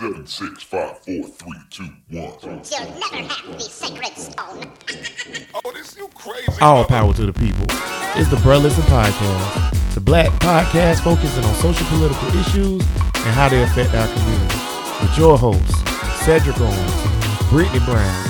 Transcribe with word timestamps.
Seven, 0.00 0.26
six, 0.26 0.62
five, 0.62 0.98
four, 1.00 1.24
three, 1.24 1.58
two, 1.68 1.84
one. 2.08 2.32
You'll 2.42 3.00
never 3.00 3.16
have 3.16 3.52
the 3.52 3.60
sacred 3.60 4.16
stone. 4.16 4.72
Oh, 5.62 5.72
this 5.74 5.94
you 5.94 6.08
crazy. 6.14 6.58
All 6.62 6.86
power 6.86 7.12
to 7.12 7.26
the 7.26 7.34
people. 7.34 7.66
It's 8.16 8.30
the 8.30 8.36
Bruh 8.36 8.62
Listen 8.62 8.82
Podcast, 8.84 9.92
the 9.92 10.00
black 10.00 10.30
podcast 10.40 11.00
focusing 11.04 11.44
on 11.44 11.54
social 11.56 11.86
political 11.88 12.28
issues 12.28 12.80
and 12.80 13.34
how 13.34 13.50
they 13.50 13.62
affect 13.62 13.94
our 13.94 14.08
community. 14.08 14.56
With 15.02 15.18
your 15.18 15.36
hosts, 15.36 15.78
Cedric 16.24 16.58
Owens, 16.58 17.50
Brittany 17.50 17.84
Brown, 17.84 18.26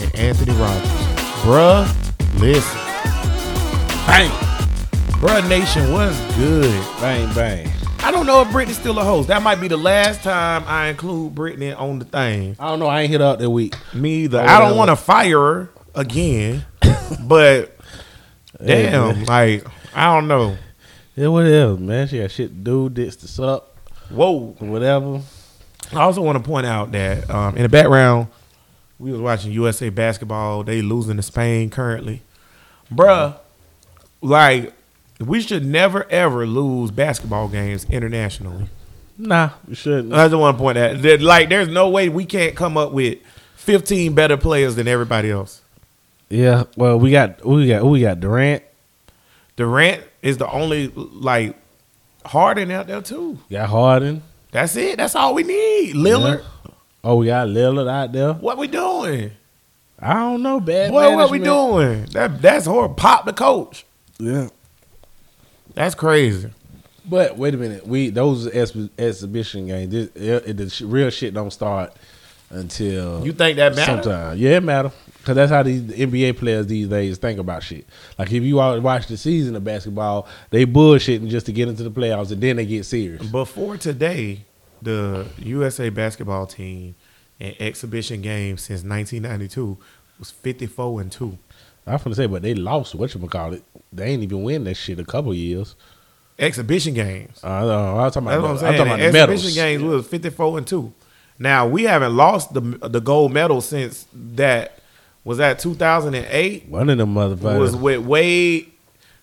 and 0.00 0.12
Anthony 0.16 0.56
Rogers. 0.58 0.90
Bruh, 1.44 1.86
listen. 2.40 2.80
Bang. 4.08 4.28
Bruh 5.20 5.48
Nation, 5.48 5.92
what's 5.92 6.18
good? 6.34 6.84
Bang 7.00 7.32
bang. 7.32 7.81
I 8.04 8.10
don't 8.10 8.26
know 8.26 8.42
if 8.42 8.50
Brittany's 8.50 8.78
still 8.78 8.98
a 8.98 9.04
host. 9.04 9.28
That 9.28 9.42
might 9.42 9.60
be 9.60 9.68
the 9.68 9.76
last 9.76 10.24
time 10.24 10.64
I 10.66 10.88
include 10.88 11.36
Brittany 11.36 11.72
on 11.72 12.00
the 12.00 12.04
thing. 12.04 12.56
I 12.58 12.68
don't 12.68 12.80
know. 12.80 12.86
I 12.86 13.02
ain't 13.02 13.10
hit 13.10 13.20
up 13.20 13.38
that 13.38 13.48
week. 13.48 13.76
Me 13.94 14.24
either. 14.24 14.40
I 14.40 14.58
don't 14.58 14.76
want 14.76 14.90
to 14.90 14.96
fire 14.96 15.38
her 15.38 15.70
again, 15.94 16.64
but 17.20 17.76
damn, 18.64 19.24
like 19.24 19.64
I 19.94 20.12
don't 20.12 20.26
know. 20.26 20.56
Yeah, 21.14 21.28
whatever, 21.28 21.76
man. 21.76 22.08
She 22.08 22.18
got 22.18 22.32
shit 22.32 22.48
to 22.48 22.54
do, 22.54 22.88
this 22.88 23.14
to 23.16 23.28
suck, 23.28 23.68
Whoa. 24.10 24.56
whatever. 24.58 25.20
I 25.92 26.00
also 26.00 26.22
want 26.22 26.42
to 26.42 26.44
point 26.44 26.66
out 26.66 26.90
that 26.92 27.30
um, 27.30 27.54
in 27.56 27.62
the 27.62 27.68
background, 27.68 28.26
we 28.98 29.12
was 29.12 29.20
watching 29.20 29.52
USA 29.52 29.90
basketball. 29.90 30.64
They 30.64 30.82
losing 30.82 31.16
to 31.18 31.22
Spain 31.22 31.70
currently, 31.70 32.22
bruh. 32.92 33.36
Like 34.20 34.74
we 35.26 35.40
should 35.40 35.64
never 35.64 36.04
ever 36.10 36.46
lose 36.46 36.90
basketball 36.90 37.48
games 37.48 37.84
internationally. 37.90 38.68
Nah, 39.18 39.50
you 39.68 39.74
shouldn't. 39.74 40.12
I 40.12 40.26
just 40.28 40.36
want 40.38 40.56
to 40.56 40.62
point 40.62 40.78
out 40.78 41.02
that 41.02 41.20
like 41.20 41.48
there's 41.48 41.68
no 41.68 41.88
way 41.88 42.08
we 42.08 42.24
can't 42.24 42.56
come 42.56 42.76
up 42.76 42.92
with 42.92 43.18
15 43.56 44.14
better 44.14 44.36
players 44.36 44.74
than 44.74 44.88
everybody 44.88 45.30
else. 45.30 45.60
yeah, 46.28 46.64
well, 46.76 46.98
we 46.98 47.10
got 47.10 47.44
we 47.44 47.68
got 47.68 47.84
we 47.84 48.00
got 48.00 48.20
Durant, 48.20 48.62
Durant 49.56 50.02
is 50.22 50.38
the 50.38 50.50
only 50.50 50.88
like 50.88 51.56
Harden 52.24 52.70
out 52.70 52.86
there 52.86 53.02
too. 53.02 53.38
got 53.50 53.68
Harden. 53.68 54.22
That's 54.50 54.76
it. 54.76 54.98
That's 54.98 55.14
all 55.14 55.34
we 55.34 55.42
need. 55.44 55.94
Lillard. 55.94 56.42
Yeah. 56.42 56.72
Oh, 57.04 57.16
we 57.16 57.26
got 57.26 57.48
Lillard 57.48 57.88
out 57.90 58.12
there. 58.12 58.32
What 58.34 58.58
we 58.58 58.66
doing? 58.68 59.32
I 59.98 60.14
don't 60.14 60.42
know, 60.42 60.58
bad. 60.60 60.90
Boy, 60.90 61.14
what 61.14 61.30
we 61.30 61.38
doing? 61.38 62.06
That 62.06 62.40
that's 62.42 62.66
horrible. 62.66 62.94
Pop 62.96 63.24
the 63.24 63.32
coach. 63.32 63.84
Yeah, 64.18 64.48
That's 65.74 65.94
crazy. 65.94 66.50
but 67.08 67.36
wait 67.36 67.54
a 67.54 67.56
minute. 67.56 67.86
We 67.86 68.10
those 68.10 68.46
ex- 68.54 68.76
exhibition 68.98 69.66
games. 69.66 69.92
This, 69.92 70.08
it, 70.14 70.56
the 70.56 70.70
sh- 70.70 70.82
real 70.82 71.10
shit 71.10 71.34
don't 71.34 71.50
start 71.52 71.92
until 72.50 73.24
You 73.24 73.32
think 73.32 73.56
that 73.56 73.74
matter? 73.74 74.02
Sometimes, 74.02 74.40
yeah, 74.40 74.56
it 74.58 74.62
matter. 74.62 74.92
Cause 75.24 75.36
that's 75.36 75.52
how 75.52 75.62
these 75.62 75.82
NBA 75.82 76.36
players 76.36 76.66
these 76.66 76.88
days 76.88 77.16
think 77.16 77.38
about 77.38 77.62
shit. 77.62 77.86
Like 78.18 78.32
if 78.32 78.42
you 78.42 78.56
wa- 78.56 78.78
watch 78.80 79.06
the 79.06 79.16
season 79.16 79.54
of 79.54 79.62
basketball, 79.62 80.26
they 80.50 80.66
bullshitting 80.66 81.28
just 81.28 81.46
to 81.46 81.52
get 81.52 81.68
into 81.68 81.84
the 81.84 81.90
playoffs, 81.92 82.32
and 82.32 82.40
then 82.42 82.56
they 82.56 82.66
get 82.66 82.84
serious. 82.84 83.24
Before 83.26 83.76
today, 83.76 84.40
the 84.82 85.26
USA 85.38 85.90
basketball 85.90 86.46
team 86.46 86.96
in 87.38 87.54
exhibition 87.60 88.20
games 88.20 88.62
since 88.62 88.82
1992 88.82 89.78
was 90.18 90.30
54 90.32 91.00
and 91.02 91.12
two. 91.12 91.38
I 91.86 91.92
was 91.92 92.02
gonna 92.02 92.14
say, 92.14 92.26
but 92.26 92.42
they 92.42 92.54
lost. 92.54 92.94
What 92.94 93.14
you 93.14 93.20
call 93.28 93.54
it? 93.54 93.62
They 93.92 94.06
ain't 94.10 94.22
even 94.22 94.42
win 94.42 94.64
that 94.64 94.74
shit 94.74 94.98
a 94.98 95.04
couple 95.04 95.34
years. 95.34 95.74
Exhibition 96.38 96.94
games. 96.94 97.40
Uh, 97.42 97.46
I 97.48 98.04
was 98.04 98.14
talking 98.14 98.28
about. 98.28 98.40
That's 98.40 98.42
what 98.42 98.50
I'm 98.50 98.58
saying. 98.58 98.72
talking 98.78 98.86
about 98.92 98.98
the 98.98 99.04
exhibition 99.06 99.28
medals. 99.28 99.54
games 99.54 99.82
we 99.82 99.88
was 99.88 100.06
54 100.08 100.58
and 100.58 100.66
two. 100.66 100.92
Now 101.38 101.66
we 101.66 101.84
haven't 101.84 102.16
lost 102.16 102.54
the 102.54 102.60
the 102.60 103.00
gold 103.00 103.32
medal 103.32 103.60
since 103.60 104.06
that 104.12 104.78
was 105.24 105.38
that 105.38 105.58
2008 105.58 106.68
One 106.68 106.88
of 106.90 106.98
them 106.98 107.14
motherfuckers. 107.14 107.58
was 107.58 107.76
with 107.76 108.00
Wade. 108.00 108.70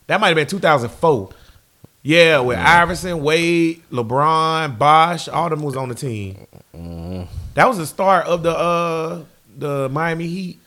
That 0.07 0.19
might 0.19 0.28
have 0.28 0.35
been 0.35 0.47
2004. 0.47 1.29
Yeah, 2.01 2.39
with 2.39 2.57
Iverson, 2.57 3.22
Wade, 3.22 3.84
LeBron, 3.91 4.78
Bosh, 4.78 5.28
all 5.28 5.50
them 5.50 5.61
was 5.61 5.75
on 5.75 5.89
the 5.89 5.95
team. 5.95 6.47
Mm-hmm. 6.75 7.23
That 7.55 7.67
was 7.67 7.78
the 7.78 7.85
start 7.85 8.25
of 8.25 8.44
the 8.44 8.51
uh 8.57 9.23
the 9.57 9.89
Miami 9.89 10.28
Heat 10.28 10.59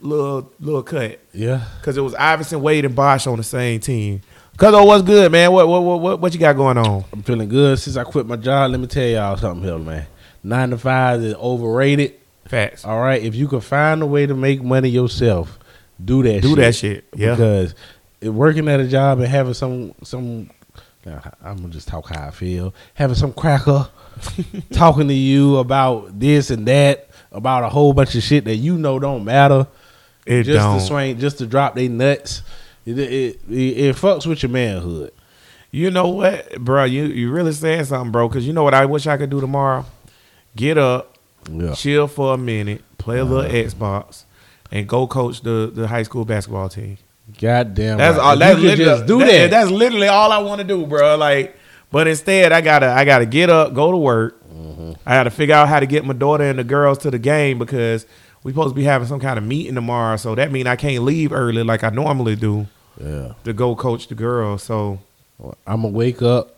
little 0.00 0.52
little 0.60 0.82
cut 0.82 1.18
yeah. 1.32 1.64
because 1.80 1.96
it 1.96 2.00
was 2.00 2.14
Iverson, 2.14 2.62
Wade, 2.62 2.84
and 2.84 2.94
Bosh 2.94 3.26
on 3.26 3.36
the 3.36 3.42
same 3.42 3.80
team. 3.80 4.20
Cause 4.56 4.74
oh, 4.74 4.84
what's 4.84 5.02
good, 5.04 5.30
man? 5.30 5.52
What 5.52 5.68
what 5.68 5.82
what 5.82 6.00
what, 6.00 6.20
what 6.20 6.34
you 6.34 6.40
got 6.40 6.56
going 6.56 6.78
on? 6.78 7.04
I'm 7.12 7.22
feeling 7.22 7.48
good 7.48 7.78
since 7.78 7.96
I 7.96 8.02
quit 8.02 8.26
my 8.26 8.36
job. 8.36 8.72
Let 8.72 8.80
me 8.80 8.88
tell 8.88 9.06
y'all 9.06 9.36
something, 9.36 9.64
here, 9.64 9.78
man. 9.78 10.06
Nine 10.42 10.70
to 10.70 10.78
five 10.78 11.22
is 11.22 11.34
overrated. 11.34 12.14
Facts. 12.46 12.84
All 12.84 13.00
right, 13.00 13.22
if 13.22 13.34
you 13.34 13.46
can 13.46 13.60
find 13.60 14.02
a 14.02 14.06
way 14.06 14.26
to 14.26 14.34
make 14.34 14.62
money 14.62 14.88
yourself, 14.88 15.58
do 16.04 16.22
that. 16.24 16.42
Do 16.42 16.48
shit. 16.48 16.56
that 16.56 16.74
shit. 16.74 17.04
Yeah. 17.14 17.30
Because 17.32 17.74
working 18.22 18.68
at 18.68 18.80
a 18.80 18.88
job 18.88 19.20
and 19.20 19.28
having 19.28 19.54
some 19.54 19.94
some, 20.02 20.50
I'm 21.06 21.56
gonna 21.58 21.68
just 21.68 21.86
talk 21.86 22.08
how 22.08 22.26
I 22.26 22.30
feel. 22.30 22.74
Having 22.94 23.16
some 23.16 23.32
cracker 23.32 23.88
talking 24.72 25.06
to 25.08 25.14
you 25.14 25.58
about 25.58 26.18
this 26.18 26.50
and 26.50 26.66
that, 26.66 27.10
about 27.30 27.62
a 27.62 27.68
whole 27.68 27.92
bunch 27.92 28.14
of 28.14 28.22
shit 28.22 28.44
that 28.46 28.56
you 28.56 28.76
know 28.76 28.98
don't 28.98 29.24
matter, 29.24 29.66
It 30.28 30.42
just 30.44 30.58
don't. 30.58 30.78
to 30.78 30.84
swing, 30.84 31.18
just 31.18 31.38
to 31.38 31.46
drop 31.46 31.74
they 31.74 31.88
nuts. 31.88 32.42
It, 32.86 32.98
it, 32.98 33.40
it, 33.50 33.54
it 33.54 33.96
fucks 33.96 34.26
with 34.26 34.42
your 34.42 34.50
manhood. 34.50 35.12
You 35.70 35.90
know 35.90 36.08
what, 36.08 36.58
bro? 36.58 36.84
You 36.84 37.04
you 37.04 37.30
really 37.30 37.52
saying 37.52 37.84
something, 37.84 38.10
bro? 38.12 38.28
Because 38.28 38.46
you 38.46 38.52
know 38.52 38.62
what 38.62 38.74
I 38.74 38.86
wish 38.86 39.06
I 39.06 39.16
could 39.16 39.30
do 39.30 39.40
tomorrow. 39.40 39.84
Get 40.56 40.78
up, 40.78 41.16
Yeah. 41.50 41.74
chill 41.74 42.08
for 42.08 42.34
a 42.34 42.38
minute, 42.38 42.82
play 42.96 43.18
a 43.18 43.24
little 43.24 43.50
Xbox, 43.50 44.24
and 44.72 44.88
go 44.88 45.06
coach 45.06 45.42
the, 45.42 45.70
the 45.72 45.86
high 45.86 46.02
school 46.04 46.24
basketball 46.24 46.68
team. 46.70 46.96
Goddamn. 47.38 47.98
That's 47.98 48.16
right. 48.16 48.24
all. 48.24 48.36
That's 48.38 48.58
you 48.60 48.70
could 48.70 48.78
literally, 48.78 48.98
just 48.98 49.06
do 49.06 49.18
that. 49.18 49.50
That's 49.50 49.70
literally 49.70 50.08
all 50.08 50.32
I 50.32 50.38
want 50.38 50.60
to 50.62 50.66
do, 50.66 50.86
bro. 50.86 51.16
Like, 51.16 51.54
but 51.90 52.08
instead, 52.08 52.52
I 52.52 52.62
gotta 52.62 52.86
I 52.90 53.04
gotta 53.04 53.26
get 53.26 53.50
up, 53.50 53.74
go 53.74 53.90
to 53.90 53.98
work. 53.98 54.42
Mm-hmm. 54.50 54.92
I 55.06 55.14
gotta 55.16 55.30
figure 55.30 55.54
out 55.54 55.68
how 55.68 55.80
to 55.80 55.86
get 55.86 56.04
my 56.06 56.14
daughter 56.14 56.44
and 56.44 56.58
the 56.58 56.64
girls 56.64 56.96
to 56.98 57.10
the 57.10 57.18
game 57.18 57.58
because 57.58 58.06
we 58.42 58.52
supposed 58.52 58.70
to 58.70 58.74
be 58.74 58.84
having 58.84 59.08
some 59.08 59.20
kind 59.20 59.38
of 59.38 59.44
meeting 59.44 59.74
tomorrow. 59.74 60.16
So 60.16 60.34
that 60.34 60.50
means 60.52 60.66
I 60.66 60.76
can't 60.76 61.04
leave 61.04 61.32
early 61.32 61.62
like 61.64 61.84
I 61.84 61.90
normally 61.90 62.36
do 62.36 62.66
yeah. 63.02 63.32
to 63.44 63.52
go 63.52 63.74
coach 63.76 64.08
the 64.08 64.14
girls. 64.14 64.62
So 64.62 64.98
I'm 65.66 65.82
gonna 65.82 65.88
wake 65.88 66.22
up, 66.22 66.56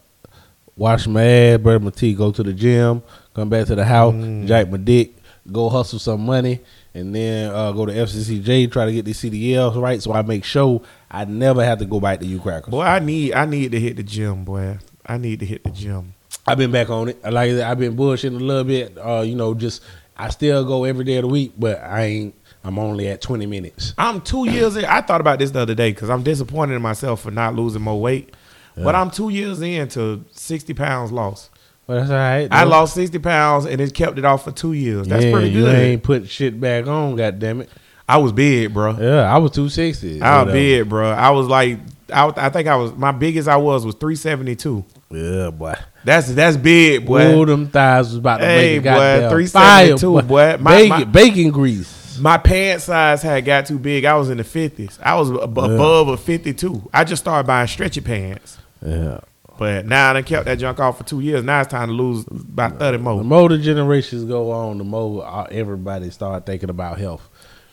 wash 0.76 1.06
my 1.06 1.22
ass, 1.22 1.58
brush 1.60 1.80
my 1.80 1.91
teeth, 1.91 2.18
go 2.18 2.30
to 2.32 2.42
the 2.42 2.52
gym, 2.52 3.02
come 3.34 3.48
back 3.48 3.66
to 3.66 3.74
the 3.74 3.84
house, 3.84 4.14
Mm. 4.14 4.46
jack 4.46 4.70
my 4.70 4.78
dick, 4.78 5.12
go 5.50 5.68
hustle 5.68 5.98
some 5.98 6.24
money, 6.24 6.60
and 6.94 7.14
then 7.14 7.52
uh, 7.52 7.72
go 7.72 7.86
to 7.86 7.92
FCCJ 7.92 8.70
try 8.70 8.86
to 8.86 8.92
get 8.92 9.04
these 9.04 9.20
CDLs 9.20 9.80
right, 9.80 10.02
so 10.02 10.12
I 10.12 10.22
make 10.22 10.44
sure 10.44 10.80
I 11.10 11.24
never 11.24 11.64
have 11.64 11.78
to 11.80 11.84
go 11.84 12.00
back 12.00 12.20
to 12.20 12.26
you 12.26 12.41
crackers. 12.41 12.70
boy, 12.70 12.82
I 12.82 12.98
need 13.00 13.32
I 13.34 13.44
need 13.47 13.72
to 13.72 13.80
hit 13.80 13.97
the 13.97 14.02
gym, 14.02 14.44
boy. 14.44 14.78
I 15.06 15.18
need 15.18 15.41
to 15.41 15.47
hit 15.47 15.64
the 15.64 15.70
gym. 15.70 16.14
I've 16.47 16.58
been 16.58 16.70
back 16.72 16.88
on 16.88 17.08
it. 17.10 17.18
I 17.24 17.30
Like 17.30 17.50
I've 17.52 17.78
been 17.78 17.97
bullshitting 17.97 18.36
a 18.36 18.44
little 18.44 18.64
bit. 18.64 18.97
Uh, 18.97 19.20
you 19.22 19.34
know, 19.34 19.54
just 19.54 19.82
I 20.20 20.28
still 20.28 20.64
go 20.64 20.84
every 20.84 21.04
day 21.04 21.16
of 21.16 21.22
the 21.22 21.28
week, 21.28 21.53
but 21.58 21.81
I 21.82 22.03
ain't. 22.03 22.34
I'm 22.62 22.78
only 22.78 23.08
at 23.08 23.22
20 23.22 23.47
minutes. 23.47 23.94
I'm 23.97 24.20
two 24.20 24.48
years 24.50 24.76
in. 24.76 24.84
I 24.84 25.00
thought 25.00 25.22
about 25.22 25.38
this 25.38 25.50
the 25.50 25.60
other 25.60 25.75
day 25.75 25.92
because 25.92 26.10
I'm 26.10 26.22
disappointed 26.22 26.75
in 26.75 26.82
myself 26.82 27.22
for 27.22 27.31
not 27.31 27.54
losing 27.54 27.81
more 27.81 27.98
weight. 27.98 28.34
But 28.76 28.94
I'm 28.94 29.10
two 29.10 29.30
years 29.30 29.60
into 29.60 30.25
60 30.32 30.75
pounds 30.75 31.10
lost. 31.12 31.50
But 31.86 31.97
that's 32.00 32.10
all 32.10 32.16
right. 32.16 32.48
I 32.50 32.64
lost 32.64 32.94
60 32.94 33.19
pounds 33.19 33.64
and 33.66 33.80
it 33.80 33.94
kept 33.94 34.19
it 34.19 34.25
off 34.25 34.44
for 34.44 34.53
two 34.53 34.75
years. 34.75 35.09
That's 35.09 35.25
yeah, 35.25 35.32
pretty 35.32 35.50
You 35.50 35.62
good. 35.62 35.75
ain't 35.75 36.03
put 36.03 36.28
shit 36.28 36.60
back 36.60 36.86
on. 36.86 37.16
God 37.16 37.38
damn 37.38 37.62
it. 37.62 37.70
I 38.09 38.19
was 38.19 38.32
big, 38.32 38.72
bro. 38.75 38.92
Yeah, 38.98 39.22
I 39.22 39.38
was 39.38 39.53
260. 39.53 40.20
I 40.22 40.42
was 40.42 40.53
big, 40.53 40.88
bro. 40.88 41.10
I 41.10 41.30
was 41.30 41.47
like, 41.47 41.78
I, 42.12 42.32
I 42.36 42.48
think 42.50 42.69
I 42.69 42.76
was 42.76 42.92
my 42.94 43.12
biggest 43.12 43.48
I 43.48 43.56
was 43.56 43.86
was 43.86 43.94
372. 43.97 44.84
Yeah, 45.10 45.50
boy. 45.50 45.75
That's 46.05 46.33
that's 46.33 46.56
big, 46.56 47.05
boy. 47.06 47.34
Ooh, 47.34 47.44
them 47.47 47.69
thighs 47.69 48.06
was 48.09 48.16
about 48.16 48.38
to 48.38 48.47
Hey, 48.47 48.78
make 48.78 48.87
a 48.87 48.91
boy, 48.91 48.97
goddamn 48.97 49.31
372, 49.31 50.13
fire, 50.15 50.22
boy. 50.22 50.57
My- 50.63 50.71
bacon, 50.77 50.89
my- 50.91 51.04
bacon 51.04 51.51
grease. 51.51 52.19
My 52.19 52.36
pant 52.39 52.83
size 52.83 53.22
had 53.22 53.45
got 53.45 53.66
too 53.66 53.78
big. 53.78 54.04
I 54.04 54.15
was 54.15 54.28
in 54.30 54.36
the 54.39 54.45
50s. 54.45 54.98
I 55.03 55.15
was 55.15 55.30
ab- 55.30 55.57
above 55.57 56.09
a 56.09 56.16
52. 56.16 56.91
I 56.92 57.04
just 57.04 57.22
started 57.22 57.47
buying 57.47 57.66
stretchy 57.66 58.01
pants. 58.03 58.59
Yeah. 58.84 59.21
But 59.59 59.86
now 59.86 60.10
I 60.10 60.13
done 60.15 60.24
kept 60.24 60.47
that 60.47 60.59
junk 60.59 60.80
off 60.80 60.97
for 60.98 61.04
two 61.04 61.21
years. 61.21 61.45
Now 61.45 61.60
it's 61.60 61.71
time 61.71 61.89
to 61.89 61.95
lose 61.95 62.24
about 62.30 62.78
30 62.78 62.97
more. 62.98 63.19
The 63.19 63.24
more. 63.24 63.41
more 63.41 63.48
the 63.51 63.59
generations 63.59 64.24
go 64.24 64.51
on, 64.51 64.78
the 64.78 64.84
more 64.84 65.22
uh, 65.27 65.45
everybody 65.51 66.09
start 66.10 66.47
thinking 66.47 66.71
about 66.71 66.98
health. 66.98 67.27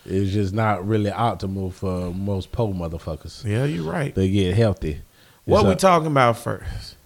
It's 0.05 0.31
just 0.31 0.53
not 0.53 0.85
really 0.85 1.11
optimal 1.11 1.71
for 1.73 2.13
most 2.13 2.51
poor 2.51 2.73
motherfuckers. 2.73 3.43
Yeah, 3.45 3.63
you're 3.65 3.89
right. 3.89 4.13
They 4.13 4.29
get 4.29 4.55
healthy. 4.55 5.01
What 5.45 5.59
It's 5.61 5.65
we 5.67 5.71
a- 5.73 5.75
talking 5.77 6.07
about 6.07 6.37
first? 6.37 6.96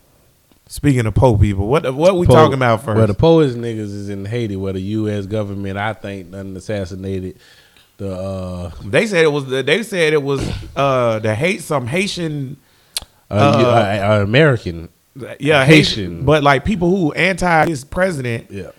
Speaking 0.71 1.05
of 1.05 1.13
poor 1.13 1.37
people, 1.37 1.67
what 1.67 1.93
what 1.93 2.15
we 2.17 2.25
po- 2.25 2.33
talking 2.33 2.53
about 2.53 2.83
first? 2.85 2.97
Well, 2.97 3.05
the 3.07 3.13
poorest 3.13 3.57
niggas 3.57 3.79
is 3.79 4.07
in 4.07 4.23
Haiti, 4.23 4.55
where 4.55 4.71
the 4.71 4.79
U.S. 4.81 5.25
government, 5.25 5.77
I 5.77 5.91
think, 5.91 6.31
done 6.31 6.55
assassinated 6.55 7.37
the. 7.97 8.13
uh 8.15 8.71
they 8.85 9.05
said 9.05 9.25
it 9.25 9.31
was 9.33 9.47
the, 9.47 9.63
they 9.63 9.83
said 9.83 10.13
it 10.13 10.23
was 10.23 10.41
uh 10.77 11.19
the 11.19 11.35
hate 11.35 11.61
some 11.61 11.87
Haitian 11.87 12.55
uh, 13.29 13.33
Uh, 13.33 14.23
American. 14.23 14.87
yeah 15.41 15.65
Haitian. 15.65 15.65
Haitian, 15.65 16.25
but 16.25 16.41
like 16.41 16.63
people 16.63 16.89
who 16.89 17.11
anti 17.11 17.65
his 17.67 17.83
president 17.83 18.49
Yeah. 18.49 18.71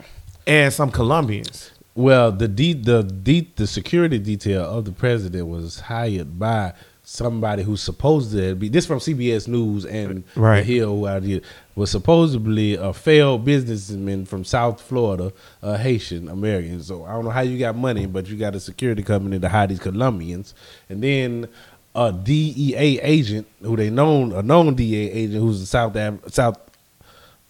and 0.46 0.72
some 0.72 0.90
Colombians. 0.90 1.72
Well, 1.94 2.32
the 2.32 2.48
de- 2.48 2.72
the 2.72 3.02
de- 3.02 3.52
the 3.56 3.66
security 3.66 4.18
detail 4.18 4.64
of 4.64 4.86
the 4.86 4.92
president 4.92 5.46
was 5.48 5.80
hired 5.80 6.38
by 6.38 6.72
somebody 7.04 7.64
who's 7.64 7.82
supposed 7.82 8.30
to 8.32 8.54
be 8.54 8.68
this 8.68 8.86
from 8.86 8.98
CBS 8.98 9.46
News 9.48 9.84
and 9.84 10.22
Right. 10.36 10.60
the 10.60 10.64
Hill 10.64 10.96
who 10.96 11.06
out 11.08 11.22
here 11.24 11.40
was 11.74 11.90
supposedly 11.90 12.74
a 12.74 12.92
failed 12.92 13.44
businessman 13.44 14.26
from 14.26 14.44
South 14.44 14.80
Florida, 14.80 15.32
a 15.62 15.78
Haitian 15.78 16.28
American. 16.28 16.82
So 16.82 17.04
I 17.04 17.12
don't 17.12 17.24
know 17.24 17.30
how 17.30 17.40
you 17.40 17.58
got 17.58 17.76
money, 17.76 18.06
but 18.06 18.28
you 18.28 18.36
got 18.36 18.54
a 18.54 18.60
security 18.60 19.02
company 19.02 19.38
to 19.38 19.48
hide 19.48 19.70
these 19.70 19.78
Colombians, 19.80 20.54
and 20.88 21.02
then 21.02 21.48
a 21.94 22.12
DEA 22.12 23.00
agent 23.00 23.46
who 23.62 23.76
they 23.76 23.90
known 23.90 24.32
a 24.32 24.42
known 24.42 24.74
DEA 24.74 25.10
agent 25.10 25.42
who's 25.42 25.60
a 25.62 25.66
South 25.66 25.96
South 26.32 26.58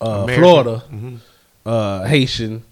uh. 0.00 0.26
Florida 0.26 0.82
uh, 1.64 2.04
Haitian 2.04 2.62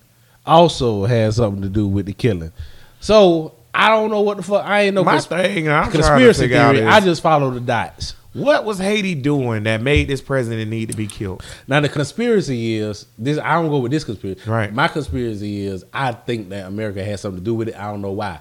also 0.46 1.04
has 1.04 1.36
something 1.36 1.62
to 1.62 1.68
do 1.68 1.86
with 1.86 2.06
the 2.06 2.12
killing. 2.12 2.52
So 3.00 3.54
I 3.72 3.88
don't 3.88 4.10
know 4.10 4.20
what 4.20 4.36
the 4.36 4.42
fuck. 4.42 4.64
I 4.64 4.82
ain't 4.82 4.94
no 4.94 5.04
My 5.04 5.12
cons- 5.12 5.26
thing, 5.26 5.68
I'm 5.68 5.90
conspiracy 5.90 6.48
theory. 6.48 6.84
I 6.84 7.00
just 7.00 7.22
follow 7.22 7.50
the 7.50 7.60
dots. 7.60 8.14
What 8.32 8.64
was 8.64 8.78
Haiti 8.78 9.14
doing 9.16 9.64
that 9.64 9.82
made 9.82 10.06
this 10.06 10.20
president 10.20 10.70
need 10.70 10.90
to 10.90 10.96
be 10.96 11.06
killed? 11.08 11.42
Now 11.66 11.80
the 11.80 11.88
conspiracy 11.88 12.76
is 12.76 13.06
this. 13.18 13.38
I 13.38 13.54
don't 13.54 13.68
go 13.70 13.78
with 13.78 13.90
this 13.90 14.04
conspiracy. 14.04 14.48
Right. 14.48 14.72
My 14.72 14.86
conspiracy 14.88 15.66
is 15.66 15.84
I 15.92 16.12
think 16.12 16.50
that 16.50 16.66
America 16.66 17.04
has 17.04 17.20
something 17.20 17.40
to 17.40 17.44
do 17.44 17.54
with 17.54 17.68
it. 17.68 17.74
I 17.76 17.90
don't 17.90 18.02
know 18.02 18.12
why, 18.12 18.38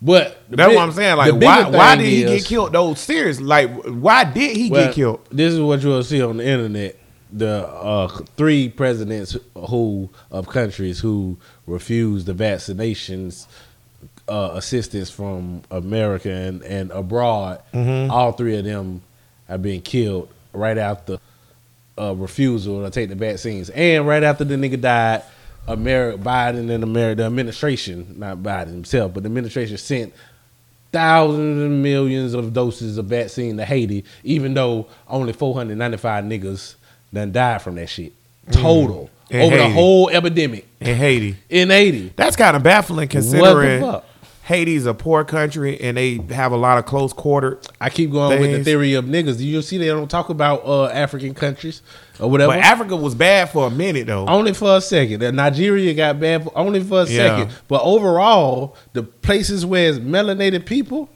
but 0.00 0.40
That's 0.48 0.68
big- 0.68 0.76
what 0.76 0.82
I'm 0.82 0.92
saying. 0.92 1.16
Like, 1.16 1.34
why? 1.34 1.68
Why 1.68 1.96
did 1.96 2.06
he 2.06 2.22
is- 2.22 2.42
get 2.42 2.48
killed? 2.48 2.72
though? 2.72 2.94
serious. 2.94 3.40
like, 3.40 3.70
why 3.84 4.24
did 4.24 4.56
he 4.56 4.70
Well, 4.70 4.86
get 4.86 4.94
killed? 4.94 5.26
This 5.30 5.52
is 5.54 5.60
what 5.60 5.82
you'll 5.82 6.04
see 6.04 6.22
on 6.22 6.36
the 6.36 6.46
internet. 6.46 6.96
The 7.34 7.66
uh, 7.66 8.08
three 8.36 8.68
presidents 8.68 9.36
who 9.56 10.10
of 10.30 10.46
countries 10.48 11.00
who 11.00 11.38
refused 11.66 12.26
the 12.26 12.34
vaccinations 12.34 13.46
uh, 14.28 14.50
assistance 14.54 15.10
from 15.10 15.62
America 15.70 16.30
and, 16.30 16.62
and 16.62 16.90
abroad. 16.92 17.60
All 17.74 18.32
three 18.32 18.56
of 18.58 18.64
them 18.64 19.02
have 19.52 19.62
been 19.62 19.80
killed 19.80 20.28
right 20.52 20.78
after 20.78 21.18
a 21.96 22.14
refusal 22.14 22.82
to 22.84 22.90
take 22.90 23.08
the 23.08 23.14
vaccines, 23.14 23.70
and 23.70 24.06
right 24.06 24.22
after 24.22 24.44
the 24.44 24.56
nigga 24.56 24.80
died. 24.80 25.22
America, 25.68 26.18
Biden 26.18 26.68
and 26.70 26.82
America, 26.82 27.22
the 27.22 27.26
administration, 27.26 28.16
not 28.18 28.38
Biden 28.38 28.66
himself, 28.72 29.14
but 29.14 29.22
the 29.22 29.28
administration 29.28 29.78
sent 29.78 30.12
thousands 30.90 31.62
and 31.62 31.82
millions 31.82 32.34
of 32.34 32.52
doses 32.52 32.98
of 32.98 33.06
vaccine 33.06 33.56
to 33.56 33.64
Haiti, 33.64 34.04
even 34.24 34.54
though 34.54 34.88
only 35.08 35.32
495 35.32 36.24
niggas 36.24 36.74
done 37.12 37.30
died 37.30 37.62
from 37.62 37.76
that 37.76 37.88
shit. 37.88 38.12
Mm. 38.48 38.52
Total. 38.60 39.10
In 39.30 39.40
over 39.40 39.56
the 39.56 39.70
whole 39.70 40.10
epidemic 40.10 40.66
In 40.80 40.96
Haiti, 40.96 41.36
in 41.48 41.70
Haiti. 41.70 42.12
that's 42.16 42.36
kind 42.36 42.54
of 42.54 42.62
baffling 42.62 43.08
considering 43.08 43.80
fuck? 43.80 44.04
Haiti's 44.52 44.84
a 44.86 44.92
poor 44.94 45.24
country 45.24 45.80
and 45.80 45.96
they 45.96 46.18
have 46.34 46.52
a 46.52 46.56
lot 46.56 46.76
of 46.78 46.84
close 46.84 47.12
quarter. 47.14 47.58
I 47.80 47.88
keep 47.88 48.12
going 48.12 48.38
with 48.40 48.50
the 48.52 48.62
theory 48.62 48.92
of 48.94 49.06
niggas. 49.06 49.38
Do 49.38 49.46
you 49.46 49.62
see 49.62 49.78
they 49.78 49.86
don't 49.86 50.10
talk 50.10 50.28
about 50.28 50.64
uh, 50.66 50.86
African 50.88 51.32
countries 51.34 51.80
or 52.20 52.30
whatever? 52.30 52.52
But 52.52 52.58
Africa 52.60 52.94
was 52.96 53.14
bad 53.14 53.50
for 53.50 53.66
a 53.66 53.70
minute 53.70 54.06
though. 54.06 54.26
only 54.26 54.52
for 54.52 54.76
a 54.76 54.80
second. 54.80 55.20
Nigeria 55.34 55.94
got 55.94 56.20
bad 56.20 56.44
for 56.44 56.52
only 56.56 56.80
for 56.82 57.00
a 57.02 57.06
Yeah. 57.06 57.38
second. 57.38 57.56
But 57.68 57.82
overall, 57.82 58.76
the 58.92 59.02
places 59.02 59.64
where 59.64 59.88
it's 59.88 59.98
melanated 59.98 60.66
people, 60.66 61.08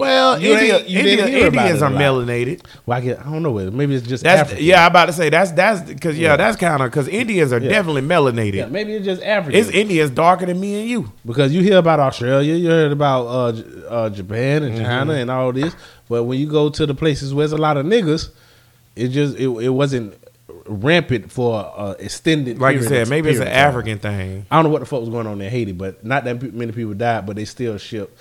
Well, 0.00 0.40
You 0.40 0.52
India, 0.54 0.78
you 0.86 0.98
India, 0.98 1.16
didn't 1.16 1.32
hear 1.32 1.46
about 1.48 1.66
Indians 1.66 1.82
are 1.82 1.90
melanated. 1.90 2.64
well, 2.86 2.98
I, 2.98 3.00
get, 3.00 3.20
I 3.20 3.24
don't 3.24 3.42
know. 3.42 3.52
Maybe 3.70 3.94
it's 3.94 4.06
just 4.06 4.24
That's 4.24 4.40
African. 4.42 4.64
yeah. 4.64 4.84
I'm 4.84 4.90
about 4.90 5.06
to 5.06 5.12
say 5.12 5.28
that's 5.30 5.50
that's 5.52 5.82
because 5.82 6.18
yeah, 6.18 6.36
that's 6.36 6.56
kind 6.56 6.82
of 6.82 6.90
because 6.90 7.06
Indians 7.08 7.52
are 7.52 7.60
Yeah. 7.60 7.68
definitely 7.68 8.02
melanated. 8.02 8.54
Yeah, 8.54 8.66
maybe 8.66 8.94
it's 8.94 9.04
just 9.04 9.22
African. 9.22 9.60
It's 9.60 9.70
Indians 9.70 10.10
darker 10.10 10.46
than 10.46 10.58
me 10.58 10.80
and 10.80 10.88
you. 10.90 11.12
because 11.26 11.52
you 11.54 11.62
hear 11.62 11.78
about 11.78 12.00
Australia, 12.00 12.54
you 12.54 12.68
heard 12.68 12.92
about 12.92 13.26
uh, 13.26 13.62
uh, 13.88 14.10
Japan 14.10 14.62
Mm-hmm. 14.62 14.74
and 14.76 14.84
China 14.86 15.12
and 15.14 15.30
all 15.30 15.52
this, 15.52 15.74
but 16.08 16.24
when 16.24 16.38
you 16.40 16.46
go 16.46 16.68
to 16.70 16.86
the 16.86 16.94
places 16.94 17.32
where 17.34 17.46
there's 17.46 17.52
a 17.58 17.62
lot 17.62 17.76
of 17.76 17.86
niggas, 17.86 18.30
it 18.96 19.08
just 19.08 19.36
it, 19.38 19.48
it 19.48 19.68
wasn't 19.70 20.14
rampant 20.66 21.30
for 21.32 21.72
uh, 21.76 21.94
extended. 21.98 22.58
Like 22.58 22.76
you 22.76 22.82
said, 22.82 23.08
maybe 23.08 23.30
it's 23.30 23.38
an 23.40 23.46
period 23.46 23.56
of 23.56 23.62
time. 23.64 23.68
African 23.68 23.98
thing. 23.98 24.46
I 24.50 24.56
don't 24.56 24.64
know 24.64 24.70
what 24.70 24.80
the 24.80 24.86
fuck 24.86 25.00
was 25.00 25.08
going 25.08 25.26
on 25.26 25.40
in 25.40 25.50
Haiti, 25.50 25.72
but 25.72 26.04
not 26.04 26.24
that 26.24 26.42
many 26.54 26.72
people 26.72 26.94
died, 26.94 27.26
but 27.26 27.36
they 27.36 27.44
still 27.44 27.76
shipped. 27.78 28.18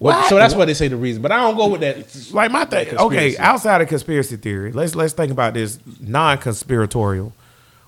Well, 0.00 0.22
so 0.28 0.36
that's 0.36 0.54
why 0.54 0.64
they 0.64 0.74
say 0.74 0.88
the 0.88 0.96
reason, 0.96 1.22
but 1.22 1.32
I 1.32 1.38
don't 1.38 1.56
go 1.56 1.68
with 1.68 1.80
that. 1.80 2.32
Like 2.32 2.50
my 2.50 2.64
thing. 2.64 2.96
Okay, 2.96 3.36
outside 3.38 3.80
of 3.80 3.88
conspiracy 3.88 4.36
theory, 4.36 4.72
let's 4.72 4.94
let's 4.94 5.12
think 5.14 5.32
about 5.32 5.54
this 5.54 5.78
non-conspiratorial. 6.00 7.32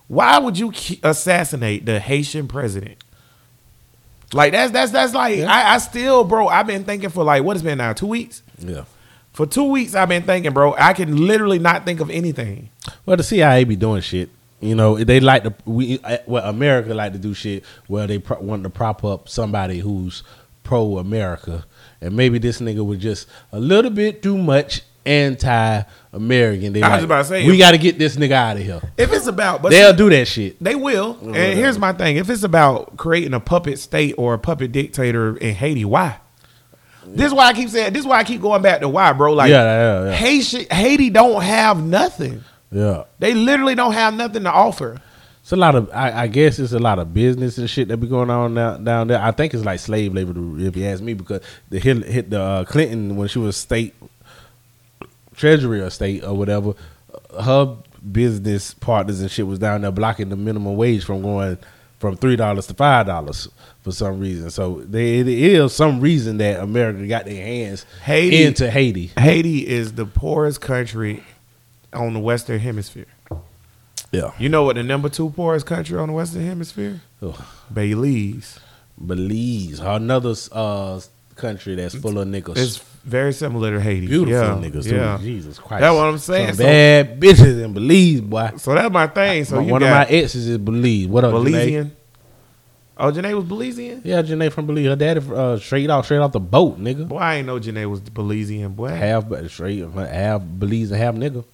Why 0.09 0.39
would 0.39 0.59
you 0.59 0.73
assassinate 1.03 1.87
the 1.87 2.01
Haitian 2.01 2.49
president? 2.49 3.03
Like 4.33 4.53
that's 4.53 4.73
that's 4.73 4.93
that's 4.93 5.15
like 5.15 5.39
Yeah. 5.39 5.53
I, 5.53 5.75
I 5.75 5.79
still, 5.79 6.25
bro. 6.25 6.49
I've 6.49 6.67
been 6.67 6.85
thinking 6.85 7.11
for 7.11 7.25
like 7.25 7.43
what 7.43 7.55
has 7.57 7.63
been 7.63 7.79
now 7.79 7.93
two 7.93 8.07
weeks. 8.07 8.43
Yeah. 8.59 8.85
For 9.33 9.47
two 9.47 9.65
weeks, 9.65 9.95
I've 9.95 10.09
been 10.09 10.25
thinking, 10.25 10.53
bro. 10.53 10.75
I 10.79 10.93
can 10.93 11.27
literally 11.27 11.59
not 11.59 11.85
think 11.85 12.01
of 12.01 12.11
anything. 12.11 12.71
Well, 13.07 13.17
the 13.17 13.23
CIA 13.23 13.65
be 13.65 13.77
doing 13.77 14.03
shit. 14.03 14.31
You 14.61 14.75
know, 14.75 14.99
they 15.03 15.21
like 15.21 15.45
to 15.45 15.55
we 15.65 15.99
uh, 16.05 16.19
well 16.27 16.49
America 16.49 16.93
like 16.95 17.13
to 17.13 17.19
do 17.19 17.33
shit 17.35 17.65
where 17.87 18.07
they 18.07 18.19
pro- 18.19 18.41
want 18.41 18.63
to 18.65 18.71
prop 18.71 19.05
up 19.05 19.29
somebody 19.29 19.79
who's 19.79 20.23
pro 20.65 20.99
America, 20.99 21.65
and 22.01 22.17
maybe 22.17 22.39
this 22.39 22.61
nigga 22.61 22.85
was 22.85 22.99
just 22.99 23.29
a 23.53 23.61
little 23.61 23.91
bit 23.91 24.23
too 24.23 24.39
much 24.39 24.83
anti 25.05 25.83
American. 26.13 26.73
They 26.73 26.83
I 26.83 26.89
was 26.89 26.97
like, 26.97 27.05
about 27.05 27.19
to 27.23 27.25
say, 27.25 27.47
we 27.47 27.59
got 27.59 27.73
to 27.73 27.79
get 27.79 27.99
this 27.99 28.17
nigga 28.17 28.33
out 28.33 28.57
of 28.57 28.63
here. 28.63 28.81
If 28.97 29.13
it's 29.13 29.27
about, 29.27 29.63
but 29.63 29.71
They'll 29.71 29.93
see, 29.93 29.97
do 29.97 30.11
that 30.11 30.27
shit. 30.27 30.63
They 30.63 30.75
will. 30.75 31.19
And 31.23 31.59
here's 31.59 31.79
my 31.79 31.93
thing: 31.93 32.17
if 32.17 32.29
it's 32.31 32.43
about 32.43 32.97
creating 32.97 33.35
a 33.35 33.41
puppet 33.41 33.79
state 33.79 34.15
or 34.19 34.35
a 34.35 34.39
puppet 34.39 34.73
dictator 34.73 35.37
in 35.37 35.55
Haiti, 35.55 35.85
why? 35.85 36.19
This 37.07 37.27
is 37.27 37.35
why 37.35 37.47
I 37.47 37.53
keep 37.53 37.69
saying. 37.69 37.93
This 37.93 38.01
is 38.01 38.07
why 38.07 38.19
I 38.19 38.25
keep 38.25 38.41
going 38.41 38.63
back 38.63 38.81
to 38.81 38.89
why, 38.89 39.13
bro. 39.13 39.33
Like, 39.33 39.51
Yeah, 39.51 39.63
yeah, 39.63 40.05
yeah. 40.05 40.13
Haiti, 40.13 40.67
Haiti 40.71 41.11
don't 41.11 41.43
have 41.43 41.83
nothing. 41.83 42.45
Yeah. 42.71 43.05
They 43.19 43.35
literally 43.35 43.75
don't 43.75 43.93
have 43.95 44.15
nothing 44.15 44.45
to 44.45 44.53
offer. 44.53 45.01
It's 45.51 45.57
a 45.57 45.57
lot 45.57 45.75
of, 45.75 45.91
I, 45.93 46.13
I 46.13 46.27
guess 46.29 46.61
it's 46.61 46.75
a 46.75 46.79
lot 46.79 47.01
of 47.01 47.13
business 47.13 47.59
and 47.59 47.69
shit 47.69 47.89
that 47.89 47.97
be 47.97 48.07
going 48.07 48.31
on 48.31 48.55
down, 48.55 48.85
down 48.85 49.09
there. 49.09 49.21
I 49.21 49.33
think 49.33 49.53
it's 49.53 49.65
like 49.65 49.81
slave 49.81 50.15
labor, 50.15 50.33
if 50.65 50.77
you 50.77 50.85
ask 50.85 51.03
me, 51.03 51.13
because 51.13 51.43
the 51.71 51.81
hit, 51.81 52.05
hit 52.05 52.31
the 52.31 52.41
uh, 52.41 52.65
Clinton 52.65 53.17
when 53.17 53.27
she 53.27 53.41
was 53.41 53.57
state 53.57 53.93
treasury 55.35 55.81
or 55.81 55.91
state 55.91 56.23
or 56.23 56.35
whatever, 56.35 56.75
her 57.41 57.77
business 58.13 58.75
partners 58.75 59.21
and 59.21 59.29
shit 59.29 59.45
was 59.45 59.59
down 59.59 59.81
there 59.81 59.91
blocking 59.91 60.29
the 60.29 60.37
minimum 60.37 60.77
wage 60.77 61.05
from 61.05 61.21
going 61.21 61.59
from 61.99 62.17
three 62.17 62.37
dollars 62.37 62.69
to 62.69 62.75
five 62.75 63.07
dollars 63.07 63.49
for 63.83 63.91
some 63.91 64.21
reason. 64.21 64.51
So 64.51 64.83
there 64.85 65.03
it 65.03 65.27
is 65.27 65.73
some 65.73 66.01
reason 66.01 66.39
that 66.39 66.61
America 66.61 67.05
got 67.09 67.25
their 67.25 67.45
hands 67.45 67.85
Haiti- 68.05 68.45
into 68.45 68.71
Haiti. 68.71 69.11
Haiti 69.19 69.67
is 69.67 69.95
the 69.95 70.07
poorest 70.07 70.61
country 70.61 71.25
on 71.93 72.15
the 72.15 72.21
Western 72.21 72.61
Hemisphere. 72.61 73.07
Yeah, 74.13 74.33
You 74.39 74.49
know 74.49 74.65
what 74.65 74.75
the 74.75 74.83
number 74.83 75.09
two 75.09 75.31
poorest 75.31 75.67
country 75.67 75.97
on 75.97 76.09
the 76.09 76.15
Western 76.15 76.45
Hemisphere? 76.45 77.01
Belize. 77.73 78.59
Belize, 78.99 79.79
another 79.81 80.35
uh, 80.53 81.01
country 81.37 81.77
that's 81.77 81.95
full 81.95 82.19
of 82.19 82.27
niggas. 82.27 82.57
It's 82.59 82.79
very 83.05 83.33
similar 83.33 83.71
to 83.73 83.81
Haiti. 83.81 84.09
Beautiful 84.09 84.33
yeah, 84.33 84.69
niggas, 84.69 84.85
too. 84.85 84.97
Yeah. 84.97 85.19
Jesus 85.23 85.59
Christ. 85.59 85.81
That's 85.81 85.95
what 85.95 86.07
I'm 86.07 86.19
saying. 86.19 86.55
So- 86.55 86.65
bad 86.65 87.21
bitches 87.21 87.65
in 87.65 87.73
Belize, 87.73 88.21
boy. 88.21 88.51
So 88.57 88.75
that's 88.75 88.93
my 88.93 89.07
thing. 89.07 89.45
So 89.45 89.63
One 89.63 89.83
of 89.83 89.89
my 89.91 90.05
exes 90.05 90.49
is 90.49 90.59
Belize. 90.59 91.07
What 91.07 91.25
up, 91.25 91.33
Janae? 91.33 91.53
Belizean. 91.53 91.91
Oh, 92.99 93.11
Janae 93.11 93.35
was 93.35 93.45
Belizean? 93.45 94.03
Yeah, 94.05 94.21
Janae 94.23 94.53
from 94.53 94.67
Belize. 94.67 94.87
Her 94.87 94.97
daddy 94.97 95.21
uh, 95.33 95.57
straight 95.59 95.89
off, 95.89 96.05
straight 96.05 96.19
off 96.19 96.33
the 96.33 96.41
boat, 96.41 96.79
nigga. 96.79 97.09
Boy, 97.09 97.17
I 97.17 97.37
ain't 97.37 97.47
know 97.47 97.59
Janae 97.59 97.89
was 97.89 98.01
Belizean, 98.01 98.75
boy. 98.77 98.89
Half 98.89 99.27
straight, 99.49 99.89
half 99.89 100.43
Belize 100.59 100.91
and 100.91 101.01
half 101.01 101.15
nigga. 101.15 101.45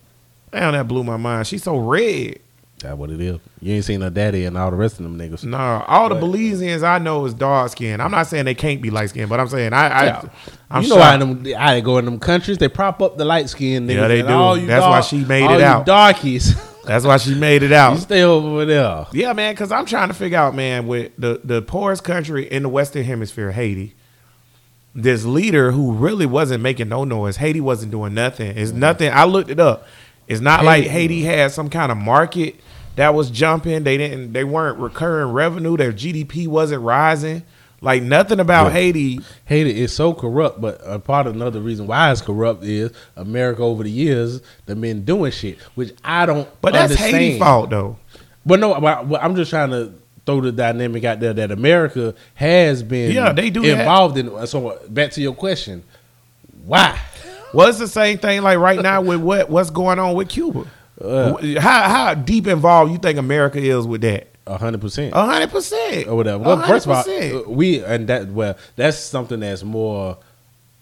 Damn, 0.51 0.73
that 0.73 0.89
blew 0.89 1.05
my 1.05 1.17
mind. 1.17 1.47
She's 1.47 1.63
so 1.63 1.77
red. 1.77 2.41
That's 2.81 2.97
what 2.97 3.11
it 3.11 3.21
is. 3.21 3.39
You 3.61 3.75
ain't 3.75 3.85
seen 3.85 4.03
her 4.03 4.11
daddy 4.11 4.45
and 4.45 4.57
all 4.59 4.71
the 4.71 4.77
rest 4.77 4.99
of 4.99 5.05
them 5.05 5.19
niggas. 5.19 5.45
Nah, 5.45 5.85
all 5.87 6.11
the 6.11 6.15
But- 6.15 6.25
Belizeans 6.25 6.83
I 6.83 6.99
know 6.99 7.25
is 7.25 7.33
dark 7.33 7.71
skin. 7.73 8.01
I'm 8.01 8.11
not 8.11 8.27
saying 8.27 8.45
they 8.45 8.55
can't 8.55 8.83
be 8.83 8.91
light 8.91 9.11
skin, 9.11 9.29
but 9.29 9.41
I'm 9.41 9.49
saying 9.49 9.73
I, 9.73 9.89
I 9.89 10.05
Yeah. 10.05 10.23
I'm 10.71 10.83
you 10.83 10.91
know 10.91 11.01
how 11.01 11.17
them 11.17 11.43
they 11.43 11.81
go 11.81 11.99
in 11.99 12.05
them 12.05 12.19
countries, 12.19 12.59
they 12.59 12.69
prop 12.69 13.01
up 13.01 13.17
the 13.17 13.25
light 13.25 13.49
skin 13.49 13.87
niggas. 13.87 13.95
Yeah, 13.95 14.09
they 14.09 14.23
do. 14.23 14.61
you 14.61 14.67
That's 14.67 14.85
why 14.85 15.01
she 15.01 15.25
made 15.25 15.51
it 15.51 15.59
you 15.59 15.65
out. 15.65 15.87
Darkies, 15.87 16.55
That's 16.85 17.05
why 17.05 17.17
she 17.17 17.35
made 17.35 17.63
it 17.63 17.71
you 17.71 17.77
out. 17.77 17.99
stay 17.99 18.23
over 18.23 18.65
there. 18.67 19.07
Yeah, 19.13 19.33
man, 19.33 19.55
because 19.55 19.73
I'm 19.73 19.87
trying 19.87 20.09
to 20.09 20.15
figure 20.15 20.39
out, 20.39 20.55
man, 20.55 20.87
with 20.87 21.13
the, 21.17 21.41
the 21.43 21.63
poorest 21.63 22.05
country 22.05 22.51
in 22.51 22.65
the 22.65 22.69
Western 22.69 23.05
Hemisphere, 23.05 23.53
Haiti, 23.53 23.95
this 24.95 25.25
leader 25.25 25.73
who 25.73 25.93
really 25.93 26.27
wasn't 26.27 26.63
making 26.63 26.89
no 26.89 27.05
noise. 27.05 27.37
Haiti 27.37 27.61
wasn't 27.61 27.93
doing 27.93 28.15
nothing. 28.15 28.57
It's 28.57 28.71
mm-hmm. 28.71 28.81
nothing. 28.81 29.13
I 29.13 29.25
looked 29.25 29.51
it 29.51 29.61
up. 29.61 29.87
It's 30.29 30.41
not 30.41 30.65
like 30.65 30.85
Haiti 30.85 31.23
had 31.23 31.53
some 31.53 31.71
kind 31.71 31.93
of 31.93 31.99
market 31.99 32.57
that 32.97 33.15
was 33.15 33.31
jumping. 33.31 33.85
They 33.85 33.97
didn't. 33.97 34.33
They 34.33 34.45
weren't 34.45 34.79
recurring 34.79 35.33
revenue. 35.33 35.77
Their 35.77 35.93
GDP 35.93 36.49
wasn't 36.49 36.83
rising. 36.83 37.45
Like 37.81 38.03
nothing 38.03 38.41
about 38.41 38.67
Yeah. 38.69 38.73
Haiti. 38.73 39.21
Haiti 39.45 39.81
is 39.83 39.95
so 39.95 40.15
corrupt, 40.15 40.61
but 40.61 40.81
a 40.85 40.99
part 40.99 41.27
of 41.27 41.35
another 41.37 41.61
reason 41.61 41.87
why 41.87 42.11
it's 42.11 42.23
corrupt 42.23 42.65
is 42.65 42.91
America 43.17 43.63
over 43.63 43.83
the 43.85 43.91
years 43.91 44.41
they've 44.65 44.81
been 44.81 45.05
doing 45.05 45.31
shit, 45.31 45.59
which 45.75 45.93
I 46.03 46.27
don't. 46.27 46.49
But 46.61 46.73
that's 46.73 46.93
understand. 46.93 47.17
Haiti 47.17 47.39
fault 47.39 47.71
though. 47.71 47.99
But 48.45 48.61
no, 48.61 48.81
but- 48.81 49.23
I'm 49.23 49.37
just 49.37 49.51
trying 49.51 49.71
to 49.71 49.93
throw 50.25 50.41
the 50.41 50.51
dynamic 50.53 51.05
out 51.05 51.21
there 51.21 51.35
that 51.35 51.53
America 51.53 52.15
has 52.35 52.83
been 52.83 53.13
Yeah, 53.13 53.33
they 53.33 53.51
do 53.51 53.63
involved 53.63 54.17
in. 54.19 54.47
So 54.47 54.81
back 54.89 55.11
to 55.13 55.21
your 55.21 55.35
question, 55.35 55.85
why? 56.65 56.99
Well, 57.57 57.69
it's 57.69 57.79
the 57.79 57.89
same 57.89 58.19
thing 58.19 58.43
like 58.43 58.59
right 58.59 58.81
now 58.81 59.01
with 59.01 59.21
what 59.21 59.49
what's 59.51 59.71
going 59.71 59.99
on 59.99 60.15
with 60.15 60.29
Cuba. 60.29 60.65
Uh, 61.01 61.37
how 61.61 61.89
how 61.89 62.15
deep 62.15 62.47
involved 62.47 62.93
you 62.93 62.99
think 62.99 63.19
America 63.19 63.59
is 63.59 63.87
with 63.87 64.03
that? 64.03 64.29
A 64.47 64.57
hundred 64.59 64.81
percent. 64.81 65.13
A 65.15 65.25
hundred 65.25 65.51
percent 65.51 66.07
or 66.07 66.17
whatever. 66.17 66.45
Well, 66.45 66.63
first 66.67 66.87
of 66.87 66.93
all, 66.93 67.03
100%. 67.03 67.47
uh, 67.47 67.51
we 67.51 67.83
and 67.85 68.09
that 68.09 68.29
well, 68.29 68.57
that's 68.77 68.97
something 68.99 69.41
that's 69.41 69.63
more 69.65 70.19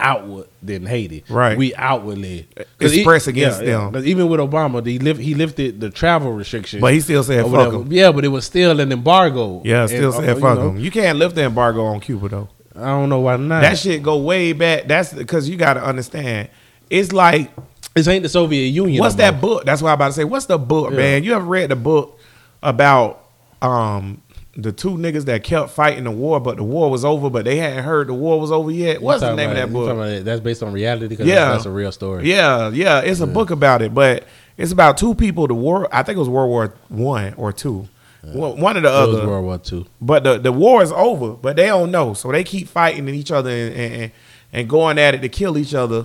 outward 0.00 0.46
than 0.62 0.84
Haiti. 0.86 1.24
Right. 1.28 1.56
We 1.56 1.74
outwardly 1.76 2.46
Express 2.80 3.26
against 3.26 3.60
them. 3.60 3.92
'Cause 3.92 4.04
even 4.04 4.28
with 4.28 4.40
Obama, 4.40 4.84
he 4.86 4.98
lift, 4.98 5.20
he 5.20 5.34
lifted 5.34 5.80
the 5.80 5.88
travel 5.90 6.32
restrictions. 6.32 6.80
But 6.80 6.92
he 6.92 7.00
still 7.00 7.22
said, 7.22 7.46
"Fuck 7.46 7.72
them. 7.72 7.88
Yeah, 7.90 8.12
but 8.12 8.24
it 8.24 8.28
was 8.28 8.44
still 8.44 8.80
an 8.80 8.92
embargo. 8.92 9.62
yeah, 9.64 9.82
And, 9.82 9.90
still 9.90 10.08
uh, 10.10 10.16
saying 10.18 10.28
you 10.36 10.40
fuck 10.42 10.58
know, 10.58 10.66
them. 10.68 10.78
You 10.78 10.90
can't 10.90 11.18
lift 11.18 11.34
the 11.36 11.44
embargo 11.44 11.84
on 11.84 12.00
Cuba 12.00 12.28
though. 12.28 12.48
I 12.76 12.86
don't 12.86 13.08
know 13.08 13.20
why 13.20 13.36
not. 13.36 13.60
That 13.60 13.78
shit 13.78 14.02
go 14.02 14.16
way 14.18 14.52
back. 14.52 14.88
That's 14.88 15.12
because 15.12 15.48
you 15.48 15.56
got 15.56 15.74
to 15.74 15.84
understand. 15.84 16.48
It's 16.90 17.12
like 17.12 17.50
this 17.94 18.08
ain't 18.08 18.22
the 18.22 18.28
Soviet 18.28 18.68
Union. 18.68 19.00
what's 19.00 19.14
that 19.16 19.40
book? 19.40 19.64
That's 19.64 19.80
what 19.82 19.90
I'm 19.90 19.94
about 19.94 20.08
to 20.08 20.12
say. 20.14 20.24
What's 20.24 20.46
the 20.46 20.58
book, 20.58 20.90
Yeah. 20.90 20.96
man? 20.96 21.24
You 21.24 21.34
ever 21.34 21.44
read 21.44 21.70
the 21.70 21.76
book 21.76 22.18
about 22.62 23.24
um 23.62 24.20
the 24.56 24.70
two 24.70 24.90
niggas 24.90 25.24
that 25.24 25.42
kept 25.42 25.70
fighting 25.70 26.04
the 26.04 26.10
war, 26.12 26.38
but 26.38 26.56
the 26.58 26.62
war 26.62 26.88
was 26.88 27.04
over, 27.04 27.28
but 27.28 27.44
they 27.44 27.56
hadn't 27.56 27.82
heard 27.82 28.06
the 28.06 28.14
war 28.14 28.40
was 28.40 28.52
over 28.52 28.70
yet? 28.70 29.02
What's 29.02 29.20
the 29.20 29.34
name 29.34 29.50
of 29.50 29.56
that 29.56 29.72
book? 29.72 30.24
That's 30.24 30.40
based 30.40 30.62
on 30.62 30.72
reality. 30.72 31.08
Because 31.08 31.26
Yeah. 31.26 31.50
that's 31.50 31.66
a 31.66 31.70
real 31.70 31.90
story. 31.90 32.30
Yeah, 32.30 32.70
yeah, 32.70 33.00
it's 33.00 33.20
a 33.20 33.26
book 33.26 33.50
about 33.50 33.82
it, 33.82 33.92
but 33.92 34.24
it's 34.56 34.70
about 34.70 34.96
two 34.96 35.14
people. 35.16 35.48
The 35.48 35.54
war, 35.54 35.88
I 35.92 36.02
think 36.04 36.16
it 36.16 36.20
was 36.20 36.28
World 36.28 36.50
War 36.50 36.74
One 36.88 37.34
or 37.36 37.52
two. 37.52 37.88
One 38.22 38.76
of 38.76 38.82
the 38.84 38.88
It 38.88 39.06
was 39.08 39.16
other. 39.18 39.26
World 39.28 39.44
War 39.44 39.58
Two. 39.58 39.86
But 40.00 40.22
the 40.24 40.38
the 40.38 40.52
war 40.52 40.82
is 40.82 40.92
over, 40.92 41.30
but 41.32 41.56
they 41.56 41.66
don't 41.66 41.90
know, 41.90 42.14
so 42.14 42.30
they 42.30 42.44
keep 42.44 42.68
fighting 42.68 43.08
each 43.08 43.30
other 43.32 43.50
and, 43.50 43.74
and 43.74 44.10
and 44.52 44.68
going 44.68 44.98
at 44.98 45.14
it 45.16 45.20
to 45.22 45.28
kill 45.28 45.58
each 45.58 45.74
other, 45.74 46.04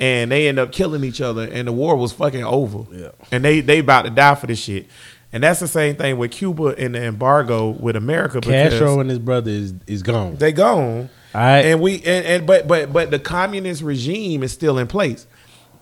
and 0.00 0.32
they 0.32 0.48
end 0.48 0.58
up 0.58 0.72
killing 0.72 1.04
each 1.04 1.20
other, 1.20 1.44
and 1.44 1.68
the 1.68 1.72
war 1.72 1.94
was 1.94 2.12
fucking 2.12 2.42
over. 2.42 2.84
Yeah. 2.92 3.10
and 3.30 3.44
they 3.44 3.60
they 3.60 3.78
about 3.80 4.02
to 4.02 4.10
die 4.10 4.34
for 4.34 4.46
this 4.46 4.58
shit, 4.58 4.86
and 5.32 5.42
that's 5.42 5.60
the 5.60 5.68
same 5.68 5.94
thing 5.96 6.18
with 6.18 6.32
Cuba 6.32 6.74
and 6.76 6.94
the 6.94 7.04
embargo 7.04 7.68
with 7.70 7.94
America. 7.96 8.40
because 8.40 8.70
Castro 8.72 8.98
and 9.00 9.10
his 9.10 9.18
brother 9.18 9.50
is 9.50 9.74
is 9.86 10.02
gone. 10.02 10.36
they 10.36 10.52
gone. 10.52 11.10
All 11.34 11.40
right. 11.40 11.60
And 11.66 11.80
we 11.80 11.96
and, 11.98 12.26
and 12.26 12.46
but 12.46 12.66
but 12.66 12.92
but 12.92 13.10
the 13.10 13.18
communist 13.18 13.82
regime 13.82 14.42
is 14.42 14.52
still 14.52 14.78
in 14.78 14.86
place. 14.86 15.26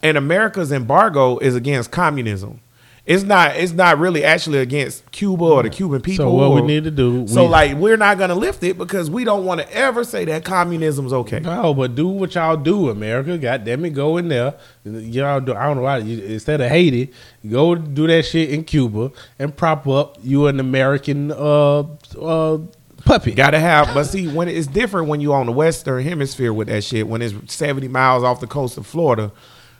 And 0.03 0.17
America's 0.17 0.71
embargo 0.71 1.39
is 1.39 1.57
against 1.57 1.91
communism. 1.91 2.61
It's 3.09 3.25
not 3.25 3.57
it's 3.57 3.73
not 3.73 3.99
really 3.99 4.23
actually 4.23 4.59
against 4.59 5.11
Cuba 5.12 5.43
or 5.43 5.62
the 5.62 5.71
Cuban 5.71 6.03
people. 6.03 6.27
So 6.27 6.31
what 6.31 6.53
we 6.53 6.61
need 6.61 6.85
to 6.85 6.91
do? 6.91 7.27
So 7.27 7.45
we- 7.45 7.49
like 7.49 7.75
we're 7.79 7.97
not 7.97 8.19
gonna 8.19 8.35
lift 8.35 8.62
it 8.62 8.77
because 8.77 9.09
we 9.11 9.25
don't 9.25 9.47
want 9.47 9.62
to 9.62 9.75
ever 9.75 10.05
say 10.05 10.27
that 10.27 10.45
communism's 10.45 11.15
okay. 11.15 11.41
No, 11.41 11.73
but 11.73 11.95
do 11.95 12.07
what 12.07 12.35
y'all 12.35 12.59
do, 12.59 12.91
America. 12.91 13.38
God 13.38 13.65
damn 13.65 13.83
it, 13.87 13.91
go 13.95 14.19
in 14.19 14.29
there. 14.29 14.53
Y'all 14.85 15.41
do. 15.41 15.55
I 15.55 15.65
don't 15.65 15.77
know 15.79 15.85
why. 15.85 15.99
You, 15.99 16.23
instead 16.23 16.61
of 16.61 16.69
Haiti, 16.71 17.11
go 17.49 17.75
do 17.75 18.07
that 18.09 18.25
shit 18.27 18.50
in 18.50 18.62
Cuba 18.62 19.11
and 19.38 19.57
prop 19.57 19.88
up 19.88 20.19
you 20.23 20.47
an 20.47 20.61
American 20.61 21.33
uh 21.33 21.85
uh 22.21 22.59
puppet. 23.07 23.37
Gotta 23.37 23.59
have, 23.59 23.95
but 23.95 24.05
see, 24.05 24.29
when 24.29 24.49
it's 24.49 24.67
different 24.67 25.09
when 25.09 25.23
you 25.23 25.33
on 25.33 25.47
the 25.47 25.53
Western 25.53 26.05
Hemisphere 26.05 26.53
with 26.53 26.69
that 26.69 26.85
shit. 26.85 27.09
When 27.09 27.23
it's 27.23 27.35
seventy 27.55 27.88
miles 27.88 28.23
off 28.23 28.41
the 28.41 28.47
coast 28.47 28.77
of 28.77 28.87
Florida, 28.87 29.33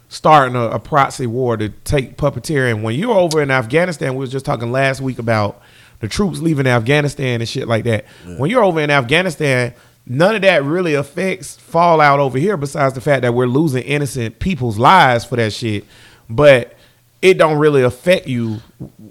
starting 0.08 0.56
a, 0.56 0.70
a 0.70 0.78
proxy 0.78 1.26
war 1.26 1.56
to 1.56 1.68
take 1.68 2.16
puppeteering. 2.16 2.82
When 2.82 2.94
you're 2.94 3.16
over 3.16 3.42
in 3.42 3.50
Afghanistan, 3.50 4.14
we 4.14 4.20
was 4.20 4.32
just 4.32 4.44
talking 4.44 4.72
last 4.72 5.00
week 5.00 5.18
about 5.18 5.60
the 6.00 6.08
troops 6.08 6.40
leaving 6.40 6.66
Afghanistan 6.66 7.40
and 7.40 7.48
shit 7.48 7.68
like 7.68 7.84
that. 7.84 8.04
When 8.38 8.50
you're 8.50 8.64
over 8.64 8.80
in 8.80 8.90
Afghanistan, 8.90 9.74
none 10.06 10.36
of 10.36 10.42
that 10.42 10.64
really 10.64 10.94
affects 10.94 11.56
fallout 11.56 12.20
over 12.20 12.38
here. 12.38 12.56
Besides 12.56 12.94
the 12.94 13.00
fact 13.00 13.22
that 13.22 13.34
we're 13.34 13.46
losing 13.46 13.82
innocent 13.82 14.38
people's 14.38 14.78
lives 14.78 15.24
for 15.24 15.36
that 15.36 15.52
shit, 15.52 15.84
but 16.30 16.74
it 17.20 17.34
don't 17.36 17.58
really 17.58 17.82
affect 17.82 18.26
you 18.26 18.60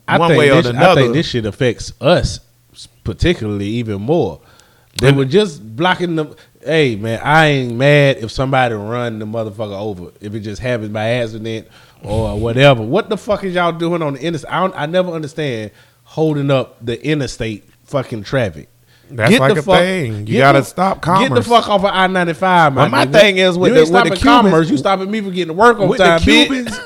I 0.08 0.18
one 0.18 0.36
way 0.36 0.50
or 0.50 0.62
this, 0.62 0.68
another. 0.68 1.02
I 1.02 1.04
think 1.04 1.14
this 1.14 1.28
shit 1.28 1.46
affects 1.46 1.94
us 2.00 2.40
particularly 3.04 3.68
even 3.68 4.02
more. 4.02 4.40
They 5.00 5.12
were 5.12 5.26
just 5.26 5.76
blocking 5.76 6.16
the. 6.16 6.36
Hey 6.64 6.96
man, 6.96 7.20
I 7.24 7.46
ain't 7.48 7.76
mad 7.76 8.18
if 8.18 8.32
somebody 8.32 8.74
run 8.76 9.20
the 9.20 9.26
motherfucker 9.26 9.80
over. 9.80 10.12
If 10.20 10.34
it 10.34 10.40
just 10.42 10.62
happens 10.62 10.90
by 10.90 11.08
accident 11.10 11.68
or 12.04 12.38
whatever. 12.40 12.82
What 12.82 13.10
the 13.10 13.18
fuck 13.18 13.44
is 13.44 13.54
y'all 13.56 13.72
doing 13.72 14.02
on 14.02 14.14
the 14.16 14.22
interstate? 14.22 14.52
I, 14.52 14.60
don't, 14.62 14.74
I 14.76 14.86
never 14.88 15.12
understand 15.12 15.72
holding 16.04 16.50
up 16.52 16.84
the 16.84 17.04
interstate 17.06 17.66
fucking 17.86 18.24
traffic. 18.24 18.70
That's 19.10 19.40
like 19.40 19.56
a 19.56 19.62
thing. 19.62 20.28
You 20.28 20.40
gotta 20.40 20.60
the- 20.60 20.66
stop 20.66 21.02
Get 21.02 21.34
the 21.34 21.42
fuck 21.42 21.70
off 21.70 21.82
of 21.82 21.92
I 21.94 22.08
ninety 22.08 22.34
five, 22.34 22.76
But 22.76 22.90
my 22.90 23.06
thing 23.06 23.38
is 23.38 23.58
with 23.58 23.70
you 23.70 23.76
the- 23.76 23.82
ain't 23.82 23.92
with 23.92 24.04
the 24.04 24.10
Cubans- 24.18 24.24
commerce. 24.24 24.70
You 24.70 24.78
stopping 24.78 25.10
me 25.10 25.22
from 25.22 25.32
getting 25.32 25.48
to 25.48 25.54
work 25.54 25.80
on 25.80 25.88
with 25.88 26.00
time, 26.00 26.20
the. 26.20 26.26
Cubans, 26.26 26.80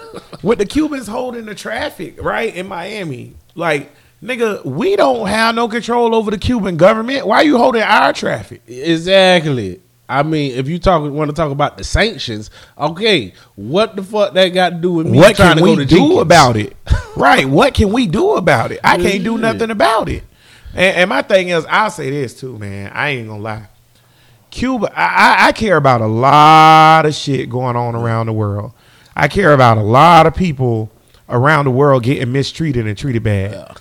with 0.44 0.60
the 0.60 0.66
Cubans 0.66 1.08
holding 1.08 1.46
the 1.46 1.56
traffic 1.56 2.22
right 2.22 2.54
in 2.56 2.68
Miami. 2.68 3.34
Like, 3.56 3.92
nigga, 4.22 4.63
we 4.66 4.96
don't 4.96 5.28
have 5.28 5.56
no 5.56 5.68
control 5.68 6.16
over 6.16 6.32
the 6.32 6.38
Cuban 6.38 6.78
government. 6.78 7.28
Why 7.28 7.38
are 7.38 7.44
you 7.44 7.58
holding 7.58 7.82
our 7.82 8.13
traffic? 8.13 8.62
Exactly. 8.68 9.82
I 10.08 10.24
mean, 10.24 10.51
if 10.56 10.68
you 10.68 10.78
talk 10.78 11.10
want 11.10 11.30
to 11.30 11.36
talk 11.36 11.51
about 11.51 11.78
the 11.78 11.86
sanctions, 11.86 12.50
okay, 12.78 13.34
what 13.56 13.96
the 13.96 14.04
fuck 14.04 14.34
that 14.34 14.50
got 14.50 14.70
to 14.72 14.75
do 14.75 14.92
with 14.94 15.08
me 15.08 15.18
what 15.18 15.38
trying 15.38 15.56
can 15.56 15.58
to 15.58 15.63
we 15.63 15.70
go 15.70 15.75
to 15.78 15.86
do 15.86 15.96
Jenkins? 15.96 16.20
about 16.20 16.58
it? 16.58 16.75
right? 17.16 17.48
What 17.48 17.74
can 17.74 17.94
we 17.94 18.08
do 18.08 18.36
about 18.36 18.74
it? 18.74 18.82
I 18.84 18.98
can't 18.98 19.24
do 19.24 19.38
nothing 19.38 19.72
about 19.72 20.10
it. 20.10 20.24
And, 20.74 20.98
and 20.98 21.10
my 21.10 21.22
thing 21.22 21.50
is, 21.50 21.66
I'll 21.70 21.92
say 21.92 22.10
this 22.10 22.38
too, 22.38 22.58
man. 22.58 22.92
I 22.94 23.10
ain't 23.10 23.30
gonna 23.30 23.42
lie. 23.42 23.68
Cuba, 24.50 24.92
I, 24.94 25.06
I, 25.06 25.48
I 25.48 25.51
care 25.54 25.78
about 25.78 26.01
a 26.01 26.08
lot 26.08 27.06
of 27.06 27.16
shit 27.16 27.50
going 27.50 27.78
on 27.78 27.96
around 27.96 28.25
the 28.25 28.34
world. 28.34 28.74
I 29.16 29.30
care 29.30 29.54
about 29.54 29.78
a 29.78 29.84
lot 29.84 30.25
of 30.25 30.36
people 30.36 30.92
around 31.30 31.66
the 31.66 31.72
world 31.72 32.04
getting 32.04 32.34
mistreated 32.34 32.86
and 32.86 32.98
treated 32.98 33.24
bad. 33.24 33.78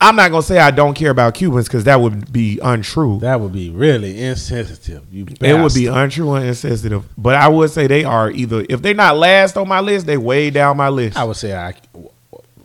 I'm 0.00 0.14
not 0.14 0.30
gonna 0.30 0.42
say 0.42 0.58
I 0.58 0.70
don't 0.70 0.94
care 0.94 1.10
about 1.10 1.34
Cubans 1.34 1.68
because 1.68 1.84
that 1.84 2.00
would 2.00 2.30
be 2.30 2.58
untrue. 2.62 3.18
That 3.20 3.40
would 3.40 3.52
be 3.52 3.70
really 3.70 4.20
insensitive. 4.20 5.02
You 5.10 5.26
It 5.40 5.54
would 5.54 5.72
be 5.72 5.86
untrue 5.86 6.34
and 6.34 6.46
insensitive. 6.46 7.04
But 7.16 7.36
I 7.36 7.48
would 7.48 7.70
say 7.70 7.86
they 7.86 8.04
are 8.04 8.30
either 8.30 8.66
if 8.68 8.82
they're 8.82 8.94
not 8.94 9.16
last 9.16 9.56
on 9.56 9.68
my 9.68 9.80
list, 9.80 10.06
they 10.06 10.18
way 10.18 10.50
down 10.50 10.76
my 10.76 10.90
list. 10.90 11.16
I 11.16 11.24
would 11.24 11.36
say 11.36 11.56
I 11.56 11.74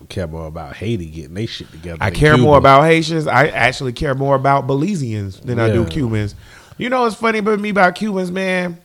care 0.10 0.28
more 0.28 0.46
about 0.46 0.76
Haiti 0.76 1.06
getting 1.06 1.34
they 1.34 1.46
shit 1.46 1.72
together. 1.72 1.98
I 2.02 2.12
care 2.12 2.34
Cuba. 2.34 2.44
more 2.44 2.58
about 2.58 2.84
Haitians. 2.84 3.28
I 3.28 3.48
actually 3.48 3.94
care 3.94 4.14
more 4.14 4.36
about 4.36 4.68
Belizeans 4.68 5.42
than 5.42 5.60
I 5.60 5.72
do 5.72 5.86
Cubans. 5.86 6.36
You 6.78 6.90
know 6.90 7.04
what's 7.04 7.16
funny 7.16 7.40
about 7.40 7.60
me 7.60 7.70
about 7.70 7.96
Cubans, 7.96 8.32
man? 8.32 8.78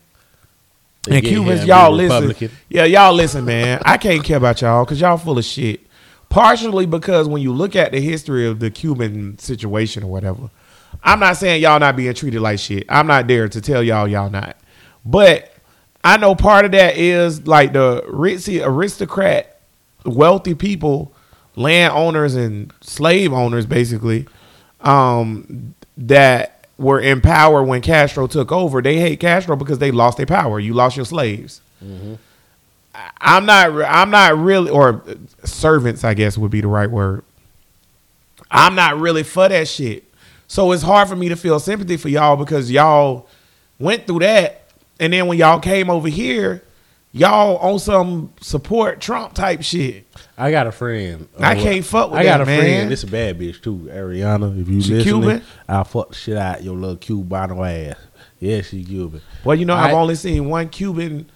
They 1.03 1.19
and 1.19 1.27
Cubans, 1.27 1.65
y'all 1.65 1.93
listen. 1.93 2.51
Yeah, 2.69 2.85
y'all 2.85 3.13
listen, 3.13 3.45
man. 3.45 3.81
I 3.85 3.97
can't 3.97 4.23
care 4.25 4.37
about 4.37 4.61
y'all 4.61 4.85
because 4.85 5.01
y'all 5.01 5.17
full 5.17 5.39
of 5.39 5.45
shit. 5.45 5.86
Partially 6.29 6.87
because 6.87 7.29
when 7.29 7.41
you 7.43 7.53
look 7.53 7.75
at 7.77 7.93
the 7.93 8.01
history 8.01 8.47
of 8.47 8.61
the 8.61 8.71
Cuban 8.71 9.39
situation 9.39 10.03
or 10.03 10.09
whatever, 10.09 10.51
I'm 11.03 11.21
not 11.21 11.37
saying 11.37 11.63
y'all 11.63 11.79
not 11.81 11.97
being 11.97 12.13
treated 12.15 12.41
like 12.41 12.59
shit. 12.59 12.85
I'm 12.89 13.07
not 13.07 13.27
there 13.27 13.49
to 13.49 13.61
tell 13.61 13.83
y'all 13.83 14.09
y'all 14.09 14.31
not. 14.31 14.57
But 15.05 15.53
I 16.05 16.17
know 16.17 16.35
part 16.35 16.65
of 16.65 16.73
that 16.73 16.97
is 16.97 17.47
like 17.47 17.73
the 17.73 18.03
ritzy 18.03 18.65
aristocrat, 18.65 19.61
wealthy 20.05 20.55
people, 20.55 21.13
landowners 21.55 22.35
and 22.35 22.73
slave 22.81 23.33
owners, 23.33 23.67
basically, 23.67 24.27
um, 24.83 25.75
that 25.97 26.67
were 26.79 27.01
in 27.01 27.21
power 27.21 27.63
when 27.63 27.81
Castro 27.81 28.27
took 28.27 28.53
over. 28.53 28.83
They 28.83 28.99
hate 28.99 29.21
Castro 29.21 29.57
because 29.57 29.79
they 29.79 29.91
lost 29.91 30.17
their 30.19 30.27
power. 30.27 30.61
You 30.61 30.75
lost 30.75 30.97
your 30.97 31.07
slaves. 31.07 31.61
I- 31.83 32.19
I'm 33.21 33.45
not. 33.47 33.71
I'm 33.85 34.11
not 34.11 34.37
really, 34.39 34.71
or 34.71 35.03
servants, 35.45 36.05
I 36.05 36.15
guess 36.15 36.39
would 36.39 36.51
be 36.51 36.61
the 36.61 36.69
right 36.69 36.91
word. 36.91 37.23
I'm 38.51 38.75
not 38.75 38.99
really 38.99 39.23
for 39.23 39.49
that 39.49 39.69
shit. 39.69 40.05
So 40.47 40.71
it's 40.73 40.83
hard 40.83 41.09
for 41.09 41.17
me 41.17 41.29
to 41.29 41.37
feel 41.37 41.59
sympathy 41.59 41.97
for 41.97 42.09
y'all 42.09 42.37
because 42.37 42.71
y'all 42.71 43.27
went 43.79 44.07
through 44.07 44.21
that, 44.21 44.69
and 45.01 45.13
then 45.13 45.27
when 45.27 45.37
y'all 45.39 45.59
came 45.59 45.91
over 45.91 46.09
here, 46.09 46.63
y'all 47.13 47.57
on 47.59 47.79
some 47.81 48.33
support 48.41 49.01
Trump 49.01 49.35
type 49.35 49.63
shit. 49.63 50.07
I 50.39 50.51
got 50.53 50.67
a 50.69 50.73
friend. 50.73 51.29
I 51.41 51.57
Uh, 51.57 51.61
can't 51.61 51.85
fuck 51.85 52.11
with 52.13 52.21
I 52.21 52.25
got 52.25 52.39
that, 52.39 52.43
a 52.43 52.47
man. 52.47 52.61
friend. 52.61 52.91
This 52.91 53.03
a 53.03 53.07
bad 53.09 53.39
bitch 53.41 53.61
too, 53.61 53.91
Ariana. 53.93 54.59
If 54.61 54.69
you 54.69 54.81
She 54.81 54.95
listening, 54.95 55.21
Cuban? 55.23 55.43
I'll 55.69 55.85
fuck 55.85 56.11
the 56.11 56.15
shit 56.15 56.37
out 56.37 56.63
your 56.63 56.77
little 56.77 56.97
Cubano 56.97 57.91
ass. 57.91 57.97
Yeah, 58.39 58.61
she 58.63 58.85
Cuban. 58.85 59.21
Well, 59.45 59.57
you 59.57 59.65
know, 59.65 59.75
I've 59.75 59.95
only 59.95 60.15
seen 60.15 60.49
one 60.49 60.69
Cuban 60.69 61.27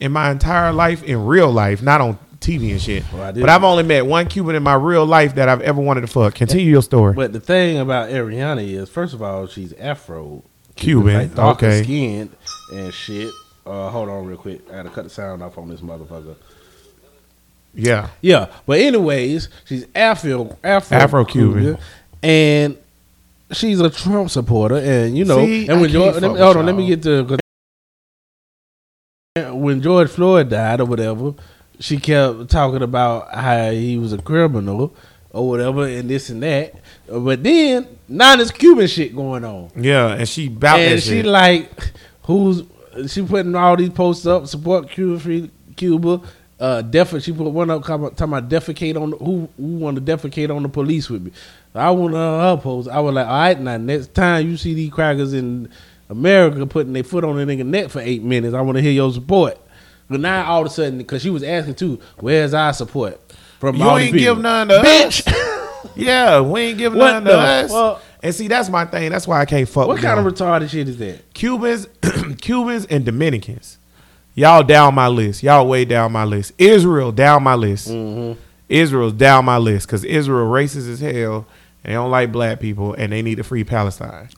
in 0.00 0.12
my 0.12 0.30
entire 0.30 0.72
life 0.72 1.02
in 1.02 1.24
real 1.26 1.50
life, 1.50 1.82
not 1.82 2.00
on 2.00 2.18
TV 2.40 2.72
and 2.72 2.80
shit. 2.80 3.04
Well, 3.12 3.32
but 3.34 3.48
I've 3.48 3.64
only 3.64 3.82
met 3.82 4.06
one 4.06 4.26
Cuban 4.26 4.56
in 4.56 4.62
my 4.62 4.74
real 4.74 5.04
life 5.04 5.34
that 5.34 5.48
I've 5.48 5.60
ever 5.60 5.80
wanted 5.80 6.00
to 6.02 6.06
fuck. 6.06 6.34
Continue 6.34 6.66
your 6.66 6.82
story. 6.82 7.14
But 7.14 7.32
the 7.32 7.40
thing 7.40 7.78
about 7.78 8.08
Ariana 8.08 8.66
is, 8.66 8.88
first 8.88 9.12
of 9.12 9.22
all, 9.22 9.46
she's 9.46 9.74
Afro 9.74 10.42
Cuban, 10.74 11.14
like 11.14 11.34
darker 11.34 11.66
okay. 11.66 11.82
skinned 11.82 12.34
and 12.72 12.92
shit. 12.92 13.30
Uh, 13.66 13.90
hold 13.90 14.08
on, 14.08 14.26
real 14.26 14.38
quick. 14.38 14.62
I 14.70 14.76
gotta 14.76 14.90
cut 14.90 15.04
the 15.04 15.10
sound 15.10 15.42
off 15.42 15.58
on 15.58 15.68
this 15.68 15.80
motherfucker. 15.80 16.34
yeah. 17.74 18.08
Yeah, 18.22 18.46
but 18.66 18.80
anyways, 18.80 19.50
she's 19.66 19.86
Afro 19.94 20.56
Afro 20.64 20.96
Afro-Cuban. 20.96 21.78
and 22.22 22.78
she's 23.52 23.80
a 23.80 23.90
Trump 23.90 24.30
supporter, 24.30 24.76
and 24.76 25.16
you 25.16 25.26
know, 25.26 25.44
See, 25.44 25.68
and 25.68 25.82
when 25.82 25.90
George, 25.90 26.12
can't 26.12 26.22
let 26.22 26.32
me, 26.32 26.38
hold 26.38 26.56
on, 26.56 26.66
let 26.66 26.74
me 26.74 26.86
get 26.86 27.02
to 27.02 27.38
when 29.60 29.80
George 29.82 30.10
Floyd 30.10 30.48
died 30.50 30.80
or 30.80 30.86
whatever, 30.86 31.34
she 31.78 31.98
kept 31.98 32.48
talking 32.50 32.82
about 32.82 33.32
how 33.34 33.70
he 33.70 33.96
was 33.98 34.12
a 34.12 34.18
criminal 34.18 34.94
or 35.30 35.48
whatever, 35.48 35.86
and 35.86 36.10
this 36.10 36.28
and 36.30 36.42
that. 36.42 36.74
But 37.08 37.42
then 37.42 37.86
now 38.08 38.36
this 38.36 38.50
Cuban 38.50 38.86
shit 38.88 39.14
going 39.14 39.44
on, 39.44 39.70
Yeah, 39.76 40.08
and 40.14 40.28
she 40.28 40.48
bout 40.48 40.80
and 40.80 41.00
she 41.02 41.08
shit. 41.22 41.26
like, 41.26 41.92
who's 42.24 42.62
she 43.06 43.22
putting 43.22 43.54
all 43.54 43.76
these 43.76 43.90
posts 43.90 44.26
up, 44.26 44.46
support 44.46 44.90
Cuba, 44.90 45.20
free 45.20 45.50
Cuba. 45.76 46.20
Uh, 46.58 46.82
def- 46.82 47.22
she 47.22 47.32
put 47.32 47.48
one 47.48 47.70
up 47.70 47.82
talking 47.86 48.04
about, 48.18 48.48
defecate 48.50 49.00
on 49.00 49.10
the, 49.10 49.16
who 49.16 49.48
who 49.56 49.76
want 49.78 49.96
to 49.96 50.02
defecate 50.02 50.54
on 50.54 50.62
the 50.62 50.68
police 50.68 51.08
with 51.08 51.22
me. 51.22 51.32
I 51.74 51.90
want 51.92 52.12
her 52.12 52.56
post. 52.58 52.86
I 52.90 53.00
was 53.00 53.14
like, 53.14 53.26
all 53.26 53.32
right, 53.32 53.58
now 53.58 53.78
next 53.78 54.12
time 54.12 54.46
you 54.46 54.58
see 54.58 54.74
these 54.74 54.90
crackers 54.92 55.32
in 55.32 55.70
America 56.10 56.66
putting 56.66 56.92
their 56.92 57.04
foot 57.04 57.24
on 57.24 57.38
a 57.38 57.46
nigga 57.46 57.64
neck 57.64 57.88
for 57.90 58.00
eight 58.00 58.22
minutes, 58.22 58.54
I 58.54 58.60
want 58.60 58.76
to 58.76 58.82
hear 58.82 58.92
your 58.92 59.12
support. 59.12 59.58
But 60.08 60.20
now 60.20 60.44
all 60.50 60.62
of 60.62 60.66
a 60.66 60.70
sudden, 60.70 60.98
because 60.98 61.22
she 61.22 61.30
was 61.30 61.42
asking 61.42 61.76
too, 61.76 62.00
where's 62.18 62.52
our 62.52 62.72
support 62.72 63.20
from 63.60 63.76
you 63.76 63.84
all 63.84 63.96
ain't 63.96 64.16
give 64.16 64.38
none 64.38 64.68
to 64.68 64.74
Bitch. 64.74 65.26
us. 65.26 65.90
yeah, 65.96 66.40
we 66.40 66.60
ain't 66.62 66.78
give 66.78 66.94
What 66.94 67.12
none 67.12 67.24
to 67.24 67.38
us. 67.38 67.70
fuck? 67.70 68.02
And 68.22 68.34
see, 68.34 68.48
that's 68.48 68.68
my 68.68 68.84
thing. 68.84 69.10
That's 69.10 69.26
why 69.26 69.40
I 69.40 69.44
can't 69.46 69.68
fuck 69.68 69.86
What 69.86 69.94
with 69.94 70.02
kind 70.02 70.18
y'all. 70.18 70.26
of 70.26 70.34
retarded 70.34 70.68
shit 70.68 70.88
is 70.88 70.98
that? 70.98 71.32
Cubans, 71.32 71.86
Cubans 72.40 72.86
and 72.86 73.04
Dominicans. 73.06 73.78
Y'all 74.34 74.62
down 74.62 74.94
my 74.94 75.08
list. 75.08 75.42
Y'all 75.42 75.66
way 75.66 75.84
down 75.84 76.12
my 76.12 76.24
list. 76.24 76.52
Israel 76.58 77.12
down 77.12 77.42
my 77.42 77.54
list. 77.54 77.88
Mm-hmm. 77.88 78.38
Israel's 78.68 79.12
down 79.12 79.44
my 79.44 79.58
list 79.58 79.86
because 79.86 80.04
Israel 80.04 80.46
racist 80.50 80.90
as 80.90 81.00
hell. 81.00 81.46
And 81.84 81.92
they 81.92 81.94
don't 81.94 82.10
like 82.10 82.30
black 82.30 82.60
people 82.60 82.94
and 82.94 83.12
they 83.12 83.22
need 83.22 83.36
to 83.36 83.42
free 83.44 83.64
Palestine. 83.64 84.28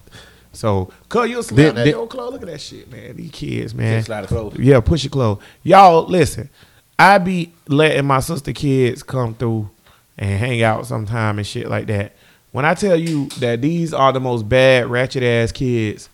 So, 0.52 0.90
cuz 1.08 1.30
you'll 1.30 1.42
slap 1.42 1.56
Did- 1.56 1.74
that 1.76 1.84
did- 1.84 1.94
old 1.94 2.10
clothes. 2.10 2.32
Look 2.32 2.42
at 2.42 2.48
that 2.48 2.60
shit, 2.60 2.90
man. 2.92 3.16
These 3.16 3.30
kids, 3.30 3.74
man. 3.74 4.02
Slide 4.02 4.24
it 4.24 4.26
close. 4.28 4.54
Yeah, 4.58 4.80
push 4.80 5.04
your 5.04 5.10
clothes. 5.10 5.38
Y'all, 5.62 6.06
listen. 6.06 6.50
I 6.98 7.18
be 7.18 7.52
letting 7.68 8.04
my 8.06 8.20
sister 8.20 8.52
kids 8.52 9.02
come 9.02 9.34
through 9.34 9.70
and 10.18 10.38
hang 10.38 10.62
out 10.62 10.86
sometime 10.86 11.38
and 11.38 11.46
shit 11.46 11.68
like 11.68 11.86
that. 11.86 12.14
When 12.52 12.64
I 12.66 12.74
tell 12.74 12.96
you 12.96 13.28
that 13.40 13.62
these 13.62 13.94
are 13.94 14.12
the 14.12 14.20
most 14.20 14.46
bad, 14.48 14.88
ratchet 14.88 15.22
ass 15.22 15.52
kids 15.52 16.10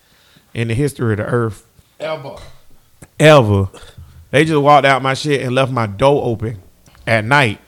in 0.54 0.68
the 0.68 0.74
history 0.74 1.12
of 1.14 1.18
the 1.18 1.24
earth 1.26 1.66
Ever. 1.98 2.36
ever, 3.18 3.68
they 4.30 4.44
just 4.44 4.62
walked 4.62 4.86
out 4.86 5.02
my 5.02 5.14
shit 5.14 5.42
and 5.42 5.52
left 5.54 5.72
my 5.72 5.86
door 5.86 6.22
open 6.24 6.62
at 7.06 7.24
night. 7.24 7.60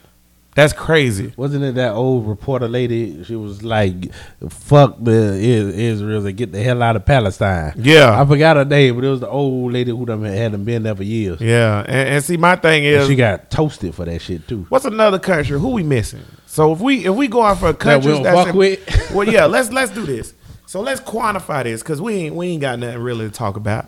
That's 0.53 0.73
crazy. 0.73 1.31
Wasn't 1.37 1.63
it 1.63 1.75
that 1.75 1.93
old 1.93 2.27
reporter 2.27 2.67
lady? 2.67 3.23
She 3.23 3.37
was 3.37 3.63
like, 3.63 4.13
"Fuck 4.49 4.97
the 4.99 5.11
Is- 5.35 5.73
Israel 5.75 6.25
and 6.25 6.35
get 6.35 6.51
the 6.51 6.61
hell 6.61 6.83
out 6.83 6.97
of 6.97 7.05
Palestine." 7.05 7.73
Yeah. 7.77 8.21
I 8.21 8.25
forgot 8.25 8.57
her 8.57 8.65
name, 8.65 8.95
but 8.95 9.05
it 9.05 9.09
was 9.09 9.21
the 9.21 9.29
old 9.29 9.71
lady 9.71 9.91
who 9.91 10.05
done 10.05 10.23
hadn't 10.25 10.65
been 10.65 10.83
there 10.83 10.95
for 10.95 11.03
years. 11.03 11.39
Yeah, 11.39 11.79
and, 11.87 12.09
and 12.09 12.23
see, 12.23 12.35
my 12.35 12.57
thing 12.57 12.85
And 12.85 12.95
is, 13.03 13.07
she 13.07 13.15
got 13.15 13.49
toasted 13.49 13.95
for 13.95 14.03
that 14.03 14.21
shit 14.21 14.45
too. 14.47 14.65
what's 14.67 14.83
another 14.83 15.19
country? 15.19 15.57
Who 15.57 15.69
we 15.69 15.83
missing? 15.83 16.23
So 16.47 16.73
if 16.73 16.81
we 16.81 17.05
if 17.05 17.15
we 17.15 17.29
go 17.29 17.43
out 17.43 17.59
for 17.59 17.69
a 17.69 17.71
That 17.71 17.79
country 17.79 18.11
don't 18.11 18.23
that's 18.23 18.37
fuck 18.37 18.47
in- 18.49 18.55
with? 18.57 19.11
well, 19.13 19.27
yeah, 19.29 19.45
let's 19.45 19.71
let's 19.71 19.91
do 19.93 20.05
this. 20.05 20.33
So 20.65 20.81
let's 20.81 20.99
quantify 20.99 21.63
this 21.63 21.81
because 21.81 22.01
we 22.01 22.13
ain't 22.15 22.35
we 22.35 22.47
ain't 22.47 22.61
got 22.61 22.77
nothing 22.79 22.99
really 22.99 23.25
to 23.27 23.31
talk 23.31 23.55
about. 23.55 23.85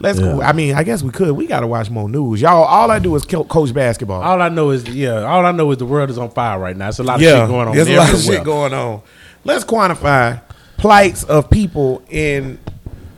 Let's. 0.00 0.20
Yeah. 0.20 0.38
I 0.38 0.52
mean, 0.52 0.74
I 0.74 0.82
guess 0.82 1.02
we 1.02 1.10
could. 1.10 1.32
We 1.32 1.46
got 1.46 1.60
to 1.60 1.66
watch 1.66 1.90
more 1.90 2.08
news, 2.08 2.40
y'all. 2.40 2.64
All 2.64 2.90
I 2.90 2.98
do 2.98 3.14
is 3.14 3.24
coach 3.24 3.72
basketball. 3.72 4.22
All 4.22 4.42
I 4.42 4.48
know 4.48 4.70
is, 4.70 4.88
yeah, 4.88 5.22
all 5.22 5.46
I 5.46 5.52
know 5.52 5.70
is 5.70 5.78
the 5.78 5.86
world 5.86 6.10
is 6.10 6.18
on 6.18 6.30
fire 6.30 6.58
right 6.58 6.76
now. 6.76 6.88
It's 6.88 6.98
a 6.98 7.02
lot 7.02 7.16
of 7.16 7.22
yeah, 7.22 7.40
shit 7.40 7.48
going 7.48 7.68
on. 7.68 7.74
There's 7.74 7.88
a 7.88 7.96
lot 7.96 8.12
of 8.12 8.20
shit 8.20 8.44
going 8.44 8.74
on. 8.74 9.02
Let's 9.44 9.64
quantify 9.64 10.40
plights 10.76 11.24
of 11.24 11.50
people 11.50 12.02
in 12.10 12.58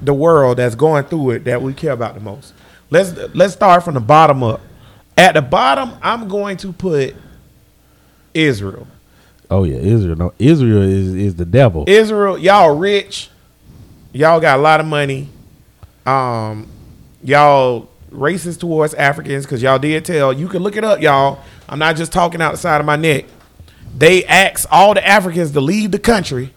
the 0.03 0.15
world 0.15 0.59
that's 0.59 0.75
going 0.75 1.05
through 1.05 1.31
it 1.31 1.45
that 1.45 1.63
we 1.63 1.73
care 1.73 1.93
about 1.93 2.15
the 2.15 2.21
most. 2.21 2.53
Let's 2.91 3.13
let's 3.35 3.55
start 3.55 3.85
from 3.85 3.95
the 3.95 4.01
bottom 4.01 4.43
up. 4.43 4.61
At 5.17 5.33
the 5.33 5.43
bottom, 5.43 5.93
I'm 6.03 6.29
going 6.29 6.59
to 6.59 6.73
put 6.73 7.17
Israel. 8.35 8.87
Oh 9.51 9.65
yeah, 9.65 9.79
Israel. 9.79 10.17
No, 10.17 10.35
Israel 10.39 10.83
is 10.83 11.15
is 11.15 11.35
the 11.37 11.45
devil. 11.45 11.85
Israel, 11.89 12.39
y'all 12.39 12.77
rich. 12.77 13.31
Y'all 14.13 14.41
got 14.41 14.59
a 14.59 14.63
lot 14.63 14.81
of 14.81 14.87
money. 14.87 15.29
Um, 16.07 16.69
y'all 17.23 17.89
racist 18.11 18.61
towards 18.61 18.95
Africans 18.95 19.45
because 19.45 19.63
y'all 19.63 19.79
did 19.79 20.05
tell. 20.05 20.33
You 20.33 20.49
can 20.49 20.63
look 20.63 20.77
it 20.77 20.85
up, 20.85 21.01
y'all. 21.01 21.41
I'm 21.69 21.79
not 21.79 21.97
just 21.97 22.13
talking 22.13 22.41
out 22.41 22.53
the 22.53 22.59
side 22.59 22.81
of 22.81 22.87
my 22.87 22.97
neck. 22.97 23.25
They 23.97 24.25
asked 24.25 24.67
all 24.71 24.95
the 24.95 25.07
Africans 25.07 25.51
to 25.53 25.61
leave 25.61 25.91
the 25.91 25.99
country, 25.99 26.53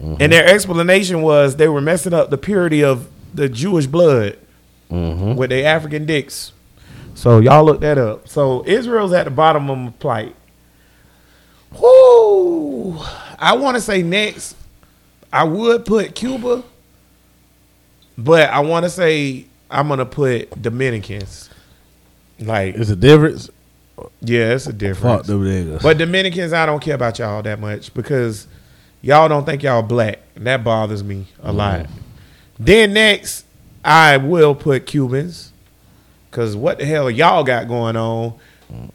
and 0.00 0.32
their 0.32 0.46
explanation 0.46 1.20
was 1.22 1.56
they 1.56 1.68
were 1.68 1.80
messing 1.80 2.12
up 2.14 2.30
the 2.30 2.38
purity 2.38 2.82
of 2.84 3.08
the 3.34 3.48
Jewish 3.48 3.86
blood 3.86 4.38
with 5.36 5.50
their 5.50 5.66
African 5.66 6.06
dicks. 6.06 6.52
So 7.14 7.40
y'all 7.40 7.64
look 7.64 7.80
that 7.80 7.98
up. 7.98 8.28
So 8.28 8.64
Israel's 8.66 9.12
at 9.12 9.24
the 9.24 9.30
bottom 9.30 9.68
of 9.70 9.78
my 9.78 9.90
plight. 9.98 10.36
Whoo! 11.80 12.98
I 13.38 13.56
want 13.56 13.76
to 13.76 13.80
say 13.80 14.02
next, 14.02 14.54
I 15.32 15.44
would 15.44 15.84
put 15.84 16.14
Cuba, 16.14 16.62
but 18.18 18.50
I 18.50 18.60
want 18.60 18.84
to 18.84 18.90
say 18.90 19.46
I'm 19.70 19.88
gonna 19.88 20.06
put 20.06 20.60
Dominicans. 20.62 21.50
Like, 22.38 22.74
It's 22.74 22.90
a 22.90 22.96
difference. 22.96 23.50
yeah, 24.20 24.52
it's 24.54 24.66
a 24.66 24.70
Fuck 24.70 24.78
difference. 24.78 25.26
them 25.26 25.42
niggas. 25.42 25.82
But 25.82 25.98
Dominicans, 25.98 26.52
I 26.52 26.66
don't 26.66 26.80
care 26.82 26.94
about 26.94 27.18
y'all 27.18 27.42
that 27.42 27.58
much 27.60 27.92
because 27.94 28.46
y'all 29.02 29.28
don't 29.28 29.44
think 29.46 29.62
y'all 29.62 29.82
black. 29.82 30.18
And 30.34 30.46
that 30.46 30.62
bothers 30.62 31.02
me 31.02 31.26
a 31.42 31.52
lot. 31.52 31.86
Then 32.58 32.92
next, 32.92 33.44
I 33.84 34.16
will 34.18 34.54
put 34.54 34.86
Cubans. 34.86 35.52
Cause 36.30 36.54
what 36.54 36.78
the 36.78 36.84
hell 36.84 37.10
y'all 37.10 37.42
got 37.44 37.66
going 37.68 37.96
on? 37.96 38.34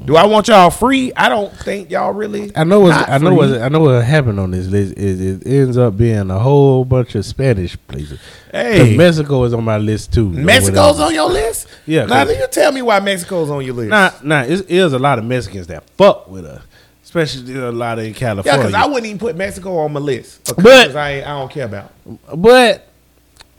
Do 0.03 0.17
I 0.17 0.25
want 0.25 0.47
y'all 0.49 0.69
free? 0.69 1.13
I 1.15 1.29
don't 1.29 1.53
think 1.53 1.89
y'all 1.91 2.12
really. 2.12 2.51
I 2.55 2.63
know 2.65 2.81
what's, 2.81 3.10
I 3.10 3.17
know 3.19 3.34
what 3.34 3.62
I 3.62 3.69
know 3.69 3.79
what 3.79 4.03
happened 4.03 4.39
on 4.39 4.51
this 4.51 4.67
list 4.67 4.97
is 4.97 5.21
it 5.21 5.47
ends 5.47 5.77
up 5.77 5.95
being 5.95 6.29
a 6.29 6.39
whole 6.39 6.84
bunch 6.84 7.15
of 7.15 7.25
Spanish 7.25 7.77
places. 7.88 8.19
Hey. 8.51 8.97
Mexico 8.97 9.43
is 9.45 9.53
on 9.53 9.63
my 9.63 9.77
list 9.77 10.13
too. 10.13 10.29
Mexico's 10.29 10.99
on 10.99 11.13
your 11.13 11.29
list? 11.29 11.67
Yeah, 11.86 12.05
Now, 12.05 12.23
you 12.23 12.45
tell 12.51 12.71
me 12.73 12.81
why 12.81 12.99
Mexico's 12.99 13.49
on 13.49 13.63
your 13.63 13.75
list. 13.75 13.89
Nah, 13.89 14.12
nah, 14.23 14.41
it's, 14.41 14.62
it's 14.67 14.93
a 14.93 14.99
lot 14.99 15.19
of 15.19 15.25
Mexicans 15.25 15.67
that 15.67 15.89
fuck 15.91 16.27
with 16.27 16.45
us, 16.45 16.62
especially 17.03 17.55
a 17.55 17.71
lot 17.71 17.97
in 17.99 18.13
California. 18.13 18.51
yeah, 18.51 18.57
because 18.67 18.73
I 18.73 18.86
wouldn't 18.88 19.05
even 19.05 19.19
put 19.19 19.38
Mexico 19.38 19.77
on 19.77 19.93
my 19.93 20.01
list. 20.01 20.53
But- 20.57 20.95
I, 20.95 21.21
I 21.21 21.39
don't 21.39 21.49
care 21.51 21.65
about. 21.65 21.91
But 22.36 22.90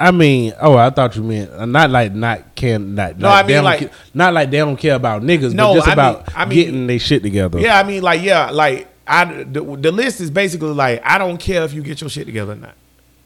I 0.02 0.10
mean, 0.10 0.52
oh, 0.60 0.76
I 0.76 0.90
thought 0.90 1.14
you 1.14 1.22
meant 1.22 1.50
uh, 1.52 1.64
not 1.64 1.88
like 1.90 2.12
not 2.12 2.54
can 2.56 2.94
not. 2.96 3.18
No, 3.18 3.28
like 3.28 3.44
I 3.44 3.48
mean, 3.48 3.62
like- 3.64 3.92
not 4.12 4.34
like 4.34 4.50
they 4.50 4.58
don't 4.58 4.76
care 4.76 4.96
about 4.96 5.22
niggas, 5.22 5.54
No, 5.54 5.68
but 5.68 5.74
just 5.76 5.88
I 5.88 5.92
about 5.92 6.16
mean- 6.16 6.36
I 6.36 6.44
mean- 6.44 6.58
getting 6.58 6.86
their 6.88 6.98
shit 6.98 7.22
together. 7.22 7.60
Yeah, 7.60 7.78
I 7.78 7.84
mean, 7.84 8.02
like, 8.02 8.20
yeah, 8.22 8.50
like, 8.50 8.88
I 9.06 9.24
the, 9.44 9.62
the 9.76 9.92
list 9.92 10.20
is 10.20 10.30
basically 10.30 10.70
like, 10.72 11.00
I 11.04 11.18
don't 11.18 11.38
care 11.38 11.62
if 11.62 11.72
you 11.72 11.82
get 11.82 12.00
your 12.00 12.10
shit 12.10 12.26
together 12.26 12.52
or 12.52 12.56
not, 12.56 12.74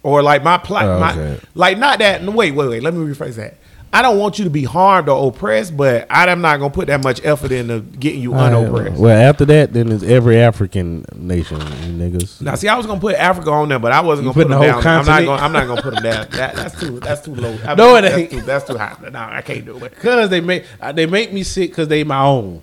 or 0.03 0.23
like 0.23 0.43
my 0.45 0.59
plot, 0.59 0.85
Oh, 0.85 1.01
my 1.01 1.39
like 1.55 1.79
not 1.79 1.99
that. 2.01 2.23
No, 2.23 2.33
wait, 2.33 2.53
wait, 2.53 2.69
wait. 2.69 2.83
Let 2.83 2.93
me 2.93 3.07
rephrase 3.11 3.37
that. 3.37 3.57
I 3.92 4.03
don't 4.03 4.18
want 4.18 4.38
you 4.38 4.44
to 4.44 4.51
be 4.51 4.64
harmed 4.64 5.09
or 5.09 5.29
oppressed, 5.29 5.75
but 5.75 6.07
I'm 6.11 6.42
not 6.42 6.59
gonna 6.59 6.72
put 6.72 6.88
that 6.88 7.03
much 7.03 7.25
effort 7.25 7.51
into 7.51 7.81
getting 7.81 8.20
you 8.20 8.33
right, 8.35 8.53
unoppressed. 8.53 9.01
well, 9.01 9.16
after 9.16 9.46
that, 9.46 9.72
then 9.72 9.90
it's 9.90 10.03
every 10.03 10.38
African 10.38 11.07
nation, 11.14 11.59
you 11.61 12.11
niggas. 12.11 12.42
Now, 12.42 12.57
see, 12.57 12.68
I 12.68 12.77
was 12.77 12.85
gonna 12.85 13.01
put 13.01 13.14
Africa 13.14 13.51
on 13.51 13.70
there, 13.70 13.79
but 13.79 13.92
I 13.92 14.01
wasn't 14.03 14.27
You 14.27 14.35
gonna 14.35 14.44
put 14.44 14.51
them 14.51 14.61
the 14.61 14.72
whole 14.72 14.83
down. 14.83 14.87
I'm 14.87 15.07
not 15.07 15.07
continent? 15.07 15.27
gonna. 15.27 15.42
I'm 15.42 15.53
not 15.53 15.66
gonna 15.66 15.83
put 15.83 15.94
them 15.94 16.03
down. 16.03 16.27
That, 16.33 16.55
that's 16.57 16.79
too. 16.81 17.01
That's 17.01 17.20
too 17.22 17.35
low. 17.35 17.57
I 17.64 17.75
No, 17.77 17.96
it 17.96 18.03
that's 18.03 18.14
ain't. 18.16 18.31
Too, 18.33 18.40
that's 18.42 18.64
too 18.66 18.77
high. 18.77 18.96
No, 19.11 19.18
I 19.18 19.40
can't 19.40 19.64
do 19.64 19.83
it. 19.83 19.96
Cause 19.96 20.29
they 20.29 20.40
make 20.42 20.64
uh, 20.81 20.92
they 20.92 21.07
make 21.07 21.33
me 21.33 21.42
sick 21.42 21.70
because 21.70 21.88
they 21.88 22.05
my 22.05 22.22
own. 22.22 22.62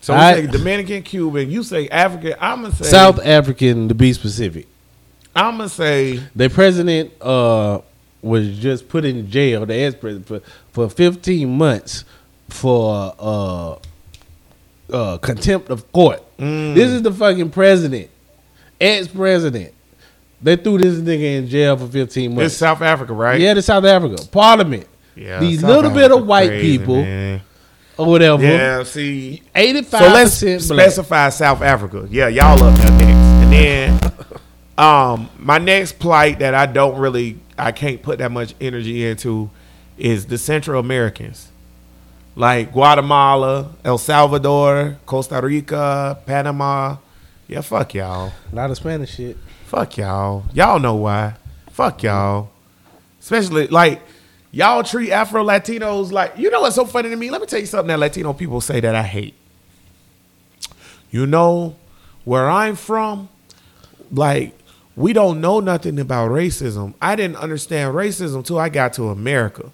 So 0.00 0.12
I- 0.12 0.34
say 0.34 0.46
Dominican, 0.48 1.02
Cuban. 1.02 1.50
You 1.50 1.62
say 1.62 1.88
African. 1.88 2.34
I'm 2.40 2.62
gonna 2.62 2.74
say 2.74 2.84
South 2.84 3.24
African 3.24 3.88
to 3.88 3.94
be 3.94 4.12
specific. 4.12 4.66
I'm 5.34 5.56
gonna 5.56 5.68
say 5.70 6.20
The 6.36 6.50
president 6.50 7.12
uh, 7.22 7.80
was 8.22 8.58
just 8.58 8.88
put 8.88 9.04
in 9.04 9.30
jail, 9.30 9.64
the 9.66 9.74
ex 9.74 9.96
president, 9.96 10.26
for, 10.26 10.40
for 10.72 10.88
15 10.88 11.56
months 11.56 12.04
for 12.48 13.14
uh, 13.18 13.76
uh, 14.92 15.18
contempt 15.18 15.70
of 15.70 15.90
court. 15.92 16.22
Mm. 16.38 16.74
This 16.74 16.90
is 16.90 17.02
the 17.02 17.12
fucking 17.12 17.50
president, 17.50 18.10
ex 18.80 19.08
president. 19.08 19.74
They 20.40 20.56
threw 20.56 20.78
this 20.78 20.98
nigga 21.00 21.38
in 21.38 21.48
jail 21.48 21.76
for 21.76 21.88
15 21.88 22.34
months. 22.34 22.52
it's. 22.52 22.56
South 22.56 22.80
Africa, 22.80 23.12
right? 23.12 23.40
Yeah, 23.40 23.54
to 23.54 23.62
South 23.62 23.84
Africa. 23.84 24.22
Parliament. 24.30 24.86
Yeah, 25.16 25.40
These 25.40 25.62
South 25.62 25.70
little 25.70 25.90
bit 25.90 26.12
of 26.12 26.26
white 26.26 26.48
crazy, 26.48 26.78
people 26.78 27.02
man. 27.02 27.40
or 27.96 28.06
whatever. 28.06 28.42
Yeah, 28.44 28.84
see. 28.84 29.42
85% 29.52 29.84
So 30.60 30.74
let's 30.74 30.92
specify 30.92 31.28
South 31.30 31.60
Africa. 31.60 32.06
Yeah, 32.08 32.28
y'all 32.28 32.62
up 32.62 32.78
there 32.78 32.90
next, 32.92 33.02
and 33.10 33.52
then 33.52 34.00
um, 34.78 35.28
my 35.38 35.58
next 35.58 35.98
plight 35.98 36.38
that 36.38 36.54
I 36.54 36.66
don't 36.66 36.98
really, 36.98 37.38
I 37.58 37.72
can't 37.72 38.00
put 38.00 38.20
that 38.20 38.30
much 38.30 38.54
energy 38.60 39.04
into, 39.04 39.50
is 39.98 40.26
the 40.26 40.38
Central 40.38 40.78
Americans, 40.78 41.48
like 42.36 42.72
Guatemala, 42.72 43.72
El 43.84 43.98
Salvador, 43.98 44.96
Costa 45.04 45.40
Rica, 45.42 46.18
Panama. 46.24 46.96
Yeah, 47.48 47.62
fuck 47.62 47.92
y'all. 47.94 48.32
A 48.52 48.54
lot 48.54 48.70
of 48.70 48.76
Spanish 48.76 49.16
shit. 49.16 49.36
Fuck 49.66 49.96
y'all. 49.96 50.44
Y'all 50.54 50.78
know 50.78 50.94
why. 50.94 51.34
Fuck 51.72 52.04
y'all. 52.04 52.50
Especially 53.18 53.66
like 53.66 54.00
y'all 54.52 54.84
treat 54.84 55.10
Afro 55.10 55.44
Latinos 55.44 56.12
like 56.12 56.38
you 56.38 56.50
know 56.50 56.60
what's 56.60 56.76
so 56.76 56.84
funny 56.84 57.10
to 57.10 57.16
me? 57.16 57.30
Let 57.30 57.40
me 57.40 57.46
tell 57.48 57.58
you 57.58 57.66
something 57.66 57.88
that 57.88 57.98
Latino 57.98 58.32
people 58.32 58.60
say 58.60 58.78
that 58.80 58.94
I 58.94 59.02
hate. 59.02 59.34
You 61.10 61.26
know, 61.26 61.74
where 62.24 62.48
I'm 62.48 62.76
from, 62.76 63.28
like 64.12 64.57
we 64.98 65.12
don't 65.12 65.40
know 65.40 65.60
nothing 65.60 65.98
about 66.00 66.30
racism. 66.30 66.92
I 67.00 67.14
didn't 67.14 67.36
understand 67.36 67.94
racism 67.94 68.44
till 68.44 68.58
I 68.58 68.68
got 68.68 68.94
to 68.94 69.10
America. 69.10 69.70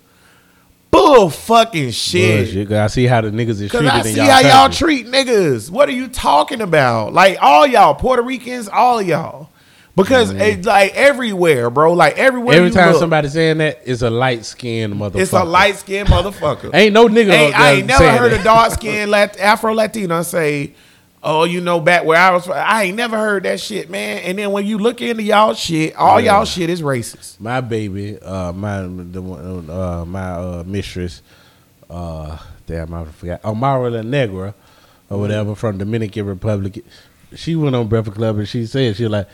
Bull 0.91 1.31
fucking 1.31 1.91
shit. 1.93 2.47
Bullshit, 2.47 2.73
I 2.73 2.87
see 2.89 3.07
how 3.07 3.23
the 3.23 3.31
niggas 3.31 3.61
is 3.61 3.71
treated 3.71 3.89
I 3.89 3.99
in 4.01 4.05
see 4.05 4.17
y'all 4.17 4.27
how 4.27 4.41
y'all 4.41 4.71
treat 4.71 5.07
niggas. 5.07 5.71
What 5.71 5.89
are 5.89 5.93
you 5.93 6.09
talking 6.09 6.61
about? 6.61 7.15
Like 7.15 7.39
all 7.41 7.67
y'all 7.67 7.95
Puerto 7.95 8.23
Ricans, 8.23 8.69
all 8.69 9.01
y'all. 9.01 9.49
Because 9.97 10.31
mm-hmm. 10.31 10.41
it's 10.41 10.67
like 10.67 10.95
everywhere, 10.95 11.71
bro. 11.71 11.95
Like 11.95 12.19
everywhere. 12.19 12.57
Every 12.57 12.71
time 12.71 12.91
look, 12.91 13.01
somebody 13.01 13.29
saying 13.29 13.59
that, 13.59 13.81
it's 13.85 14.03
a 14.03 14.11
light 14.11 14.45
skinned 14.45 14.95
motherfucker. 14.95 15.21
it's 15.21 15.33
a 15.33 15.45
light 15.45 15.77
skinned 15.77 16.09
motherfucker. 16.09 16.75
Ain't 16.75 16.93
no 16.93 17.09
nigga. 17.09 17.33
Ain't- 17.33 17.59
I 17.59 17.73
ain't 17.73 17.87
never 17.87 18.11
heard 18.11 18.33
that. 18.33 18.41
a 18.41 18.45
dark 18.45 18.73
skinned 18.73 19.15
Afro 19.15 19.73
Latina 19.73 20.23
say, 20.23 20.75
"Oh, 21.25 21.45
you 21.45 21.61
know, 21.61 21.81
back 21.81 22.05
where 22.05 22.19
I 22.19 22.31
was." 22.31 22.45
from." 22.45 22.55
I 22.57 22.85
ain't 22.85 22.97
never 22.97 23.17
heard 23.19 23.43
that 23.45 23.59
shit, 23.61 23.91
man. 23.91 24.19
And 24.19 24.39
then 24.39 24.53
when 24.53 24.67
you 24.67 24.79
look 24.79 25.01
into 25.01 25.23
y'all 25.23 25.55
shit, 25.55 25.97
all 25.97 26.21
Yeah. 26.21 26.37
y'all 26.37 26.45
shit 26.45 26.71
is 26.71 26.83
racist. 26.83 27.41
my 27.41 27.61
baby, 27.61 28.19
uh, 28.21 28.53
my 28.53 28.83
the 28.83 29.23
one, 29.23 29.71
uh, 29.71 30.05
my 30.05 30.31
uh, 30.33 30.65
mistress, 30.67 31.23
uh, 31.91 32.39
damn, 32.67 32.93
I 32.95 33.05
forgot, 33.07 33.45
Amara 33.45 33.91
La 33.91 34.03
Negra, 34.03 34.55
or 35.11 35.19
whatever 35.19 35.55
from 35.55 35.79
Dominican 35.79 36.27
Republic. 36.27 36.85
She 37.35 37.57
went 37.57 37.75
on 37.75 37.89
Breakfast 37.89 38.17
Club 38.17 38.39
and 38.39 38.49
she 38.49 38.65
said 38.67 38.95
she 38.97 39.03
was 39.05 39.13
like, 39.13 39.29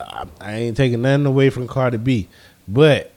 I, 0.00 0.24
I 0.40 0.54
ain't 0.56 0.76
taking 0.76 1.02
nothing 1.02 1.26
away 1.26 1.50
from 1.50 1.68
Cardi 1.68 1.96
B, 1.98 2.28
but 2.66 3.12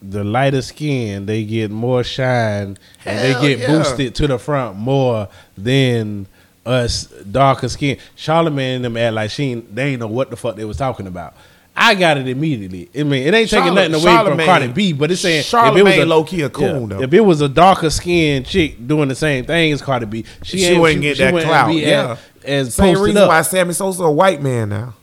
the 0.00 0.22
lighter 0.22 0.60
skin 0.60 1.24
they 1.26 1.44
get 1.44 1.70
more 1.70 2.04
shine 2.04 2.76
and 3.06 3.18
they 3.18 3.32
get 3.40 3.58
yeah. 3.58 3.66
boosted 3.68 4.14
to 4.14 4.26
the 4.26 4.38
front 4.38 4.76
more 4.76 5.28
than 5.56 6.26
us 6.66 7.04
darker 7.30 7.68
skin. 7.68 7.98
Charlamagne 8.16 8.76
and 8.76 8.84
them 8.84 8.96
act 8.96 9.14
like 9.14 9.30
she 9.30 9.44
ain't, 9.52 9.74
they 9.74 9.90
ain't 9.92 10.00
know 10.00 10.06
what 10.06 10.30
the 10.30 10.36
fuck 10.36 10.56
they 10.56 10.64
was 10.64 10.76
talking 10.76 11.06
about. 11.06 11.34
I 11.76 11.96
got 11.96 12.16
it 12.18 12.28
immediately. 12.28 12.88
I 12.96 13.02
mean, 13.02 13.26
it 13.26 13.34
ain't 13.34 13.50
taking 13.50 13.72
Charla- 13.72 13.90
nothing 13.90 13.94
away 13.94 14.30
from 14.30 14.38
Cardi 14.46 14.68
B, 14.68 14.92
but 14.92 15.10
it's 15.10 15.20
saying 15.22 15.40
if 15.40 15.52
it 15.76 15.82
was 15.82 15.96
a 15.96 16.04
low-key 16.06 16.42
a 16.42 16.48
coon, 16.48 16.88
though. 16.88 17.02
If 17.02 17.12
it 17.12 17.20
was 17.20 17.40
a 17.40 17.48
darker 17.48 17.90
skinned 17.90 18.46
chick 18.46 18.86
doing 18.86 19.08
the 19.08 19.14
same 19.16 19.44
thing 19.44 19.72
as 19.72 19.82
Cardi 19.82 20.06
B, 20.06 20.24
she, 20.44 20.58
She 20.58 20.64
ain't, 20.66 20.80
wouldn't 20.80 21.02
get 21.02 21.18
that 21.18 21.32
wouldn't 21.34 21.50
clout, 21.50 21.68
Be 21.68 21.80
yeah. 21.80 22.16
as, 22.44 22.68
as 22.68 22.74
Same 22.76 22.96
reason 23.00 23.22
up. 23.22 23.28
why 23.28 23.42
Sammy 23.42 23.72
Sosa 23.72 24.04
a 24.04 24.12
white 24.12 24.40
man 24.40 24.68
now. 24.68 24.94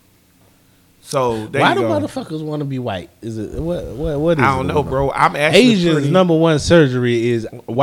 So 1.02 1.48
why 1.48 1.74
do 1.74 1.82
go. 1.82 1.90
motherfuckers 1.90 2.42
want 2.42 2.62
to 2.62 2.66
be 2.66 2.80
white? 2.80 3.10
Is 3.22 3.38
it 3.38 3.60
what? 3.62 3.84
What? 3.88 4.20
What 4.20 4.38
is 4.38 4.44
I 4.46 4.56
don't 4.56 4.70
it 4.70 4.74
know, 4.74 4.82
bro. 4.84 5.12
I'm 5.12 5.36
actually 5.36 5.72
Asians' 5.74 5.94
pretty- 5.96 6.10
number 6.12 6.38
one 6.38 6.58
surgery 6.60 7.32
is 7.32 7.46
widening 7.68 7.76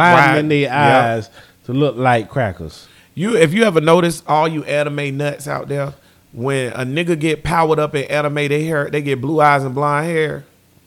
Wide- 0.45 0.51
their 0.51 0.59
yep. 0.61 0.73
eyes 0.73 1.31
to 1.67 1.75
look 1.75 1.97
like 1.97 2.31
crackers. 2.31 2.89
You 3.19 3.37
if 3.37 3.53
you 3.53 3.65
ever 3.65 3.81
notice 3.81 4.23
all 4.29 4.47
you 4.47 4.63
anime 4.65 5.17
nuts 5.17 5.49
out 5.49 5.67
there, 5.67 5.95
when 6.33 6.73
a 6.73 6.85
nigga 6.85 7.19
get 7.19 7.43
powered 7.43 7.81
up 7.81 7.95
in 7.97 8.05
anime, 8.05 8.35
they 8.35 8.65
hair 8.65 8.89
they 8.89 9.03
get 9.03 9.21
blue 9.21 9.41
eyes 9.41 9.65
and 9.65 9.75
blonde 9.75 10.07
hair. 10.07 10.45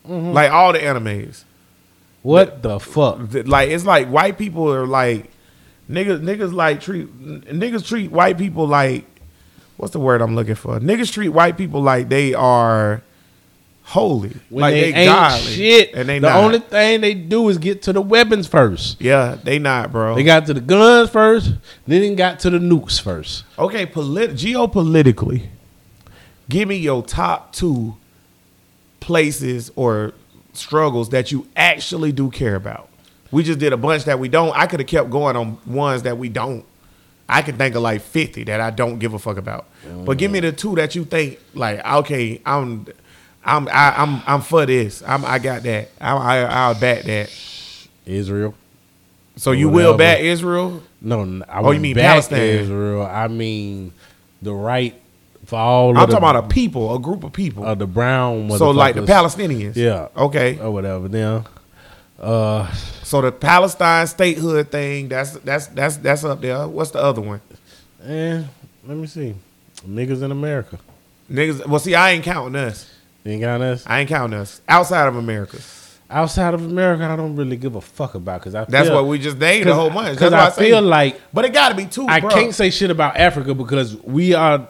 Mm-hmm. 0.07 0.31
Like 0.31 0.49
all 0.49 0.71
the 0.71 0.79
animes. 0.79 1.43
What 2.21 2.61
the 2.61 2.79
fuck? 2.79 3.31
Th- 3.31 3.45
Like 3.45 3.69
it's 3.69 3.85
like 3.85 4.07
white 4.07 4.37
people 4.37 4.71
are 4.73 4.87
like 4.87 5.29
niggas 5.89 6.21
niggas 6.21 6.53
like 6.53 6.79
treat 6.79 7.07
niggas 7.19 7.85
treat 7.85 8.11
white 8.11 8.37
people 8.37 8.65
like 8.65 9.05
what's 9.75 9.91
the 9.91 9.99
word 9.99 10.21
I'm 10.21 10.33
looking 10.35 10.55
for? 10.55 10.79
Niggas 10.79 11.11
treat 11.11 11.29
white 11.29 11.57
people 11.57 11.81
like 11.81 12.07
they 12.07 12.33
are 12.33 13.01
holy. 13.83 14.35
When 14.49 14.61
like 14.61 14.73
they, 14.73 14.91
they, 14.91 14.97
ain't 14.99 15.07
godly. 15.07 15.51
shit, 15.53 15.93
And 15.93 16.07
they 16.07 16.19
the 16.19 16.29
not. 16.29 16.43
only 16.43 16.59
thing 16.59 17.01
they 17.01 17.13
do 17.13 17.49
is 17.49 17.57
get 17.57 17.81
to 17.83 17.93
the 17.93 18.01
weapons 18.01 18.47
first. 18.47 19.01
Yeah, 19.01 19.37
they 19.43 19.59
not, 19.59 19.91
bro. 19.91 20.15
They 20.15 20.23
got 20.23 20.45
to 20.47 20.53
the 20.53 20.61
guns 20.61 21.09
first, 21.09 21.53
then 21.87 22.01
they 22.01 22.15
got 22.15 22.39
to 22.41 22.49
the 22.49 22.59
nukes 22.59 23.01
first. 23.01 23.43
Okay, 23.59 23.85
polit- 23.85 24.31
geopolitically, 24.31 25.47
give 26.49 26.67
me 26.67 26.77
your 26.77 27.03
top 27.03 27.53
two 27.53 27.95
places 28.99 29.71
or 29.75 30.13
struggles 30.53 31.09
that 31.09 31.31
you 31.31 31.47
actually 31.55 32.11
do 32.11 32.29
care 32.29 32.55
about. 32.55 32.89
We 33.31 33.43
just 33.43 33.59
did 33.59 33.73
a 33.73 33.77
bunch 33.77 34.05
that 34.05 34.19
we 34.19 34.29
don't. 34.29 34.55
I 34.55 34.67
could 34.67 34.79
have 34.79 34.87
kept 34.87 35.09
going 35.09 35.35
on 35.35 35.57
ones 35.65 36.03
that 36.03 36.17
we 36.17 36.29
don't. 36.29 36.65
I 37.27 37.41
can 37.41 37.57
think 37.57 37.75
of 37.75 37.81
like 37.81 38.01
fifty 38.01 38.43
that 38.43 38.59
I 38.59 38.71
don't 38.71 38.99
give 38.99 39.13
a 39.13 39.19
fuck 39.19 39.37
about. 39.37 39.67
But 40.05 40.17
give 40.17 40.31
me 40.31 40.39
mm. 40.39 40.43
the 40.43 40.51
two 40.51 40.75
that 40.75 40.95
you 40.95 41.05
think 41.05 41.39
like 41.53 41.85
okay, 41.85 42.41
I'm, 42.45 42.87
I'm, 43.43 43.67
I, 43.69 43.95
I'm, 43.97 44.21
I'm 44.27 44.41
for 44.41 44.65
this. 44.65 45.01
I'm, 45.05 45.25
I 45.25 45.39
got 45.39 45.63
that. 45.63 45.89
I, 45.99 46.11
I, 46.15 46.37
I'll 46.43 46.79
back 46.79 47.03
that. 47.03 47.29
Israel. 48.05 48.53
So 49.35 49.51
you 49.51 49.69
will 49.69 49.97
back 49.97 50.19
Israel? 50.19 50.83
No, 51.01 51.41
I 51.49 51.61
Oh, 51.61 51.71
you 51.71 51.79
mean 51.79 51.95
back 51.95 52.03
Palestine. 52.11 52.39
Israel. 52.39 53.03
I 53.03 53.27
mean 53.27 53.93
the 54.41 54.53
right 54.53 54.93
for 55.45 55.57
all. 55.57 55.91
I'm 55.91 56.03
of 56.03 56.09
the, 56.09 56.15
talking 56.19 56.29
about 56.29 56.43
a 56.45 56.47
people, 56.47 56.95
a 56.95 56.99
group 56.99 57.23
of 57.23 57.33
people. 57.33 57.75
the 57.75 57.87
brown. 57.87 58.47
Ones. 58.47 58.59
So 58.59 58.69
like 58.71 58.95
the. 58.95 59.01
Palestinians. 59.01 59.75
Yeah. 59.75 60.09
Okay. 60.15 60.59
or 60.59 60.71
whatever. 60.71 61.07
Then, 61.07 61.45
uh, 62.19 62.71
So 63.03 63.21
the 63.21 63.31
Palestine 63.31 64.05
statehood 64.07 64.69
thing, 64.71 65.07
that's 65.09 65.31
that's 65.39 65.67
that's 65.67 65.97
that's 65.97 66.23
up 66.23 66.41
there. 66.41 66.67
What's 66.67 66.91
the 66.91 66.99
other 66.99 67.21
one? 67.21 67.41
eh, 68.05 68.43
let 68.85 68.97
me 68.97 69.07
see. 69.07 69.35
Niggas 69.87 70.21
in 70.21 70.31
America. 70.31 70.77
Niggas. 71.31 71.65
Well, 71.65 71.79
see, 71.79 71.95
I 71.95 72.11
ain't 72.11 72.23
counting 72.23 72.55
us. 72.55 72.87
You 73.23 73.33
ain't 73.33 73.41
got 73.41 73.61
us. 73.61 73.83
I 73.85 73.99
ain't 74.01 74.09
counting 74.09 74.39
us 74.39 74.61
outside 74.67 75.07
of 75.07 75.15
America. 75.15 75.57
Outside 76.09 76.53
of 76.53 76.65
America, 76.65 77.05
I 77.05 77.15
don't 77.15 77.35
really 77.37 77.55
give 77.55 77.75
a 77.75 77.81
fuck 77.81 78.15
about 78.15 78.41
because 78.41 78.53
I. 78.53 78.65
That's 78.65 78.89
feel, 78.89 78.95
what 78.97 79.07
we 79.07 79.17
just 79.17 79.37
named 79.37 79.67
the 79.67 79.73
whole 79.73 79.89
bunch. 79.89 80.15
Because 80.17 80.33
I 80.33 80.47
I, 80.47 80.49
feel 80.49 80.81
like 80.81 81.21
But 81.31 81.45
it 81.45 81.53
got 81.53 81.69
to 81.69 81.75
be 81.75 81.85
two. 81.85 82.05
I 82.07 82.19
bro. 82.19 82.29
can't 82.29 82.53
say 82.53 82.69
shit 82.69 82.91
about 82.91 83.15
Africa 83.15 83.53
because 83.53 83.95
we 84.03 84.33
are 84.33 84.67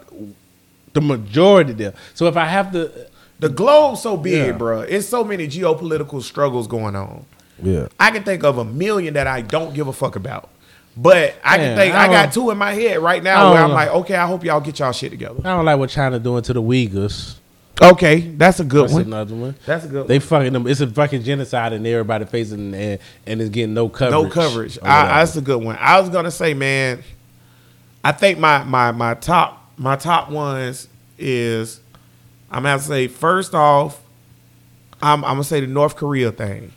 the 0.92 1.00
majority 1.00 1.72
there. 1.72 1.94
So 2.14 2.26
if 2.26 2.36
I 2.36 2.44
have 2.44 2.70
to, 2.72 2.92
the 3.40 3.48
globe's 3.48 4.02
so 4.02 4.16
big, 4.16 4.46
Yeah. 4.46 4.52
bro. 4.52 4.80
It's 4.82 5.08
so 5.08 5.24
many 5.24 5.48
geopolitical 5.48 6.22
struggles 6.22 6.68
going 6.68 6.94
on. 6.94 7.24
yeah, 7.60 7.88
I 7.98 8.10
can 8.12 8.22
think 8.22 8.44
of 8.44 8.58
a 8.58 8.64
million 8.64 9.14
that 9.14 9.26
I 9.26 9.40
don't 9.40 9.74
give 9.74 9.88
a 9.88 9.92
fuck 9.92 10.14
about. 10.14 10.48
But 10.96 11.34
I 11.42 11.56
can 11.56 11.76
think 11.76 11.94
I 11.94 12.04
I, 12.04 12.08
got 12.08 12.32
two 12.34 12.50
in 12.50 12.58
my 12.58 12.72
head 12.72 12.98
right 12.98 13.22
now 13.22 13.50
where 13.52 13.62
I'm 13.62 13.70
know. 13.70 13.74
like, 13.74 13.88
okay, 13.88 14.14
I 14.14 14.26
hope 14.26 14.44
y'all 14.44 14.60
get 14.60 14.78
y'all 14.78 14.92
shit 14.92 15.10
together. 15.10 15.40
I 15.40 15.56
don't 15.56 15.64
like 15.64 15.78
what 15.78 15.88
China 15.90 16.18
doing 16.18 16.42
to 16.42 16.52
the 16.52 16.62
Uyghurs. 16.62 17.36
Okay, 17.82 18.20
that's 18.20 18.60
a 18.60 18.64
good 18.64 18.84
That's 18.84 18.92
one. 18.94 19.02
another 19.02 19.34
one. 19.34 19.54
That's 19.66 19.84
a 19.84 19.88
good 19.88 20.08
They 20.08 20.18
fucking 20.18 20.52
them. 20.52 20.66
It's 20.66 20.80
a 20.80 20.86
fucking 20.86 21.22
genocide, 21.22 21.72
and 21.72 21.86
everybody 21.86 22.24
facing 22.26 22.74
and 22.74 22.98
and 23.26 23.40
it's 23.40 23.50
getting 23.50 23.74
no 23.74 23.88
coverage. 23.88 24.12
No 24.12 24.28
coverage. 24.30 24.78
or 24.78 24.86
I, 24.88 25.18
that's 25.20 25.36
a 25.36 25.40
good 25.40 25.62
one. 25.62 25.76
I 25.80 26.00
was 26.00 26.10
gonna 26.10 26.30
say, 26.30 26.54
man. 26.54 27.02
I 28.04 28.12
think 28.12 28.38
my 28.38 28.64
my 28.64 28.90
my 28.92 29.14
top 29.14 29.70
my 29.76 29.96
top 29.96 30.30
ones 30.30 30.88
is 31.18 31.80
I'm 32.50 32.62
gonna 32.64 32.78
say 32.78 33.08
first 33.08 33.54
off, 33.54 34.00
I'm, 35.00 35.24
I'm 35.24 35.32
gonna 35.34 35.44
say 35.44 35.60
the 35.60 35.66
North 35.66 35.96
Korea 35.96 36.30
thing. 36.32 36.72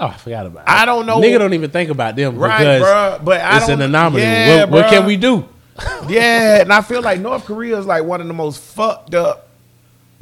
oh, 0.00 0.06
I 0.06 0.16
forgot 0.16 0.46
about. 0.46 0.62
It. 0.62 0.70
I 0.70 0.84
don't 0.86 1.06
know- 1.06 1.20
Nigga 1.20 1.38
don't 1.38 1.52
even 1.54 1.70
think 1.70 1.90
about 1.90 2.16
them 2.16 2.36
Right, 2.36 2.58
because 2.58 2.82
bruh, 2.82 3.24
but 3.24 3.40
I 3.40 3.56
it's 3.58 3.68
an 3.68 3.78
don't- 3.78 3.88
anomaly. 3.90 4.22
Yeah, 4.22 4.60
what, 4.64 4.70
what 4.70 4.90
can 4.90 5.06
we 5.06 5.16
do? 5.16 5.48
Yeah, 6.08 6.60
and 6.60 6.72
I 6.72 6.80
feel 6.82 7.02
like 7.02 7.20
North 7.20 7.44
Korea 7.44 7.76
is 7.78 7.86
like 7.86 8.04
one 8.04 8.20
of 8.20 8.26
the 8.26 8.32
most 8.34 8.60
fucked 8.60 9.14
up 9.14 9.48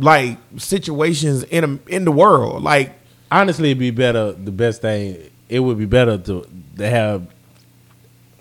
like 0.02 0.36
situations 0.58 1.42
in 1.44 1.64
a, 1.64 1.78
in 1.90 2.04
the 2.04 2.12
world. 2.12 2.62
Like 2.62 2.92
Honestly, 3.30 3.70
it'd 3.70 3.78
be 3.78 3.90
better. 3.90 4.32
The 4.32 4.52
best 4.52 4.82
thing 4.82 5.30
it 5.48 5.60
would 5.60 5.78
be 5.78 5.86
better 5.86 6.18
to 6.18 6.46
to 6.76 6.90
have 6.90 7.26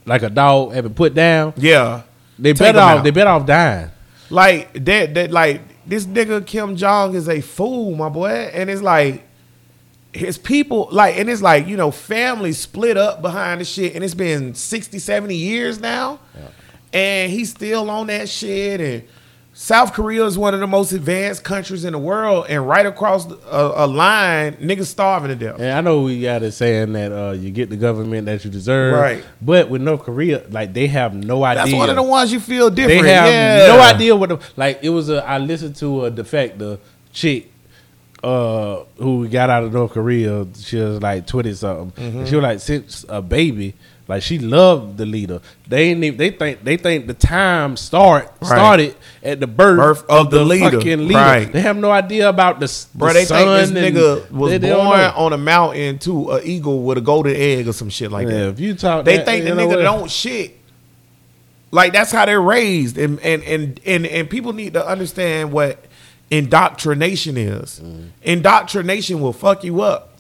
like 0.06 0.24
a 0.24 0.30
dog 0.30 0.74
have 0.74 0.86
it 0.86 0.96
put 0.96 1.14
down. 1.14 1.54
yeah, 1.58 2.02
They 2.40 2.54
better 2.54 2.80
off. 2.80 2.98
out. 3.00 3.04
They 3.04 3.12
better 3.12 3.30
off 3.30 3.46
dying. 3.46 3.90
like 4.30 4.74
that 4.86 5.14
that 5.14 5.32
like 5.32 5.62
this 5.86 6.06
nigga 6.06 6.46
Kim 6.46 6.76
Jong 6.76 7.16
is 7.16 7.28
a 7.30 7.42
fool, 7.42 7.96
my 7.96 8.10
boy, 8.10 8.30
and 8.54 8.70
it's 8.70 8.82
like 8.82 9.24
his 10.14 10.38
people 10.38 10.90
like 10.92 11.18
and 11.18 11.30
it's 11.30 11.42
like 11.42 11.68
you 11.68 11.78
know 11.78 11.90
family 11.92 12.52
split 12.52 12.98
up 12.98 13.22
behind 13.22 13.62
the 13.62 13.66
shit 13.66 13.96
and 13.96 14.04
it's 14.04 14.14
been 14.14 14.54
60 14.54 15.00
70 15.00 15.34
years 15.36 15.80
now 15.80 16.20
and 16.92 17.32
he's 17.32 17.52
still 17.52 17.90
on 17.90 18.08
that 18.08 18.28
shit 18.28 18.82
and 18.82 19.04
south 19.54 19.94
korea 19.94 20.24
is 20.26 20.38
one 20.38 20.54
of 20.54 20.60
the 20.60 20.68
most 20.68 20.92
advanced 20.94 21.44
countries 21.44 21.84
in 21.84 21.92
the 21.92 22.00
world 22.00 22.46
and 22.48 22.68
right 22.68 22.86
across 22.86 23.30
a, 23.30 23.72
a 23.76 23.88
line 23.88 24.54
niggas 24.56 24.86
starving 24.86 25.28
to 25.30 25.36
death 25.36 25.60
And 25.60 25.72
I 25.72 25.82
know 25.82 26.04
we 26.04 26.22
got 26.22 26.42
it 26.42 26.54
saying 26.54 26.94
that 26.94 27.12
uh, 27.12 27.32
you 27.32 27.52
get 27.52 27.70
the 27.70 27.76
government 27.76 28.26
that 28.28 28.44
you 28.46 28.52
deserve, 28.52 28.94
Right. 28.94 29.26
But 29.42 29.70
with 29.70 29.82
North 29.82 30.04
Korea, 30.04 30.46
like 30.50 30.74
they 30.74 30.88
have 30.88 31.14
no 31.14 31.44
idea. 31.44 31.64
that's 31.66 31.76
one 31.76 31.90
of 31.90 31.96
the 31.96 32.04
ones 32.04 32.32
you 32.32 32.40
feel 32.40 32.70
different. 32.70 33.04
They 33.04 33.14
have 33.14 33.28
yeah. 33.28 33.76
no 33.76 33.82
idea 33.82 34.16
what 34.16 34.30
the 34.30 34.40
like. 34.56 34.80
It 34.82 34.90
was 34.90 35.10
a. 35.10 35.24
I 35.26 35.38
listened 35.38 35.76
to 35.78 36.06
a 36.06 36.12
defector 36.12 36.80
chick 37.12 37.52
uh, 38.24 38.84
who 38.98 39.28
got 39.28 39.50
out 39.50 39.64
of 39.64 39.74
North 39.74 39.92
Korea, 39.92 40.46
she 40.56 40.78
was 40.78 41.02
like 41.02 41.26
twenty 41.28 41.54
something. 41.54 41.92
Mm-hmm. 41.92 42.20
And 42.20 42.28
She 42.28 42.36
was 42.36 42.44
like 42.44 42.60
since 42.60 43.06
a 43.10 43.22
baby, 43.22 43.74
like 44.08 44.24
she 44.24 44.40
loved 44.40 44.98
the 44.98 45.06
leader. 45.06 45.40
They 45.68 45.90
ain't 45.92 46.04
even, 46.04 46.18
they 46.18 46.32
think 46.32 46.64
they 46.64 46.76
think 46.78 47.08
the 47.08 47.14
time 47.14 47.78
start 47.78 48.26
Right. 48.42 48.48
started 48.48 48.96
at 49.24 49.40
the 49.40 49.48
birth, 49.48 49.78
Birth 49.78 50.10
of 50.10 50.32
the 50.32 50.44
leader. 50.44 50.72
fucking 50.80 51.08
leader. 51.08 51.20
Right. 51.20 51.52
They 51.52 51.62
have 51.62 51.78
no 51.78 51.92
idea 51.92 52.28
about 52.28 52.60
the, 52.60 52.66
s- 52.66 52.88
Bro, 52.94 53.10
the 53.10 53.14
they 53.14 53.26
think 53.26 53.48
this 53.48 53.70
and- 53.70 53.78
nigga 53.78 54.32
was 54.32 54.52
they- 54.52 54.58
they 54.58 54.72
born 54.74 55.00
on 55.00 55.32
a 55.34 55.38
mountain 55.38 55.98
to 56.00 56.32
an 56.32 56.42
eagle 56.44 56.84
with 56.84 56.98
a 56.98 57.02
golden 57.02 57.36
egg 57.36 57.68
or 57.68 57.74
some 57.74 57.90
shit 57.90 58.12
like 58.12 58.28
Yeah, 58.28 58.34
that. 58.34 58.48
if 58.50 58.60
you 58.60 58.74
talk, 58.74 59.06
They 59.06 59.18
that, 59.18 59.26
think 59.26 59.46
the 59.46 59.52
nigga 59.52 59.82
don't 59.82 60.10
shit. 60.12 60.58
Like 61.74 61.94
that's 61.94 62.12
how 62.12 62.26
they're 62.26 62.42
raised, 62.42 62.98
and 62.98 63.18
and 63.22 63.42
and 63.44 63.80
and, 63.86 64.06
and 64.06 64.30
people 64.30 64.52
need 64.52 64.74
to 64.74 64.86
understand 64.86 65.54
what 65.54 65.86
indoctrination 66.30 67.38
is. 67.38 67.80
Mm. 67.84 68.10
Indoctrination 68.24 69.22
will 69.22 69.32
fuck 69.34 69.64
you 69.64 69.82
up. 69.82 70.11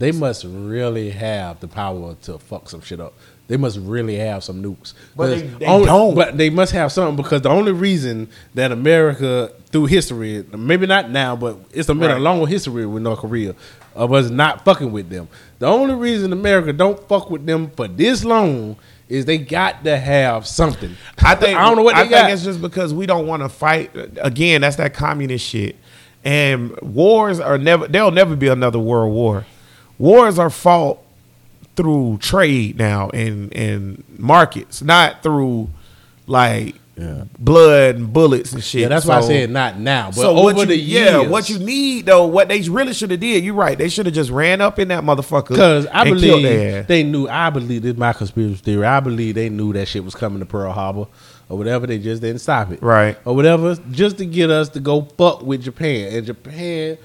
They 0.00 0.12
must 0.12 0.44
really 0.48 1.10
have 1.10 1.60
the 1.60 1.68
power 1.68 2.16
to 2.22 2.38
fuck 2.38 2.68
some 2.70 2.80
shit 2.80 3.00
up. 3.00 3.12
They 3.48 3.56
must 3.58 3.78
really 3.80 4.16
have 4.16 4.42
some 4.42 4.62
nukes. 4.62 4.94
But 5.16 5.26
they- 5.28 5.40
they 5.42 5.66
only- 5.66 5.86
don't. 5.86 6.14
But 6.14 6.38
they 6.38 6.48
must 6.50 6.72
have 6.72 6.90
something 6.90 7.16
because 7.16 7.42
the 7.42 7.50
only 7.50 7.72
reason 7.72 8.28
that 8.54 8.72
America, 8.72 9.50
through 9.70 9.86
history, 9.86 10.44
maybe 10.56 10.86
not 10.86 11.10
now, 11.10 11.36
but 11.36 11.56
it's 11.72 11.86
been 11.88 12.02
a 12.02 12.08
Right. 12.14 12.20
long 12.20 12.46
history 12.46 12.86
with 12.86 13.02
North 13.02 13.18
Korea 13.18 13.54
of 13.94 14.12
us 14.14 14.30
not 14.30 14.64
fucking 14.64 14.90
with 14.90 15.10
them. 15.10 15.28
The 15.58 15.66
only 15.66 15.94
reason 15.94 16.32
America 16.32 16.72
don't 16.72 17.06
fuck 17.08 17.30
with 17.30 17.44
them 17.44 17.70
for 17.76 17.86
this 17.86 18.24
long 18.24 18.76
is 19.10 19.24
they 19.26 19.36
got 19.38 19.84
to 19.84 19.98
have 19.98 20.46
something. 20.46 20.96
I 21.18 21.34
think 21.34 21.58
I 21.58 21.64
don't 21.66 21.76
know 21.76 21.82
what 21.82 21.96
they 21.96 22.02
I 22.02 22.06
got. 22.06 22.20
think 22.22 22.32
it's 22.34 22.44
just 22.44 22.62
because 22.62 22.94
we 22.94 23.04
don't 23.04 23.26
want 23.26 23.42
to 23.42 23.48
fight. 23.50 23.90
Again, 24.22 24.62
that's 24.62 24.76
that 24.76 24.94
communist 24.94 25.44
shit. 25.44 25.76
And 26.24 26.74
wars 26.80 27.40
are 27.40 27.58
never. 27.58 27.86
There'll 27.88 28.10
never 28.12 28.36
be 28.36 28.48
another 28.48 28.78
world 28.78 29.12
war. 29.12 29.44
Wars 30.00 30.38
are 30.38 30.50
fought 30.50 30.98
through 31.76 32.18
trade 32.18 32.78
now 32.78 33.10
and 33.10 33.54
and 33.54 34.02
markets, 34.18 34.82
not 34.82 35.22
through 35.22 35.68
like 36.26 36.74
blood 37.38 37.94
and 37.96 38.12
bullets 38.12 38.52
and 38.52 38.62
shit. 38.62 38.82
yeah, 38.82 38.88
that's 38.88 39.06
why 39.06 39.16
I 39.16 39.20
So- 39.22 39.28
said 39.28 39.50
not 39.50 39.78
now, 39.78 40.06
but 40.08 40.16
so 40.16 40.36
over 40.36 40.42
what 40.54 40.56
you, 40.58 40.66
the 40.66 40.76
yeah, 40.76 41.20
years. 41.20 41.30
what 41.30 41.48
you 41.48 41.58
need 41.58 42.04
though, 42.06 42.26
what 42.26 42.48
they 42.48 42.60
really 42.62 42.92
should 42.92 43.10
have 43.10 43.20
did. 43.20 43.42
You're 43.42 43.54
right. 43.54 43.78
They 43.78 43.88
should 43.88 44.04
have 44.04 44.14
just 44.14 44.30
ran 44.30 44.60
up 44.60 44.78
in 44.78 44.88
that 44.88 45.02
motherfucker. 45.02 45.48
Because 45.48 45.86
I 45.86 46.02
and 46.02 46.20
killed 46.20 46.44
their 46.44 46.70
believe 46.82 46.86
they 46.88 47.02
knew. 47.02 47.26
I 47.28 47.48
believe 47.50 47.82
this 47.82 47.92
is 47.92 47.98
my 47.98 48.12
conspiracy 48.12 48.56
theory. 48.56 48.84
I 48.84 49.00
believe 49.00 49.34
they 49.34 49.48
knew 49.48 49.72
that 49.72 49.88
shit 49.88 50.04
was 50.04 50.14
coming 50.14 50.40
to 50.40 50.46
Pearl 50.46 50.72
Harbor 50.72 51.06
or 51.48 51.56
whatever. 51.56 51.86
They 51.86 51.98
just 51.98 52.20
didn't 52.20 52.40
stop 52.40 52.70
it, 52.70 52.82
Right. 52.82 53.16
Or 53.24 53.34
whatever, 53.34 53.76
just 53.90 54.18
to 54.18 54.26
get 54.26 54.50
us 54.50 54.68
to 54.70 54.80
go 54.80 55.02
fuck 55.16 55.40
with 55.42 55.62
Japan. 55.62 56.12
And 56.14 56.26
Japan, 56.26 56.98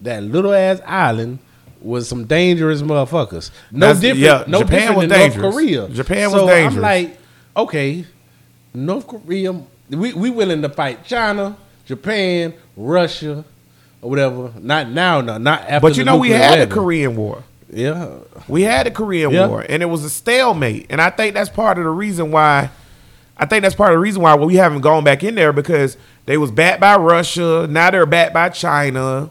that 0.00 0.22
little 0.22 0.54
ass 0.54 0.80
island, 0.86 1.40
was 1.86 2.08
some 2.08 2.24
dangerous 2.24 2.82
motherfuckers. 2.82 3.50
No 3.70 3.86
That's- 3.86 4.00
different. 4.00 4.20
yeah, 4.20 4.44
no 4.46 4.60
Japan 4.60 4.78
different 4.80 4.96
was 4.96 5.08
than 5.08 5.18
dangerous. 5.18 5.42
North 5.42 5.54
Korea. 5.54 5.88
Japan 5.88 6.30
so 6.30 6.44
was 6.44 6.54
dangerous. 6.54 6.74
I'm 6.76 6.82
like, 6.82 7.18
okay, 7.56 8.04
North 8.74 9.06
Korea. 9.06 9.52
We 9.90 10.12
we 10.12 10.30
willing 10.30 10.62
to 10.62 10.68
fight 10.68 11.04
China, 11.04 11.56
Japan, 11.86 12.54
Russia. 12.76 13.44
Or 14.02 14.10
whatever. 14.10 14.52
Not 14.60 14.90
now, 14.90 15.20
no. 15.22 15.38
Not 15.38 15.62
after. 15.62 15.80
But 15.80 15.96
you 15.96 16.04
know 16.04 16.18
we 16.18 16.30
had 16.30 16.54
the 16.56 16.58
weapon. 16.62 16.74
Korean 16.74 17.16
War. 17.16 17.42
Yeah, 17.72 18.10
We 18.46 18.62
had 18.62 18.86
the 18.86 18.90
Korean 18.92 19.32
Yeah. 19.32 19.48
War, 19.48 19.64
and 19.68 19.82
it 19.82 19.86
was 19.86 20.04
a 20.04 20.10
stalemate. 20.10 20.86
And 20.88 21.00
I 21.00 21.10
think 21.10 21.34
that's 21.34 21.50
part 21.50 21.78
of 21.78 21.84
the 21.84 21.90
reason 21.90 22.30
why. 22.30 22.70
I 23.38 23.44
think 23.46 23.62
that's 23.62 23.74
part 23.74 23.90
of 23.92 23.96
the 23.96 24.00
reason 24.00 24.22
why 24.22 24.34
we 24.36 24.54
haven't 24.56 24.80
gone 24.82 25.02
back 25.04 25.24
in 25.24 25.34
there 25.34 25.52
because 25.52 25.96
they 26.26 26.36
was 26.38 26.50
backed 26.50 26.80
by 26.80 26.96
Russia. 26.96 27.66
Now 27.68 27.90
they're 27.90 28.06
backed 28.06 28.32
by 28.34 28.50
China. 28.50 29.30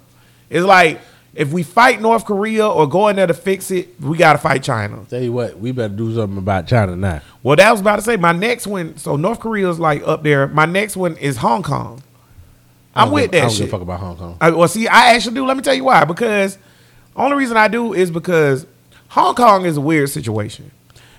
It's 0.49 0.65
like 0.65 0.99
if 1.35 1.51
we 1.51 1.63
fight 1.63 2.01
North 2.01 2.25
Korea 2.25 2.67
or 2.67 2.87
go 2.87 3.09
in 3.09 3.17
there 3.17 3.27
to 3.27 3.33
fix 3.33 3.69
it, 3.69 3.99
we 4.01 4.17
got 4.17 4.33
to 4.33 4.39
fight 4.39 4.63
China. 4.63 5.05
Tell 5.09 5.21
you 5.21 5.33
what, 5.33 5.59
we 5.59 5.71
better 5.73 5.93
do 5.93 6.15
something 6.15 6.37
about 6.37 6.65
China 6.65 6.95
now. 6.95 7.21
Well, 7.43 7.57
that 7.57 7.69
was 7.71 7.81
about 7.81 7.97
to 7.97 8.01
say 8.01 8.15
my 8.15 8.31
next 8.31 8.65
one. 8.67 8.97
So 8.97 9.17
North 9.17 9.41
Korea 9.41 9.69
is 9.69 9.79
like 9.79 10.01
up 10.07 10.23
there. 10.23 10.47
My 10.47 10.65
next 10.65 10.95
one 10.95 11.17
is 11.17 11.37
Hong 11.37 11.61
Kong. 11.61 12.01
I 12.95 13.03
I'm 13.03 13.11
with 13.11 13.31
give- 13.31 13.41
I 13.43 13.45
that 13.45 13.49
don't 13.49 13.57
give 13.57 13.67
a 13.67 13.71
fuck 13.71 13.81
about 13.81 13.99
Hong 13.99 14.15
Kong. 14.17 14.37
I, 14.39 14.51
well, 14.51 14.67
see, 14.69 14.87
I 14.87 15.13
actually 15.13 15.35
do. 15.35 15.45
Let 15.45 15.57
me 15.57 15.63
tell 15.63 15.73
you 15.75 15.83
why. 15.83 16.05
Because 16.05 16.57
only 17.15 17.35
reason 17.35 17.57
I 17.57 17.67
do 17.67 17.93
is 17.93 18.09
because 18.09 18.65
Hong 19.09 19.35
Kong 19.35 19.65
is 19.65 19.75
a 19.75 19.81
weird 19.81 20.09
situation. 20.09 20.71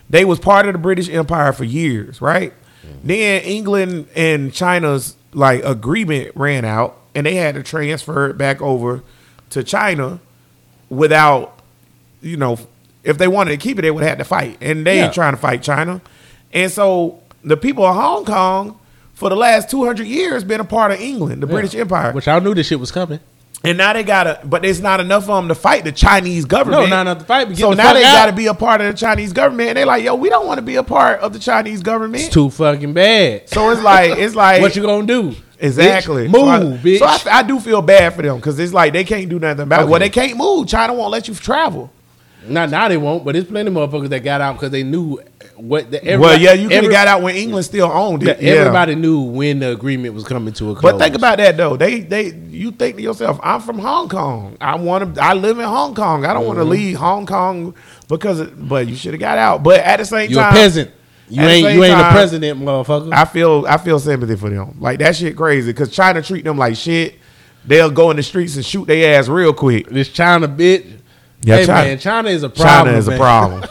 They 0.09 0.25
was 0.25 0.39
part 0.39 0.67
of 0.67 0.73
the 0.73 0.79
British 0.79 1.09
Empire 1.11 1.53
for 1.53 1.65
years, 1.65 2.23
right? 2.23 2.53
Mm-hmm. 2.87 3.07
Then 3.07 3.43
England 3.43 4.09
and 4.17 4.53
China's 4.53 5.17
like 5.35 5.63
agreement 5.65 6.33
ran 6.35 6.65
out, 6.65 6.97
and 7.15 7.27
they 7.27 7.35
had 7.35 7.55
to 7.57 7.63
transfer 7.63 8.31
it 8.31 8.39
back 8.39 8.63
over 8.63 9.03
to 9.51 9.63
China 9.65 10.21
without, 10.89 11.59
you 12.23 12.37
know, 12.37 12.59
if 13.05 13.19
they 13.19 13.29
wanted 13.29 13.53
to 13.53 13.57
keep 13.57 13.79
it, 13.79 13.83
they 13.83 13.91
would 13.91 14.03
have 14.05 14.19
to 14.19 14.25
fight, 14.25 14.59
and 14.61 14.85
they 14.87 14.97
Yeah. 14.99 15.05
ain't 15.07 15.15
trying 15.15 15.33
to 15.33 15.37
fight 15.39 15.63
China. 15.63 16.01
And 16.53 16.71
so 16.71 17.19
the 17.45 17.57
people 17.57 17.85
of 17.85 17.95
Hong 17.95 18.25
Kong, 18.25 18.79
for 19.15 19.29
the 19.29 19.37
last 19.37 19.71
two 19.71 19.85
hundred 19.85 20.07
years, 20.09 20.45
been 20.45 20.61
a 20.61 20.65
part 20.65 20.91
of 20.93 21.01
England, 21.01 21.43
the 21.43 21.47
British 21.47 21.75
Empire. 21.75 22.13
Which 22.13 22.29
I 22.29 22.39
knew 22.41 22.55
this 22.55 22.67
shit 22.67 22.81
was 22.81 22.91
coming. 22.91 23.21
And 23.65 23.79
now 23.79 23.93
they 23.95 24.05
gotta, 24.05 24.39
but 24.45 24.63
there's 24.63 24.81
not 24.81 25.01
enough 25.01 25.23
of 25.29 25.37
them 25.37 25.49
to 25.49 25.55
fight 25.55 25.83
the 25.85 25.91
Chinese 25.91 26.45
government. 26.45 26.83
No, 26.83 26.87
not 26.89 27.01
enough 27.03 27.19
to 27.19 27.25
fight, 27.25 27.57
So 27.57 27.71
the 27.71 27.77
now 27.77 27.95
they 27.95 28.05
out. 28.05 28.13
gotta 28.15 28.33
be 28.33 28.47
a 28.47 28.55
part 28.55 28.81
of 28.81 28.87
the 28.93 28.93
Chinese 28.99 29.33
government, 29.33 29.71
and 29.71 29.79
they're 29.79 29.87
like, 29.87 30.05
yo, 30.05 30.15
we 30.15 30.29
don't 30.29 30.47
want 30.47 30.59
to 30.59 30.63
be 30.63 30.77
a 30.77 30.83
part 30.85 31.21
of 31.21 31.33
the 31.33 31.39
Chinese 31.39 31.83
government. 31.83 32.23
It's 32.25 32.33
too 32.35 32.51
fucking 32.51 32.93
bad. 32.93 33.49
so 33.49 33.71
it's 33.71 33.81
like, 33.83 34.19
it's 34.19 34.35
like, 34.35 34.61
what 34.63 34.77
you 34.77 34.83
gonna 34.83 35.07
do? 35.07 35.35
Exactly 35.59 36.29
Bitch, 36.29 36.33
So 36.33 36.49
I- 36.49 36.61
move, 36.61 36.81
bitch. 36.81 36.99
So 36.99 37.07
I, 37.31 37.39
I 37.39 37.43
do 37.43 37.59
feel 37.61 37.83
bad 37.83 38.15
for 38.15 38.23
them 38.23 38.37
because 38.37 38.59
it's 38.59 38.73
like 38.73 38.93
they 38.93 39.05
can't 39.05 39.29
do 39.29 39.39
nothing 39.39 39.63
about 39.63 39.83
it. 39.83 39.89
Well, 39.89 40.01
they 40.01 40.11
can't 40.11 40.37
move. 40.37 40.69
China 40.69 40.95
won't 40.95 41.11
let 41.11 41.29
you 41.29 41.35
travel. 41.35 41.91
Not 42.49 42.71
now 42.71 42.87
they 42.87 42.97
won't, 42.97 43.25
but 43.25 43.33
there's 43.33 43.47
plenty 43.47 43.69
of 43.69 43.75
motherfuckers 43.75 44.09
that 44.11 44.21
got 44.23 44.41
out 44.41 44.53
because 44.53 44.71
they 44.71 44.85
knew 44.85 45.19
what. 45.57 45.91
The, 45.91 46.17
well, 46.17 46.39
yeah, 46.39 46.53
you 46.53 46.69
could 46.69 46.85
have 46.85 46.93
got 46.93 47.09
out 47.09 47.21
when 47.21 47.35
England 47.35 47.65
still 47.65 47.91
owned 47.91 48.23
it. 48.23 48.41
Yeah. 48.41 48.53
Everybody 48.53 48.95
knew 48.95 49.21
when 49.23 49.59
the 49.59 49.73
agreement 49.73 50.15
was 50.15 50.23
coming 50.23 50.55
to 50.55 50.71
a 50.71 50.75
close. 50.77 50.93
But 50.93 50.99
think 51.01 51.17
about 51.17 51.39
that 51.39 51.57
though. 51.57 51.77
They 51.77 52.01
they 52.03 52.27
you 52.49 52.71
think 52.71 52.97
to 52.99 53.03
yourself, 53.03 53.41
I'm 53.43 53.61
from 53.61 53.81
Hong 53.81 54.09
Kong. 54.09 54.57
I 54.61 54.77
want 54.77 55.17
to. 55.17 55.21
I 55.21 55.35
live 55.35 55.59
in 55.59 55.65
Hong 55.65 55.97
Kong. 55.97 56.25
I 56.25 56.33
don't 56.35 56.47
want 56.47 56.59
to 56.59 56.63
Mm-hmm. 56.63 56.71
leave 56.71 56.97
Hong 56.99 57.27
Kong 57.27 57.75
because. 58.07 58.39
It, 58.39 58.69
but 58.69 58.87
you 58.87 58.95
should 58.95 59.15
have 59.15 59.21
got 59.21 59.39
out. 59.39 59.65
But 59.65 59.81
at 59.81 59.97
the 59.97 60.05
same 60.05 60.31
you're 60.31 60.39
a 60.39 60.45
time, 60.45 60.53
peasant. 60.53 60.91
You 61.29 61.43
at 61.43 61.47
the 61.47 61.51
ain't 61.53 61.75
you 61.75 61.85
ain't 61.85 61.99
a 61.99 62.03
time, 62.03 62.13
president, 62.13 62.61
motherfucker. 62.61 63.13
I 63.13 63.25
feel 63.25 63.65
I 63.69 63.77
feel 63.79 63.99
sympathy 63.99 64.37
for 64.37 64.49
them. 64.51 64.77
Like 64.81 64.99
that 65.01 65.17
shit 65.17 65.37
crazy 65.37 65.73
because 65.73 65.91
China 65.91 66.23
treat 66.23 66.45
them 66.45 66.57
like 66.59 66.77
shit. 66.77 67.17
They'll 67.65 67.91
go 67.91 68.11
in 68.13 68.17
the 68.17 68.23
streets 68.23 68.55
and 68.57 68.65
shoot 68.65 68.87
their 68.87 69.19
ass 69.19 69.29
real 69.29 69.53
quick. 69.53 69.89
this 69.89 70.09
China 70.09 70.47
bitch. 70.49 70.93
Yeah, 71.43 71.57
hey 71.59 71.67
China- 71.67 71.89
man, 71.89 71.99
China 71.99 72.29
is 72.31 72.43
a 72.43 72.49
problem. 72.49 72.87
China 72.87 72.99
is 72.99 73.09
a 73.09 73.17
problem. 73.17 73.61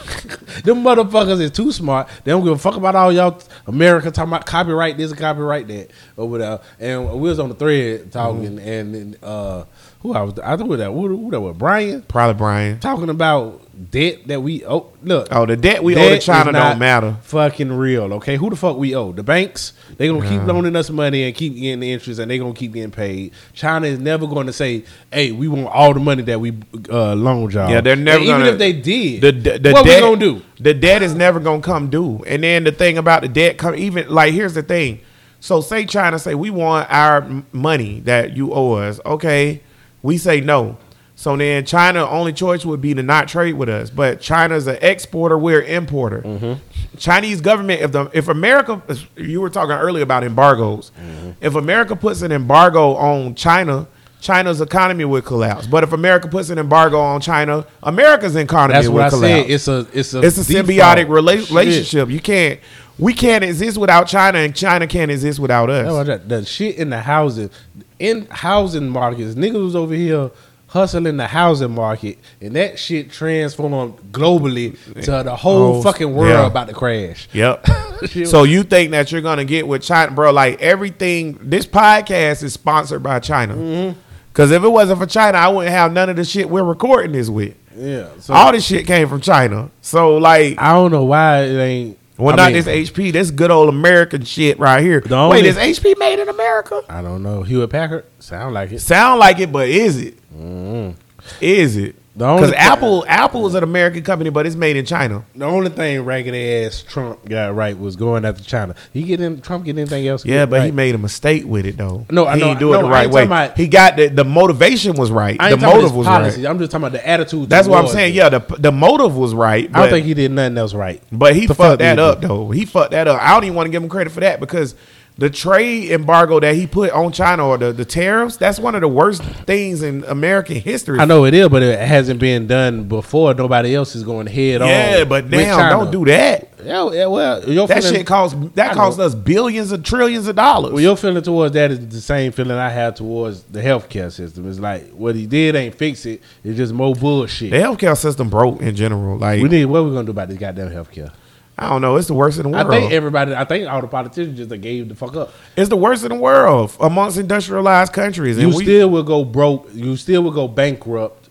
Them 0.64 0.84
motherfuckers 0.84 1.42
is 1.42 1.52
too 1.52 1.72
smart. 1.72 2.08
They 2.24 2.32
don't 2.32 2.44
give 2.44 2.54
a 2.54 2.58
fuck 2.58 2.76
about 2.78 2.96
all 2.96 3.12
y'all 3.12 3.42
America 3.68 4.12
talking 4.12 4.32
about 4.32 4.46
copyright 4.46 4.98
this 4.98 5.12
and 5.12 5.20
copyright 5.20 5.68
that 5.68 5.90
or 6.16 6.30
whatever. 6.30 6.62
And 6.80 7.06
we 7.20 7.28
was 7.30 7.40
on 7.40 7.50
the 7.50 7.56
thread 7.56 8.12
talking, 8.12 8.58
Mm-hmm. 8.58 8.60
and 8.70 8.96
then 8.96 9.16
uh, 9.24 9.66
who 10.02 10.14
I 10.14 10.22
was, 10.22 10.40
I 10.40 10.56
think 10.56 10.70
that 10.78 10.92
who, 10.92 11.08
who 11.08 11.32
that 11.32 11.42
was 11.42 11.58
Brian 11.58 12.04
Probably 12.04 12.36
Brian. 12.38 12.80
talking 12.80 13.10
about 13.10 13.62
debt 13.92 14.28
that 14.28 14.42
we 14.42 14.66
owe. 14.66 14.88
Look, 15.04 15.28
Oh, 15.32 15.46
the 15.46 15.58
debt 15.58 15.84
we 15.84 15.96
owe 15.96 16.10
to 16.10 16.20
China 16.20 16.52
don't 16.52 16.80
matter. 16.80 17.18
Fucking 17.24 17.72
real, 17.72 18.14
okay? 18.14 18.38
Who 18.38 18.50
the 18.50 18.56
fuck 18.56 18.78
we 18.78 18.96
owe? 18.96 19.12
The 19.12 19.24
banks. 19.24 19.74
They 19.98 20.08
gonna 20.08 20.28
keep 20.28 20.44
loaning 20.44 20.76
us 20.76 20.90
money 20.90 21.24
and 21.24 21.36
keep 21.36 21.56
getting 21.56 21.80
the 21.82 21.92
interest, 21.92 22.20
and 22.20 22.32
they 22.32 22.38
gonna 22.38 22.54
keep 22.54 22.74
getting 22.74 22.92
paid. 22.92 23.32
China 23.54 23.88
is 23.88 24.00
never 24.00 24.28
going 24.28 24.48
to 24.48 24.54
say, 24.54 24.84
"Hey, 25.12 25.32
we 25.32 25.48
want 25.48 25.68
all 25.68 25.94
the 25.94 26.00
money 26.00 26.24
that 26.24 26.40
we 26.40 26.54
uh, 26.90 27.14
loaned 27.16 27.54
y'all." 27.54 27.70
Yeah, 27.70 27.82
they're 27.82 27.96
never 27.96 28.18
And 28.20 28.26
even 28.28 28.40
gonna- 28.42 28.52
if 28.54 28.58
they 28.60 28.74
did, 28.74 29.22
The, 29.22 29.32
the, 29.32 29.60
the 29.60 29.72
what 29.74 29.86
debt, 29.86 30.02
we 30.04 30.08
gonna 30.08 30.20
do? 30.20 30.42
The 30.60 30.74
debt 30.74 31.02
is 31.04 31.14
never 31.14 31.40
gonna 31.40 31.62
come 31.62 31.90
due. 31.90 32.24
And 32.28 32.44
then 32.44 32.64
the 32.64 32.72
thing 32.72 32.98
about 32.98 33.22
the 33.24 33.28
debt, 33.28 33.58
come 33.58 33.76
even 33.76 34.10
like 34.10 34.34
here's 34.34 34.54
the 34.54 34.64
thing. 34.64 35.02
So 35.42 35.62
say 35.62 35.86
China 35.86 36.18
say 36.18 36.34
we 36.34 36.50
want 36.50 36.88
our 36.92 37.28
money 37.52 38.00
that 38.06 38.36
you 38.36 38.52
owe 38.54 38.74
us. 38.74 39.00
Okay, 39.06 39.62
we 40.02 40.18
say 40.18 40.42
no. 40.42 40.78
So 41.16 41.36
then 41.38 41.66
China 41.66 42.08
only 42.08 42.34
choice 42.34 42.66
would 42.66 42.82
be 42.82 42.94
to 42.94 43.02
not 43.02 43.28
trade 43.28 43.54
with 43.54 43.70
us. 43.70 43.90
But 43.90 44.20
China's 44.20 44.68
an 44.68 44.78
exporter, 44.82 45.38
we're 45.38 45.62
an 45.62 45.68
importer. 45.68 46.22
Mm-hmm. 46.22 46.98
Chinese 46.98 47.42
government, 47.42 47.82
if 47.82 47.92
the 47.94 48.10
if 48.14 48.28
America, 48.28 48.82
you 49.16 49.42
were 49.42 49.50
talking 49.50 49.76
earlier 49.76 50.04
about 50.04 50.24
embargoes. 50.24 50.92
Mm-hmm. 51.00 51.32
If 51.42 51.56
America 51.56 51.96
puts 51.96 52.22
an 52.22 52.32
embargo 52.32 52.96
on 52.96 53.36
China. 53.36 53.88
China's 54.22 54.60
economy 54.60 55.06
would 55.06 55.24
collapse, 55.24 55.68
but 55.68 55.84
if 55.84 55.94
America 55.94 56.28
puts 56.28 56.50
an 56.50 56.58
embargo 56.58 57.00
on 57.00 57.22
China, 57.22 57.64
America's 57.84 58.36
economy 58.36 58.74
That's 58.74 58.88
would 58.88 58.96
what 58.96 59.04
I 59.04 59.10
collapse 59.10 59.44
said. 59.44 59.52
It's 59.52 59.68
a 59.68 59.88
it's 59.94 60.14
a 60.16 60.22
it's 60.24 60.38
a 60.40 60.54
symbiotic 60.54 61.06
rela- 61.06 61.48
relationship. 61.48 62.10
You 62.10 62.20
can't, 62.20 62.60
we 62.98 63.14
can't 63.14 63.44
exist 63.44 63.78
without 63.78 64.08
China, 64.08 64.40
and 64.40 64.56
China 64.56 64.88
can't 64.88 65.12
exist 65.12 65.38
without 65.38 65.70
us. 65.70 65.86
No, 65.86 66.18
the 66.18 66.44
shit 66.44 66.78
in 66.78 66.90
the 66.90 67.02
housing, 67.02 67.52
in 68.00 68.26
housing 68.32 68.90
markets, 68.90 69.36
niggas 69.36 69.64
was 69.64 69.76
over 69.76 69.94
here 69.94 70.32
hustling 70.76 71.18
the 71.18 71.26
housing 71.28 71.72
market, 71.74 72.20
and 72.42 72.56
that 72.56 72.78
shit 72.78 73.10
transformed 73.12 73.96
globally 74.12 74.78
to 75.04 75.24
the 75.24 75.36
whole 75.36 75.78
Oh, 75.78 75.82
fucking 75.82 76.14
world 76.14 76.30
yeah. 76.34 76.46
about 76.46 76.68
to 76.68 76.74
crash. 76.74 77.28
Yep. 77.34 77.66
So 78.26 78.44
you 78.44 78.64
think 78.64 78.92
that 78.92 79.12
you're 79.12 79.22
gonna 79.22 79.46
get 79.46 79.68
with 79.68 79.82
China, 79.82 80.12
bro? 80.12 80.32
Like 80.32 80.62
everything, 80.62 81.40
this 81.42 81.66
podcast 81.66 82.44
is 82.44 82.52
sponsored 82.54 83.02
by 83.02 83.20
China. 83.20 83.56
Mm-hmm. 83.56 84.00
Because 84.28 84.52
if 84.52 84.64
it 84.64 84.68
wasn't 84.70 85.00
for 85.00 85.06
China, 85.06 85.38
I 85.38 85.48
wouldn't 85.48 85.74
have 85.74 85.94
none 85.94 86.10
of 86.10 86.18
the 86.18 86.26
shit 86.26 86.50
we're 86.50 86.62
recording 86.64 87.14
this 87.14 87.30
with. 87.30 87.56
Yeah. 87.76 88.10
So 88.20 88.34
All 88.34 88.52
this 88.52 88.66
shit 88.66 88.86
came 88.86 89.08
from 89.08 89.22
China. 89.22 89.72
So 89.82 90.18
like, 90.18 90.60
I 90.62 90.74
don't 90.74 90.92
know 90.92 91.06
why 91.06 91.44
it 91.44 91.58
ain't. 91.58 91.98
well, 92.18 92.34
I 92.34 92.36
not 92.38 92.54
mean, 92.54 92.64
this 92.64 92.90
HP. 92.92 93.14
This 93.14 93.32
good 93.32 93.50
old 93.50 93.70
American 93.70 94.26
shit 94.26 94.60
right 94.60 94.84
here. 94.84 95.02
Wait, 95.10 95.46
is 95.46 95.56
HP 95.56 95.98
made 95.98 96.20
in 96.20 96.28
America? 96.28 96.82
I 96.90 97.02
don't 97.02 97.24
know. 97.24 97.44
Hewlett 97.44 97.70
Packard 97.70 98.04
sound 98.20 98.54
like 98.54 98.74
it. 98.74 98.80
Sound 98.80 99.20
like 99.22 99.40
it, 99.40 99.54
but 99.54 99.70
is 99.70 99.98
it? 99.98 100.18
Mm. 100.36 100.96
Is 101.42 101.78
it? 101.78 101.96
The 102.18 102.26
only 102.26 102.44
Because 102.48 102.56
Apple, 102.58 103.04
Apple 103.10 103.46
is 103.46 103.56
an 103.56 103.64
American 103.64 104.02
company, 104.02 104.30
but 104.30 104.46
it's 104.46 104.56
made 104.56 104.78
in 104.78 104.86
China. 104.86 105.26
The 105.36 105.44
only 105.44 105.70
thing 105.70 106.02
raggedy 106.06 106.64
ass 106.64 106.82
Trump 106.82 107.28
got 107.28 107.54
right 107.54 107.78
was 107.78 107.98
going 107.98 108.24
after 108.24 108.42
China. 108.42 108.74
He 108.94 109.04
get 109.04 109.20
in 109.20 109.42
Trump 109.42 109.66
get 109.66 109.78
anything 109.78 110.08
else? 110.08 110.24
Yeah, 110.24 110.44
get 110.44 110.50
but 110.50 110.64
he 110.64 110.72
made 110.72 110.96
a 110.96 110.98
mistake 110.98 111.44
with 111.46 111.66
it 111.66 111.76
though. 111.76 112.06
No, 112.10 112.26
I 112.26 112.36
he 112.36 112.40
know- 112.40 112.48
didn't 112.48 112.60
do 112.62 112.74
it 112.74 112.78
no, 112.78 112.82
the 112.84 112.88
I 112.88 112.92
right 112.92 113.04
ain't 113.06 113.14
way. 113.14 113.22
talking 113.26 113.32
about- 113.32 113.58
he 113.58 113.68
got 113.68 113.98
the 113.98 114.08
the 114.08 114.24
motivation 114.24 114.94
was 114.96 115.12
right. 115.12 115.38
The 115.38 115.58
motive 115.58 115.94
was 115.94 116.06
his 116.08 116.14
policy. 116.14 116.42
right. 116.44 116.50
I'm 116.50 116.58
just 116.58 116.72
talking 116.72 116.88
about 116.88 116.94
the 116.94 117.06
attitude. 117.06 117.50
That's 117.50 117.68
what 117.68 117.84
I'm 117.84 117.90
saying. 117.90 118.14
it. 118.14 118.16
Yeah, 118.16 118.30
the 118.30 118.40
the 118.60 118.72
motive 118.72 119.18
was 119.18 119.34
right. 119.36 119.70
But, 119.70 119.78
I 119.78 119.82
don't 119.82 119.92
think 119.92 120.06
he 120.06 120.14
did 120.14 120.32
nothing 120.32 120.58
else 120.58 120.74
right. 120.74 121.02
but 121.12 121.36
he 121.36 121.48
fucked 121.48 121.58
fuck 121.58 121.80
that 121.80 121.96
did 121.96 122.00
up 122.00 122.22
though. 122.22 122.50
He 122.50 122.64
fucked 122.66 122.92
that 122.92 123.10
up. 123.10 123.22
I 123.22 123.34
don't 123.34 123.44
even 123.44 123.56
want 123.58 123.68
to 123.68 123.72
give 123.72 123.84
him 123.84 123.90
credit 123.90 124.14
for 124.14 124.22
that 124.22 124.40
because 124.40 124.74
the 125.18 125.30
trade 125.30 125.92
embargo 125.92 126.40
that 126.42 126.56
he 126.56 126.68
put 126.68 126.92
on 126.92 127.12
China 127.12 127.48
or 127.48 127.58
the, 127.58 127.72
the 127.72 127.86
tariffs, 127.86 128.36
that's 128.36 128.60
one 128.60 128.76
of 128.76 128.82
the 128.82 128.88
worst 128.88 129.24
things 129.24 129.82
in 129.82 130.04
American 130.06 130.58
history. 130.58 131.00
I 131.00 131.06
know 131.06 131.24
it 131.26 131.34
is, 131.34 131.48
but 131.48 131.64
it 131.64 131.80
hasn't 131.80 132.20
been 132.20 132.48
done 132.48 132.84
before. 132.90 133.34
Nobody 133.34 133.74
else 133.74 133.96
is 133.96 134.04
going 134.04 134.28
head 134.28 134.62
on. 134.62 134.68
Yeah, 134.68 135.06
but 135.06 135.30
now 135.30 135.70
don't 135.70 135.92
do 135.92 136.04
that. 136.06 136.50
Yeah, 136.66 136.92
yeah, 136.92 137.06
well, 137.06 137.48
your 137.48 137.68
That 137.68 137.84
feeling, 137.84 137.98
shit 138.00 138.08
costs 138.08 138.36
that 138.56 138.72
I 138.72 138.74
know. 138.74 138.80
cost 138.80 139.00
us 139.00 139.14
billions 139.14 139.72
and 139.72 139.86
trillions 139.86 140.28
of 140.28 140.36
dollars. 140.36 140.74
Well, 140.74 140.82
your 140.82 140.98
feeling 140.98 141.22
towards 141.22 141.54
that 141.54 141.70
is 141.72 141.88
the 141.88 142.02
same 142.02 142.32
feeling 142.32 142.58
I 142.58 142.70
have 142.70 142.96
towards 142.96 143.44
the 143.44 143.62
healthcare 143.62 144.12
system. 144.12 144.50
It's 144.50 144.60
like 144.60 144.90
what 144.90 145.16
he 145.16 145.28
did 145.28 145.56
ain't 145.56 145.76
fix 145.76 146.06
it. 146.08 146.22
It's 146.44 146.58
just 146.58 146.74
more 146.74 146.96
bullshit. 146.96 147.52
the 147.52 147.58
healthcare 147.58 147.96
system 147.96 148.30
broke 148.30 148.62
in 148.62 148.76
general. 148.76 149.18
Like 149.20 149.42
We 149.44 149.48
need 149.50 149.66
what 149.66 149.86
we 149.86 149.92
gonna 149.92 150.06
do 150.06 150.12
about 150.12 150.28
this 150.30 150.40
goddamn 150.40 150.72
healthcare. 150.72 151.12
I 151.58 151.70
don't 151.70 151.82
know, 151.82 151.96
it's 151.96 152.08
the 152.08 152.14
worst 152.14 152.38
in 152.38 152.44
the 152.44 152.50
world. 152.50 152.68
I 152.68 152.80
think 152.80 152.92
everybody, 152.92 153.34
I 153.34 153.46
think 153.46 153.68
all 153.70 153.80
the 153.82 153.88
politicians 153.88 154.38
just 154.38 154.62
gave 154.62 154.90
the 154.90 154.96
fuck 154.96 155.16
up. 155.16 155.34
it's 155.56 155.70
the 155.70 155.78
worst 155.78 156.04
in 156.04 156.10
the 156.10 156.16
world 156.16 156.76
amongst 156.82 157.18
industrialized 157.18 157.94
countries. 157.94 158.38
You 158.38 158.48
And 158.48 158.56
we, 158.56 158.64
still 158.64 158.90
will 158.90 159.04
go 159.04 159.24
broke. 159.24 159.70
You 159.74 159.96
still 159.96 160.22
will 160.24 160.32
go 160.32 160.48
bankrupt 160.50 161.30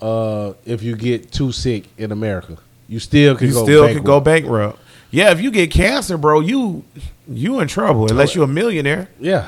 uh, 0.00 0.54
if 0.64 0.82
you 0.82 0.96
get 0.96 1.30
too 1.30 1.52
sick 1.52 1.84
in 1.98 2.10
America. 2.10 2.56
You 2.88 2.98
still 2.98 3.36
can 3.36 3.46
you 3.48 3.52
go 3.54 3.62
still 3.62 3.82
bankrupt. 3.84 4.04
could 4.04 4.06
go 4.06 4.20
bankrupt. 4.20 4.78
Yeah, 5.12 5.30
if 5.30 5.40
you 5.40 5.50
get 5.52 5.70
cancer, 5.70 6.16
bro, 6.18 6.40
you 6.40 6.84
you 7.28 7.60
in 7.60 7.68
trouble 7.68 8.10
unless 8.10 8.34
you're 8.34 8.44
a 8.44 8.48
millionaire. 8.48 9.08
Yeah, 9.20 9.46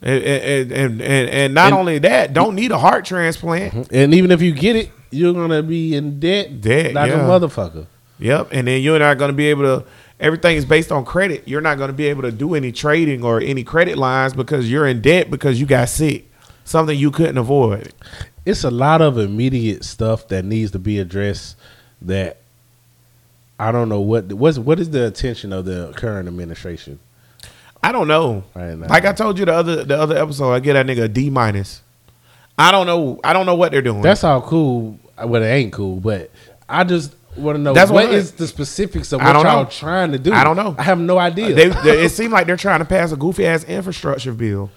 And 0.00 0.22
and 0.22 0.72
and, 0.72 1.00
and, 1.02 1.28
and 1.30 1.54
not 1.54 1.66
And- 1.66 1.74
only 1.74 1.98
that, 1.98 2.32
don't 2.32 2.54
need 2.54 2.70
a 2.70 2.78
heart 2.78 3.04
transplant. 3.04 3.90
and 3.92 4.14
even 4.14 4.30
if 4.30 4.40
you 4.42 4.52
get 4.52 4.76
it, 4.76 4.90
you're 5.10 5.34
gonna 5.34 5.62
be 5.64 5.94
in 5.96 6.20
debt, 6.20 6.60
Debt, 6.60 6.94
like 6.94 7.10
yeah. 7.10 7.24
a 7.24 7.28
motherfucker. 7.28 7.86
Yep, 8.22 8.48
and 8.52 8.68
then 8.68 8.82
you're 8.82 8.98
not 8.98 9.18
going 9.18 9.30
to 9.30 9.36
be 9.36 9.48
able 9.48 9.64
to. 9.64 9.86
Everything 10.20 10.56
is 10.56 10.64
based 10.64 10.92
on 10.92 11.04
credit. 11.04 11.48
You're 11.48 11.60
not 11.60 11.78
going 11.78 11.88
to 11.88 11.94
be 11.94 12.06
able 12.06 12.22
to 12.22 12.30
do 12.30 12.54
any 12.54 12.70
trading 12.70 13.24
or 13.24 13.40
any 13.40 13.64
credit 13.64 13.98
lines 13.98 14.32
because 14.32 14.70
you're 14.70 14.86
in 14.86 15.00
debt 15.00 15.28
because 15.30 15.58
you 15.58 15.66
got 15.66 15.88
sick. 15.88 16.30
Something 16.64 16.96
you 16.96 17.10
couldn't 17.10 17.38
avoid. 17.38 17.92
It's 18.46 18.62
a 18.62 18.70
lot 18.70 19.02
of 19.02 19.18
immediate 19.18 19.84
stuff 19.84 20.28
that 20.28 20.44
needs 20.44 20.70
to 20.70 20.78
be 20.78 21.00
addressed. 21.00 21.56
That 22.00 22.38
I 23.58 23.72
don't 23.72 23.88
know 23.88 24.00
what 24.00 24.32
what's 24.32 24.58
what 24.58 24.78
is 24.78 24.90
the 24.90 25.06
attention 25.06 25.52
of 25.52 25.64
the 25.64 25.92
current 25.96 26.28
administration. 26.28 27.00
I 27.82 27.90
don't 27.90 28.06
know. 28.06 28.44
Right. 28.54 28.74
Like 28.74 29.04
I 29.04 29.12
told 29.12 29.40
you 29.40 29.44
the 29.44 29.54
other 29.54 29.84
the 29.84 29.98
other 29.98 30.16
episode, 30.16 30.52
I 30.52 30.60
get 30.60 30.74
that 30.74 30.86
nigga 30.86 31.04
a 31.04 31.08
D 31.08 31.30
minus. 31.30 31.82
I 32.56 32.70
don't 32.70 32.86
know. 32.86 33.18
I 33.24 33.32
don't 33.32 33.46
know 33.46 33.56
what 33.56 33.72
they're 33.72 33.82
doing. 33.82 34.02
That's 34.02 34.22
all 34.22 34.42
cool. 34.42 35.00
Well, 35.18 35.42
it 35.42 35.46
ain't 35.46 35.72
cool, 35.72 35.96
but 35.96 36.30
I 36.68 36.84
just 36.84 37.14
want 37.36 37.56
to 37.56 37.62
know 37.62 37.72
That's 37.74 37.90
what 37.90 38.06
what- 38.06 38.14
is 38.14 38.32
the 38.32 38.46
specifics 38.46 39.12
of 39.12 39.20
I 39.20 39.26
what 39.28 39.32
don't 39.34 39.44
y'all 39.46 39.64
know. 39.64 39.68
trying 39.70 40.12
to 40.12 40.18
do. 40.18 40.32
I 40.32 40.44
don't 40.44 40.56
know. 40.56 40.74
I 40.78 40.82
have 40.82 40.98
no 40.98 41.18
idea. 41.18 41.54
they, 41.54 41.68
they- 41.68 42.04
it 42.04 42.10
seemed 42.10 42.32
like 42.32 42.46
they're 42.46 42.56
trying 42.56 42.80
to 42.80 42.84
pass 42.84 43.12
a 43.12 43.16
goofy 43.16 43.46
ass 43.46 43.64
infrastructure 43.64 44.32
bill. 44.32 44.70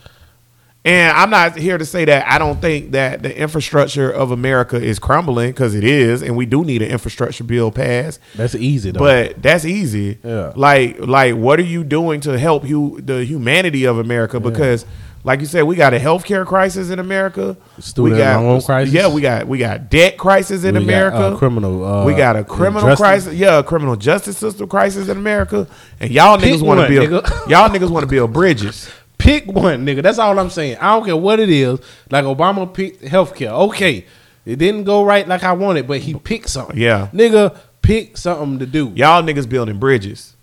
And 0.87 1.17
I'm 1.17 1.31
not 1.31 1.57
here 1.57 1.79
to 1.79 1.85
say 1.85 2.05
that 2.05 2.27
I 2.31 2.37
don't 2.37 2.61
think 2.61 2.91
that 2.91 3.23
the 3.23 3.35
infrastructure 3.35 4.11
of 4.11 4.29
America 4.29 4.75
is 4.79 4.99
crumbling 4.99 5.49
because 5.49 5.73
it 5.73 5.83
is, 5.83 6.21
and 6.21 6.37
we 6.37 6.45
do 6.45 6.63
need 6.63 6.83
an 6.83 6.89
infrastructure 6.91 7.43
bill 7.43 7.71
passed. 7.71 8.19
That's 8.35 8.53
easy 8.53 8.91
though. 8.91 8.99
But 8.99 9.41
that's 9.41 9.65
easy. 9.65 10.19
Yeah. 10.23 10.53
Like, 10.55 10.99
like, 10.99 11.33
what 11.37 11.59
are 11.59 11.63
you 11.63 11.83
doing 11.83 12.21
to 12.21 12.37
help 12.37 12.69
you 12.69 13.01
the 13.03 13.25
humanity 13.25 13.85
of 13.85 13.97
America? 13.97 14.39
Because, 14.39 14.85
like 15.25 15.39
you 15.39 15.47
said, 15.47 15.63
we 15.63 15.75
got 15.75 15.93
a 15.93 15.99
healthcare 15.99 16.45
crisis 16.45 16.89
in 16.91 16.99
America. 16.99 17.57
Student 17.79 18.13
we 18.13 18.19
got, 18.19 18.43
loan 18.43 18.61
crisis. 18.61 18.93
Yeah, 18.93 19.11
we 19.11 19.21
got 19.21 19.47
we 19.47 19.57
got 19.57 19.89
debt 19.89 20.17
crisis 20.17 20.63
in 20.63 20.75
We 20.75 20.81
got, 20.81 20.83
America. 20.83 21.17
uh, 21.17 21.38
criminal, 21.38 21.83
uh, 21.83 22.05
we 22.05 22.13
got 22.13 22.35
a 22.35 22.43
criminal 22.43 22.83
justice. 22.89 22.99
crisis. 22.99 23.33
Yeah, 23.33 23.57
a 23.59 23.63
criminal 23.63 23.95
justice 23.95 24.38
system 24.38 24.69
crisis 24.69 25.09
in 25.09 25.17
America. 25.17 25.67
And 25.99 26.11
y'all 26.11 26.38
Pick 26.38 26.53
niggas 26.53 26.61
want 26.61 26.81
to 26.81 26.88
build. 26.88 27.23
nigga. 27.25 27.47
y'all 27.49 27.69
niggas 27.69 27.89
want 27.89 28.03
to 28.03 28.07
build 28.07 28.31
bridges. 28.31 28.88
pick 29.17 29.47
one, 29.47 29.85
nigga. 29.85 30.03
That's 30.03 30.19
all 30.19 30.38
I'm 30.38 30.49
saying. 30.51 30.77
I 30.77 30.91
don't 30.95 31.05
care 31.05 31.17
what 31.17 31.39
it 31.39 31.49
is. 31.49 31.79
Like 32.11 32.25
Obama 32.25 32.71
picked 32.71 33.01
healthcare. 33.03 33.49
Okay, 33.69 34.05
it 34.45 34.57
didn't 34.57 34.83
go 34.83 35.03
right 35.03 35.27
like 35.27 35.43
I 35.43 35.53
wanted, 35.53 35.88
but 35.88 36.01
he 36.01 36.13
picked 36.13 36.49
something. 36.49 36.77
Yeah. 36.77 37.09
nigga, 37.11 37.57
pick 37.81 38.15
something 38.17 38.59
to 38.59 38.67
do. 38.67 38.91
Y'all 38.95 39.23
niggas 39.23 39.49
building 39.49 39.79
bridges. 39.79 40.35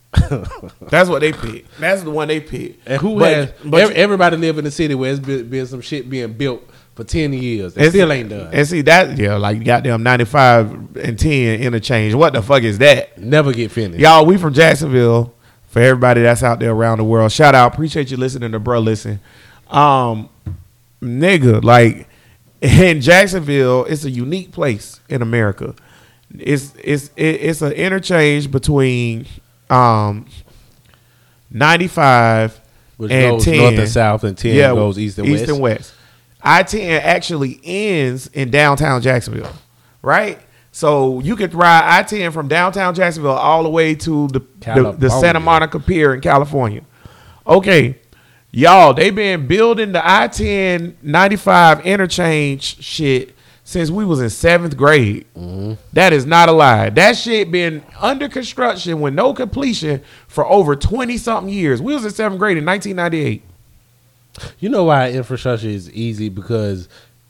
That's 0.90 1.08
what 1.08 1.20
they 1.20 1.32
pick. 1.32 1.64
That's 1.78 2.02
the 2.02 2.10
one 2.10 2.28
they 2.28 2.40
pick. 2.40 2.78
And 2.86 3.00
who 3.00 3.18
But- 3.18 3.32
has? 3.34 3.52
but 3.64 3.80
ev- 3.80 3.90
you- 3.90 3.96
everybody 3.96 4.36
live 4.36 4.58
in 4.58 4.64
the 4.64 4.70
city 4.70 4.94
where 4.94 5.10
it's 5.10 5.20
been, 5.20 5.48
been 5.48 5.66
some 5.66 5.80
shit 5.80 6.08
being 6.10 6.32
built 6.34 6.62
for 6.94 7.04
ten 7.04 7.32
years. 7.32 7.76
It 7.76 7.82
And 7.84 7.90
still 7.90 8.12
ain't 8.12 8.28
done. 8.28 8.48
And 8.52 8.68
see 8.68 8.82
that, 8.82 9.16
yeah, 9.16 9.36
like 9.36 9.64
goddamn 9.64 10.02
ninety 10.02 10.24
five 10.26 10.70
and 10.96 11.18
ten 11.18 11.60
interchange. 11.60 12.14
What 12.14 12.34
the 12.34 12.42
fuck 12.42 12.62
is 12.62 12.78
that? 12.78 13.16
Never 13.18 13.52
get 13.52 13.70
finished. 13.70 14.00
Y'all, 14.00 14.26
we 14.26 14.36
from 14.36 14.52
Jacksonville. 14.54 15.34
For 15.68 15.80
everybody 15.80 16.20
that's 16.20 16.42
out 16.42 16.60
there 16.60 16.72
around 16.72 16.98
the 16.98 17.04
world, 17.04 17.32
shout 17.32 17.54
out. 17.54 17.72
Appreciate 17.72 18.10
you 18.10 18.18
listening 18.18 18.52
to 18.52 18.58
bro. 18.58 18.78
Listen, 18.80 19.20
um, 19.70 20.28
nigga, 21.00 21.64
like 21.64 22.08
in 22.60 23.00
Jacksonville, 23.00 23.86
it's 23.86 24.04
a 24.04 24.10
unique 24.10 24.52
place 24.52 25.00
in 25.08 25.22
America. 25.22 25.74
It's 26.38 26.74
it's 26.84 27.10
it's 27.16 27.62
an 27.62 27.72
interchange 27.72 28.50
between 28.50 29.24
um 29.72 30.26
ninety 31.50 31.88
five 31.88 32.60
Which 32.96 33.10
and 33.10 33.36
goes 33.36 33.44
ten 33.44 33.56
north 33.56 33.78
and 33.78 33.88
south, 33.88 34.24
and 34.24 34.36
ten 34.36 34.54
yeah, 34.54 34.72
goes 34.72 34.98
east 34.98 35.18
and 35.18 35.28
west. 35.28 35.42
East 35.42 35.50
and 35.50 35.60
west. 35.60 35.94
I 36.42 36.62
ten 36.62 37.00
actually 37.02 37.60
ends 37.62 38.28
in 38.28 38.50
downtown 38.50 39.02
Jacksonville, 39.02 39.52
right? 40.02 40.38
So 40.72 41.20
you 41.20 41.36
could 41.36 41.54
ride 41.54 41.82
I 41.84 42.02
ten 42.02 42.32
from 42.32 42.48
downtown 42.48 42.94
Jacksonville 42.94 43.32
all 43.32 43.62
the 43.62 43.70
way 43.70 43.94
to 43.94 44.28
the 44.28 44.40
the, 44.60 44.92
the 44.98 45.10
Santa 45.10 45.40
Monica 45.40 45.78
Pier 45.78 46.14
in 46.14 46.20
California. 46.20 46.82
Okay, 47.46 47.98
y'all, 48.50 48.94
they 48.94 49.10
been 49.10 49.46
building 49.46 49.92
the 49.92 50.02
I 50.04 50.28
10 50.28 50.98
95 51.02 51.84
interchange 51.84 52.82
shit 52.82 53.34
since 53.72 53.90
we 53.90 54.04
was 54.04 54.20
in 54.20 54.28
seventh 54.30 54.76
grade. 54.76 55.26
Mm-hmm. 55.36 55.74
That 55.94 56.12
is 56.12 56.26
not 56.26 56.48
a 56.48 56.52
lie. 56.52 56.90
That 56.90 57.16
shit 57.16 57.50
been 57.50 57.82
under 57.98 58.28
construction 58.28 59.00
with 59.00 59.14
no 59.14 59.32
completion 59.34 60.02
for 60.28 60.46
over 60.46 60.76
twenty 60.76 61.16
something 61.16 61.52
years. 61.52 61.80
We 61.80 61.94
was 61.94 62.04
in 62.04 62.10
seventh 62.10 62.38
grade 62.38 62.58
in 62.58 62.64
nineteen 62.64 62.96
ninety 62.96 63.20
eight. 63.20 63.42
You 64.60 64.68
know 64.68 64.84
why 64.84 65.10
infrastructure 65.10 65.68
is 65.68 65.90
easy 65.92 66.28
because 66.28 66.88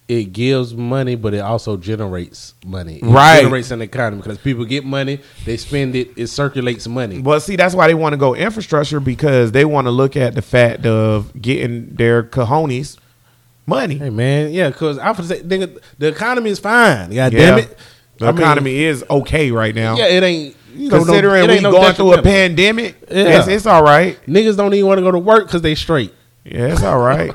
it 0.08 0.32
gives 0.32 0.74
money, 0.74 1.14
but 1.14 1.32
it 1.32 1.38
also 1.38 1.76
generates 1.76 2.54
money. 2.66 2.96
It 2.96 3.04
Right. 3.04 3.42
generates 3.42 3.70
an 3.70 3.80
economy 3.80 4.20
because 4.20 4.36
people 4.38 4.64
get 4.64 4.84
money, 4.84 5.20
they 5.44 5.56
spend 5.56 5.94
it, 5.96 6.10
it 6.16 6.26
circulates 6.26 6.86
money. 6.86 7.20
Well, 7.20 7.40
see, 7.40 7.56
that's 7.56 7.74
why 7.74 7.86
they 7.86 7.94
want 7.94 8.12
to 8.12 8.16
go 8.18 8.34
infrastructure 8.34 9.00
because 9.00 9.52
they 9.52 9.64
want 9.64 9.86
to 9.86 9.90
look 9.90 10.16
at 10.16 10.34
the 10.34 10.42
fact 10.42 10.84
of 10.86 11.32
getting 11.40 11.94
their 11.94 12.24
cojones 12.24 12.98
money. 13.66 13.96
Hey 13.98 14.10
man, 14.10 14.50
yeah, 14.52 14.68
because 14.68 14.98
I 14.98 15.10
would 15.10 15.24
say, 15.26 15.40
nigga, 15.42 15.80
the 15.98 16.08
economy 16.08 16.50
is 16.50 16.58
fine. 16.58 17.10
God 17.14 17.32
Yeah. 17.32 17.38
damn 17.50 17.58
it, 17.58 17.76
The 18.18 18.26
I 18.26 18.32
mean, 18.32 18.40
economy 18.40 18.84
is 18.84 19.04
okay 19.10 19.50
right 19.50 19.74
now. 19.74 19.96
yeah, 19.96 20.06
it 20.06 20.22
ain't. 20.22 20.56
You 20.74 20.88
know, 20.88 20.98
no- 20.98 21.04
Considering 21.04 21.44
it 21.44 21.48
we 21.48 21.52
ain't 21.54 21.62
no 21.64 21.70
going 21.72 21.92
through 21.94 22.12
a 22.12 22.16
detrimental. 22.16 22.32
pandemic, 22.32 22.96
it's, 23.08 23.46
it's 23.48 23.66
all 23.66 23.82
right. 23.82 24.18
Niggas 24.26 24.56
don't 24.56 24.72
even 24.72 24.86
want 24.86 24.98
to 24.98 25.02
go 25.02 25.10
to 25.10 25.18
work 25.18 25.46
because 25.46 25.60
they 25.60 25.74
straight. 25.74 26.14
Yeah, 26.44 26.68
it's 26.72 26.82
all 26.82 26.98
right. 26.98 27.30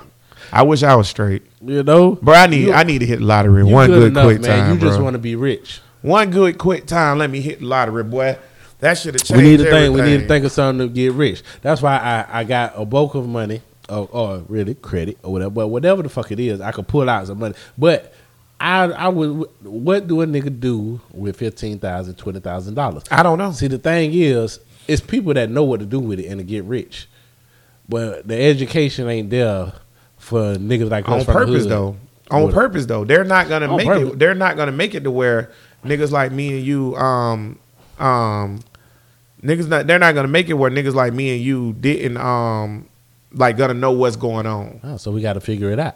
I 0.52 0.64
wish 0.64 0.82
I 0.82 0.96
was 0.96 1.08
straight, 1.08 1.44
You 1.64 1.84
know, 1.84 2.16
bro. 2.16 2.34
I 2.34 2.48
need 2.48 2.64
You- 2.68 2.74
I 2.74 2.84
need 2.84 3.00
to 3.00 3.06
hit 3.06 3.20
the 3.20 3.26
lottery 3.26 3.62
you 3.66 3.72
one 3.72 3.88
good, 3.90 4.14
quick 4.14 4.42
man. 4.42 4.60
time, 4.60 4.74
You 4.74 4.80
just 4.80 4.96
bro. 4.98 5.04
want 5.04 5.14
to 5.14 5.20
be 5.20 5.36
rich. 5.36 5.82
One 6.02 6.32
good 6.32 6.58
quick 6.58 6.88
time. 6.88 7.18
Let 7.20 7.30
me 7.30 7.42
hit 7.42 7.60
the 7.60 7.66
lottery, 7.66 8.04
boy. 8.04 8.38
That 8.80 8.98
should 8.98 9.14
have 9.16 9.24
changed. 9.24 9.44
We 9.44 9.50
need 9.50 9.58
to 9.58 9.64
think. 9.70 9.94
We 9.94 10.02
need 10.02 10.08
everything. 10.08 10.22
to 10.22 10.28
think 10.28 10.46
of 10.46 10.52
something 10.52 10.88
to 10.88 10.94
get 10.94 11.14
rich. 11.14 11.44
That's 11.62 11.82
why 11.82 11.98
I, 11.98 12.40
I 12.40 12.44
got 12.44 12.74
a 12.76 12.86
bulk 12.86 13.14
of 13.16 13.28
money, 13.28 13.62
or, 13.90 14.08
or 14.12 14.38
really 14.48 14.76
credit 14.76 15.18
or 15.24 15.32
whatever. 15.32 15.52
But 15.52 15.68
whatever 15.68 16.04
the 16.04 16.10
fuck 16.10 16.32
it 16.32 16.40
is, 16.40 16.62
I 16.62 16.72
could 16.72 16.88
pull 16.88 17.10
out 17.10 17.28
some 17.28 17.40
money. 17.40 17.56
But 17.78 18.14
I 18.60 18.84
I 18.86 19.08
would. 19.10 19.48
What 19.64 20.08
do 20.08 20.22
a 20.22 20.26
nigga 20.26 20.60
do 20.60 21.00
with 21.12 21.38
fifteen 21.38 21.80
thousand, 21.80 22.16
twenty 22.16 22.40
thousand 22.40 22.74
dollars? 22.76 23.04
I 23.12 23.24
don't 23.24 23.38
know. 23.38 23.52
See, 23.52 23.68
the 23.68 23.78
thing 23.78 24.12
is, 24.14 24.60
it's 24.88 25.02
people 25.02 25.34
that 25.36 25.50
know 25.50 25.64
what 25.64 25.80
to 25.80 25.86
do 25.86 26.00
with 26.00 26.20
it 26.20 26.26
and 26.28 26.40
to 26.40 26.44
get 26.44 26.64
rich. 26.64 27.08
But 27.90 28.28
the 28.28 28.36
education 28.42 29.08
ain't 29.08 29.30
there 29.30 29.74
for 30.18 30.56
niggas 30.56 30.90
like 30.90 31.08
on 31.08 31.24
purpose 31.24 31.66
though. 31.68 31.96
on 32.32 32.44
What? 32.44 32.54
purpose 32.54 32.86
though. 32.86 33.06
They're 33.06 33.24
not 33.24 33.48
gonna 33.48 33.68
On 33.70 33.78
make 33.78 33.88
purpose. 33.88 34.14
it. 34.14 34.20
They're 34.20 34.36
not 34.36 34.58
gonna 34.58 34.72
make 34.74 34.94
it 34.96 35.04
to 35.06 35.12
where 35.12 35.52
niggas 35.86 36.12
like 36.12 36.32
me 36.32 36.58
and 36.58 36.66
you, 36.66 36.96
um, 36.98 37.58
um, 38.00 38.60
niggas 39.44 39.68
not. 39.70 39.88
They're 39.88 40.00
not 40.00 40.16
gonna 40.16 40.28
make 40.28 40.50
it 40.50 40.54
where 40.56 40.70
niggas 40.72 40.96
like 40.96 41.14
me 41.14 41.34
and 41.36 41.42
you 41.42 41.74
didn't, 41.80 42.18
um, 42.18 42.88
like 43.38 43.58
gonna 43.58 43.74
know 43.74 43.92
what's 43.92 44.16
going 44.16 44.46
on. 44.46 44.80
Oh, 44.84 44.98
so 44.98 45.12
we 45.12 45.22
got 45.22 45.34
to 45.34 45.40
figure 45.42 45.72
it 45.72 45.80
out, 45.80 45.96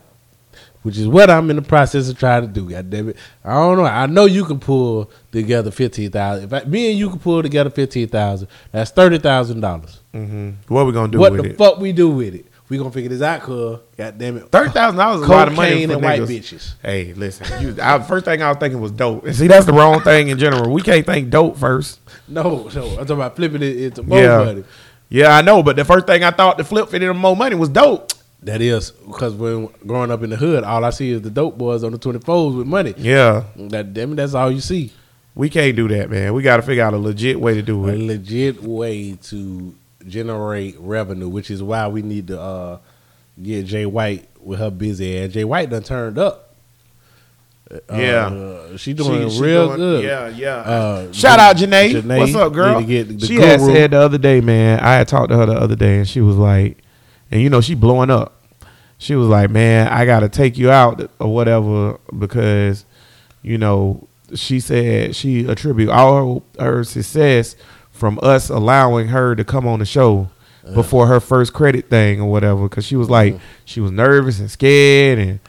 which 0.83 0.97
is 0.97 1.07
what 1.07 1.29
I'm 1.29 1.49
in 1.49 1.55
the 1.55 1.61
process 1.61 2.09
of 2.09 2.17
trying 2.17 2.41
to 2.41 2.47
do. 2.47 2.69
God 2.69 2.89
damn 2.89 3.09
it! 3.09 3.17
I 3.43 3.53
don't 3.53 3.77
know. 3.77 3.85
I 3.85 4.05
know 4.05 4.25
you 4.25 4.45
can 4.45 4.59
pull 4.59 5.09
together 5.31 5.71
fifteen 5.71 6.11
thousand. 6.11 6.45
If 6.45 6.53
I, 6.53 6.67
me 6.67 6.89
and 6.91 6.99
you 6.99 7.09
can 7.09 7.19
pull 7.19 7.41
together 7.41 7.69
fifteen 7.69 8.07
thousand, 8.07 8.47
that's 8.71 8.91
thirty 8.91 9.17
thousand 9.17 9.61
dollars. 9.61 9.99
Mm-hmm. 10.13 10.73
What 10.73 10.85
we 10.85 10.91
gonna 10.91 11.11
do 11.11 11.19
What 11.19 11.33
the 11.37 11.43
it? 11.43 11.57
fuck 11.57 11.77
we 11.79 11.91
do 11.93 12.09
with 12.09 12.35
it? 12.35 12.45
We 12.69 12.77
gonna 12.77 12.91
figure 12.91 13.09
this 13.09 13.21
out, 13.21 13.41
cuz. 13.41 13.79
God 13.97 14.17
damn 14.17 14.37
it! 14.37 14.47
Thirty 14.49 14.71
thousand 14.71 14.97
dollars 14.97 15.21
is 15.23 15.27
a 15.27 15.31
lot 15.31 15.49
of 15.49 15.55
money 15.55 15.85
for 15.87 15.93
and 15.93 16.01
white 16.03 16.21
niggas. 16.21 16.27
bitches. 16.39 16.73
Hey, 16.81 17.13
listen. 17.13 17.61
You, 17.61 17.75
I, 17.81 17.99
first 17.99 18.23
thing 18.23 18.41
I 18.41 18.47
was 18.47 18.57
thinking 18.59 18.79
was 18.79 18.91
dope. 18.91 19.25
And 19.25 19.35
see, 19.35 19.47
that's 19.47 19.65
the 19.65 19.73
wrong 19.73 19.99
thing 20.01 20.29
in 20.29 20.37
general. 20.39 20.71
We 20.71 20.81
can't 20.81 21.05
think 21.05 21.29
dope 21.29 21.57
first. 21.57 21.99
No, 22.29 22.69
no. 22.73 22.83
I'm 22.91 22.95
talking 22.95 23.11
about 23.11 23.35
flipping 23.35 23.61
it 23.61 23.75
into 23.77 24.03
more 24.03 24.19
Yeah. 24.21 24.37
money. 24.45 24.63
Yeah, 25.11 25.35
I 25.35 25.41
know. 25.41 25.61
But 25.61 25.75
the 25.75 25.85
first 25.85 26.07
thing 26.07 26.23
I 26.23 26.31
thought 26.31 26.57
to 26.57 26.63
flip 26.63 26.87
it 26.93 27.03
into 27.03 27.13
more 27.13 27.35
money 27.35 27.55
was 27.55 27.69
dope. 27.69 28.13
That 28.43 28.61
is 28.61 28.89
because 28.91 29.35
when 29.35 29.67
growing 29.85 30.09
up 30.09 30.23
in 30.23 30.31
the 30.31 30.35
hood, 30.37 30.63
all 30.63 30.83
I 30.83 30.89
see 30.89 31.11
is 31.11 31.21
the 31.21 31.29
dope 31.29 31.57
boys 31.59 31.83
on 31.83 31.91
the 31.91 31.99
24s 31.99 32.57
with 32.57 32.65
money. 32.65 32.95
Yeah, 32.97 33.43
That 33.55 33.93
damn 33.93 34.15
that's 34.15 34.33
all 34.33 34.49
you 34.51 34.61
see. 34.61 34.91
we 35.35 35.49
can't 35.49 35.75
do 35.75 35.87
that, 35.89 36.09
man. 36.09 36.33
We 36.33 36.41
got 36.41 36.57
to 36.57 36.63
figure 36.63 36.83
out 36.83 36.95
a 36.95 36.97
legit 36.97 37.39
way 37.39 37.53
to 37.53 37.61
do 37.61 37.87
it. 37.87 37.93
A 37.93 38.03
legit 38.03 38.63
way 38.63 39.13
to 39.23 39.75
generate 40.07 40.75
revenue, 40.79 41.29
which 41.29 41.51
is 41.51 41.61
why 41.61 41.87
we 41.87 42.01
need 42.01 42.27
to 42.27 42.41
uh, 42.41 42.79
get 43.43 43.67
Jay 43.67 43.85
White 43.85 44.27
with 44.39 44.57
her 44.57 44.71
busy 44.71 45.19
ass. 45.19 45.33
Jay 45.33 45.43
White 45.43 45.69
done 45.69 45.83
turned 45.83 46.17
up. 46.17 46.50
Uh, 47.71 47.95
Yeah. 47.95 48.75
she 48.77 48.93
doing 48.93 49.29
She- 49.29 49.35
she 49.37 49.41
real 49.41 49.67
doing- 49.67 49.77
good. 49.77 50.03
Yeah, 50.03 50.27
yeah. 50.27 50.55
Uh, 50.55 51.11
Shout 51.13 51.39
out 51.39 51.55
Janae. 51.55 51.93
Janae 52.01 52.19
What's 52.19 52.35
up, 52.35 52.51
girl? 52.53 52.79
need 52.81 52.87
to 52.87 52.93
get 53.15 53.19
the 53.19 53.25
she 53.27 53.35
had 53.35 53.61
said 53.61 53.91
the 53.91 53.97
other 53.99 54.17
day, 54.17 54.41
man. 54.41 54.79
I 54.79 54.95
had 54.95 55.07
talked 55.07 55.29
to 55.29 55.37
her 55.37 55.45
the 55.45 55.53
other 55.53 55.75
day, 55.75 55.97
and 55.97 56.07
she 56.07 56.19
was 56.21 56.35
like, 56.35 56.77
and 57.31 57.41
you 57.41 57.49
know, 57.49 57.61
she 57.61 57.75
blowing 57.75 58.09
up. 58.09 58.33
She 58.97 59.15
was 59.15 59.27
like, 59.27 59.49
man, 59.49 59.87
I 59.87 60.05
got 60.05 60.19
to 60.19 60.29
take 60.29 60.57
you 60.57 60.69
out 60.69 61.09
or 61.19 61.33
whatever 61.33 61.97
because, 62.19 62.85
you 63.41 63.57
know, 63.57 64.07
she 64.35 64.59
said 64.59 65.15
she 65.15 65.45
attribute 65.45 65.89
all 65.89 66.43
her, 66.59 66.63
her 66.65 66.83
success 66.83 67.55
from 67.91 68.19
us 68.21 68.49
allowing 68.49 69.07
her 69.07 69.35
to 69.35 69.43
come 69.43 69.65
on 69.67 69.79
the 69.79 69.85
show 69.85 70.29
before 70.75 71.07
her 71.07 71.19
first 71.19 71.51
credit 71.53 71.89
thing 71.89 72.21
or 72.21 72.29
whatever. 72.29 72.63
Because 72.69 72.85
she 72.85 72.95
was 72.95 73.09
like, 73.09 73.39
she 73.65 73.79
was 73.81 73.91
nervous 73.91 74.39
and 74.39 74.51
scared 74.51 75.17
and 75.17 75.39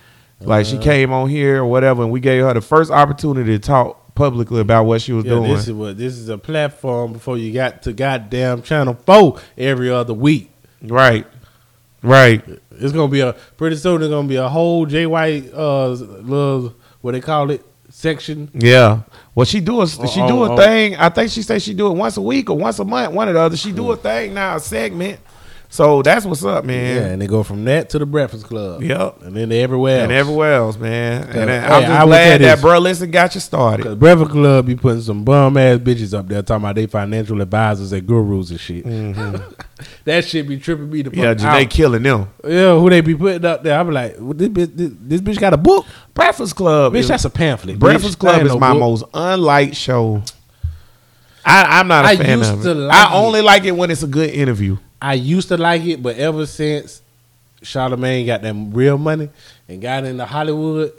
like 0.44 0.66
she 0.66 0.78
came 0.78 1.12
on 1.12 1.28
here 1.28 1.62
or 1.62 1.66
whatever, 1.66 2.02
and 2.02 2.10
we 2.12 2.20
gave 2.20 2.42
her 2.42 2.52
the 2.54 2.60
first 2.60 2.90
opportunity 2.90 3.52
to 3.52 3.58
talk 3.58 4.14
publicly 4.14 4.60
about 4.60 4.84
what 4.84 5.00
she 5.00 5.12
was 5.12 5.24
Yeah, 5.24 5.30
doing. 5.36 5.50
this 5.54 5.68
is 5.68 5.72
what 5.72 5.96
this 5.96 6.18
is 6.18 6.28
a 6.28 6.36
platform 6.38 7.12
before 7.14 7.38
you 7.38 7.52
got 7.52 7.82
to 7.82 7.92
goddamn 7.92 8.62
channel 8.62 8.94
four 9.06 9.38
every 9.56 9.90
other 9.90 10.14
week. 10.14 10.50
Right. 10.82 11.26
Right. 12.02 12.42
It's 12.72 12.92
gonna 12.92 13.08
be 13.08 13.20
a 13.20 13.32
pretty 13.56 13.76
soon. 13.76 14.02
It's 14.02 14.10
gonna 14.10 14.26
be 14.28 14.36
a 14.36 14.48
whole 14.48 14.86
Jay 14.86 15.06
White 15.06 15.52
uh 15.54 15.88
little 15.88 16.74
what 17.00 17.12
they 17.12 17.20
call 17.20 17.50
it 17.50 17.64
section. 17.90 18.50
Yeah. 18.54 19.02
Well, 19.34 19.44
she 19.46 19.60
do 19.60 19.80
a 19.82 19.86
she 19.86 20.20
Oh, 20.20 20.28
do 20.28 20.38
oh, 20.40 20.44
a 20.44 20.52
oh. 20.52 20.56
thing. 20.56 20.96
I 20.96 21.08
think 21.08 21.30
she 21.30 21.42
said 21.42 21.62
she 21.62 21.74
do 21.74 21.86
it 21.88 21.94
once 21.94 22.16
a 22.16 22.22
week 22.22 22.50
or 22.50 22.56
once 22.58 22.78
a 22.80 22.84
month, 22.84 23.12
one 23.14 23.28
or 23.28 23.32
the 23.34 23.40
other. 23.40 23.56
She 23.56 23.70
do 23.72 23.90
a 23.92 23.96
thing 23.96 24.34
now, 24.34 24.56
a 24.56 24.60
segment. 24.60 25.20
So 25.72 26.02
that's 26.02 26.26
what's 26.26 26.44
up, 26.44 26.66
man. 26.66 26.96
Yeah, 26.96 27.06
and 27.12 27.22
they 27.22 27.26
go 27.26 27.42
from 27.42 27.64
that 27.64 27.88
to 27.90 27.98
the 27.98 28.04
Breakfast 28.04 28.44
Club. 28.44 28.82
Yep. 28.82 29.22
and 29.22 29.34
then 29.34 29.48
to 29.48 29.56
everywhere 29.56 30.00
else. 30.00 30.02
And 30.02 30.12
everywhere 30.12 30.52
else, 30.56 30.76
man. 30.76 31.22
And 31.30 31.48
Hey, 31.48 31.58
I'm 31.60 31.80
just 31.80 31.92
I 31.92 32.04
glad 32.04 32.40
that 32.42 32.60
bro 32.60 32.78
listen 32.78 33.10
got 33.10 33.34
you 33.34 33.40
started. 33.40 33.98
Breakfast 33.98 34.32
Club 34.32 34.66
be 34.66 34.76
putting 34.76 35.00
some 35.00 35.24
bum 35.24 35.56
ass 35.56 35.78
bitches 35.78 36.12
up 36.12 36.28
there 36.28 36.42
talking 36.42 36.62
about 36.62 36.74
they 36.74 36.84
financial 36.84 37.40
advisors 37.40 37.90
and 37.90 38.06
gurus 38.06 38.50
and 38.50 38.60
shit. 38.60 38.84
that 40.04 40.26
shit 40.26 40.46
be 40.46 40.58
tripping 40.58 40.90
me 40.90 41.00
the 41.00 41.10
fuck 41.10 41.16
Mm-hmm. 41.18 41.22
Yeah, 41.22 41.34
Janae 41.54 41.64
out. 41.64 41.70
killing 41.70 42.02
them. 42.02 42.28
Yeah, 42.44 42.78
who 42.78 42.90
they 42.90 43.00
be 43.00 43.14
putting 43.14 43.42
up 43.46 43.62
there? 43.62 43.80
I'm 43.80 43.90
like, 43.90 44.16
well, 44.18 44.34
this, 44.34 44.48
bitch, 44.50 44.76
this, 44.76 44.90
this 45.00 45.20
bitch 45.22 45.40
got 45.40 45.54
a 45.54 45.56
book. 45.56 45.86
Breakfast 46.12 46.54
Club. 46.54 46.92
Bitch, 46.92 46.98
is, 46.98 47.08
that's 47.08 47.24
a 47.24 47.30
pamphlet. 47.30 47.78
Breakfast 47.78 48.18
bitch. 48.18 48.20
Club 48.20 48.42
is 48.42 48.52
no 48.52 48.58
my 48.58 48.72
book. 48.72 48.80
most 48.80 49.04
unliked 49.14 49.76
show. 49.76 50.22
I, 51.46 51.80
I'm 51.80 51.88
not 51.88 52.04
a 52.04 52.08
I 52.08 52.16
fan 52.16 52.38
used 52.40 52.52
of 52.52 52.62
to 52.64 52.70
it. 52.72 52.74
like 52.74 53.08
I 53.08 53.12
it. 53.14 53.16
only 53.18 53.40
like 53.40 53.64
it 53.64 53.72
when 53.72 53.90
it's 53.90 54.02
a 54.02 54.06
good 54.06 54.28
interview. 54.30 54.76
I 55.02 55.14
used 55.14 55.48
to 55.48 55.56
like 55.56 55.84
it, 55.84 56.02
but 56.02 56.16
ever 56.16 56.46
since 56.46 57.02
Charlemagne 57.62 58.26
got 58.26 58.42
that 58.42 58.54
real 58.70 58.98
money 58.98 59.28
and 59.68 59.80
got 59.82 60.04
into 60.04 60.24
Hollywood, 60.24 60.92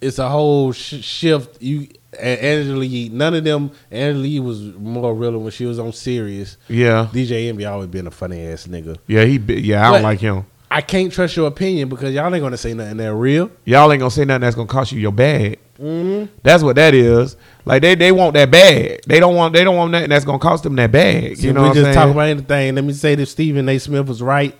it's 0.00 0.18
a 0.18 0.28
whole 0.28 0.72
sh- 0.72 1.02
shift. 1.04 1.60
You 1.60 1.88
and 2.18 2.40
Angela 2.40 2.84
Yee, 2.84 3.08
none 3.10 3.34
of 3.34 3.44
them. 3.44 3.70
Angela 3.90 4.26
Yee 4.26 4.40
was 4.40 4.60
more 4.74 5.14
real 5.14 5.38
when 5.38 5.50
she 5.52 5.66
was 5.66 5.78
on 5.78 5.92
Sirius. 5.92 6.56
Yeah. 6.68 7.08
DJ 7.12 7.48
Envy 7.48 7.64
always 7.66 7.88
been 7.88 8.06
a 8.06 8.10
funny 8.10 8.46
ass 8.46 8.66
nigga. 8.66 8.96
Yeah, 9.06 9.24
he. 9.24 9.38
be- 9.38 9.60
Yeah, 9.60 9.88
I 9.88 9.92
don't 9.92 10.02
like 10.02 10.20
him. 10.20 10.46
I 10.72 10.80
can't 10.82 11.12
trust 11.12 11.36
your 11.36 11.48
opinion 11.48 11.88
because 11.88 12.14
y'all 12.14 12.32
ain't 12.32 12.42
gonna 12.42 12.56
say 12.56 12.72
nothing 12.74 12.98
that 12.98 13.12
real. 13.14 13.50
Y'all 13.64 13.90
ain't 13.92 13.98
gonna 14.00 14.10
say 14.10 14.24
nothing 14.24 14.42
that's 14.42 14.54
gonna 14.56 14.68
cost 14.68 14.92
you 14.92 15.00
your 15.00 15.10
bag. 15.12 15.58
Mm-hmm. 15.80 16.32
That's 16.42 16.62
what 16.62 16.76
that 16.76 16.94
is. 16.94 17.36
Like 17.64 17.82
they, 17.82 17.94
they 17.94 18.12
want 18.12 18.34
that 18.34 18.50
bag. 18.50 19.00
They 19.06 19.18
don't 19.18 19.34
want 19.34 19.54
they 19.54 19.64
don't 19.64 19.76
want 19.76 19.92
nothing 19.92 20.10
that's 20.10 20.24
gonna 20.24 20.38
cost 20.38 20.62
them 20.64 20.76
that 20.76 20.92
bag. 20.92 21.36
See, 21.36 21.46
You 21.46 21.52
know 21.52 21.68
we 21.68 21.74
just 21.74 21.86
I'm 21.88 21.94
talk 21.94 22.10
about 22.10 22.28
anything. 22.28 22.74
Let 22.74 22.84
me 22.84 22.92
say 22.92 23.14
that 23.14 23.26
Stephen 23.26 23.68
A. 23.68 23.78
Smith 23.78 24.06
was 24.06 24.20
right. 24.22 24.58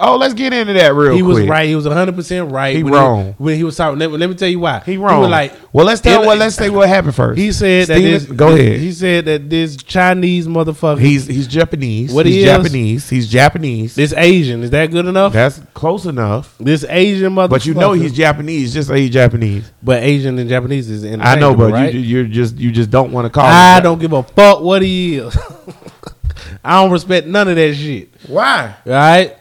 Oh, 0.00 0.16
let's 0.16 0.34
get 0.34 0.52
into 0.52 0.72
that 0.74 0.94
real 0.94 1.10
quick. 1.10 1.16
he 1.16 1.22
quick. 1.22 1.34
was 1.34 1.46
right. 1.46 1.68
He 1.68 1.74
was 1.74 1.86
100 1.86 2.14
percent 2.14 2.50
right. 2.50 2.76
He 2.76 2.82
when 2.82 2.92
wrong. 2.92 3.34
when 3.38 3.56
he 3.56 3.64
was 3.64 3.76
talking. 3.76 3.98
Let, 3.98 4.10
let 4.10 4.28
me 4.28 4.34
tell 4.34 4.48
you 4.48 4.60
why. 4.60 4.80
He 4.80 4.96
wrong. 4.96 5.20
was 5.20 5.30
like, 5.30 5.54
well, 5.72 5.86
let's 5.86 6.00
tell. 6.00 6.26
Well, 6.26 6.36
let's 6.36 6.56
say 6.56 6.70
what 6.70 6.88
happened 6.88 7.14
first. 7.14 7.38
He 7.38 7.52
said 7.52 7.88
that 7.88 7.98
this. 7.98 8.26
Go 8.26 8.54
ahead. 8.54 8.80
He 8.80 8.92
said 8.92 9.24
that 9.26 9.50
this 9.50 9.76
Chinese 9.76 10.46
motherfucker. 10.46 11.00
he's 11.00 11.26
he's 11.26 11.46
Japanese. 11.46 12.12
What 12.12 12.26
he's 12.26 12.36
he 12.36 12.40
is? 12.42 12.46
Japanese. 12.46 13.10
He's 13.10 13.28
Japanese. 13.28 13.94
this 13.94 14.12
Asian. 14.12 14.62
Is 14.62 14.70
that 14.70 14.90
good 14.90 15.06
enough? 15.06 15.32
That's 15.32 15.60
close 15.74 16.06
enough. 16.06 16.56
this 16.58 16.84
Asian 16.88 17.34
motherfucker. 17.34 17.50
But 17.50 17.66
you 17.66 17.74
know 17.74 17.92
he's 17.92 18.12
Japanese. 18.12 18.74
Just 18.74 18.88
say 18.88 19.02
he's 19.02 19.10
Japanese. 19.10 19.70
But 19.82 20.02
Asian 20.02 20.38
and 20.38 20.48
Japanese 20.48 20.90
is 20.90 21.04
in. 21.04 21.20
I 21.20 21.34
know, 21.34 21.54
but 21.54 21.72
right? 21.72 21.92
you 21.92 22.00
you're 22.00 22.24
just 22.24 22.56
you 22.56 22.70
just 22.70 22.90
don't 22.90 23.12
want 23.12 23.26
to 23.26 23.30
call. 23.30 23.44
I 23.44 23.80
don't 23.80 23.98
give 23.98 24.12
a 24.12 24.22
fuck 24.22 24.60
what 24.60 24.82
he 24.82 25.16
is. 25.16 25.36
I 26.64 26.82
don't 26.82 26.90
respect 26.90 27.26
none 27.26 27.48
of 27.48 27.56
that 27.56 27.74
shit. 27.74 28.14
Why? 28.26 28.74
All 28.86 28.92
right? 28.92 29.36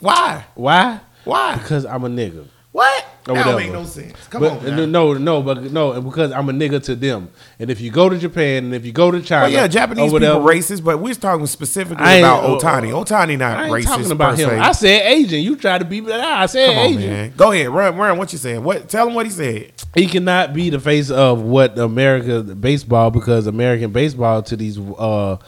Why? 0.00 0.44
Why? 0.54 1.00
Why? 1.24 1.56
Because 1.56 1.84
I'm 1.84 2.04
a 2.04 2.08
nigga. 2.08 2.46
What? 2.72 3.04
Or 3.28 3.34
that 3.34 3.44
don't 3.44 3.54
whatever. 3.54 3.58
make 3.58 3.72
no 3.72 3.84
sense. 3.84 4.28
Come 4.28 4.42
but, 4.42 4.52
on. 4.64 4.92
No, 4.92 5.14
no, 5.14 5.42
but 5.42 5.62
no, 5.72 5.92
and 5.92 6.04
because 6.04 6.30
I'm 6.30 6.48
a 6.50 6.52
nigga 6.52 6.80
to 6.84 6.94
them. 6.94 7.30
And 7.58 7.70
if 7.70 7.80
you 7.80 7.90
go 7.90 8.10
to 8.10 8.18
Japan 8.18 8.66
and 8.66 8.74
if 8.74 8.84
you 8.84 8.92
go 8.92 9.10
to 9.10 9.22
China, 9.22 9.44
Well, 9.44 9.50
yeah, 9.50 9.66
Japanese 9.66 10.12
or 10.12 10.20
people 10.20 10.40
racist, 10.42 10.84
but 10.84 11.00
we're 11.00 11.14
talking 11.14 11.46
specifically 11.46 12.18
about 12.18 12.44
uh, 12.44 12.48
Otani. 12.48 12.90
Otani 12.92 13.38
not 13.38 13.56
I 13.58 13.64
ain't 13.64 13.72
racist. 13.72 13.84
talking 13.84 14.10
about 14.12 14.38
him. 14.38 14.50
se. 14.50 14.58
I 14.58 14.72
said 14.72 15.02
Asian. 15.06 15.40
You 15.40 15.56
try 15.56 15.78
to 15.78 15.86
be, 15.86 16.02
me. 16.02 16.12
I 16.12 16.44
said 16.46 16.68
Come 16.68 16.78
on, 16.78 16.86
Asian. 16.98 17.10
man. 17.10 17.32
Go 17.36 17.50
ahead, 17.50 17.68
run, 17.70 17.96
run. 17.96 18.18
What 18.18 18.30
you 18.32 18.38
saying? 18.38 18.62
What? 18.62 18.88
Tell 18.90 19.08
him 19.08 19.14
what 19.14 19.24
he 19.24 19.32
said. 19.32 19.72
He 19.94 20.06
cannot 20.06 20.52
be 20.52 20.68
the 20.68 20.78
face 20.78 21.10
of 21.10 21.40
what 21.40 21.78
America 21.78 22.42
baseball 22.42 23.10
because 23.10 23.46
American 23.46 23.90
baseball 23.90 24.42
to 24.42 24.54
these 24.54 24.78
uh, 24.78 25.38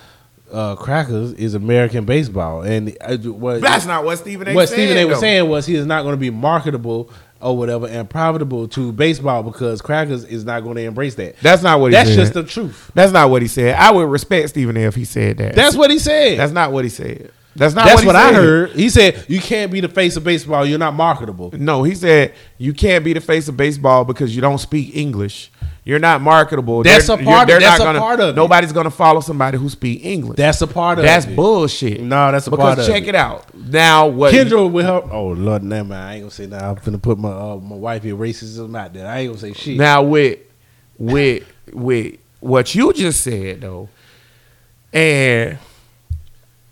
uh, 0.52 0.76
crackers 0.76 1.32
is 1.34 1.54
American 1.54 2.04
baseball, 2.04 2.62
and 2.62 2.96
uh, 3.00 3.16
what 3.18 3.60
That's 3.60 3.86
not 3.86 4.04
what 4.04 4.18
Stephen 4.18 4.48
A. 4.48 4.54
what 4.54 4.68
Stephen 4.68 4.96
A. 4.96 5.04
was 5.04 5.16
though. 5.16 5.20
saying 5.20 5.48
was 5.48 5.66
he 5.66 5.74
is 5.74 5.86
not 5.86 6.02
going 6.02 6.14
to 6.14 6.20
be 6.20 6.30
marketable 6.30 7.10
or 7.40 7.56
whatever 7.56 7.86
and 7.86 8.10
profitable 8.10 8.66
to 8.68 8.92
baseball 8.92 9.42
because 9.42 9.80
crackers 9.80 10.24
is 10.24 10.44
not 10.44 10.64
going 10.64 10.76
to 10.76 10.82
embrace 10.82 11.14
that. 11.16 11.36
That's 11.38 11.62
not 11.62 11.80
what 11.80 11.92
he 11.92 11.92
That's 11.92 12.10
just 12.10 12.34
the 12.34 12.42
truth. 12.42 12.90
That's 12.94 13.12
not 13.12 13.30
what 13.30 13.42
he 13.42 13.48
said. 13.48 13.76
I 13.76 13.92
would 13.92 14.08
respect 14.08 14.48
Stephen 14.50 14.76
A. 14.76 14.80
if 14.80 14.94
he 14.94 15.04
said 15.04 15.38
that. 15.38 15.54
That's 15.54 15.76
what 15.76 15.90
he 15.90 15.98
said. 15.98 16.38
That's 16.38 16.52
not 16.52 16.72
what 16.72 16.84
he 16.84 16.90
said. 16.90 17.30
That's 17.58 17.74
not. 17.74 17.86
That's 17.86 18.04
what, 18.04 18.14
what, 18.14 18.16
I 18.16 18.32
heard. 18.32 18.70
He 18.70 18.88
said 18.88 19.24
you 19.28 19.40
can't 19.40 19.72
be 19.72 19.80
the 19.80 19.88
face 19.88 20.16
of 20.16 20.22
baseball. 20.24 20.64
You're 20.64 20.78
not 20.78 20.94
marketable. 20.94 21.50
No, 21.52 21.82
he 21.82 21.94
said 21.94 22.32
you 22.56 22.72
can't 22.72 23.04
be 23.04 23.12
the 23.12 23.20
face 23.20 23.48
of 23.48 23.56
baseball 23.56 24.04
because 24.04 24.34
you 24.34 24.40
don't 24.40 24.58
speak 24.58 24.94
English. 24.94 25.50
You're 25.88 25.98
not 25.98 26.20
marketable. 26.20 26.82
That's 26.82 27.06
They're- 27.06 27.18
a 27.18 27.24
part 27.24 27.42
of- 27.44 27.46
They're 27.48 27.60
that's 27.60 27.78
not 27.78 27.84
a 27.84 27.88
gonna, 27.88 27.98
part 27.98 28.20
of 28.20 28.28
it. 28.28 28.36
Nobody's 28.36 28.72
gonna 28.72 28.90
follow 28.90 29.20
somebody 29.20 29.56
who 29.56 29.70
speak 29.70 30.04
English. 30.04 30.36
That's 30.36 30.60
a 30.60 30.66
part 30.66 30.98
of 30.98 31.04
That's 31.06 31.24
it. 31.24 31.34
bullshit. 31.34 32.02
No, 32.02 32.30
that's 32.30 32.46
a 32.46 32.50
because 32.50 32.62
part 32.62 32.78
of 32.80 32.84
it. 32.84 32.88
check 32.92 33.02
it. 33.04 33.08
it 33.08 33.14
out. 33.14 33.46
Now 33.54 34.06
what? 34.06 34.34
Kendra 34.34 34.70
with 34.70 34.84
her. 34.84 35.02
Oh 35.10 35.28
Lord, 35.28 35.62
never 35.62 35.88
mind. 35.88 36.02
I 36.02 36.12
ain't 36.16 36.22
gonna 36.24 36.30
say 36.30 36.44
that. 36.44 36.62
I'm 36.62 36.74
gonna 36.74 36.98
put 36.98 37.18
my 37.18 37.30
uh, 37.30 37.56
my 37.56 37.74
wifey 37.76 38.10
racism 38.12 38.78
out 38.78 38.92
there. 38.92 39.06
I 39.06 39.20
ain't 39.20 39.28
gonna 39.30 39.40
say 39.40 39.54
shit. 39.54 39.78
Now 39.78 40.02
with 40.02 40.40
with 40.98 41.44
with 41.72 42.16
what 42.40 42.74
you 42.74 42.92
just 42.92 43.22
said 43.22 43.62
though, 43.62 43.88
and 44.92 45.56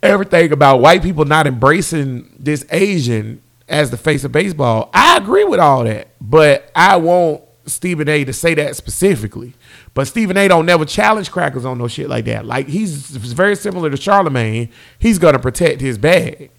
everything 0.03 0.53
about 0.53 0.81
white 0.81 1.03
people 1.03 1.25
not 1.25 1.47
embracing 1.47 2.31
this 2.39 2.67
Asian 2.71 3.41
as 3.69 3.91
the 3.91 3.97
face 3.97 4.25
of 4.25 4.33
baseball, 4.33 4.91
I 4.93 5.17
agree 5.17 5.45
with 5.45 5.59
all 5.59 5.85
that. 5.85 6.09
But 6.21 6.71
I 6.77 6.97
want 6.97 7.43
Stephen 7.67 8.09
A. 8.09 8.25
to 8.25 8.33
say 8.33 8.55
that 8.55 8.77
specifically. 8.77 9.55
But 9.95 10.07
Stephen 10.07 10.37
A. 10.37 10.49
don't 10.49 10.67
never 10.67 10.85
challenge 10.85 11.31
crackers 11.31 11.65
on 11.65 11.79
no 11.79 11.89
shit 11.89 12.09
like 12.09 12.25
that. 12.27 12.47
Like 12.47 12.69
he's 12.69 13.11
very 13.11 13.57
similar 13.57 13.91
to 13.91 13.97
Charlemagne. 13.97 14.71
He's 14.99 15.19
gonna 15.19 15.39
protect 15.39 15.81
his 15.81 15.99
bag. 15.99 16.51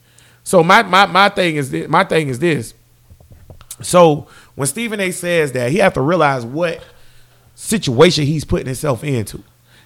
So 0.43 0.63
my 0.63 0.83
my 0.83 1.05
my 1.05 1.29
thing 1.29 1.55
is 1.55 1.71
this, 1.71 1.87
my 1.87 2.03
thing 2.03 2.27
is 2.27 2.39
this. 2.39 2.73
So 3.81 4.27
when 4.55 4.67
Stephen 4.67 4.99
A. 4.99 5.11
says 5.11 5.51
that, 5.53 5.71
he 5.71 5.77
have 5.77 5.93
to 5.93 6.01
realize 6.01 6.45
what 6.45 6.83
situation 7.55 8.25
he's 8.25 8.43
putting 8.43 8.67
himself 8.67 9.03
into. 9.03 9.43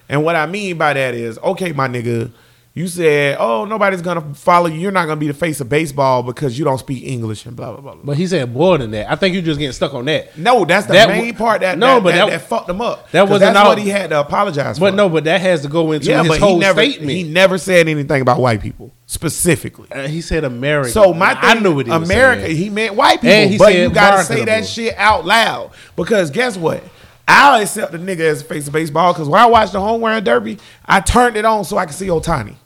And 0.08 0.24
what 0.24 0.36
I 0.36 0.46
mean 0.46 0.76
by 0.76 0.92
that 0.92 1.14
is, 1.14 1.38
okay, 1.38 1.72
my 1.72 1.88
nigga, 1.88 2.30
you 2.74 2.88
said, 2.88 3.36
oh, 3.38 3.66
nobody's 3.66 4.00
gonna 4.00 4.32
follow 4.34 4.66
you. 4.66 4.80
You're 4.80 4.92
not 4.92 5.04
gonna 5.04 5.20
be 5.20 5.26
the 5.28 5.34
face 5.34 5.60
of 5.60 5.68
baseball 5.68 6.22
because 6.22 6.58
you 6.58 6.64
don't 6.64 6.78
speak 6.78 7.04
English 7.04 7.44
and 7.44 7.54
blah 7.54 7.72
blah 7.76 7.80
blah. 7.92 8.02
But 8.02 8.16
he 8.16 8.26
said 8.26 8.50
more 8.50 8.78
than 8.78 8.90
that. 8.92 9.10
I 9.12 9.16
think 9.16 9.34
you're 9.34 9.42
just 9.42 9.58
getting 9.58 9.72
stuck 9.72 9.92
on 9.92 10.06
that. 10.06 10.38
No, 10.38 10.64
that's 10.64 10.86
the 10.86 10.94
That 10.94 11.08
main 11.10 11.34
wa- 11.34 11.38
part 11.38 11.60
that 11.60 11.76
No, 11.76 11.96
that, 11.96 12.02
but 12.02 12.12
that, 12.14 12.30
that- 12.30 12.42
fucked 12.48 12.70
him 12.70 12.80
up. 12.80 13.10
That 13.10 13.28
wasn't 13.28 13.40
that's 13.52 13.58
all- 13.58 13.68
what 13.68 13.78
he 13.78 13.90
had 13.90 14.08
to 14.10 14.20
apologize 14.20 14.78
for. 14.78 14.86
But 14.86 14.94
no, 14.94 15.10
but 15.10 15.24
that 15.24 15.42
has 15.42 15.60
to 15.62 15.68
go 15.68 15.92
into 15.92 16.06
yeah, 16.08 16.22
his 16.24 16.38
whole 16.38 16.54
he 16.54 16.60
never 16.60 16.82
statement. 16.82 17.10
he 17.10 17.22
never 17.24 17.58
said 17.58 17.88
anything 17.88 18.22
about 18.22 18.40
white 18.40 18.62
people 18.62 18.90
specifically. 19.04 19.88
Uh, 19.92 20.08
he 20.08 20.22
said 20.22 20.44
America. 20.44 20.90
So 20.90 21.12
my 21.12 21.34
thing, 21.34 21.38
I 21.42 21.54
knew 21.60 21.74
what 21.74 21.86
he 21.86 21.92
was 21.92 22.08
America. 22.10 22.46
He 22.48 22.70
meant 22.70 22.94
white 22.94 23.20
people, 23.20 23.58
but 23.58 23.72
said 23.72 23.82
you 23.82 23.90
gotta 23.90 24.22
say 24.24 24.44
that 24.46 24.64
shit 24.66 24.94
out 24.96 25.26
loud 25.26 25.72
because 25.94 26.30
guess 26.30 26.56
what? 26.56 26.82
I'll 27.28 27.60
accept 27.62 27.92
the 27.92 27.98
nigga 27.98 28.20
as 28.20 28.40
a 28.42 28.44
face 28.44 28.66
of 28.66 28.72
baseball 28.72 29.12
because 29.12 29.28
when 29.28 29.40
I 29.40 29.46
watched 29.46 29.72
the 29.72 29.80
home 29.80 30.02
run 30.02 30.24
derby, 30.24 30.58
I 30.84 31.00
turned 31.00 31.36
it 31.36 31.44
on 31.44 31.64
so 31.64 31.78
I 31.78 31.86
could 31.86 31.94
see 31.94 32.08
Otani. 32.08 32.56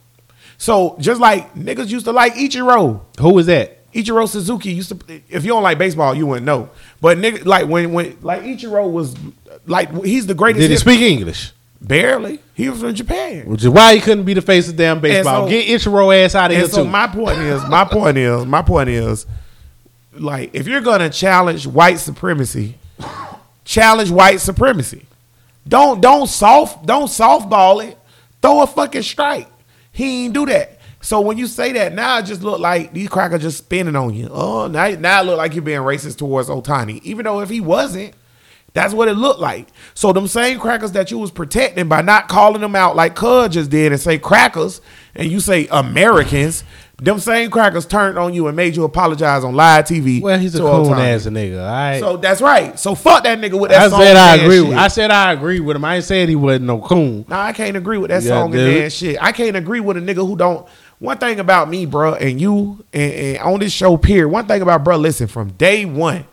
So 0.57 0.95
just 0.99 1.21
like 1.21 1.53
niggas 1.53 1.89
used 1.89 2.05
to 2.05 2.11
like 2.11 2.33
Ichiro, 2.33 3.01
Who 3.19 3.33
was 3.33 3.45
that? 3.45 3.73
Ichiro 3.93 4.27
Suzuki 4.27 4.71
used 4.71 4.89
to. 4.89 5.21
If 5.29 5.43
you 5.43 5.49
don't 5.49 5.63
like 5.63 5.77
baseball, 5.77 6.13
you 6.13 6.25
wouldn't 6.27 6.45
know. 6.45 6.69
But 7.01 7.17
nigga, 7.17 7.45
like 7.45 7.67
when 7.67 7.93
when 7.93 8.17
like 8.21 8.41
Ichiro 8.43 8.89
was 8.91 9.15
like 9.65 9.91
he's 10.03 10.27
the 10.27 10.33
greatest. 10.33 10.61
Did 10.61 10.71
he 10.71 10.77
speak 10.77 11.01
English? 11.01 11.53
Barely. 11.79 12.39
He 12.55 12.69
was 12.69 12.81
from 12.81 12.93
Japan. 12.95 13.45
Which 13.45 13.61
is 13.63 13.69
why 13.69 13.93
he 13.95 14.01
couldn't 14.01 14.23
be 14.25 14.33
the 14.33 14.41
face 14.41 14.67
of 14.67 14.75
damn 14.75 14.99
baseball. 14.99 15.45
so- 15.45 15.49
Get 15.49 15.67
Ichiro 15.67 16.23
ass 16.25 16.33
out 16.35 16.51
of 16.51 16.57
here 16.57 16.67
so 16.67 16.83
too. 16.83 16.89
my 16.89 17.07
point 17.07 17.37
is, 17.39 17.63
my 17.67 17.85
point 17.85 18.17
is, 18.17 18.45
my 18.45 18.61
point 18.63 18.89
is, 18.89 19.25
like 20.13 20.49
if 20.53 20.67
you're 20.67 20.81
gonna 20.81 21.09
challenge 21.09 21.67
white 21.67 21.99
supremacy, 21.99 22.75
challenge 23.63 24.09
white 24.09 24.41
supremacy. 24.41 25.05
Don't 25.67 26.01
don't 26.01 26.27
soft 26.27 26.85
don't 26.85 27.07
softball 27.07 27.85
it. 27.87 27.97
Throw 28.41 28.61
a 28.63 28.67
fucking 28.67 29.03
strike. 29.03 29.47
He 29.97 30.25
ain't 30.25 30.35
do 30.35 30.45
that. 30.45 30.77
So 31.01 31.21
when 31.21 31.39
you 31.39 31.47
say 31.47 31.71
that, 31.71 31.91
now 31.91 32.19
it 32.19 32.25
just 32.25 32.43
look 32.43 32.59
like 32.59 32.93
these 32.93 33.09
crackers 33.09 33.41
just 33.41 33.57
spinning 33.57 33.95
on 33.95 34.13
you. 34.13 34.29
Oh, 34.31 34.67
now, 34.67 34.87
now 34.89 35.21
it 35.21 35.25
look 35.25 35.39
like 35.39 35.55
you're 35.55 35.63
being 35.63 35.79
racist 35.81 36.17
towards 36.17 36.49
Otani. 36.49 37.01
Even 37.01 37.25
though 37.25 37.41
if 37.41 37.49
he 37.49 37.61
wasn't, 37.61 38.13
that's 38.73 38.93
what 38.93 39.07
it 39.07 39.15
looked 39.15 39.39
like. 39.39 39.69
So 39.95 40.13
them 40.13 40.27
same 40.27 40.59
crackers 40.59 40.91
that 40.91 41.09
you 41.09 41.17
was 41.17 41.31
protecting 41.31 41.87
by 41.87 42.03
not 42.03 42.27
calling 42.27 42.61
them 42.61 42.75
out 42.75 42.95
like 42.95 43.15
Cud 43.15 43.53
just 43.53 43.71
did 43.71 43.91
and 43.91 43.99
say 43.99 44.19
crackers 44.19 44.81
and 45.15 45.31
you 45.31 45.39
say 45.39 45.67
Americans, 45.71 46.63
them 46.99 47.19
same 47.19 47.51
crackers 47.51 47.85
turned 47.85 48.17
on 48.17 48.33
you 48.33 48.47
and 48.47 48.55
made 48.55 48.75
you 48.75 48.83
apologize 48.83 49.43
on 49.43 49.53
live 49.55 49.85
TV. 49.85 50.19
well, 50.21 50.39
he's 50.39 50.55
a 50.55 50.59
to 50.59 50.63
coon 50.63 50.93
ass 50.93 51.25
nigga. 51.27 51.59
All 51.61 51.71
right. 51.71 51.99
So 51.99 52.17
that's 52.17 52.41
right. 52.41 52.77
So 52.79 52.95
fuck 52.95 53.23
that 53.23 53.37
nigga 53.39 53.59
with 53.59 53.69
that 53.69 53.83
I 53.83 53.89
song. 53.89 54.01
said 54.01 54.15
I 54.15 54.35
agree. 54.37 54.57
shit. 54.57 54.67
With, 54.69 54.77
I 54.77 54.87
said 54.87 55.11
I 55.11 55.31
agree 55.33 55.59
with 55.59 55.75
him. 55.75 55.85
I 55.85 55.95
ain't 55.97 56.05
saying 56.05 56.27
he 56.29 56.35
wasn't 56.35 56.65
no 56.65 56.79
coon. 56.81 57.25
Nah, 57.27 57.41
I 57.43 57.53
can't 57.53 57.77
agree 57.77 57.99
with 57.99 58.09
that 58.09 58.23
Yeah, 58.23 58.29
song 58.29 58.45
and 58.45 58.53
dude. 58.53 58.81
dance 58.81 58.93
shit. 58.93 59.17
I 59.21 59.31
can't 59.31 59.55
agree 59.55 59.79
with 59.79 59.97
a 59.97 60.01
nigga 60.01 60.25
who 60.27 60.35
don't. 60.35 60.67
One 60.99 61.19
thing 61.19 61.39
about 61.39 61.69
me, 61.69 61.85
bro, 61.85 62.15
and 62.15 62.41
you, 62.41 62.83
and, 62.91 63.13
and 63.13 63.37
on 63.39 63.59
this 63.59 63.71
show, 63.71 63.97
period. 63.97 64.29
One 64.29 64.47
thing 64.47 64.63
about 64.63 64.83
bro, 64.83 64.97
listen, 64.97 65.27
from 65.27 65.49
day 65.51 65.85
one, 65.85 66.25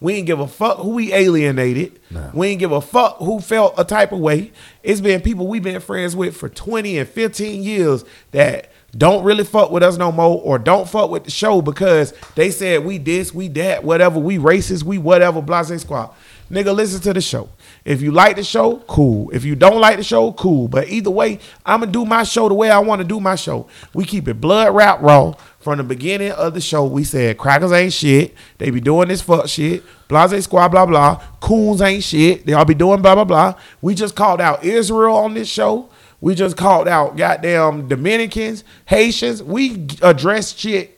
we 0.00 0.14
ain't 0.14 0.26
give 0.26 0.38
a 0.38 0.46
fuck 0.46 0.78
who 0.78 0.90
we 0.90 1.12
alienated. 1.12 1.98
We 2.32 2.48
ain't 2.48 2.60
give 2.60 2.70
a 2.72 2.80
fuck 2.80 3.16
who 3.18 3.40
felt 3.40 3.74
a 3.78 3.84
type 3.84 4.12
of 4.12 4.20
way. 4.20 4.52
It's 4.84 5.00
been 5.00 5.20
people 5.20 5.46
we've 5.48 5.62
been 5.62 5.80
friends 5.80 6.14
with 6.14 6.36
for 6.36 6.48
20 6.48 6.98
and 6.98 7.08
15 7.08 7.62
years 7.62 8.04
that 8.32 8.71
don't 8.96 9.24
really 9.24 9.44
fuck 9.44 9.70
with 9.70 9.82
us 9.82 9.96
no 9.96 10.12
more 10.12 10.40
or 10.42 10.58
don't 10.58 10.88
fuck 10.88 11.10
with 11.10 11.24
the 11.24 11.30
show 11.30 11.62
because 11.62 12.12
they 12.34 12.50
said 12.50 12.84
we 12.84 12.98
this, 12.98 13.32
we 13.32 13.48
that, 13.48 13.84
whatever, 13.84 14.18
we 14.18 14.36
racist, 14.36 14.82
we 14.82 14.98
whatever, 14.98 15.40
blase 15.40 15.80
squad. 15.80 16.14
Nigga, 16.50 16.74
listen 16.74 17.00
to 17.00 17.14
the 17.14 17.20
show. 17.22 17.48
If 17.82 18.02
you 18.02 18.12
like 18.12 18.36
the 18.36 18.44
show, 18.44 18.76
cool. 18.86 19.30
If 19.30 19.42
you 19.42 19.56
don't 19.56 19.80
like 19.80 19.96
the 19.96 20.04
show, 20.04 20.32
cool. 20.32 20.68
But 20.68 20.88
either 20.88 21.10
way, 21.10 21.38
I'ma 21.64 21.86
do 21.86 22.04
my 22.04 22.24
show 22.24 22.46
the 22.46 22.54
way 22.54 22.70
I 22.70 22.78
want 22.78 23.00
to 23.00 23.08
do 23.08 23.20
my 23.20 23.36
show. 23.36 23.66
We 23.94 24.04
keep 24.04 24.28
it 24.28 24.38
blood 24.38 24.74
rap 24.74 25.00
raw. 25.00 25.34
From 25.60 25.78
the 25.78 25.84
beginning 25.84 26.32
of 26.32 26.52
the 26.52 26.60
show, 26.60 26.84
we 26.84 27.04
said 27.04 27.38
crackers 27.38 27.72
ain't 27.72 27.92
shit. 27.92 28.34
They 28.58 28.70
be 28.70 28.80
doing 28.80 29.08
this 29.08 29.22
fuck 29.22 29.48
shit. 29.48 29.82
Blase 30.08 30.44
squad, 30.44 30.68
blah 30.68 30.84
blah. 30.84 31.22
Coons 31.40 31.80
ain't 31.80 32.04
shit. 32.04 32.44
They 32.44 32.52
all 32.52 32.66
be 32.66 32.74
doing 32.74 33.00
blah 33.00 33.14
blah 33.14 33.24
blah. 33.24 33.54
We 33.80 33.94
just 33.94 34.14
called 34.14 34.40
out 34.40 34.62
Israel 34.62 35.16
on 35.16 35.34
this 35.34 35.48
show. 35.48 35.88
We 36.22 36.36
just 36.36 36.56
called 36.56 36.86
out 36.86 37.16
goddamn 37.16 37.88
Dominicans, 37.88 38.62
Haitians. 38.86 39.42
We 39.42 39.88
address 40.02 40.56
shit 40.56 40.96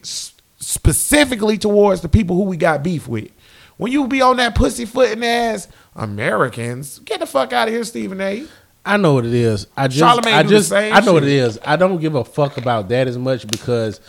specifically 0.59 1.57
towards 1.57 2.03
the 2.03 2.11
people 2.11 2.37
who 2.37 2.43
we 2.43 2.59
got 2.59 2.83
beef 2.83 3.09
with. 3.09 3.31
When 3.79 3.91
you 3.91 4.07
be 4.07 4.21
on 4.21 4.37
that 4.37 4.55
pussyfooting 4.55 5.25
ass 5.25 5.67
Americans, 5.97 6.99
get 7.01 7.21
the 7.21 7.27
fuck 7.27 7.55
out 7.55 7.69
of 7.69 7.75
here, 7.75 7.85
Stephen 7.85 8.21
A. 8.21 8.47
I 8.85 8.99
know 8.99 9.15
what 9.15 9.25
it 9.25 9.33
is. 9.33 9.67
I 9.75 9.89
just, 9.89 10.27
I 10.27 10.43
just, 10.43 10.71
I 10.73 11.01
know 11.01 11.15
what 11.15 11.23
it 11.23 11.31
is. 11.31 11.59
I 11.65 11.77
don't 11.77 12.01
give 12.03 12.15
a 12.15 12.25
fuck 12.25 12.59
about 12.59 12.91
that 12.91 13.09
as 13.09 13.17
much 13.17 13.47
because 13.47 14.03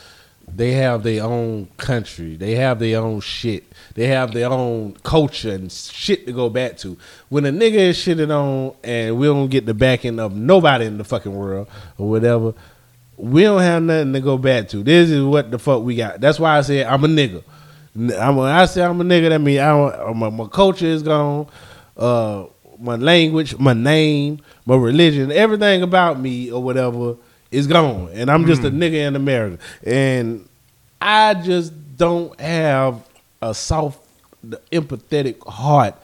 they 0.54 0.74
have 0.74 1.02
their 1.04 1.24
own 1.24 1.70
country. 1.78 2.36
They 2.36 2.56
have 2.56 2.80
their 2.80 3.00
own 3.00 3.22
shit. 3.22 3.64
They 3.96 4.08
have 4.08 4.34
their 4.34 4.50
own 4.50 4.94
culture 5.04 5.54
and 5.54 5.72
shit 5.72 6.26
to 6.28 6.34
go 6.34 6.50
back 6.50 6.78
to. 6.80 6.98
When 7.30 7.46
a 7.46 7.52
nigga 7.52 7.76
is 7.76 7.98
shitting 7.98 8.30
on 8.30 8.76
and 8.84 9.18
we 9.18 9.26
don't 9.26 9.48
get 9.48 9.66
the 9.66 9.74
backing 9.74 10.20
of 10.20 10.36
nobody 10.36 10.86
in 10.86 10.98
the 10.98 11.06
fucking 11.06 11.34
world 11.34 11.70
or 11.98 12.10
whatever, 12.10 12.54
we 13.16 13.44
don't 13.44 13.62
have 13.62 13.84
nothing 13.84 14.12
to 14.12 14.20
go 14.20 14.38
back 14.38 14.68
to. 14.70 14.84
This 14.84 15.10
is 15.10 15.24
what 15.24 15.50
the 15.50 15.58
fuck 15.58 15.82
we 15.82 15.96
got. 15.96 16.20
That's 16.20 16.40
why 16.40 16.58
I 16.58 16.62
said 16.62 16.88
I'm 16.88 17.06
a 17.06 17.08
nigga. 17.08 17.42
I'm, 17.96 18.36
when 18.36 18.52
I 18.52 18.66
say 18.66 18.84
I'm 18.84 19.00
a 19.00 19.04
nigga, 19.06 19.30
that 19.30 19.40
means 19.40 19.62
I 19.62 19.68
don't, 19.70 20.18
my, 20.18 20.30
my 20.30 20.48
culture 20.48 20.86
is 20.86 21.02
gone. 21.02 21.48
Uh, 21.96 22.48
my 22.78 22.98
language, 22.98 23.58
my 23.58 23.72
name, 23.72 24.42
my 24.66 24.76
religion, 24.76 25.32
everything 25.32 25.82
about 25.82 26.20
me 26.20 26.52
or 26.52 26.62
whatever 26.62 27.16
is 27.50 27.68
gone. 27.68 28.10
And 28.14 28.30
I'm 28.30 28.46
just 28.46 28.64
a 28.66 28.70
nigga 28.70 29.08
in 29.08 29.16
America. 29.16 29.64
And 29.84 30.50
I 31.00 31.36
just 31.36 31.72
don't 31.96 32.38
have 32.42 33.02
a 33.50 33.54
soft, 33.54 34.00
empathetic 34.72 35.46
heart 35.48 35.96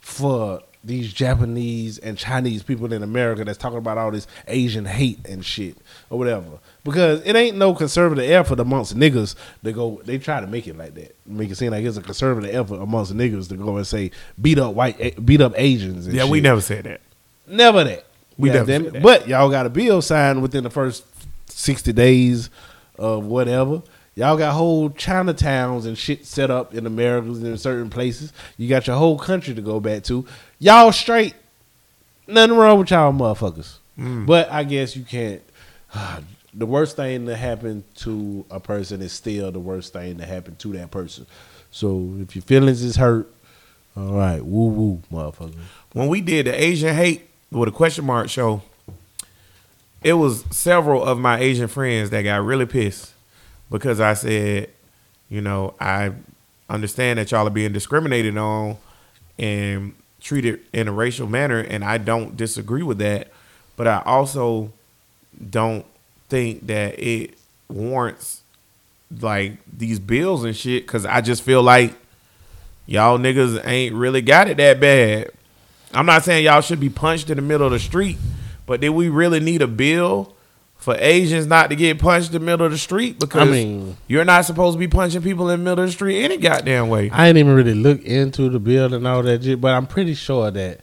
for 0.00 0.62
these 0.84 1.12
Japanese 1.12 1.98
and 1.98 2.16
Chinese 2.16 2.62
people 2.62 2.92
in 2.92 3.02
America 3.02 3.44
that's 3.44 3.58
talking 3.58 3.78
about 3.78 3.98
all 3.98 4.12
this 4.12 4.28
Asian 4.46 4.84
hate 4.84 5.18
and 5.26 5.44
shit 5.44 5.76
or 6.10 6.18
whatever. 6.18 6.46
Because 6.84 7.22
it 7.26 7.34
ain't 7.34 7.56
no 7.56 7.74
conservative 7.74 8.30
effort 8.30 8.60
amongst 8.60 8.96
niggas 8.96 9.34
to 9.64 9.72
go. 9.72 10.00
They 10.04 10.18
try 10.18 10.40
to 10.40 10.46
make 10.46 10.68
it 10.68 10.78
like 10.78 10.94
that, 10.94 11.16
make 11.26 11.50
it 11.50 11.56
seem 11.56 11.72
like 11.72 11.84
it's 11.84 11.96
a 11.96 12.02
conservative 12.02 12.54
effort 12.54 12.80
amongst 12.80 13.12
niggas 13.14 13.48
to 13.48 13.56
go 13.56 13.76
and 13.76 13.86
say 13.86 14.12
beat 14.40 14.58
up 14.60 14.74
white, 14.74 14.96
eh, 15.00 15.10
beat 15.24 15.40
up 15.40 15.54
Asians. 15.56 16.06
And 16.06 16.14
Yeah, 16.14 16.28
we 16.28 16.40
never 16.40 16.60
said 16.60 16.84
that. 16.84 17.00
Never 17.48 17.82
that. 17.82 18.06
We 18.38 18.50
never 18.50 18.66
said 18.66 18.92
that. 18.92 19.02
But 19.02 19.26
y'all 19.26 19.50
got 19.50 19.66
a 19.66 19.70
bill 19.70 20.00
signed 20.02 20.40
within 20.40 20.62
the 20.62 20.70
first 20.70 21.04
sixty 21.48 21.92
days 21.92 22.48
of 22.96 23.24
whatever. 23.24 23.82
Y'all 24.16 24.38
got 24.38 24.54
whole 24.54 24.88
Chinatowns 24.88 25.84
and 25.84 25.96
shit 25.96 26.24
set 26.24 26.50
up 26.50 26.74
in 26.74 26.86
Americas 26.86 27.42
in 27.42 27.58
certain 27.58 27.90
places. 27.90 28.32
You 28.56 28.66
got 28.66 28.86
your 28.86 28.96
whole 28.96 29.18
country 29.18 29.54
to 29.54 29.60
go 29.60 29.78
back 29.78 30.04
to. 30.04 30.24
Y'all 30.58 30.90
straight. 30.90 31.34
Nothing 32.26 32.56
wrong 32.56 32.78
with 32.78 32.90
y'all 32.90 33.12
motherfuckers. 33.12 33.76
Mm. 33.98 34.24
But 34.24 34.50
I 34.50 34.64
guess 34.64 34.96
you 34.96 35.04
can't. 35.04 35.42
The 36.58 36.64
worst 36.64 36.96
thing 36.96 37.26
that 37.26 37.36
happened 37.36 37.84
to 37.96 38.46
a 38.50 38.58
person 38.58 39.02
is 39.02 39.12
still 39.12 39.52
the 39.52 39.60
worst 39.60 39.92
thing 39.92 40.16
that 40.16 40.26
happened 40.26 40.58
to 40.60 40.72
that 40.72 40.90
person. 40.90 41.26
So 41.70 42.14
if 42.18 42.34
your 42.34 42.40
feelings 42.40 42.82
is 42.82 42.96
hurt, 42.96 43.30
all 43.94 44.14
right, 44.14 44.42
woo 44.42 44.68
woo, 44.68 45.02
motherfucker. 45.12 45.52
When 45.92 46.08
we 46.08 46.22
did 46.22 46.46
the 46.46 46.58
Asian 46.58 46.94
hate 46.94 47.28
with 47.50 47.68
a 47.68 47.72
question 47.72 48.06
mark 48.06 48.30
show, 48.30 48.62
it 50.02 50.14
was 50.14 50.46
several 50.50 51.04
of 51.04 51.18
my 51.18 51.38
Asian 51.40 51.68
friends 51.68 52.08
that 52.08 52.22
got 52.22 52.42
really 52.42 52.64
pissed 52.64 53.12
because 53.70 54.00
I 54.00 54.14
said, 54.14 54.70
you 55.28 55.40
know, 55.40 55.74
I 55.80 56.12
understand 56.68 57.18
that 57.18 57.30
y'all 57.30 57.46
are 57.46 57.50
being 57.50 57.72
discriminated 57.72 58.36
on 58.36 58.76
and 59.38 59.94
treated 60.20 60.60
in 60.72 60.88
a 60.88 60.92
racial 60.92 61.26
manner, 61.26 61.60
and 61.60 61.84
I 61.84 61.98
don't 61.98 62.36
disagree 62.36 62.82
with 62.82 62.98
that. 62.98 63.28
But 63.76 63.86
I 63.86 64.02
also 64.04 64.72
don't 65.50 65.84
think 66.28 66.66
that 66.66 66.98
it 66.98 67.34
warrants 67.68 68.42
like 69.20 69.58
these 69.76 69.98
bills 69.98 70.44
and 70.44 70.56
shit 70.56 70.86
because 70.86 71.04
I 71.06 71.20
just 71.20 71.42
feel 71.42 71.62
like 71.62 71.94
y'all 72.86 73.18
niggas 73.18 73.64
ain't 73.66 73.94
really 73.94 74.22
got 74.22 74.48
it 74.48 74.56
that 74.56 74.80
bad. 74.80 75.30
I'm 75.92 76.06
not 76.06 76.24
saying 76.24 76.44
y'all 76.44 76.60
should 76.60 76.80
be 76.80 76.90
punched 76.90 77.30
in 77.30 77.36
the 77.36 77.42
middle 77.42 77.66
of 77.66 77.72
the 77.72 77.78
street, 77.78 78.18
but 78.66 78.80
did 78.80 78.90
we 78.90 79.08
really 79.08 79.40
need 79.40 79.62
a 79.62 79.66
bill 79.66 80.34
for 80.86 80.96
Asians 81.00 81.48
not 81.48 81.68
to 81.70 81.74
get 81.74 81.98
punched 81.98 82.28
in 82.28 82.34
the 82.34 82.38
middle 82.38 82.64
of 82.64 82.70
the 82.70 82.78
street? 82.78 83.18
Because 83.18 83.50
mean- 83.50 83.96
you're 84.06 84.24
not 84.24 84.44
supposed 84.44 84.76
to 84.76 84.78
be 84.78 84.86
punching 84.86 85.20
people 85.20 85.50
in 85.50 85.58
the 85.58 85.64
middle 85.68 85.82
of 85.82 85.88
the 85.88 85.92
street 85.92 86.22
any 86.22 86.36
goddamn 86.36 86.88
way. 86.88 87.10
I 87.10 87.26
ain't 87.26 87.36
even 87.38 87.56
really 87.56 87.74
look 87.74 88.04
into 88.04 88.48
the 88.48 88.60
bill 88.60 88.94
and 88.94 89.04
all 89.04 89.20
that 89.24 89.42
shit, 89.42 89.60
but 89.60 89.74
I'm 89.74 89.88
pretty 89.88 90.14
sure 90.14 90.48
that 90.52 90.78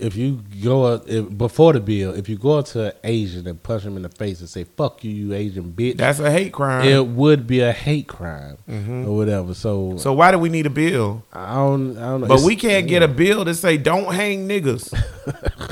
if 0.00 0.16
you 0.16 0.42
go 0.64 0.82
uh, 0.86 1.00
if, 1.06 1.38
before 1.38 1.74
the 1.74 1.80
bill, 1.80 2.12
if 2.12 2.28
you 2.28 2.36
go 2.36 2.58
up 2.58 2.66
to 2.66 2.86
an 2.86 2.92
Asian 3.04 3.46
and 3.46 3.62
punch 3.62 3.84
him 3.84 3.96
in 3.96 4.02
the 4.02 4.08
face 4.08 4.40
and 4.40 4.48
say 4.48 4.64
"fuck 4.64 5.04
you, 5.04 5.12
you 5.12 5.32
Asian 5.32 5.72
bitch," 5.72 5.96
That's 5.96 6.18
a 6.18 6.28
hate 6.28 6.52
crime. 6.52 6.84
it 6.84 7.06
would 7.06 7.46
be 7.46 7.60
a 7.60 7.70
hate 7.70 8.08
crime 8.08 8.58
or 8.68 9.16
whatever. 9.16 9.54
So, 9.54 9.96
so 9.96 10.12
why 10.12 10.32
do 10.32 10.38
we 10.40 10.48
need 10.48 10.66
a 10.66 10.70
bill? 10.70 11.22
I 11.32 11.54
don't, 11.54 11.96
I 11.96 12.00
don't 12.00 12.20
know. 12.22 12.26
But 12.26 12.34
It's- 12.34 12.46
we 12.46 12.56
can't 12.56 12.88
get 12.88 13.04
a 13.04 13.08
bill 13.08 13.44
to 13.44 13.54
say 13.54 13.76
don't 13.76 14.12
hang 14.12 14.48
niggas. 14.48 14.92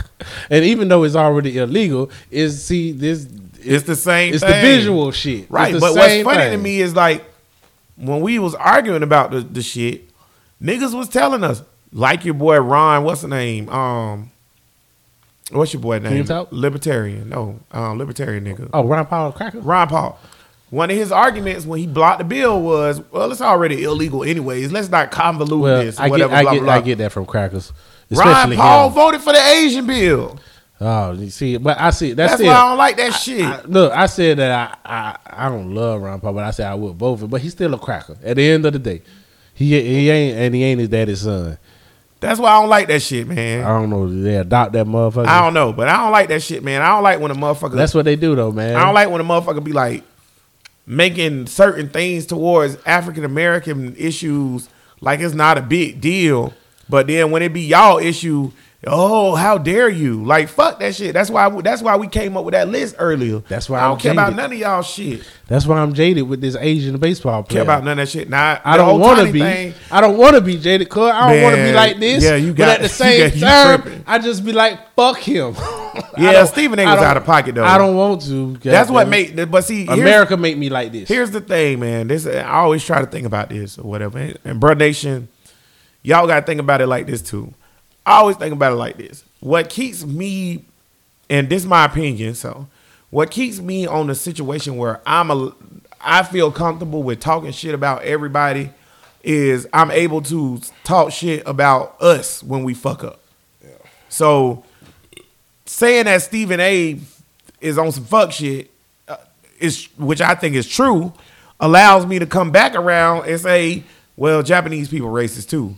and 0.51 0.65
even 0.65 0.89
though 0.89 1.05
it's 1.05 1.17
already 1.17 1.59
illegal, 1.59 2.11
is 2.31 2.65
see 2.65 2.93
this. 2.93 3.29
It's 3.61 3.85
the 3.85 3.97
same. 3.97 4.35
It's 4.35 4.43
thing. 4.43 4.51
the 4.51 4.61
visual 4.61 5.13
shit, 5.13 5.51
right? 5.51 5.73
But 5.73 5.95
what's 5.95 6.23
funny 6.23 6.51
to 6.51 6.57
me 6.57 6.81
is 6.81 6.95
like 6.97 7.25
when 7.97 8.21
we 8.21 8.39
was 8.39 8.55
arguing 8.55 9.03
about 9.03 9.31
the, 9.31 9.41
the 9.41 9.63
shit, 9.63 10.09
niggas 10.63 10.95
was 10.95 11.09
telling 11.09 11.45
us 11.45 11.63
like 11.93 12.25
your 12.25 12.35
boy 12.35 12.59
Ron. 12.59 13.05
What's 13.05 13.23
the 13.23 13.29
name? 13.29 13.69
Um, 13.69 14.31
what's 15.51 15.73
your 15.73 15.83
boy 15.83 15.99
name? 15.99 16.25
Libertarian. 16.51 17.29
No, 17.29 17.61
um, 17.71 17.99
libertarian 17.99 18.45
nigga. 18.45 18.71
Oh, 18.73 18.85
Ron 18.85 19.07
Paul 19.07 19.33
cracker. 19.33 19.61
Ron 19.61 19.89
Paul. 19.89 20.19
One 20.71 20.91
of 20.91 20.97
his 20.97 21.13
arguments 21.13 21.67
when 21.67 21.81
he 21.81 21.87
blocked 21.87 22.19
the 22.21 22.25
bill 22.25 22.63
was, 22.63 23.03
well, 23.11 23.31
it's 23.31 23.43
already 23.43 23.85
illegal 23.85 24.25
anyways. 24.25 24.73
Let's 24.73 24.89
not 24.89 25.13
convolute 25.13 25.61
Well, 25.61 25.85
this. 25.85 26.01
I 26.01 26.05
get, 26.05 26.11
whatever, 26.13 26.35
I 26.35 26.43
blah, 26.43 26.53
get, 26.53 26.59
blah, 26.61 26.65
blah. 26.65 26.75
I 26.75 26.81
get 26.81 26.97
that 26.97 27.13
from 27.13 27.27
crackers. 27.27 27.75
Ron 28.19 28.55
Paul 28.57 28.89
him. 28.89 28.95
voted 28.95 29.21
for 29.21 29.33
the 29.33 29.41
Asian 29.41 29.87
bill. 29.87 30.39
Oh, 30.81 31.13
you 31.13 31.31
see, 31.31 31.57
but 31.59 31.81
I 31.81 31.91
see 31.91 32.13
that's, 32.13 32.33
That's 32.33 32.43
it. 32.43 32.47
why 32.47 32.55
I 32.55 32.69
don't 32.69 32.79
like 32.79 32.97
that 32.97 33.13
shit. 33.13 33.45
I- 33.45 33.63
look, 33.63 33.93
I 33.93 34.07
said 34.07 34.39
that 34.39 34.79
I, 34.85 35.17
I 35.33 35.47
I 35.47 35.49
don't 35.49 35.75
love 35.75 36.03
Ron 36.03 36.21
Paul, 36.21 36.33
but 36.33 36.45
I 36.45 36.51
said 36.51 36.67
I 36.67 36.75
would 36.75 36.95
vote 36.97 37.17
for. 37.19 37.25
him. 37.27 37.31
But 37.31 37.41
he's 37.41 37.53
still 37.53 37.73
a 37.75 37.79
cracker. 37.79 38.17
At 38.25 38.37
the 38.37 38.49
end 38.49 38.67
of 38.67 38.73
the 38.73 38.79
day, 38.81 39.03
he 39.55 39.81
he 39.81 40.11
ain't 40.11 40.37
and 40.37 40.55
he 40.55 40.65
ain't 40.65 40.81
his 40.81 40.89
daddy's 40.89 41.21
son. 41.21 41.57
That's 42.19 42.39
why 42.41 42.51
I 42.51 42.61
don't 42.61 42.69
like 42.69 42.89
that 42.89 43.03
shit, 43.03 43.27
man. 43.29 43.65
I 43.65 43.69
don't 43.69 43.91
know. 43.91 44.09
They 44.09 44.37
adopt 44.37 44.73
that 44.75 44.87
motherfucker. 44.87 45.27
I 45.27 45.41
don't 45.41 45.55
know, 45.55 45.73
but 45.73 45.89
I 45.89 45.97
don't 45.99 46.13
like 46.13 46.29
that 46.29 46.43
shit, 46.43 46.63
man. 46.65 46.81
I 46.83 46.89
don't 46.89 47.03
like 47.03 47.19
when 47.21 47.31
a 47.31 47.35
motherfucker. 47.35 47.75
That's 47.75 47.95
what 47.95 48.05
they 48.05 48.17
do, 48.17 48.35
though, 48.37 48.53
man. 48.53 48.77
I 48.77 48.85
don't 48.85 48.95
like 48.95 49.09
when 49.11 49.21
a 49.21 49.25
motherfucker 49.25 49.63
be 49.63 49.73
like 49.73 50.05
making 50.87 51.47
certain 51.47 51.89
things 51.89 52.27
towards 52.27 52.77
African 52.87 53.25
American 53.25 53.95
issues 53.97 54.69
like 55.01 55.21
it's 55.21 55.35
not 55.35 55.59
a 55.59 55.63
big 55.63 56.01
deal, 56.01 56.53
but 56.93 57.07
then 57.09 57.31
when 57.33 57.43
it 57.43 57.53
be 57.53 57.63
y'all 57.63 57.99
issue, 57.99 58.53
oh 58.87 59.35
how 59.35 59.59
dare 59.59 59.89
you? 59.89 60.25
Like 60.25 60.49
fuck 60.49 60.79
that 60.81 60.95
shit. 60.95 61.15
That's 61.15 61.31
why 61.31 61.49
that's 61.63 61.83
why 61.83 61.97
we 61.97 62.07
came 62.09 62.37
up 62.37 62.45
with 62.45 62.53
that 62.53 62.69
list 62.69 62.97
earlier. 62.99 63.39
That's 63.49 63.69
why 63.71 63.79
I 63.81 63.83
don't 63.85 63.93
I'm 63.93 63.99
care 63.99 64.13
about 64.13 64.35
none 64.35 64.53
of 64.53 64.59
y'all 64.59 64.83
shit. 64.83 65.23
That's 65.47 65.67
why 65.67 65.79
I'm 65.79 65.93
jaded 65.93 66.29
with 66.29 66.41
this 66.41 66.57
Asian 66.57 66.97
baseball 66.99 67.43
player. 67.43 67.59
Care 67.59 67.63
about 67.63 67.85
none 67.85 67.99
of 67.99 68.07
that 68.07 68.09
shit. 68.11 68.29
Now 68.29 68.61
I 68.65 68.77
don't 68.77 69.01
want 69.01 69.27
to 69.27 69.33
be. 69.33 69.43
I 69.43 70.01
don't 70.01 70.17
want 70.19 70.35
to 70.37 70.41
be 70.41 70.59
jaded, 70.59 70.89
cuz 70.89 71.03
I 71.03 71.33
don't 71.33 71.43
want 71.43 71.57
to 71.57 71.63
be 71.65 71.73
like 71.73 71.99
this. 71.99 72.25
yeah, 72.25 72.37
you 72.37 72.53
but 72.53 72.59
got- 72.59 72.77
at 72.77 72.83
the 72.83 72.89
same 73.05 73.41
got- 73.41 73.85
time. 73.85 74.05
I 74.07 74.19
just 74.19 74.45
be 74.45 74.53
like, 74.53 74.95
fuck 74.95 75.19
him. 75.19 75.57
Yeah, 76.17 76.45
Stephen 76.45 76.79
A 76.79 76.85
was 76.87 76.99
out 77.03 77.17
of 77.19 77.25
pocket, 77.25 77.55
though. 77.55 77.65
I 77.65 77.77
don't 77.77 77.95
want 77.97 78.23
to. 78.23 78.57
That's 78.59 78.91
what 78.91 79.09
made. 79.09 79.51
But 79.51 79.63
see, 79.65 79.87
America 79.87 80.37
make 80.39 80.57
me 80.57 80.69
like 80.71 80.91
this. 80.93 81.07
Here's 81.09 81.31
the 81.31 81.41
thing, 81.41 81.81
man. 81.81 82.09
This 82.09 82.27
I 82.27 82.43
always 82.45 82.83
try 82.85 83.01
to 83.01 83.07
think 83.07 83.27
about 83.27 83.49
this 83.51 83.79
or 83.79 83.83
whatever. 83.83 84.19
And, 84.19 84.39
and 84.45 84.61
Bro 84.61 84.75
Nation, 84.75 85.29
y'all 86.03 86.27
got 86.27 86.41
to 86.41 86.47
think 86.47 86.61
about 86.61 86.81
it 86.81 86.87
like 86.87 87.07
this 87.07 87.23
too. 87.23 87.53
I 88.05 88.19
always 88.19 88.37
think 88.37 88.53
about 88.53 88.73
it 88.73 88.77
like 88.77 88.97
this. 88.97 89.25
What 89.41 89.69
keeps 89.69 90.05
me, 90.05 90.65
and 91.31 91.49
this 91.49 91.63
is 91.63 91.69
my 91.69 91.85
opinion, 91.85 92.35
so 92.35 92.69
what 93.11 93.31
keeps 93.31 93.61
me 93.61 93.87
on 93.87 94.07
the 94.07 94.15
situation 94.15 94.77
where 94.77 95.01
I'm 95.07 95.31
a, 95.31 95.55
I 96.01 96.23
feel 96.23 96.51
comfortable 96.51 97.03
with 97.03 97.21
talking 97.21 97.53
shit 97.53 97.75
about 97.75 98.03
everybody, 98.03 98.71
is 99.23 99.69
I'm 99.73 99.91
able 99.93 100.21
to 100.23 100.61
talk 100.83 101.13
shit 101.13 101.47
about 101.47 102.01
us 102.03 102.43
when 102.43 102.65
we 102.65 102.75
fuck 102.75 103.05
up. 103.05 103.21
So 104.09 104.65
saying 105.65 106.05
that 106.07 106.23
Stephen 106.23 106.61
A. 106.61 106.99
is 107.61 107.79
on 107.79 107.93
some 107.93 108.05
fuck 108.05 108.33
shit 108.33 108.71
uh, 109.09 109.17
is 109.61 109.87
which 109.97 110.21
I 110.21 110.35
think 110.35 110.57
is 110.57 110.69
true, 110.69 111.13
allows 111.61 112.05
me 112.05 112.19
to 112.19 112.27
come 112.27 112.51
back 112.51 112.75
around 112.75 113.27
and 113.29 113.41
say, 113.41 113.85
well, 114.17 114.43
Japanese 114.43 114.89
people 114.89 115.09
racist 115.09 115.49
too, 115.49 115.77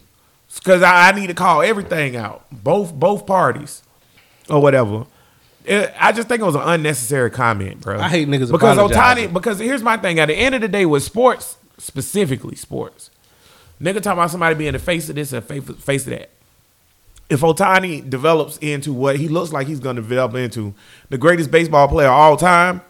because 0.59 0.82
I, 0.82 1.09
I 1.09 1.12
need 1.12 1.28
to 1.28 1.34
call 1.34 1.62
everything 1.62 2.16
out, 2.16 2.44
both 2.50 2.92
both 2.92 3.26
parties, 3.26 3.82
or 4.48 4.61
whatever. 4.61 5.07
It- 5.64 5.92
I 5.98 6.12
just 6.12 6.28
think 6.28 6.40
it 6.40 6.44
was 6.44 6.55
an 6.55 6.62
unnecessary 6.62 7.30
comment, 7.30 7.80
bro. 7.80 7.98
I 7.98 8.09
hate 8.09 8.28
niggas 8.28 8.50
because. 8.50 8.76
Otani. 8.78 9.32
Because 9.32 9.59
here's 9.59 9.82
my 9.82 9.96
thing: 9.96 10.18
at 10.18 10.26
the 10.26 10.34
end 10.34 10.55
of 10.55 10.61
the 10.61 10.68
day, 10.68 10.86
with 10.86 11.02
sports, 11.02 11.57
specifically 11.78 12.57
sports, 12.57 13.11
nigga 13.80 13.94
talking 14.02 14.12
about 14.12 14.30
somebody 14.30 14.55
being 14.55 14.72
the 14.72 14.78
face 14.78 15.09
of 15.09 15.14
this 15.14 15.32
and 15.32 15.44
face 15.44 15.64
face 15.64 16.05
of 16.05 16.11
that 16.11 16.30
if 17.30 17.40
Otani 17.40 18.09
develops 18.09 18.59
into 18.59 18.92
what 18.92 19.16
he 19.16 19.28
looks 19.28 19.52
like 19.52 19.66
he's 19.66 19.80
going 19.80 19.96
to 19.96 20.02
develop 20.02 20.34
into, 20.34 20.74
the 21.09 21.18
greatest 21.18 21.50
baseball 21.50 21.88
player 21.88 22.09
of 22.09 22.12
all 22.14 22.36
time, 22.36 22.82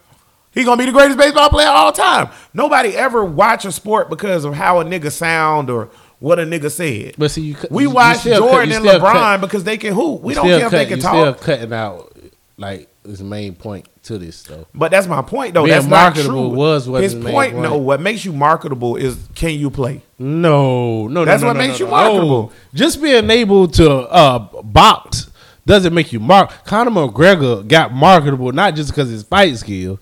he's 0.53 0.65
going 0.65 0.79
to 0.79 0.83
be 0.85 0.91
the 0.91 0.97
greatest 0.97 1.19
baseball 1.19 1.49
player 1.49 1.69
of 1.69 1.75
all 1.75 1.93
time. 1.93 2.29
Nobody 2.53 2.97
ever 2.97 3.25
watch 3.25 3.65
a 3.65 3.73
sport 3.73 4.11
because 4.11 4.45
of 4.45 4.55
how 4.55 4.81
a 4.81 4.85
nigga 4.85 5.11
sound 5.13 5.71
or 5.71 5.89
what 6.25 6.39
a 6.39 6.43
nigga 6.45 6.71
said. 6.71 7.15
But 7.19 7.31
see, 7.31 7.43
you 7.43 7.57
we 7.71 7.83
you- 7.85 7.89
you 7.91 7.95
watch 7.95 8.23
cut- 8.23 8.39
Jordan 8.39 8.71
you 8.71 8.77
and 8.77 8.85
LeBron 8.85 9.13
cut- 9.13 9.41
because 9.43 9.65
they 9.65 9.77
can 9.77 9.93
hoop. 9.95 10.23
We 10.23 10.33
you 10.33 10.37
don't 10.37 10.47
care 10.47 10.67
if 10.67 10.71
they 10.73 10.87
can 10.87 10.97
you 10.97 11.03
talk. 11.03 11.13
Still 11.39 11.57
cutting 11.57 11.73
out 11.73 12.17
like 12.57 12.89
his 13.05 13.23
main 13.23 13.55
point 13.55 13.87
to 14.05 14.17
this 14.19 14.43
though. 14.45 14.67
But 14.75 14.91
that's 14.91 15.07
my 15.07 15.21
point, 15.23 15.55
though. 15.55 15.65
Being 15.65 15.75
that's 15.75 15.87
not 15.87 16.15
true. 16.15 16.49
was 16.49 16.89
what 16.89 17.03
his 17.03 17.13
his 17.13 17.25
point. 17.25 17.57
No, 17.57 17.77
what 17.77 18.01
makes 18.01 18.25
you 18.25 18.33
marketable 18.33 18.97
is 18.97 19.19
can 19.35 19.51
you 19.59 19.71
play? 19.71 20.03
No, 20.19 21.07
no, 21.09 21.25
That's 21.25 21.43
no, 21.43 21.49
what 21.49 21.55
no, 21.55 21.59
makes 21.67 21.79
no, 21.81 21.87
you 21.87 21.91
marketable. 21.91 22.53
Just 22.73 23.03
being 23.03 23.29
able 23.31 23.69
to 23.69 23.91
uh, 23.91 24.39
box 24.63 25.31
doesn't 25.67 25.93
make 25.95 26.13
you 26.13 26.21
mark. 26.21 26.65
Conor 26.65 26.91
McGregor 26.91 27.67
got 27.67 27.93
marketable 27.93 28.53
not 28.53 28.75
just 28.75 28.91
because 28.91 29.11
his 29.11 29.23
fight 29.23 29.57
skill. 29.59 29.99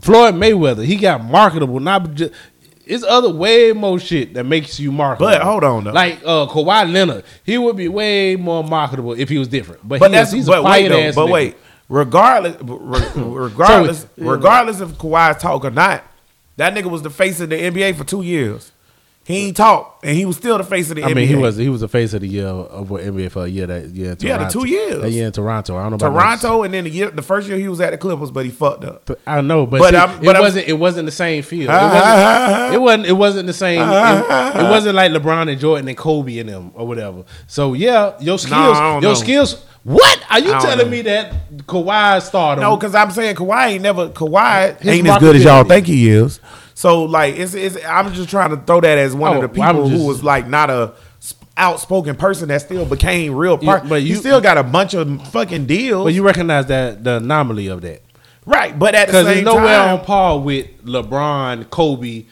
Floyd 0.00 0.34
Mayweather, 0.34 0.84
he 0.84 0.96
got 0.96 1.24
marketable 1.24 1.80
not 1.80 2.14
just. 2.14 2.32
It's 2.86 3.04
other 3.04 3.30
way 3.32 3.72
more 3.72 3.98
shit 3.98 4.34
that 4.34 4.44
makes 4.44 4.78
you 4.78 4.92
marketable. 4.92 5.30
But 5.32 5.42
hold 5.42 5.64
on, 5.64 5.84
though. 5.84 5.92
like 5.92 6.18
uh, 6.24 6.46
Kawhi 6.46 6.92
Leonard, 6.92 7.24
he 7.44 7.56
would 7.58 7.76
be 7.76 7.88
way 7.88 8.36
more 8.36 8.62
marketable 8.64 9.12
if 9.12 9.28
he 9.28 9.38
was 9.38 9.48
different. 9.48 9.86
But, 9.88 10.00
But 10.00 10.10
he 10.10 10.16
that's 10.16 10.28
is, 10.30 10.34
he's 10.34 10.46
but 10.46 10.58
a 10.58 10.62
wait 10.62 10.88
though, 10.88 10.98
ass. 11.00 11.14
but 11.14 11.26
nigga. 11.26 11.32
wait. 11.32 11.56
Regardless, 11.88 12.56
re- 12.62 13.06
regardless, 13.22 14.00
So, 14.00 14.08
regardless 14.16 14.80
if 14.80 14.88
Kawhi's 14.98 15.40
talk 15.40 15.64
or 15.64 15.70
not, 15.70 16.02
that 16.56 16.74
nigga 16.74 16.90
was 16.90 17.02
the 17.02 17.10
face 17.10 17.40
of 17.40 17.50
the 17.50 17.56
NBA 17.56 17.96
for 17.96 18.04
two 18.04 18.22
years. 18.22 18.72
He 19.26 19.46
ain't 19.46 19.56
talk, 19.56 20.00
and 20.02 20.14
he 20.14 20.26
was 20.26 20.36
still 20.36 20.58
the 20.58 20.64
face 20.64 20.90
of 20.90 20.96
the 20.96 21.02
I 21.04 21.08
NBA. 21.12 21.14
mean, 21.16 21.28
he 21.28 21.34
was 21.34 21.56
he 21.56 21.70
was 21.70 21.80
the 21.80 21.88
face 21.88 22.12
of 22.12 22.20
the 22.20 22.28
year 22.28 22.46
of 22.46 22.88
NBA 22.88 23.30
for 23.30 23.44
a 23.44 23.48
year 23.48 23.66
that 23.66 23.86
year. 23.86 24.10
In 24.12 24.16
Yeah, 24.20 24.36
the 24.36 24.48
two 24.50 24.66
years. 24.66 25.00
That 25.00 25.10
year 25.12 25.26
in 25.26 25.32
Toronto. 25.32 25.78
I 25.78 25.82
don't 25.88 25.92
know 25.92 25.96
about 25.96 26.12
Toronto, 26.40 26.62
and 26.62 26.74
then 26.74 26.84
the 26.84 26.90
year, 26.90 27.10
the 27.10 27.22
first 27.22 27.48
year 27.48 27.56
he 27.56 27.66
was 27.66 27.80
at 27.80 27.92
the 27.92 27.96
Clippers, 27.96 28.30
but 28.30 28.44
he 28.44 28.50
fucked 28.50 28.84
up. 28.84 29.06
But 29.06 29.20
I 29.26 29.40
know, 29.40 29.64
but, 29.64 29.78
But 29.78 29.90
see, 29.92 29.96
I'm- 29.96 30.18
but 30.18 30.26
it 30.26 30.34
I'm- 30.36 30.40
wasn't. 30.42 30.68
It 30.68 30.74
wasn't 30.74 31.06
the 31.06 31.12
same 31.12 31.42
field. 31.42 31.70
It 31.70 31.72
ah, 31.72 31.82
wasn't. 31.84 32.04
Ah, 32.04 32.68
ah, 32.68 32.72
it 32.74 32.80
wasn't. 32.82 33.06
It 33.06 33.12
wasn't 33.12 33.46
the 33.46 33.52
same. 33.54 33.80
It, 33.80 34.60
it 34.60 34.70
wasn't 34.70 34.94
like 34.94 35.10
LeBron 35.12 35.50
and 35.50 35.58
Jordan 35.58 35.88
and 35.88 35.96
Kobe 35.96 36.38
and 36.38 36.48
them 36.50 36.72
or 36.74 36.86
whatever. 36.86 37.24
So 37.46 37.72
yeah, 37.72 38.12
your 38.20 38.38
skills. 38.38 38.76
I 38.76 38.92
don't 38.92 39.02
your 39.02 39.12
know. 39.12 39.14
skills. 39.14 39.64
What 39.84 40.22
are 40.30 40.38
you 40.38 40.48
don't 40.50 40.60
telling 40.60 40.86
know. 40.86 40.90
me 40.90 41.02
that 41.02 41.32
Kawhi 41.66 42.20
started? 42.22 42.60
No, 42.62 42.76
because 42.76 42.94
I'm 42.94 43.10
saying 43.10 43.36
Kawhi 43.36 43.68
ain't 43.72 43.82
never 43.82 44.08
Kawhi 44.10 44.78
His 44.80 44.88
ain't 44.98 45.06
as 45.06 45.18
good 45.18 45.36
as 45.36 45.44
y'all 45.44 45.64
think 45.64 45.86
he 45.86 46.08
is. 46.10 46.40
So 46.74 47.04
like, 47.04 47.36
it's, 47.36 47.54
it's 47.54 47.76
I'm 47.86 48.12
just 48.12 48.28
trying 48.28 48.50
to 48.50 48.56
throw 48.56 48.80
that 48.80 48.98
as 48.98 49.14
one 49.14 49.32
Oh, 49.32 49.42
of 49.42 49.52
the 49.52 49.58
well, 49.60 49.72
people 49.72 49.88
just- 49.88 50.00
who 50.02 50.06
was 50.08 50.22
like 50.24 50.46
not 50.48 50.70
a 50.70 50.92
outspoken 51.56 52.16
person 52.16 52.48
that 52.48 52.60
still 52.62 52.84
became 52.84 53.32
real 53.34 53.58
Yeah, 53.62 53.78
part. 53.78 53.88
but 53.88 54.02
you 54.02 54.08
you- 54.08 54.14
still 54.16 54.40
got 54.40 54.58
a 54.58 54.64
bunch 54.64 54.92
of 54.94 55.28
fucking 55.28 55.66
deals, 55.66 56.04
but 56.04 56.12
you 56.12 56.24
recognize 56.24 56.66
that 56.66 57.04
the 57.04 57.16
anomaly 57.18 57.68
of 57.68 57.80
that 57.82 58.02
right? 58.44 58.76
But 58.78 58.94
at 58.94 59.08
the 59.08 59.22
same 59.24 59.44
nowhere 59.44 59.64
time, 59.64 59.98
on 60.00 60.04
par 60.04 60.38
with 60.40 60.66
LeBron, 60.84 61.70
Kobe, 61.70 62.24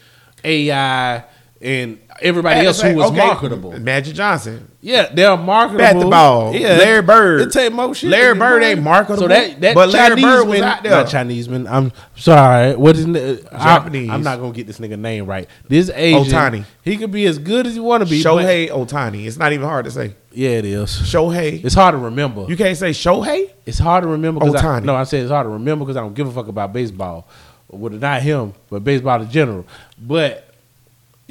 AI, 0.45 1.25
and 1.63 2.01
everybody 2.21 2.67
else 2.67 2.83
who 2.83 2.95
was 2.97 3.11
okay, 3.11 3.19
marketable. 3.19 3.79
Magic 3.79 4.15
Johnson, 4.15 4.69
Yeah, 4.81 5.09
they're 5.13 5.37
marketable. 5.37 5.79
Bat 5.79 5.99
the 6.01 6.07
ball. 6.07 6.55
Yeah, 6.55 6.77
Larry 6.77 7.03
Bird. 7.03 7.41
It 7.43 7.53
take 7.53 7.73
more 7.73 7.95
shit. 7.95 8.11
Larry 8.11 8.37
Bird 8.37 8.63
ain't 8.63 8.83
marketable, 8.83 9.23
So 9.23 9.29
that 9.29 9.61
that 9.61 9.75
but 9.75 9.91
Larry 9.91 10.17
Chinese 10.17 10.25
Bird 10.25 10.49
was 10.49 10.61
man, 10.61 10.69
out 10.69 10.83
there. 10.83 10.93
Not 10.93 11.09
Chinese 11.09 11.49
man. 11.49 11.67
I'm 11.69 11.93
sorry. 12.17 12.75
What 12.75 12.97
is? 12.97 13.05
Japanese. 13.51 14.11
I, 14.11 14.15
am 14.15 14.23
not 14.23 14.41
gonna 14.41 14.53
get 14.53 14.67
this 14.67 14.81
nigga 14.81 14.99
name 14.99 15.27
right. 15.27 15.49
This 15.69 15.89
Asian. 15.91 16.33
Ohtani. 16.33 16.65
He 16.83 16.97
could 16.97 17.13
be 17.13 17.27
as 17.27 17.39
good 17.39 17.67
as 17.67 17.77
you 17.77 17.85
want 17.85 18.03
to 18.03 18.11
be. 18.11 18.21
Shohei 18.21 18.69
Otani. 18.69 19.27
It's 19.27 19.37
not 19.37 19.53
even 19.53 19.67
hard 19.67 19.85
to 19.85 19.91
say. 19.93 20.15
Yeah, 20.33 20.51
it 20.51 20.65
is. 20.65 20.91
Shohei. 20.91 21.65
It's 21.65 21.75
hard 21.75 21.93
to 21.93 21.99
remember. 21.99 22.47
You 22.49 22.57
can't 22.57 22.77
say 22.77 22.91
Shohei. 22.91 23.53
It's 23.65 23.79
hard 23.79 24.03
to 24.03 24.09
remember. 24.09 24.41
'cause 24.41 24.57
I, 24.57 24.81
no, 24.81 24.97
I 24.97 25.05
said 25.05 25.23
it's 25.23 25.31
hard 25.31 25.45
to 25.45 25.51
remember 25.51 25.85
because 25.85 25.97
I 25.97 26.01
don't 26.01 26.15
give 26.15 26.27
a 26.27 26.33
fuck 26.33 26.49
about 26.49 26.73
baseball. 26.73 27.29
Well, 27.69 27.93
not 27.93 28.21
him, 28.21 28.53
but 28.69 28.85
baseball 28.85 29.23
in 29.23 29.31
general. 29.31 29.65
But 29.99 30.52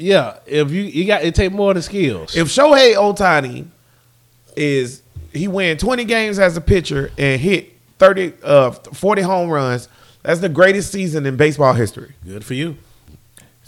yeah, 0.02 0.38
if 0.45 0.72
you 0.72 0.82
you 0.84 1.06
got 1.06 1.24
it, 1.24 1.36
take 1.36 1.52
more 1.52 1.74
than 1.74 1.84
skills. 1.84 2.36
If 2.36 2.47
Shohei 2.47 2.95
Otani 2.95 3.68
is 4.56 5.02
he 5.34 5.47
win 5.47 5.78
20 5.78 6.04
games 6.06 6.39
as 6.39 6.58
a 6.58 6.62
pitcher 6.62 7.12
and 7.18 7.39
hit 7.39 7.72
30 7.99 8.34
uh 8.43 8.72
40 8.72 9.22
home 9.22 9.49
runs, 9.49 9.88
that's 10.24 10.39
the 10.41 10.49
greatest 10.49 10.91
season 10.91 11.26
in 11.26 11.38
baseball 11.38 11.74
history. 11.74 12.14
good 12.26 12.43
for 12.43 12.54
you. 12.54 12.78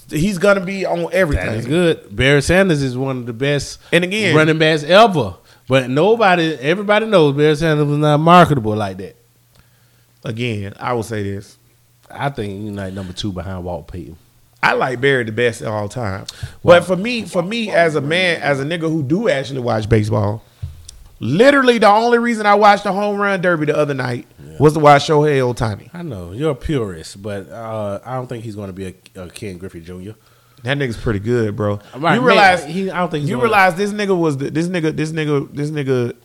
He's 0.10 0.38
gonna 0.38 0.60
be 0.66 0.86
on 0.86 1.08
everything. 1.14 1.46
That 1.46 1.58
is 1.58 1.66
good. 1.66 2.14
Barry 2.16 2.42
Sanders 2.42 2.82
is 2.84 2.98
one 2.98 3.20
of 3.20 3.26
the 3.26 3.34
best 3.34 3.80
And 3.92 4.04
again- 4.04 4.36
running 4.36 4.58
backs 4.58 4.84
ever. 4.84 5.36
But 5.68 5.90
nobody, 5.90 6.56
everybody 6.56 7.06
knows 7.06 7.38
Barry 7.38 7.56
Sanders 7.56 7.88
was 7.88 7.98
not 7.98 8.18
marketable 8.20 8.76
like 8.76 8.98
that. 8.98 9.16
Again, 10.26 10.74
I 10.78 10.92
will 10.94 11.04
say 11.04 11.24
this. 11.24 11.58
I 12.12 12.30
think 12.30 12.62
he's 12.64 12.72
like 12.72 12.94
number 12.94 13.14
two 13.14 13.32
behind 13.32 13.64
Walt 13.64 13.88
Payton. 13.88 14.18
I 14.64 14.74
like 14.74 15.02
Barry 15.02 15.24
the 15.26 15.32
best 15.32 15.62
of 15.62 15.68
all 15.68 15.90
time. 15.90 16.26
But 16.64 16.86
for 16.86 16.96
me, 16.96 17.24
for 17.26 17.44
me 17.44 17.70
as 17.70 17.96
a 17.96 18.02
man, 18.02 18.42
as 18.42 18.60
a 18.60 18.64
nigga 18.64 18.90
who 18.90 19.04
do 19.04 19.28
actually 19.30 19.60
watch 19.60 19.88
baseball, 19.90 20.44
literally 21.20 21.78
the 21.78 21.90
only 21.90 22.18
reason 22.20 22.46
I 22.46 22.56
watched 22.56 22.84
the 22.86 22.92
home 22.94 23.18
run 23.20 23.42
derby 23.42 23.66
the 23.66 23.78
other 23.78 23.94
night 23.94 24.28
was 24.60 24.74
to 24.74 24.80
watch 24.80 25.08
Shohei 25.08 25.40
Otani. 25.54 25.90
I 25.94 26.02
know 26.04 26.32
you're 26.32 26.52
a 26.52 26.56
purist, 26.56 27.22
but 27.22 27.50
uh, 27.50 28.00
I 28.06 28.16
don't 28.16 28.28
think 28.28 28.44
he's 28.44 28.56
going 28.56 28.68
to 28.68 28.74
be 28.74 28.86
a, 29.16 29.22
a 29.24 29.30
Ken 29.30 29.58
Griffey 29.58 29.82
Jr. 29.82 30.12
That 30.64 30.78
nigga's 30.78 30.96
pretty 30.98 31.20
good, 31.20 31.56
bro. 31.58 31.80
Right, 31.98 32.16
you 32.16 32.22
man, 32.22 32.24
realize 32.24 32.64
he- 32.66 32.90
I 32.90 33.00
don't 33.00 33.12
think 33.12 33.22
he's 33.22 33.30
you 33.30 33.36
gonna- 33.36 33.44
realize 33.48 33.76
this 33.76 33.92
nigga 33.92 34.18
was 34.18 34.38
the, 34.38 34.50
this 34.50 34.68
nigga 34.68 34.96
this 34.96 35.12
nigga 35.12 35.54
this 35.54 35.72
nigga 35.72 36.16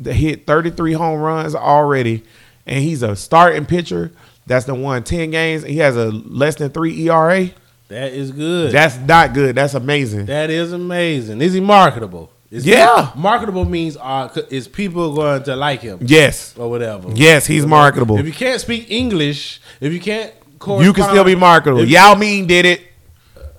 that 0.00 0.12
hit 0.12 0.46
33 0.46 0.92
home 0.92 1.18
runs 1.20 1.54
already, 1.54 2.22
and 2.66 2.84
he's 2.84 3.02
a 3.02 3.16
starting 3.16 3.64
pitcher. 3.64 4.12
That's 4.46 4.66
the 4.66 4.74
one 4.74 5.02
10 5.02 5.30
games. 5.30 5.62
He 5.64 5.78
has 5.78 5.96
a 5.96 6.06
less 6.10 6.56
than 6.56 6.70
three 6.70 7.08
ERA. 7.08 7.48
That 7.88 8.12
is 8.12 8.32
good. 8.32 8.72
That's 8.72 8.96
not 8.98 9.32
good. 9.32 9.54
That's 9.54 9.74
amazing. 9.74 10.26
that 10.26 10.50
is 10.50 10.72
amazing. 10.72 11.40
Is 11.40 11.52
he 11.52 11.60
marketable? 11.60 12.30
Is 12.50 12.66
Yeah. 12.66 13.10
marketable 13.16 13.64
means 13.64 13.96
uh, 13.96 14.28
is 14.50 14.68
people 14.68 15.14
going 15.14 15.42
to 15.44 15.56
like 15.56 15.82
him 15.82 15.98
Yes. 16.00 16.54
or 16.56 16.70
whatever. 16.70 17.10
Yes, 17.14 17.46
he's 17.46 17.66
marketable. 17.66 18.18
If 18.18 18.26
you 18.26 18.32
can't 18.32 18.60
speak 18.60 18.90
English, 18.90 19.60
if 19.80 19.92
you 19.92 20.00
can't, 20.00 20.32
You 20.80 20.92
can 20.92 21.04
still 21.04 21.24
be 21.24 21.34
marketable. 21.34 21.84
Yao 21.84 22.14
Ming 22.14 22.46
did 22.46 22.64
it. 22.66 22.80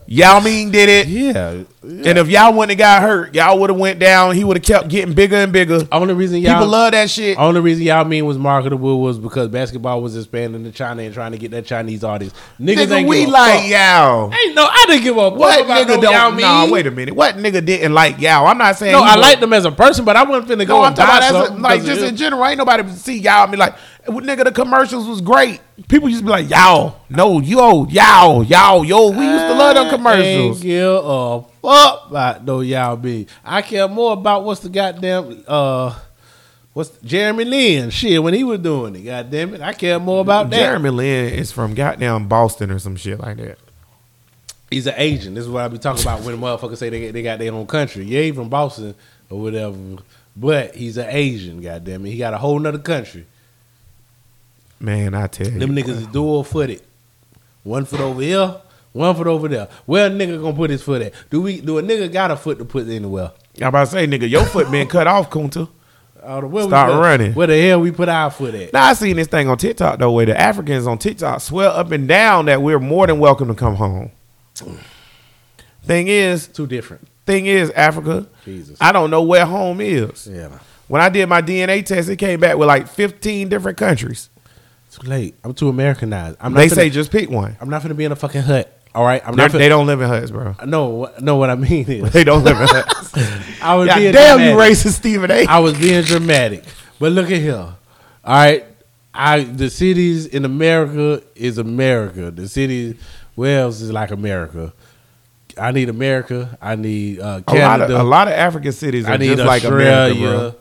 Yao 0.08 0.40
Ming 0.40 0.72
did 0.72 0.88
it. 0.88 1.08
Yeah. 1.08 1.64
And 1.84 2.18
if 2.18 2.30
y'all 2.30 2.54
wouldn't 2.54 2.72
have 2.72 2.78
got 2.78 3.02
hurt, 3.02 3.36
y'all 3.36 3.60
would 3.60 3.70
have 3.70 3.80
went 3.80 4.00
down. 4.00 4.36
He 4.36 4.44
would 4.44 4.58
have 4.58 4.64
kept 4.64 4.88
getting 4.88 5.14
bigger 5.14 5.36
and 5.36 5.52
bigger. 5.52 5.82
Only 5.92 6.14
reason 6.14 6.40
y'all 6.40 6.56
People 6.56 6.68
love 6.68 6.92
that 6.94 7.10
shit. 7.10 7.38
Only 7.38 7.62
reason 7.62 7.84
y'all 7.84 8.06
mean 8.06 8.26
was 8.26 8.38
marketable 8.38 9.02
was 9.02 9.20
because 9.20 9.50
basketball 9.50 10.02
was 10.02 10.16
expanding 10.16 10.64
to 10.64 10.72
China 10.72 11.04
and 11.04 11.14
trying 11.14 11.34
to 11.34 11.38
get 11.38 11.52
that 11.52 11.66
Chinese 11.66 12.04
audience. 12.04 12.34
Niggas 12.60 12.88
Nigga, 12.88 12.98
ain't 12.98 13.10
we 13.10 13.26
like. 13.26 13.70
Yao. 13.70 14.32
Ain't 14.32 14.56
no, 14.56 14.66
I 14.66 14.86
didn't 14.88 15.04
give 15.04 15.18
a 15.18 15.30
fuck 15.30 15.40
What 15.40 15.66
about 15.66 15.88
nigga 15.88 16.02
don't? 16.02 16.14
Yao 16.14 16.30
Ming. 16.30 16.42
Nah, 16.42 16.70
wait 16.70 16.88
a 16.88 16.92
minute. 16.92 17.16
What 17.16 17.36
nigga 17.36 17.66
didn't 17.66 17.94
like 17.94 18.20
Yao? 18.20 18.46
I'm 18.46 18.58
not 18.58 18.78
saying. 18.78 18.94
No, 18.94 19.04
I 19.04 19.16
liked 19.16 19.44
him 19.44 19.54
as 19.54 19.66
a 19.66 19.72
person, 19.72 20.06
but 20.06 20.16
I 20.16 20.24
wasn't 20.24 20.50
finna 20.50 20.68
go 20.68 20.78
No, 20.78 20.84
I'm 20.84 20.88
and 20.88 20.96
talking 20.96 21.30
about 21.30 21.50
a, 21.52 21.62
like 21.62 21.84
just 21.84 22.02
in 22.02 22.16
general. 22.16 22.46
Ain't 22.46 22.58
nobody 22.58 22.90
see 22.94 23.18
Yao. 23.20 23.44
I 23.44 23.48
mean, 23.50 23.60
like, 23.60 23.76
nigga, 24.08 24.44
the 24.44 24.52
commercials 24.52 25.08
was 25.08 25.22
great. 25.22 25.60
People 25.88 26.10
used 26.10 26.22
to 26.22 26.26
be 26.26 26.32
like, 26.32 26.50
Yao, 26.50 26.96
no, 27.10 27.40
yo, 27.40 27.86
Yao, 27.88 28.42
Yao, 28.42 28.82
yo. 28.82 29.10
We 29.10 29.26
used 29.26 29.46
to 29.46 29.54
love 29.54 29.76
them 29.76 29.88
I 29.88 29.90
commercials. 29.90 30.58
Ain't 30.58 30.62
give 30.62 31.04
a 31.04 31.42
fuck 31.62 32.10
about 32.10 32.46
no 32.46 32.62
y'all 32.62 32.96
be. 32.96 33.28
I 33.44 33.62
care 33.62 33.88
more 33.88 34.14
about 34.14 34.44
what's 34.44 34.62
the 34.62 34.70
goddamn 34.70 35.44
uh, 35.48 35.98
what's 36.74 36.90
Jeremy 37.00 37.46
Lin 37.46 37.90
shit 37.90 38.22
when 38.22 38.34
he 38.34 38.44
was 38.44 38.60
doing 38.60 38.96
it. 38.96 39.02
Goddamn 39.02 39.56
it, 39.56 39.62
I 39.62 39.74
care 39.74 40.00
more 40.00 40.22
about 40.22 40.50
that. 40.50 40.58
Jeremy 40.58 40.90
Lin 40.90 41.34
is 41.34 41.52
from 41.52 41.74
goddamn 41.74 42.28
Boston 42.28 42.72
or 42.72 42.80
some 42.80 42.96
shit 42.96 43.20
like 43.20 43.38
that. 43.38 43.60
He's 44.70 44.88
an 44.88 44.96
Asian. 44.98 45.34
This 45.34 45.46
is 45.46 45.50
what 45.50 45.64
I 45.64 45.68
be 45.70 45.78
talking 45.78 46.02
about 46.02 46.22
when 46.22 46.38
motherfuckers 46.38 46.78
say 46.78 46.90
they 46.90 47.12
they 47.12 47.24
got 47.24 47.40
their 47.40 47.54
own 47.54 47.68
country. 47.68 48.04
Yeah, 48.06 48.22
he 48.22 48.32
from 48.32 48.50
Boston 48.50 48.96
or 49.30 49.42
whatever, 49.42 49.78
but 50.36 50.76
he's 50.76 50.98
an 50.98 51.08
Asian. 51.10 51.62
Goddamn 51.62 52.06
it, 52.06 52.12
he 52.12 52.18
got 52.18 52.34
a 52.34 52.38
whole 52.38 52.60
nother 52.60 52.80
country. 52.80 53.26
Man, 54.80 55.14
I 55.14 55.28
tell 55.28 55.48
you, 55.48 55.60
Them 55.60 55.76
niggas 55.76 55.90
is 55.90 56.08
dual 56.08 56.44
footed. 56.44 56.82
One 57.64 57.86
foot 57.86 58.00
over 58.00 58.22
here, 58.22 58.56
one 58.94 59.16
foot 59.16 59.28
over 59.28 59.48
there. 59.48 59.68
Where 59.86 60.08
a 60.08 60.10
nigga 60.10 60.42
gonna 60.42 60.56
put 60.56 60.70
his 60.70 60.82
foot 60.84 61.02
at? 61.02 61.14
Do 61.30 61.42
we? 61.42 61.60
Do 61.62 61.78
a 61.80 61.82
nigga 61.84 62.12
got 62.12 62.32
a 62.32 62.36
foot 62.38 62.60
to 62.60 62.66
put 62.66 62.88
anywhere? 62.88 63.32
I'm 63.60 63.68
about 63.68 63.86
to 63.86 63.92
say, 63.92 64.08
nigga, 64.08 64.30
your 64.30 64.46
foot 64.46 64.70
been 64.70 64.88
cut 64.88 65.08
off, 65.08 65.30
Kunta. 65.30 65.68
Uh, 66.22 66.42
where 66.42 66.64
we 66.66 66.70
Start 66.70 66.92
put- 66.92 67.00
running. 67.00 67.34
Where 67.34 67.48
the 67.48 67.60
hell 67.62 67.80
we 67.82 67.92
put 67.92 68.10
our 68.10 68.30
foot 68.30 68.54
at? 68.54 68.74
Now 68.74 68.86
I 68.86 68.94
seen 68.94 69.16
this 69.16 69.28
thing 69.28 69.48
on 69.50 69.58
TikTok 69.58 69.98
though, 70.00 70.12
where 70.12 70.26
the 70.26 70.40
Africans 70.40 70.86
on 70.86 70.98
TikTok 70.98 71.42
swear 71.42 71.70
up 71.70 71.92
and 71.92 72.08
down 72.08 72.46
that 72.46 72.62
we're 72.62 72.80
more 72.80 73.08
than 73.08 73.20
welcome 73.20 73.48
to 73.48 73.54
come 73.56 73.76
home. 73.76 74.12
Thing 75.84 76.08
is, 76.08 76.48
Too 76.48 76.68
different. 76.68 77.08
thing 77.26 77.46
is, 77.46 77.72
Africa, 77.72 78.28
Jesus. 78.44 78.78
I 78.82 78.92
don't 78.92 79.10
know 79.10 79.22
where 79.22 79.46
home 79.46 79.80
is. 79.80 80.28
Yeah. 80.28 80.60
When 80.88 81.02
I 81.02 81.10
did 81.10 81.28
my 81.30 81.42
DNA 81.42 81.86
test, 81.86 82.10
it 82.10 82.18
came 82.18 82.40
back 82.40 82.58
with 82.58 82.68
like 82.68 82.88
15 82.88 83.48
different 83.50 83.78
countries. 83.78 84.30
Too 85.00 85.08
late. 85.08 85.36
I'm 85.44 85.54
too 85.54 85.70
Americanized. 85.70 86.38
I'm 86.40 86.54
not 86.54 86.60
They 86.60 86.68
finna- 86.68 86.76
say 86.76 86.90
just 86.90 87.12
pick 87.12 87.30
one. 87.30 87.56
I'm 87.60 87.70
not 87.70 87.82
gonna 87.82 87.94
be 87.94 88.06
in 88.06 88.12
a 88.12 88.16
fucking 88.16 88.42
hut. 88.42 88.74
All 88.96 89.04
right. 89.04 89.22
I'm 89.26 89.36
not. 89.36 89.52
Finna, 89.52 89.60
they 89.60 89.70
don't 89.70 89.86
live 89.86 90.02
in 90.02 90.08
huts, 90.08 90.32
bro. 90.32 90.56
No, 90.66 91.12
no. 91.20 91.36
What 91.36 91.50
I 91.50 91.56
mean 91.56 91.86
is, 91.90 92.12
They 92.14 92.24
don't 92.24 92.44
live 92.44 92.60
in 92.60 92.68
huts. 92.68 93.14
I 93.62 93.76
was 93.76 93.88
God 93.88 94.00
being 94.00 94.12
damn 94.14 94.40
you, 94.40 94.56
racist 94.56 94.94
Stephen 94.94 95.30
A. 95.30 95.46
I 95.46 95.60
was 95.60 95.78
being 95.78 96.02
dramatic. 96.04 96.64
But 97.00 97.12
look 97.12 97.30
at 97.30 97.38
here. 97.40 97.56
All 97.56 97.76
right. 98.26 98.66
I 99.14 99.44
the 99.44 99.70
cities 99.70 100.26
in 100.28 100.46
America 100.46 101.24
is 101.36 101.58
America. 101.58 102.32
The 102.32 102.48
city 102.48 102.98
else 103.38 103.82
is 103.82 103.92
like 103.92 104.12
America? 104.12 104.74
I 105.60 105.72
need 105.72 105.90
America. 105.90 106.58
I 106.62 106.76
need 106.76 107.20
uh, 107.20 107.24
a 107.24 107.34
lot, 107.36 107.46
Canada. 107.48 107.96
of, 107.96 108.02
a 108.02 108.04
lot 108.04 108.28
of 108.28 108.34
African 108.36 108.72
cities 108.72 109.06
are 109.06 109.14
I 109.14 109.18
need 109.18 109.36
just 109.38 109.48
like 109.48 109.64
Australia. 109.64 110.12
America, 110.12 110.52
bro. 110.52 110.56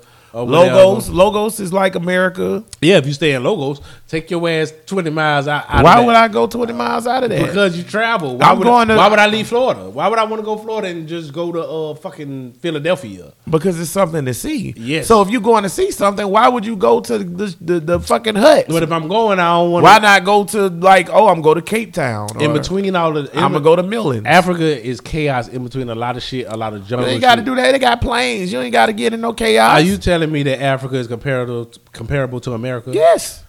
Lagos, 0.45 1.09
Lagos 1.09 1.61
is 1.61 1.72
like 1.72 1.95
America. 1.95 2.64
Yeah, 2.80 2.97
if 2.99 3.07
you 3.07 3.12
stay 3.12 3.32
in 3.34 3.43
Lagos, 3.45 3.80
take 4.09 4.30
your 4.30 4.49
ass 4.49 4.72
twenty 4.87 5.11
miles 5.11 5.49
out. 5.49 5.64
out 5.68 5.84
Why 5.84 6.01
would. 6.05 6.16
I 6.16 6.28
go 6.28 6.47
20 6.47 6.72
miles 6.72 7.07
out 7.07 7.24
of 7.24 7.30
that? 7.30 7.47
Because 7.47 7.76
you 7.76 7.82
travel. 7.82 8.39
Why 8.39 8.51
I'm 8.51 8.59
would 8.59 8.64
going 8.64 8.91
I, 8.91 8.95
to- 8.95 8.99
Why 8.99 9.09
would 9.09 9.18
I 9.18 9.26
leave 9.26 9.47
Florida? 9.49 9.89
Why 9.89 10.09
would 10.09 10.18
I 10.18 10.24
want 10.24 10.41
to 10.41 10.45
go 10.45 10.57
Florida 10.57 10.89
and 10.89 11.07
just 11.07 11.32
go 11.32 11.53
to 11.53 11.62
uh 11.62 11.95
fucking 11.95 12.55
Philadelphia? 12.55 13.32
Because 13.49 13.78
it's 13.78 13.91
something 13.91 14.24
to 14.24 14.34
see. 14.34 14.74
Yes. 14.76 15.07
So 15.07 15.22
if 15.22 15.30
you're 15.30 15.41
going 15.41 15.62
to 15.62 15.68
see 15.68 15.91
something, 15.91 16.26
why 16.28 16.49
would 16.49 16.64
you 16.66 16.76
go 16.76 17.01
to 17.01 17.18
the 17.18 17.57
the, 17.61 17.80
the 17.80 18.01
fucking 18.01 18.34
hut? 18.34 18.66
But 18.68 18.82
if 18.82 18.91
I'm 18.93 19.09
going, 19.09 19.39
I 19.39 19.49
don't 19.59 19.70
want. 19.72 19.84
Why 19.84 19.99
not 19.99 20.24
go 20.24 20.45
to 20.45 20.68
like, 20.68 21.09
oh, 21.11 21.28
I'm 21.28 21.43
going 21.43 21.57
to 21.57 21.62
Cape 21.62 21.93
Town. 21.93 22.28
in 22.41 22.53
between 22.53 22.97
all 22.97 23.12
the? 23.12 23.30
I'm 23.34 23.53
gonna 23.53 23.61
go 23.61 23.76
to 23.76 23.82
Millen. 23.82 24.26
Africa 24.26 24.64
is 24.87 25.01
chaos 25.01 25.49
in 25.49 25.62
between 25.64 25.89
a 25.91 25.95
lot 25.95 26.16
of 26.16 26.22
shit, 26.22 26.47
a 26.49 26.57
lot 26.57 26.72
of 26.74 26.87
jungle. 26.87 27.07
They 27.07 27.18
got 27.18 27.37
to 27.37 27.43
do 27.43 27.55
that. 27.55 27.72
They 27.72 27.78
got 27.78 28.01
planes. 28.01 28.53
You 28.53 28.61
ain't 28.61 28.72
got 28.72 28.87
to 28.87 28.93
get 28.93 29.12
in 29.12 29.20
no 29.20 29.32
chaos. 29.32 29.70
Are 29.72 29.80
you 29.80 29.97
telling 29.99 30.26
me 30.31 30.43
that 30.45 30.61
Africa 30.62 30.97
is 30.97 31.07
comparable 31.07 31.70
comparable 31.93 32.41
to 32.41 32.53
America? 32.53 32.91
Yes. 32.93 33.43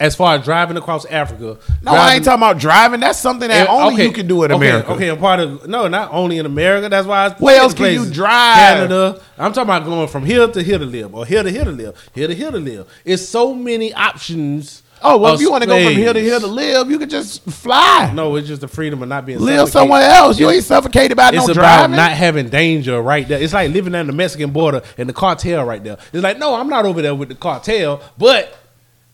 As 0.00 0.16
far 0.16 0.34
as 0.34 0.44
driving 0.44 0.76
across 0.76 1.04
Africa, 1.04 1.58
No, 1.80 1.92
I 1.92 2.14
ain't 2.14 2.24
talking 2.24 2.42
about 2.42 2.58
driving. 2.58 2.98
That's 2.98 3.20
something 3.20 3.46
that 3.48 3.66
Yeah, 3.66 3.72
only 3.72 3.94
okay, 3.94 4.06
you 4.06 4.12
can 4.12 4.26
do 4.26 4.42
in 4.42 4.50
okay, 4.50 4.68
America. 4.68 4.90
Okay, 4.94 5.08
I'm 5.10 5.18
part 5.18 5.38
of 5.38 5.68
no, 5.68 5.86
not 5.86 6.12
only 6.12 6.38
in 6.38 6.46
America. 6.46 6.88
That's 6.88 7.06
why. 7.06 7.26
I 7.26 7.30
Where 7.34 7.60
else 7.60 7.72
places. 7.72 7.98
can 8.00 8.08
you 8.08 8.12
drive? 8.14 8.56
Canada. 8.56 9.22
I'm 9.38 9.52
talking 9.52 9.70
about 9.70 9.84
going 9.84 10.08
from 10.08 10.24
here 10.24 10.48
to 10.48 10.62
here 10.62 10.78
to 10.78 10.84
live, 10.84 11.14
or 11.14 11.24
here 11.24 11.44
to 11.44 11.50
here 11.50 11.64
to 11.64 11.70
live, 11.70 12.10
here 12.14 12.26
to 12.26 12.34
here 12.34 12.50
to 12.50 12.58
live. 12.58 12.88
It's 13.04 13.24
so 13.24 13.54
many 13.54 13.94
options. 13.94 14.82
Oh 15.04 15.16
well, 15.18 15.34
of 15.34 15.40
if 15.40 15.42
you 15.42 15.50
want 15.50 15.62
to 15.62 15.68
go 15.68 15.82
from 15.82 15.94
here 15.94 16.12
to 16.12 16.18
space. 16.20 16.30
here 16.30 16.40
to 16.40 16.46
live, 16.46 16.90
you 16.90 16.98
can 16.98 17.08
just 17.08 17.42
fly. 17.50 18.10
no, 18.14 18.36
it's 18.36 18.46
just 18.48 18.60
the 18.60 18.68
freedom 18.68 19.02
of 19.02 19.08
not 19.08 19.26
being 19.26 19.38
live 19.38 19.68
suffocated. 19.68 19.72
somewhere 19.72 20.02
else. 20.02 20.38
You 20.38 20.50
ain't 20.50 20.64
suffocated 20.64 21.16
by 21.16 21.28
It's 21.28 21.36
no 21.36 21.44
about 21.44 21.54
driving. 21.54 21.96
not 21.96 22.12
having 22.12 22.48
danger 22.48 23.00
right 23.02 23.26
there. 23.26 23.40
It's 23.42 23.52
like 23.52 23.70
living 23.72 23.94
on 23.94 24.06
the 24.06 24.12
Mexican 24.12 24.50
border 24.50 24.82
and 24.98 25.08
the 25.08 25.12
cartel 25.12 25.64
right 25.64 25.82
there. 25.82 25.98
It's 26.12 26.22
like, 26.22 26.38
no, 26.38 26.54
I'm 26.54 26.68
not 26.68 26.84
over 26.86 27.02
there 27.02 27.14
with 27.14 27.28
the 27.28 27.34
cartel, 27.34 28.00
but 28.18 28.56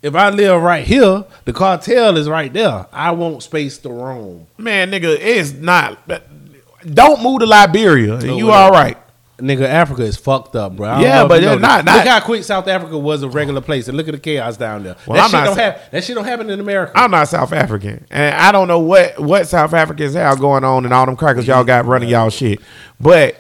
if 0.03 0.15
I 0.15 0.31
live 0.31 0.63
right 0.63 0.87
here, 0.87 1.25
the 1.45 1.53
cartel 1.53 2.17
is 2.17 2.29
right 2.29 2.53
there. 2.53 2.87
I 2.93 3.11
want 3.13 3.43
space 3.43 3.79
to 3.79 3.89
roam. 3.91 4.47
Man, 4.57 4.91
nigga, 4.91 5.17
it's 5.21 5.53
not. 5.53 5.99
Don't 6.95 7.23
move 7.23 7.41
to 7.41 7.47
Liberia. 7.47 8.15
and 8.15 8.27
No, 8.27 8.37
you 8.37 8.47
whatever. 8.47 8.65
all 8.65 8.71
right? 8.71 8.97
Nigga, 9.39 9.63
Africa 9.69 10.03
is 10.03 10.17
fucked 10.17 10.57
up, 10.57 10.75
bro. 10.75 10.99
Yeah, 10.99 11.25
but 11.27 11.41
know 11.43 11.53
it's 11.53 11.63
not- 11.63 11.85
Look 11.85 12.07
how 12.07 12.19
quick 12.21 12.43
South 12.43 12.67
Africa 12.67 12.99
was 12.99 13.23
a 13.23 13.29
regular 13.29 13.61
place, 13.61 13.87
and 13.87 13.97
look 13.97 14.09
at 14.09 14.13
the 14.13 14.19
chaos 14.19 14.57
down 14.57 14.83
there. 14.83 14.97
Well, 15.07 15.17
that 15.17 15.25
I'm 15.25 15.31
shit 15.31 15.33
not 15.39 15.45
don't 15.47 15.59
have 15.59 15.81
that 15.93 16.05
shit 16.05 16.17
don't 16.17 16.25
happen 16.25 16.51
in 16.51 16.59
America. 16.59 16.93
I'm 16.97 17.13
not 17.13 17.29
South 17.29 17.53
African, 17.53 18.05
and 18.11 18.35
I 18.35 18.51
don't 18.51 18.67
know 18.67 18.81
what 18.81 19.19
what 19.21 19.47
South 19.47 19.73
Africans 19.75 20.15
have 20.15 20.41
going 20.41 20.65
on 20.65 20.85
and 20.85 20.93
all 20.93 21.07
them 21.07 21.15
crackers 21.17 21.47
y'all 21.47 21.63
got 21.63 21.87
running 21.87 22.09
y'all 22.09 22.31
shit. 22.31 22.61
But 23.01 23.37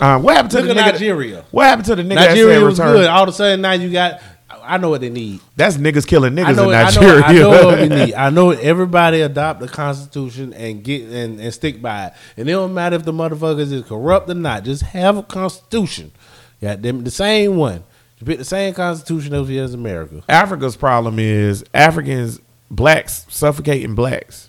um, 0.00 0.22
what 0.22 0.36
happened 0.36 0.50
to 0.52 0.60
Look 0.60 0.66
the 0.76 0.80
at 0.82 0.86
nigga? 0.88 0.92
Nigeria. 0.92 1.44
What 1.50 1.64
happened 1.66 1.86
to 1.86 1.96
the 1.96 2.02
nigga 2.02 2.14
Nigeria 2.16 2.46
that 2.46 2.60
said 2.60 2.62
was 2.64 2.78
return? 2.78 2.92
good. 2.96 3.06
All 3.08 3.22
of 3.22 3.28
a 3.28 3.32
sudden, 3.32 3.60
now 3.62 3.72
you 3.72 3.90
got. 3.90 4.20
I 4.64 4.78
know 4.78 4.90
what 4.90 5.00
they 5.00 5.10
need. 5.10 5.40
That's 5.56 5.76
niggas 5.76 6.06
killing 6.06 6.34
niggas 6.34 6.56
know, 6.56 6.70
in 6.70 6.76
I 6.76 6.90
know, 6.90 7.00
Nigeria. 7.00 7.22
I 7.24 7.32
know 7.32 7.66
what 7.66 7.80
we 7.80 7.88
need. 8.06 8.14
I 8.14 8.30
know 8.30 8.50
everybody 8.50 9.20
adopt 9.20 9.60
the 9.60 9.68
Constitution 9.68 10.52
and 10.54 10.82
get 10.82 11.08
and, 11.08 11.40
and 11.40 11.52
stick 11.52 11.82
by 11.82 12.06
it. 12.06 12.12
And 12.36 12.48
it 12.48 12.52
don't 12.52 12.74
matter 12.74 12.96
if 12.96 13.04
the 13.04 13.12
motherfuckers 13.12 13.72
is 13.72 13.84
corrupt 13.84 14.30
or 14.30 14.34
not. 14.34 14.64
Just 14.64 14.82
have 14.82 15.16
a 15.16 15.22
Constitution. 15.22 16.12
Yeah, 16.60 16.76
them 16.76 17.04
the 17.04 17.10
same 17.10 17.56
one. 17.56 17.84
You 18.18 18.26
pick 18.26 18.38
the 18.38 18.44
same 18.44 18.72
Constitution 18.72 19.34
over 19.34 19.50
here 19.50 19.64
as 19.64 19.74
America. 19.74 20.22
Africa's 20.28 20.76
problem 20.76 21.18
is 21.18 21.64
Africans, 21.74 22.40
blacks 22.70 23.26
suffocating 23.28 23.94
blacks. 23.94 24.48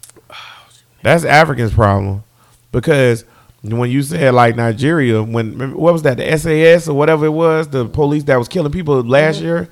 That's 1.01 1.25
Africans' 1.25 1.73
problem 1.73 2.23
because 2.71 3.25
when 3.61 3.89
you 3.89 4.03
said 4.03 4.33
like 4.33 4.55
Nigeria, 4.55 5.23
when 5.23 5.73
what 5.73 5.93
was 5.93 6.03
that 6.03 6.17
the 6.17 6.37
SARS 6.37 6.87
or 6.87 6.95
whatever 6.95 7.25
it 7.25 7.31
was, 7.31 7.67
the 7.69 7.85
police 7.85 8.23
that 8.25 8.37
was 8.37 8.47
killing 8.47 8.71
people 8.71 9.01
last 9.01 9.37
mm-hmm. 9.37 9.45
year 9.45 9.69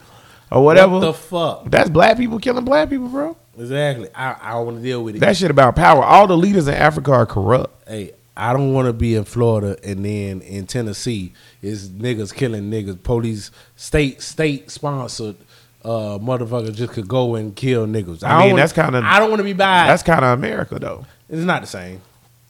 or 0.52 0.64
whatever. 0.64 0.93
What 0.93 0.99
the 1.02 1.14
fuck? 1.14 1.64
That's 1.72 1.89
black 1.89 2.18
people 2.18 2.39
killing 2.39 2.66
black 2.66 2.89
people, 2.89 3.08
bro. 3.08 3.38
Exactly. 3.58 4.10
I, 4.16 4.36
I 4.41 4.52
don't 4.54 4.66
want 4.66 4.78
to 4.78 4.84
deal 4.84 5.04
with 5.04 5.16
it. 5.16 5.20
That 5.20 5.38
shit 5.38 5.52
about 5.52 5.76
power. 5.76 6.04
All 6.04 6.28
the 6.28 6.38
leaders 6.38 6.68
in 6.68 6.74
Africa 6.74 7.12
are 7.12 7.26
corrupt. 7.26 7.88
hey, 7.88 8.12
I 8.36 8.54
don't 8.54 8.74
want 8.74 8.88
to 8.88 8.93
be 8.93 9.16
in 9.16 9.26
Florida 9.26 9.78
and 9.84 10.06
then 10.06 10.41
in 10.41 10.66
Tennessee 10.66 11.34
is 11.62 11.89
niggas 11.89 12.34
killing 12.34 12.72
niggas. 12.72 13.02
Police, 13.04 13.52
state 13.76 14.22
state 14.22 14.72
sponsored 14.72 15.36
uh 15.84 16.18
motherfuckers 16.20 16.76
just 16.76 16.93
could 16.93 17.08
go 17.08 17.36
and 17.36 17.56
kill 17.56 17.86
niggas. 17.88 18.24
I 18.24 18.30
don't 18.30 18.39
mean, 18.39 18.49
wanna- 18.52 18.62
that's 18.64 18.74
kinda- 18.74 19.02
I 19.04 19.20
don't 19.20 19.30
want 19.30 19.39
to 19.39 19.43
be 19.43 19.54
by. 19.54 19.88
That's 19.88 20.04
kind 20.04 20.24
of 20.24 20.38
America 20.38 20.80
though. 20.80 21.06
it's 21.28 21.41
not 21.43 21.62
the 21.62 21.68
same. 21.68 22.02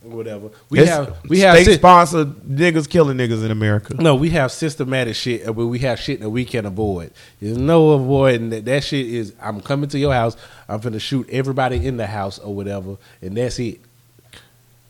Whatever. 0.04 0.50
We 0.72 0.80
It's 0.80 0.90
have 0.90 1.16
we 1.30 1.40
have 1.42 1.56
state 1.58 1.66
sy- 1.66 1.78
sponsored 1.78 2.34
niggas 2.42 2.90
killing 2.90 3.18
niggas 3.18 3.46
in 3.46 3.52
America. 3.52 3.94
no, 4.00 4.16
we 4.16 4.32
have 4.32 4.52
systematic 4.52 5.16
shit, 5.16 5.48
uh, 5.48 5.54
but 5.54 5.68
we 5.68 5.78
have 5.80 6.00
shit 6.00 6.20
that 6.22 6.30
we 6.30 6.44
can 6.44 6.66
avoid. 6.66 7.12
There's 7.40 7.58
no 7.58 7.92
avoiding 7.92 8.50
that. 8.50 8.66
That 8.66 8.84
shit 8.84 9.06
is, 9.06 9.34
I'm 9.40 9.62
coming 9.62 9.90
to 9.90 10.00
your 10.00 10.12
house. 10.14 10.36
I'm 10.68 10.80
gonna 10.80 10.98
shoot 11.00 11.30
everybody 11.30 11.86
in 11.86 11.98
the 11.98 12.08
house 12.08 12.40
or 12.40 12.54
whatever, 12.56 12.98
and 13.22 13.38
that's 13.38 13.60
it. 13.60 13.80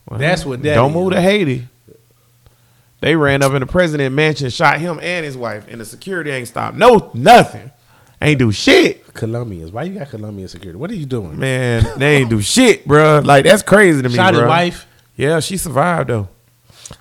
That's 0.10 0.46
what 0.46 0.62
that 0.64 0.76
Don't 0.76 0.92
is. 0.92 0.96
move 0.96 1.12
to 1.12 1.22
Haiti. 1.22 1.68
They 3.02 3.16
ran 3.16 3.42
up 3.42 3.54
in 3.54 3.62
the 3.62 3.66
president 3.66 4.14
mansion, 4.14 4.50
shot 4.50 4.80
him 4.80 5.00
and 5.02 5.26
his 5.26 5.36
wife, 5.36 5.66
and 5.70 5.82
the 5.82 5.86
security 5.86 6.30
ain't 6.32 6.48
stopped. 6.48 6.78
No, 6.78 7.10
nothing. 7.14 7.72
Ain't 8.22 8.38
do 8.38 8.52
shit. 8.52 9.12
Colombians. 9.16 9.72
Why 9.72 9.84
you 9.84 9.98
got 9.98 10.10
Colombian 10.10 10.48
security? 10.48 10.78
What 10.78 10.92
are 10.92 10.96
you 10.96 11.08
doing? 11.08 11.40
Man, 11.40 11.84
they 11.98 12.18
ain't 12.18 12.30
do 12.30 12.42
shit, 12.42 12.88
bruh. 12.88 13.26
Like 13.26 13.44
that's 13.46 13.64
crazy 13.64 14.02
to 14.04 14.08
me, 14.10 14.16
Shot 14.16 14.36
his 14.36 14.44
wife. 14.44 14.86
Yeah, 15.22 15.40
she 15.40 15.56
survived 15.58 16.10
though. 16.10 16.28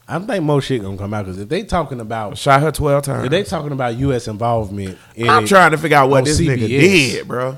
I 0.07 0.19
think 0.19 0.45
more 0.45 0.61
shit 0.61 0.83
gonna 0.83 0.99
come 0.99 1.15
out 1.15 1.25
because 1.25 1.41
if 1.41 1.49
they 1.49 1.63
talking 1.63 2.01
about 2.01 2.37
Shot 2.37 2.61
her 2.61 2.71
twelve 2.71 3.03
times. 3.03 3.25
if 3.25 3.31
they 3.31 3.43
talking 3.45 3.73
about 3.73 3.97
U.S. 3.97 4.29
involvement, 4.29 4.99
in 5.17 5.31
I'm 5.31 5.47
trying 5.47 5.71
to 5.71 5.79
figure 5.79 5.97
out 5.97 6.11
what 6.11 6.27
this 6.27 6.39
nigga 6.39 6.69
did, 6.69 7.27
bro. 7.27 7.57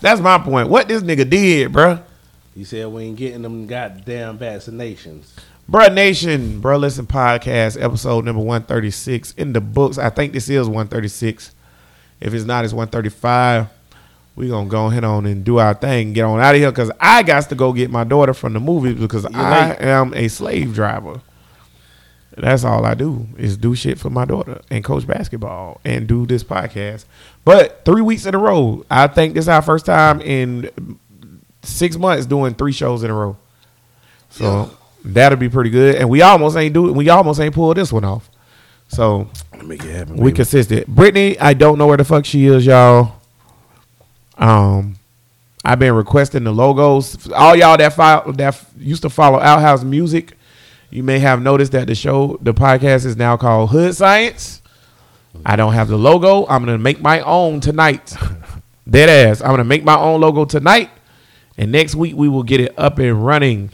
That's 0.00 0.20
my 0.20 0.38
point. 0.38 0.68
What 0.68 0.86
this 0.86 1.02
nigga 1.02 1.28
did, 1.28 1.72
bro. 1.72 1.98
He 2.54 2.62
said 2.62 2.86
we 2.86 3.02
ain't 3.02 3.16
getting 3.16 3.42
them 3.42 3.66
goddamn 3.66 4.38
vaccinations. 4.38 5.24
Bro 5.68 5.88
Nation, 5.88 6.60
Bro 6.60 6.76
Listen 6.76 7.04
Podcast, 7.04 7.82
episode 7.82 8.24
number 8.24 8.40
136 8.40 9.32
in 9.32 9.54
the 9.54 9.60
books. 9.60 9.98
I 9.98 10.10
think 10.10 10.32
this 10.32 10.48
is 10.48 10.68
136. 10.68 11.52
If 12.20 12.32
it's 12.32 12.44
not, 12.44 12.64
it's 12.64 12.72
135. 12.72 13.66
We 14.36 14.48
to 14.48 14.64
go 14.66 14.86
ahead 14.86 15.02
on 15.02 15.24
and 15.26 15.44
do 15.44 15.58
our 15.58 15.74
thing 15.74 16.08
and 16.08 16.14
get 16.14 16.24
on 16.24 16.38
out 16.40 16.54
of 16.54 16.60
here 16.60 16.70
because 16.70 16.90
I 17.00 17.22
got 17.22 17.48
to 17.48 17.54
go 17.54 17.72
get 17.72 17.90
my 17.90 18.04
daughter 18.04 18.34
from 18.34 18.52
the 18.52 18.60
movies 18.60 18.94
because 19.00 19.24
I 19.26 19.70
late. 19.70 19.80
am 19.80 20.12
a 20.14 20.28
slave 20.28 20.74
driver. 20.74 21.20
That's 22.36 22.64
all 22.64 22.84
I 22.84 22.92
do 22.92 23.26
is 23.38 23.56
do 23.56 23.74
shit 23.74 23.98
for 23.98 24.10
my 24.10 24.26
daughter 24.26 24.60
and 24.70 24.84
coach 24.84 25.06
basketball 25.06 25.80
and 25.86 26.06
do 26.06 26.26
this 26.26 26.44
podcast. 26.44 27.06
But 27.46 27.82
three 27.86 28.02
weeks 28.02 28.26
in 28.26 28.34
a 28.34 28.38
row, 28.38 28.84
I 28.90 29.06
think 29.06 29.32
this 29.32 29.46
is 29.46 29.48
our 29.48 29.62
first 29.62 29.86
time 29.86 30.20
in 30.20 30.98
six 31.62 31.96
months 31.96 32.26
doing 32.26 32.52
three 32.54 32.72
shows 32.72 33.02
in 33.02 33.10
a 33.10 33.14
row. 33.14 33.38
So 34.28 34.70
that'll 35.02 35.38
be 35.38 35.48
pretty 35.48 35.70
good. 35.70 35.94
And 35.94 36.10
we 36.10 36.20
almost 36.20 36.58
ain't 36.58 36.74
do 36.74 36.92
we 36.92 37.08
almost 37.08 37.40
ain't 37.40 37.54
pulled 37.54 37.78
this 37.78 37.90
one 37.90 38.04
off. 38.04 38.28
So 38.88 39.30
Make 39.64 39.82
it 39.82 39.90
happen. 39.94 40.16
we 40.16 40.24
baby. 40.24 40.32
consistent. 40.36 40.86
Brittany, 40.88 41.38
I 41.40 41.54
don't 41.54 41.78
know 41.78 41.86
where 41.86 41.96
the 41.96 42.04
fuck 42.04 42.26
she 42.26 42.44
is, 42.46 42.66
y'all. 42.66 43.14
Um, 44.38 44.96
I've 45.64 45.78
been 45.78 45.94
requesting 45.94 46.44
the 46.44 46.52
logos. 46.52 47.30
All 47.32 47.56
y'all 47.56 47.76
that 47.76 47.92
follow, 47.94 48.32
that 48.32 48.48
f- 48.48 48.70
used 48.78 49.02
to 49.02 49.10
follow 49.10 49.38
Outhouse 49.40 49.82
Music, 49.82 50.34
you 50.90 51.02
may 51.02 51.18
have 51.18 51.42
noticed 51.42 51.72
that 51.72 51.86
the 51.88 51.94
show, 51.94 52.38
the 52.40 52.54
podcast 52.54 53.04
is 53.04 53.16
now 53.16 53.36
called 53.36 53.70
Hood 53.70 53.94
Science. 53.94 54.62
I 55.44 55.56
don't 55.56 55.74
have 55.74 55.88
the 55.88 55.96
logo. 55.98 56.46
I'm 56.46 56.64
gonna 56.64 56.78
make 56.78 57.00
my 57.00 57.20
own 57.20 57.60
tonight. 57.60 58.14
Dead 58.88 59.08
ass. 59.08 59.40
I'm 59.40 59.50
gonna 59.50 59.64
make 59.64 59.84
my 59.84 59.96
own 59.98 60.20
logo 60.20 60.44
tonight, 60.44 60.90
and 61.58 61.72
next 61.72 61.94
week 61.94 62.14
we 62.14 62.28
will 62.28 62.44
get 62.44 62.60
it 62.60 62.72
up 62.78 62.98
and 62.98 63.24
running. 63.24 63.70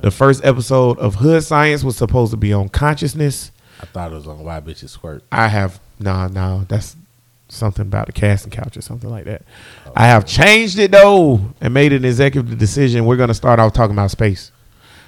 The 0.00 0.12
first 0.12 0.44
episode 0.44 0.96
of 1.00 1.16
Hood 1.16 1.42
Science 1.42 1.82
was 1.82 1.96
supposed 1.96 2.30
to 2.30 2.36
be 2.36 2.52
on 2.52 2.68
consciousness. 2.68 3.50
I 3.80 3.86
thought 3.86 4.12
it 4.12 4.14
was 4.14 4.28
on 4.28 4.44
Why 4.44 4.60
Bitches 4.60 4.90
Squirt. 4.90 5.24
I 5.32 5.48
have 5.48 5.80
no, 5.98 6.28
no. 6.28 6.64
That's 6.68 6.94
something 7.48 7.82
about 7.82 8.06
the 8.06 8.12
casting 8.12 8.50
couch 8.50 8.76
or 8.76 8.82
something 8.82 9.10
like 9.10 9.24
that. 9.24 9.42
I 9.96 10.06
have 10.06 10.26
changed 10.26 10.78
it 10.78 10.90
though 10.90 11.40
and 11.60 11.74
made 11.74 11.92
an 11.92 12.04
executive 12.04 12.58
decision. 12.58 13.04
We're 13.04 13.16
gonna 13.16 13.34
start 13.34 13.58
off 13.58 13.72
talking 13.72 13.94
about 13.94 14.10
space. 14.10 14.52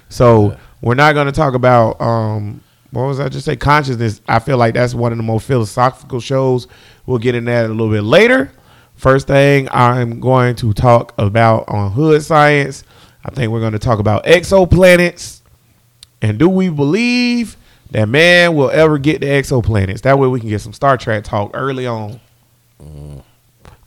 So 0.09 0.57
we're 0.81 0.95
not 0.95 1.13
gonna 1.13 1.31
talk 1.31 1.53
about 1.53 2.01
um 2.01 2.61
what 2.91 3.03
was 3.03 3.19
I 3.19 3.29
just 3.29 3.45
say 3.45 3.55
consciousness. 3.55 4.21
I 4.27 4.39
feel 4.39 4.57
like 4.57 4.73
that's 4.73 4.93
one 4.93 5.11
of 5.11 5.17
the 5.17 5.23
more 5.23 5.39
philosophical 5.39 6.19
shows. 6.19 6.67
We'll 7.05 7.19
get 7.19 7.35
in 7.35 7.45
that 7.45 7.65
a 7.65 7.69
little 7.69 7.89
bit 7.89 8.03
later. 8.03 8.51
First 8.95 9.27
thing 9.27 9.67
I'm 9.71 10.19
going 10.19 10.55
to 10.57 10.73
talk 10.73 11.13
about 11.17 11.67
on 11.69 11.91
Hood 11.91 12.21
Science. 12.21 12.83
I 13.23 13.31
think 13.31 13.51
we're 13.51 13.59
going 13.59 13.73
to 13.73 13.79
talk 13.79 13.99
about 13.99 14.25
exoplanets. 14.25 15.41
And 16.21 16.37
do 16.37 16.49
we 16.49 16.69
believe 16.69 17.57
that 17.91 18.07
man 18.07 18.55
will 18.55 18.69
ever 18.69 18.97
get 18.97 19.21
the 19.21 19.27
exoplanets? 19.27 20.01
That 20.01 20.19
way 20.19 20.27
we 20.27 20.39
can 20.39 20.49
get 20.49 20.61
some 20.61 20.73
Star 20.73 20.97
Trek 20.97 21.23
talk 21.23 21.51
early 21.53 21.87
on. 21.87 22.19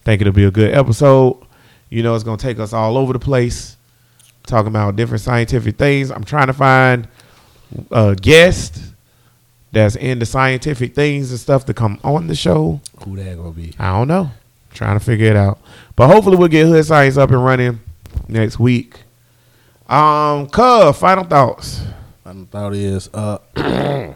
Think 0.03 0.21
it'll 0.21 0.33
be 0.33 0.45
a 0.45 0.51
good 0.51 0.75
episode. 0.75 1.45
You 1.89 2.03
know, 2.03 2.15
it's 2.15 2.25
going 2.25 2.39
to 2.39 2.43
take 2.43 2.59
us 2.59 2.73
all 2.73 2.97
over 2.97 3.13
the 3.13 3.19
place, 3.19 3.77
talking 4.47 4.69
about 4.69 4.97
different 4.97 5.23
scientific 5.23 5.77
things. 5.77 6.11
I'm 6.11 6.25
trying 6.25 6.49
to 6.49 6.53
find 6.53 7.09
a 7.91 8.15
guest 8.15 8.81
that's 9.75 9.97
into 9.97 10.25
scientific 10.25 10.95
things 10.95 11.31
and 11.31 11.41
stuff 11.41 11.67
to 11.67 11.75
come 11.75 11.99
on 12.05 12.29
the 12.29 12.35
show. 12.35 12.81
Who 13.05 13.17
that 13.17 13.37
gonna 13.37 13.51
be? 13.51 13.75
I 13.79 13.91
don't 13.91 14.09
know. 14.09 14.31
Trying 14.73 14.99
to 14.99 15.05
figure 15.05 15.27
it 15.27 15.37
out. 15.37 15.59
But 15.97 16.09
hopefully 16.09 16.37
we'll 16.37 16.49
get 16.49 16.67
Hood 16.67 16.85
Science 16.85 17.17
up 17.17 17.31
and 17.31 17.45
running 17.45 17.81
next 18.29 18.59
week. 18.59 19.03
Um, 19.89 20.49
Cub, 20.49 20.95
final 20.97 21.25
thoughts. 21.25 21.83
My 22.25 22.33
thought 22.51 22.75
is, 22.75 23.11
uh, 23.13 23.39
uh, 23.57 24.15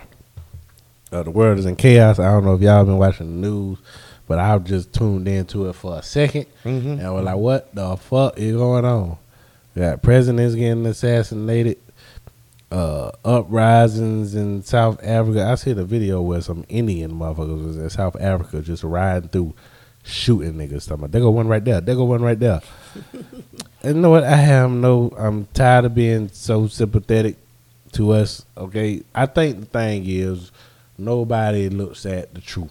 the 1.10 1.30
world 1.30 1.58
is 1.58 1.66
in 1.66 1.76
chaos. 1.76 2.18
I 2.18 2.30
don't 2.30 2.44
know 2.44 2.54
if 2.54 2.62
y'all 2.62 2.84
been 2.84 2.96
watching 2.96 3.40
the 3.40 3.48
news, 3.48 3.78
but 4.28 4.38
I've 4.38 4.64
just 4.64 4.92
tuned 4.92 5.26
into 5.26 5.68
it 5.68 5.72
for 5.74 5.98
a 5.98 6.02
2nd 6.02 6.46
Mhm. 6.64 6.98
and 6.98 7.02
I 7.02 7.10
was 7.10 7.24
like, 7.24 7.36
"What 7.36 7.74
the 7.74 7.96
fuck 7.96 8.38
is 8.38 8.54
going 8.56 8.84
on?" 8.84 9.16
We 9.74 9.82
got 9.82 10.02
presidents 10.02 10.54
getting 10.54 10.86
assassinated, 10.86 11.78
uh, 12.70 13.10
uprisings 13.24 14.34
in 14.34 14.62
South 14.62 15.00
Africa. 15.02 15.46
I 15.46 15.54
see 15.54 15.72
the 15.72 15.84
video 15.84 16.20
where 16.20 16.40
some 16.40 16.64
Indian 16.68 17.12
motherfuckers 17.12 17.64
was 17.66 17.76
in 17.78 17.90
South 17.90 18.16
Africa 18.20 18.60
just 18.60 18.84
riding 18.84 19.28
through, 19.30 19.54
shooting 20.02 20.54
niggas. 20.54 20.86
Talking 20.86 21.04
about, 21.04 21.12
there 21.12 21.20
go 21.22 21.30
one 21.30 21.48
right 21.48 21.64
there. 21.64 21.80
There 21.80 21.94
go 21.94 22.04
one 22.04 22.22
right 22.22 22.38
there. 22.38 22.60
and 23.82 23.96
you 23.96 24.02
know 24.02 24.10
what? 24.10 24.24
I 24.24 24.36
have 24.36 24.70
no. 24.70 25.12
I'm 25.16 25.46
tired 25.54 25.86
of 25.86 25.94
being 25.94 26.28
so 26.32 26.66
sympathetic 26.66 27.36
to 27.92 28.12
us. 28.12 28.44
Okay, 28.56 29.02
I 29.14 29.26
think 29.26 29.60
the 29.60 29.66
thing 29.66 30.04
is 30.06 30.50
nobody 30.98 31.68
looks 31.68 32.04
at 32.04 32.34
the 32.34 32.40
truth. 32.40 32.70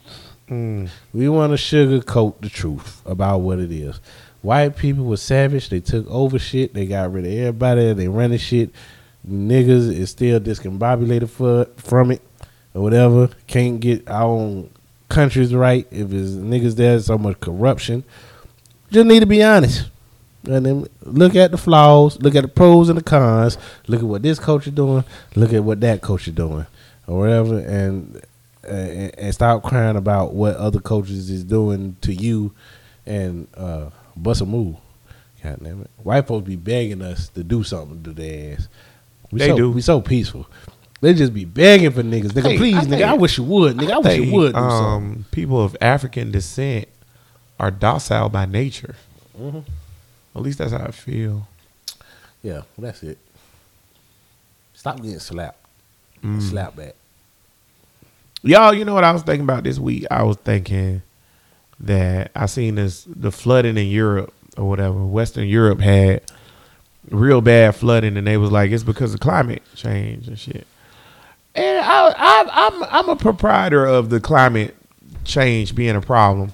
We 0.50 1.28
want 1.28 1.52
to 1.52 1.58
sugarcoat 1.58 2.41
the 2.41 2.50
truth 2.50 3.02
about 3.06 3.39
what 3.39 3.60
it 3.60 3.72
is. 3.72 4.00
White 4.41 4.78
people 4.78 5.04
were 5.04 5.18
savage. 5.18 5.70
They 5.70 5.82
took 5.82 6.10
over 6.10 6.39
shit. 6.39 6.74
They 6.74 6.86
got 6.86 7.12
rid 7.12 7.26
of 7.26 7.32
everybody. 7.32 7.93
They 7.93 8.08
ran 8.08 8.16
running 8.16 8.38
shit. 8.38 8.70
Niggas 9.28 9.91
is 9.91 10.10
still 10.12 10.39
discombobulated 10.39 11.30
for 11.30 11.66
from 11.76 12.12
it 12.12 12.22
or 12.74 12.82
whatever. 12.82 13.30
Can't 13.48 13.82
get 13.82 14.08
our 14.08 14.24
own 14.24 14.70
countries 15.10 15.54
right 15.54 15.86
if 15.91 16.14
it's 16.14 16.32
niggas 16.32 16.76
there's 16.76 17.08
so 17.08 17.18
much 17.18 17.39
corruption. 17.41 18.04
Just 18.89 19.06
need 19.06 19.20
to 19.20 19.26
be 19.26 19.43
honest. 19.43 19.89
And 20.45 20.66
then 20.66 20.88
look 21.02 21.36
at 21.36 21.52
the 21.52 21.58
flaws, 21.58 22.22
look 22.22 22.36
at 22.36 22.43
the 22.43 22.48
pros 22.48 22.88
and 22.88 22.98
the 22.98 23.04
cons, 23.04 23.58
look 23.88 24.00
at 24.00 24.08
what 24.08 24.22
this 24.22 24.39
coach 24.39 24.66
is 24.66 24.74
doing, 24.74 25.04
look 25.36 25.52
at 25.52 25.64
what 25.64 25.82
that 25.82 26.02
coach 26.02 26.26
is 26.30 26.36
doing, 26.36 26.66
or 27.06 27.20
whatever, 27.20 27.60
and 27.60 28.22
and, 28.68 29.20
and 29.20 29.34
stop 29.34 29.63
crying 29.63 29.95
about 29.95 30.34
what 30.34 30.55
other 30.55 30.80
coaches 30.80 31.30
is 31.30 31.43
doing 31.43 31.95
to 32.01 32.13
you, 32.13 32.53
and 33.05 33.47
uh, 33.55 33.89
bust 34.15 34.41
a 34.41 34.45
move. 34.45 34.76
God 35.43 35.59
damn 35.63 35.82
it, 35.82 35.89
white 36.03 36.28
folks 36.28 36.47
be 36.47 36.55
begging 36.55 37.01
us 37.01 37.30
to 37.30 37.43
do 37.43 37.63
something 37.63 38.03
to 38.03 38.11
their 38.11 38.55
ass. 38.55 38.68
We 39.32 39.39
They 39.39 39.47
so, 39.49 39.57
do. 39.57 39.72
We 39.72 39.82
so 39.82 40.01
peaceful. 40.01 40.47
They 40.99 41.13
just 41.13 41.34
be 41.34 41.45
begging 41.45 41.91
for 41.91 42.01
niggas. 42.01 42.32
Nigga, 42.32 42.43
Hey, 42.51 42.57
please, 42.57 42.76
I 42.78 42.82
nigga, 42.82 42.89
think- 42.89 43.03
I 43.03 43.13
wish 43.13 43.38
you 43.38 43.43
would. 43.43 43.78
Nigga, 43.78 43.91
I, 43.91 43.97
wish 43.99 44.07
think, 44.07 44.26
you 44.26 44.34
would 44.34 44.55
um, 44.55 45.26
people 45.32 45.61
of 45.63 45.78
African 45.80 46.32
descent 46.32 46.88
are 47.59 47.70
docile 47.70 48.30
by 48.30 48.45
nature. 48.45 48.95
Mm-hmm. 49.39 49.59
At 50.36 50.41
least 50.41 50.57
that's 50.57 50.72
how 50.72 50.84
I 50.86 50.91
feel. 50.91 51.47
Yeah, 52.41 52.61
that's 52.78 53.03
it. 53.03 53.18
Stop 54.74 54.97
getting 55.01 55.20
slapped. 55.20 55.63
Mm. 56.24 56.41
Slap 56.41 56.76
back. 56.76 56.95
Y'all, 58.43 58.73
you 58.73 58.85
know 58.85 58.93
what 58.93 59.03
I 59.03 59.11
was 59.11 59.23
thinking 59.23 59.43
about 59.43 59.63
this 59.63 59.79
week? 59.79 60.05
I 60.11 60.23
was 60.23 60.38
thinking 60.38 61.01
that 61.79 62.31
I 62.35 62.45
seen 62.45 62.75
this 62.75 63.05
the 63.07 63.31
flooding 63.31 63.77
in 63.77 63.88
Europe 63.88 64.33
or 64.57 64.67
whatever. 64.67 65.03
Western 65.03 65.47
Europe 65.47 65.79
had 65.79 66.21
real 67.09 67.41
bad 67.41 67.75
flooding, 67.75 68.17
and 68.17 68.27
they 68.27 68.38
was 68.38 68.51
like 68.51 68.71
it's 68.71 68.83
because 68.83 69.13
of 69.13 69.19
climate 69.19 69.63
change 69.75 70.27
and 70.27 70.38
shit. 70.38 70.67
And 71.55 71.79
I, 71.79 72.13
I, 72.15 72.45
I'm 72.51 72.83
I'm 72.83 73.09
a 73.09 73.15
proprietor 73.15 73.85
of 73.85 74.09
the 74.09 74.19
climate 74.19 74.75
change 75.23 75.75
being 75.75 75.95
a 75.95 76.01
problem. 76.01 76.53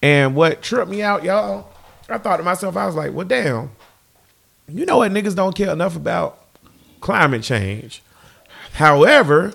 And 0.00 0.36
what 0.36 0.62
tripped 0.62 0.90
me 0.90 1.02
out, 1.02 1.24
y'all, 1.24 1.72
I 2.08 2.18
thought 2.18 2.36
to 2.36 2.42
myself, 2.44 2.76
I 2.76 2.86
was 2.86 2.94
like, 2.94 3.12
well, 3.12 3.26
damn, 3.26 3.72
you 4.68 4.86
know 4.86 4.98
what 4.98 5.10
niggas 5.10 5.34
don't 5.34 5.56
care 5.56 5.72
enough 5.72 5.96
about 5.96 6.44
climate 7.00 7.42
change. 7.42 8.02
However, 8.74 9.54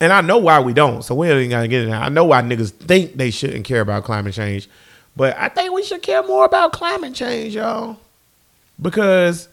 and 0.00 0.12
I 0.12 0.20
know 0.20 0.38
why 0.38 0.60
we 0.60 0.72
don't, 0.72 1.02
so 1.02 1.14
we 1.14 1.28
ain't 1.30 1.50
gotta 1.50 1.68
get 1.68 1.82
it. 1.82 1.86
there. 1.86 1.96
I 1.96 2.08
know 2.08 2.24
why 2.24 2.42
niggas 2.42 2.70
think 2.70 3.14
they 3.14 3.30
shouldn't 3.30 3.64
care 3.64 3.80
about 3.80 4.04
climate 4.04 4.34
change, 4.34 4.68
but 5.16 5.36
I 5.36 5.48
think 5.48 5.72
we 5.72 5.82
should 5.82 6.02
care 6.02 6.22
more 6.22 6.44
about 6.44 6.72
climate 6.72 7.14
change, 7.14 7.54
y'all. 7.54 7.98
Because, 8.80 9.48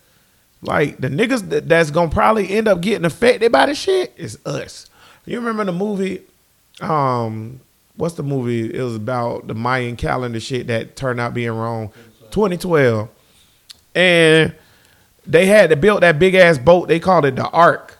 like, 0.61 0.97
the 0.97 1.09
niggas 1.09 1.49
that, 1.49 1.67
that's 1.67 1.91
gonna 1.91 2.11
probably 2.11 2.49
end 2.49 2.67
up 2.67 2.81
getting 2.81 3.05
affected 3.05 3.51
by 3.51 3.65
the 3.65 3.75
shit 3.75 4.13
is 4.17 4.37
us. 4.45 4.89
You 5.25 5.39
remember 5.39 5.65
the 5.65 5.71
movie? 5.71 6.21
Um, 6.81 7.61
what's 7.95 8.15
the 8.15 8.23
movie? 8.23 8.73
It 8.73 8.81
was 8.81 8.95
about 8.95 9.47
the 9.47 9.55
Mayan 9.55 9.95
calendar 9.95 10.39
shit 10.39 10.67
that 10.67 10.95
turned 10.95 11.19
out 11.19 11.33
being 11.33 11.51
wrong. 11.51 11.91
2012. 12.31 13.09
And 13.95 14.53
they 15.25 15.45
had 15.45 15.69
to 15.69 15.75
build 15.75 16.03
that 16.03 16.19
big 16.19 16.35
ass 16.35 16.57
boat. 16.57 16.87
They 16.87 16.99
called 16.99 17.25
it 17.25 17.35
the 17.35 17.47
Ark. 17.49 17.97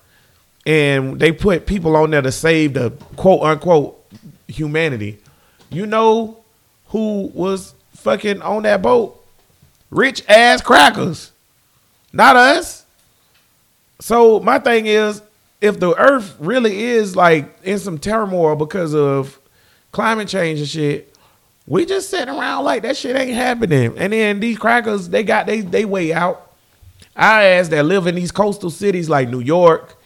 And 0.66 1.20
they 1.20 1.32
put 1.32 1.68
people 1.68 1.95
on 1.95 2.11
there 2.11 2.22
to 2.22 2.32
save 2.32 2.74
the 2.74 2.91
quote 3.16 3.43
unquote 3.43 4.03
humanity. 4.47 5.20
You 5.70 5.86
know 5.86 6.38
who 6.88 7.32
was 7.34 7.76
fucking 7.95 8.41
on 8.41 8.63
that 8.63 8.82
boat? 8.82 9.24
Rich 9.91 10.24
ass 10.28 10.61
crackers. 10.61 11.32
Not 12.11 12.36
us. 12.36 12.86
So 13.99 14.39
my 14.39 14.59
thing 14.59 14.88
is, 14.88 15.22
if 15.61 15.80
the 15.80 15.95
earth 15.95 16.36
really 16.39 16.84
is 16.84 17.16
like 17.16 17.55
in 17.63 17.80
some 17.80 17.97
turmoil 17.97 18.55
because 18.55 18.93
of 18.93 19.39
climate 19.91 20.28
change 20.28 20.59
and 20.59 20.68
shit, 20.68 21.16
we 21.68 21.86
just 21.86 22.09
sitting 22.09 22.34
around 22.34 22.63
like 22.63 22.84
that 22.84 22.97
shit 22.97 23.16
ain't 23.16 23.34
happening. 23.34 23.97
And 23.97 24.13
then 24.13 24.39
these 24.39 24.57
crackers, 24.57 25.09
they 25.09 25.24
got 25.24 25.45
they 25.45 25.61
they 25.61 25.86
way 25.86 26.13
out. 26.13 26.41
Our 27.16 27.41
ass 27.41 27.70
that 27.70 27.86
live 27.86 28.07
in 28.07 28.16
these 28.16 28.32
coastal 28.32 28.70
cities 28.70 29.09
like 29.09 29.30
New 29.30 29.39
York, 29.39 29.97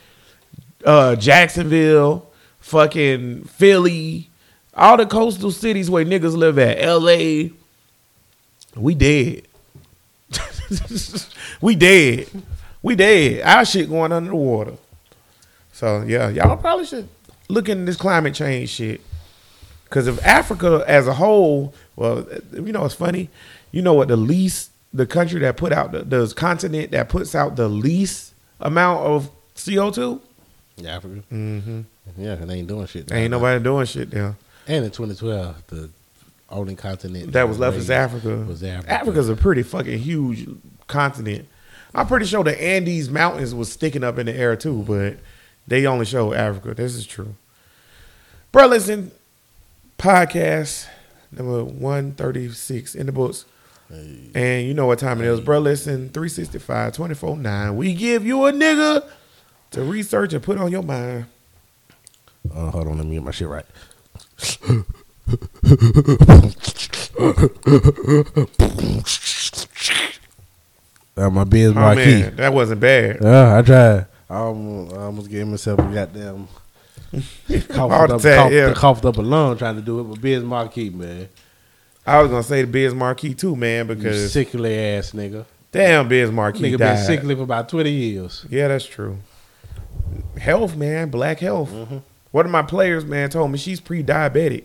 uh, 0.86 1.15
Jacksonville, 1.15 2.30
fucking 2.59 3.45
Philly, 3.45 4.30
all 4.73 4.97
the 4.97 5.05
coastal 5.05 5.51
cities 5.51 5.89
where 5.89 6.05
niggas 6.05 6.36
live 6.36 6.57
at, 6.57 6.86
LA, 6.86 7.49
we 8.75 8.95
dead. 8.95 9.43
we 11.61 11.75
dead. 11.75 12.27
We 12.82 12.95
dead. 12.95 13.41
Our 13.41 13.65
shit 13.65 13.89
going 13.89 14.11
under 14.11 14.30
the 14.30 14.36
water. 14.36 14.73
So 15.73 16.03
yeah, 16.05 16.30
y'all 16.30 16.57
probably 16.57 16.86
should 16.86 17.07
look 17.47 17.69
into 17.69 17.86
this 17.86 17.97
climate 17.97 18.34
change 18.36 18.69
shit. 18.69 19.01
Cause 19.89 20.05
if 20.05 20.23
Africa 20.23 20.84
as 20.88 21.07
a 21.07 21.13
whole, 21.15 21.73
well, 21.95 22.27
you 22.53 22.71
know 22.71 22.86
it's 22.86 22.93
funny. 22.93 23.30
You 23.71 23.82
know 23.82 23.93
what 23.93 24.07
the 24.07 24.15
least 24.15 24.71
the 24.93 25.05
country 25.05 25.39
that 25.41 25.57
put 25.57 25.71
out 25.71 25.91
the, 25.91 26.03
the 26.03 26.32
continent 26.36 26.91
that 26.91 27.09
puts 27.09 27.34
out 27.34 27.55
the 27.55 27.67
least 27.67 28.34
amount 28.59 29.01
of 29.01 29.32
CO 29.55 29.89
two? 29.89 30.21
Yeah, 30.80 30.95
Africa. 30.95 31.23
Mm-hmm. 31.32 31.82
Yeah, 32.17 32.34
and 32.34 32.49
they 32.49 32.55
ain't 32.55 32.67
doing 32.67 32.88
shit. 32.88 33.11
Ain't 33.11 33.32
nobody 33.32 33.63
doing 33.63 33.86
shit 33.86 34.09
there. 34.09 34.36
And 34.67 34.86
in 34.86 34.91
2012, 34.91 35.67
the 35.67 35.89
only 36.49 36.75
continent 36.75 37.32
That 37.34 37.47
was 37.47 37.59
left 37.59 37.77
is 37.77 37.89
Africa. 37.89 38.38
Was 38.47 38.63
Africa. 38.63 38.91
Africa's 38.91 39.30
a 39.30 39.36
pretty 39.36 39.63
fucking 39.63 39.99
huge 39.99 40.47
continent. 40.88 41.47
I'm 41.93 42.07
pretty 42.07 42.25
sure 42.25 42.43
the 42.43 42.61
Andes 42.61 43.09
Mountains 43.09 43.53
was 43.53 43.71
sticking 43.71 44.03
up 44.03 44.17
in 44.17 44.27
the 44.27 44.34
air 44.34 44.55
too, 44.55 44.84
but 44.88 45.17
they 45.67 45.86
only 45.86 46.05
show 46.05 46.34
Africa. 46.34 46.73
This 46.73 46.95
is 46.95 47.05
true. 47.05 47.36
Bro, 48.51 48.67
listen, 48.67 49.11
podcast 49.97 50.88
number 51.32 51.63
136 51.63 52.95
in 52.95 53.05
the 53.05 53.11
books. 53.11 53.45
And 53.91 54.67
you 54.67 54.75
know 54.75 54.86
what 54.86 54.99
time 54.99 55.19
it 55.19 55.25
is, 55.25 55.39
bro. 55.39 55.57
Listen, 55.57 56.09
365, 56.09 56.93
24 56.93 57.38
9. 57.38 57.75
We 57.75 57.95
give 57.95 58.23
you 58.23 58.45
a 58.45 58.51
nigga 58.51 59.03
to 59.72 59.84
research 59.84 60.34
and 60.34 60.43
put 60.43 60.57
on 60.57 60.72
your 60.72 60.84
mind. 60.84 61.26
Uh, 62.53 62.72
hold 62.72 62.88
on, 62.88 62.97
let 62.97 63.05
me 63.05 63.15
get 63.15 63.24
my 63.24 63.32
shit 63.32 63.47
right. 63.47 63.65
That 71.15 71.32
my 71.32 71.43
Biz 71.43 71.72
Oh, 71.72 71.95
man, 71.95 72.36
that 72.38 72.53
wasn't 72.53 72.80
bad. 72.82 73.17
Yeah, 73.22 73.57
I 73.57 73.61
tried. 73.61 74.05
I 74.30 74.36
almost, 74.38 74.95
I 74.95 75.01
almost 75.01 75.30
gave 75.30 75.47
myself 75.47 75.80
a 75.80 75.84
goddamn 75.84 76.47
coughed 77.70 78.11
up, 78.11 78.20
attack, 78.20 78.38
coughed, 78.38 78.53
yeah. 78.53 78.74
coughed 78.74 79.05
up 79.05 79.17
a 79.17 79.22
lung 79.22 79.57
trying 79.57 79.76
to 79.76 79.82
do 79.82 79.99
it, 79.99 80.03
but 80.03 80.22
Biz 80.22 80.43
Markie, 80.43 80.91
man, 80.91 81.28
I 82.05 82.22
was 82.22 82.30
gonna 82.30 82.43
say 82.43 82.61
the 82.61 82.67
Biz 82.67 82.93
Markie 82.93 83.34
too, 83.34 83.55
man, 83.55 83.88
because 83.88 84.22
you 84.22 84.28
sickly 84.28 84.78
ass 84.78 85.11
nigga. 85.13 85.45
damn 85.72 86.07
Biz 86.07 86.32
Markie 86.32 86.59
Nigga 86.59 86.78
died. 86.78 86.95
been 86.97 87.05
sickly 87.05 87.36
for 87.36 87.41
about 87.41 87.67
twenty 87.70 87.89
years. 87.91 88.45
Yeah, 88.49 88.67
that's 88.67 88.86
true. 88.86 89.17
Health, 90.39 90.76
man, 90.76 91.10
black 91.10 91.39
health. 91.39 91.70
Mm-hmm. 91.72 91.97
One 92.32 92.45
of 92.45 92.51
my 92.51 92.62
players, 92.62 93.05
man, 93.05 93.30
told 93.30 93.51
me 93.51 93.57
she's 93.57 93.80
pre-diabetic. 93.80 94.64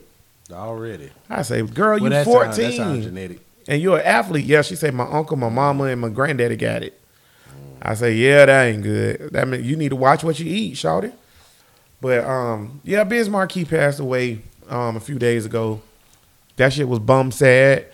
Already. 0.53 1.11
I 1.31 1.43
say, 1.43 1.63
girl, 1.63 1.97
you 1.97 2.03
Well, 2.05 2.11
that 2.11 2.25
14 2.25 2.53
sound- 2.53 2.63
that 2.73 2.77
sound 2.77 3.03
genetic. 3.03 3.41
and 3.67 3.81
you're 3.81 3.99
an 3.99 4.05
athlete. 4.05 4.45
Yeah, 4.45 4.63
she 4.63 4.77
said 4.77 4.93
my 4.95 5.05
uncle, 5.11 5.37
my 5.37 5.49
mama, 5.49 5.85
and 5.85 6.01
my 6.01 6.11
granddaddy 6.11 6.57
got 6.57 6.83
it. 6.83 7.01
I 7.81 7.95
say, 7.95 8.13
yeah, 8.15 8.45
that 8.47 8.65
ain't 8.67 8.83
good. 8.83 9.31
That 9.33 9.49
mean 9.49 9.65
you 9.65 9.77
need 9.77 9.91
to 9.91 9.97
watch 9.97 10.23
what 10.25 10.39
you 10.39 10.47
eat, 10.47 10.75
shawty. 10.75 11.13
But 12.01 12.25
um, 12.25 12.81
yeah, 12.85 13.05
Biz 13.05 13.29
Markie 13.31 13.65
passed 13.65 14.01
away 14.01 14.41
um 14.69 14.97
a 14.97 15.01
few 15.01 15.19
days 15.19 15.45
ago. 15.47 15.81
That 16.57 16.73
shit 16.73 16.89
was 16.89 16.99
bum 16.99 17.31
sad. 17.33 17.87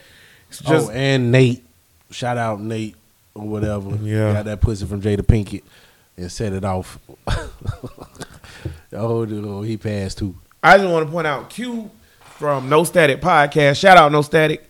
It's 0.49 0.59
just 0.61 0.89
oh, 0.89 0.93
and 0.93 1.31
Nate, 1.33 1.65
shout 2.11 2.37
out 2.37 2.61
Nate 2.61 2.97
or 3.35 3.47
whatever. 3.49 3.97
Yeah. 3.97 4.33
got 4.33 4.45
that 4.47 4.61
pussy 4.61 4.85
from 4.87 5.01
Jada 5.03 5.23
Pinkett 5.23 5.63
and 6.21 6.31
set 6.31 6.53
it 6.53 6.65
off. 6.65 6.99
oh, 8.93 9.25
dude, 9.25 9.67
he 9.67 9.77
passed 9.77 10.19
too. 10.19 10.35
I 10.63 10.77
just 10.79 10.91
want 10.91 11.07
to 11.07 11.13
point 11.13 11.27
out 11.27 11.51
Q 11.51 11.91
from 12.21 12.69
No 12.69 12.85
Static 12.85 13.21
Podcast. 13.21 13.81
Shout 13.81 13.97
out 13.97 14.13
No 14.13 14.23
Static. 14.23 14.69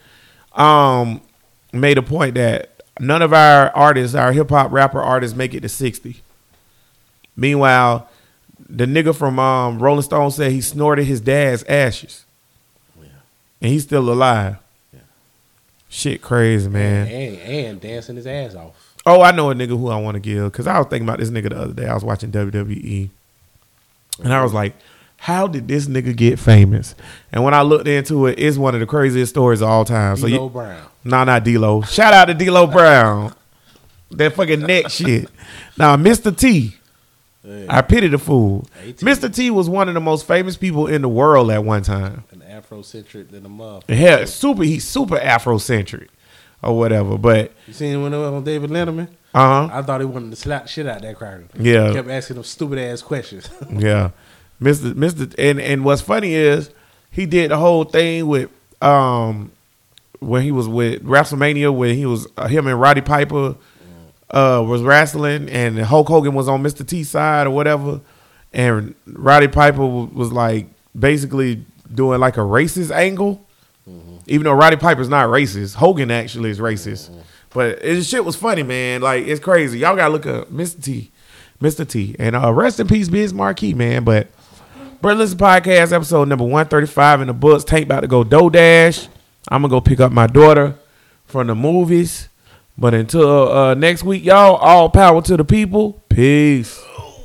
Um, 0.53 1.20
made 1.72 1.98
a 1.98 2.03
point 2.03 2.34
that 2.34 2.82
none 2.98 3.22
of 3.22 3.32
our 3.32 3.70
artists, 3.70 4.14
our 4.14 4.32
hip 4.32 4.51
hop 4.51 4.72
rapper 4.72 5.01
artists, 5.01 5.36
make 5.36 5.55
it 5.55 5.61
to 5.61 5.68
sixty. 5.68 6.22
Meanwhile, 7.36 8.09
the 8.68 8.86
nigga 8.86 9.14
from 9.14 9.38
um, 9.38 9.78
Rolling 9.78 10.03
Stone 10.03 10.30
said 10.32 10.53
he 10.53 10.61
snorted 10.61 11.05
his 11.05 11.20
dad's 11.20 11.64
ashes, 11.64 12.24
and 13.61 13.70
he's 13.70 13.84
still 13.84 14.11
alive. 14.11 14.57
Shit, 15.88 16.22
crazy 16.22 16.68
man. 16.68 17.09
And, 17.09 17.38
and 17.38 17.80
dancing 17.80 18.14
his 18.14 18.26
ass 18.26 18.55
off. 18.55 18.89
Oh, 19.07 19.22
I 19.22 19.30
know 19.32 19.51
a 19.51 19.55
nigga 19.55 19.68
who 19.68 19.88
I 19.88 19.96
want 20.01 20.16
to 20.16 20.20
give 20.20 20.53
because 20.53 20.66
I 20.66 20.78
was 20.78 20.86
thinking 20.88 21.09
about 21.09 21.18
this 21.18 21.30
nigga 21.30 21.48
the 21.51 21.59
other 21.59 21.72
day. 21.72 21.86
I 21.88 21.94
was 21.94 22.05
watching 22.05 22.30
WWE, 22.30 23.09
and 24.22 24.32
I 24.32 24.42
was 24.42 24.53
like, 24.53 24.74
"How 25.16 25.46
did 25.46 25.68
this 25.68 25.86
nigga 25.86 26.14
get 26.14 26.38
famous?" 26.38 26.94
And 27.32 27.42
when 27.42 27.55
I 27.55 27.62
looked 27.62 27.88
into 27.88 28.26
it, 28.26 28.38
it's 28.38 28.59
one 28.59 28.74
of 28.74 28.80
the 28.80 28.86
craziest 28.86 29.30
stories 29.30 29.62
of 29.62 29.68
all 29.68 29.84
time. 29.84 30.16
So 30.16 30.28
D'Lo 30.28 30.44
you, 30.44 30.51
Brown. 30.51 30.82
nah, 31.05 31.24
not 31.24 31.44
D'Lo. 31.44 31.82
Shout 31.82 32.12
out 32.12 32.26
to 32.26 32.34
D'Lo 32.34 32.66
Brown. 32.66 33.34
That 34.11 34.34
fucking 34.34 34.61
neck 34.61 34.88
shit. 34.90 35.30
Now, 35.78 35.96
Mr. 35.96 36.36
T. 36.36 36.76
I 37.70 37.80
pity 37.80 38.09
the 38.09 38.18
fool. 38.18 38.66
Mr. 38.84 39.34
T 39.34 39.51
was 39.51 39.66
one 39.66 39.88
of 39.88 39.94
the 39.94 40.01
most 40.01 40.26
famous 40.26 40.59
people 40.59 40.86
in 40.86 41.01
the 41.01 41.09
world 41.09 41.51
at 41.51 41.64
one 41.64 41.82
time. 41.82 42.24
An 42.32 42.42
Afrocentric 42.46 43.30
than 43.30 43.46
a 43.46 43.48
motherfucker. 43.48 43.98
Yeah, 43.98 44.24
super. 44.26 44.62
He's 44.62 44.86
super 44.86 45.16
Afrocentric 45.16 46.09
or 46.63 46.77
whatever. 46.79 47.17
But 47.19 47.53
You 47.67 47.73
seen 47.73 47.95
him 47.95 48.03
when 48.03 48.13
it 48.15 48.19
was 48.19 48.29
on 48.33 48.45
David 48.45 48.71
Letterman? 48.71 49.09
uh 49.35 49.69
huh. 49.69 49.79
I 49.79 49.83
thought 49.83 50.01
he 50.01 50.07
wanted 50.07 50.31
to 50.31 50.37
slap 50.37 50.67
shit 50.69 50.87
out 50.87 51.03
that 51.03 51.17
cracker. 51.17 51.45
Yeah. 51.59 51.93
Kept 51.93 52.09
asking 52.09 52.35
them 52.37 52.45
stupid 52.45 52.79
ass 52.79 53.01
questions. 53.03 53.49
Yeah, 53.71 54.11
Mr. 54.61 54.93
Mr. 54.95 55.33
And 55.39 55.61
and 55.61 55.85
what's 55.85 56.03
funny 56.03 56.35
is 56.35 56.71
he 57.11 57.27
did 57.27 57.51
the 57.51 57.57
whole 57.57 57.85
thing 57.85 58.27
with 58.27 58.51
um 58.83 59.53
when 60.19 60.43
he 60.43 60.53
was 60.53 60.69
with 60.69 61.03
WrestleMania 61.05 61.75
when 61.75 61.97
he 61.97 62.07
was 62.07 62.27
uh, 62.37 62.47
him 62.49 62.67
and 62.67 62.79
Roddy 62.81 63.01
Piper 63.01 63.55
uh 64.31 64.63
was 64.67 64.83
wrestling 64.83 65.49
and 65.49 65.79
Hulk 65.79 66.09
Hogan 66.09 66.35
was 66.35 66.47
on 66.49 66.63
Mr. 66.63 66.87
T 66.87 67.05
side 67.05 67.47
or 67.47 67.51
whatever, 67.51 68.01
and 68.53 68.95
Roddy 69.07 69.49
Piper 69.49 69.79
w- 69.79 70.11
was 70.13 70.33
like 70.33 70.67
basically 70.99 71.65
doing 71.95 72.21
like 72.21 72.37
a 72.37 72.41
racist 72.41 72.91
angle. 72.91 73.47
Even 74.27 74.45
though 74.45 74.53
Roddy 74.53 74.77
Piper's 74.77 75.09
not 75.09 75.29
racist, 75.29 75.75
Hogan 75.75 76.11
actually 76.11 76.51
is 76.51 76.59
racist. 76.59 77.11
But 77.53 77.85
it 77.85 78.05
shit 78.05 78.25
was 78.25 78.37
funny, 78.37 78.62
man. 78.62 79.01
Like 79.01 79.27
it's 79.27 79.41
crazy. 79.41 79.81
Y'all 79.81 79.97
gotta 79.97 80.12
look 80.12 80.27
up 80.27 80.51
Mr. 80.51 80.83
T, 80.83 81.11
Mr. 81.61 81.89
T, 81.89 82.14
and 82.18 82.37
uh, 82.37 82.53
rest 82.53 82.79
in 82.81 82.87
peace, 82.87 83.09
Biz 83.09 83.35
Markie, 83.35 83.75
man. 83.75 84.05
But 84.05 84.29
Brother 85.01 85.21
Listen 85.21 85.39
Podcast 85.39 85.93
episode 85.93 86.29
number 86.29 86.45
one 86.45 86.66
thirty 86.66 86.87
five 86.87 87.21
in 87.21 87.27
the 87.27 87.33
books. 87.33 87.64
Tank 87.64 87.87
about 87.87 88.01
to 88.01 88.07
go 88.07 88.23
DoorDash. 88.23 89.09
I'm 89.49 89.62
gonna 89.62 89.71
go 89.71 89.81
pick 89.81 89.99
up 90.01 90.12
my 90.12 90.27
daughter 90.27 90.77
from 91.27 91.49
the 91.49 91.55
movies. 91.55 92.29
But 92.79 92.95
until 92.95 93.53
uh, 93.53 93.75
next 93.75 94.05
week, 94.05 94.25
y'all, 94.25 94.57
all 94.57 94.89
power 94.89 95.21
to 95.23 95.37
the 95.37 95.45
people. 95.45 96.03
Peace. 96.09 96.83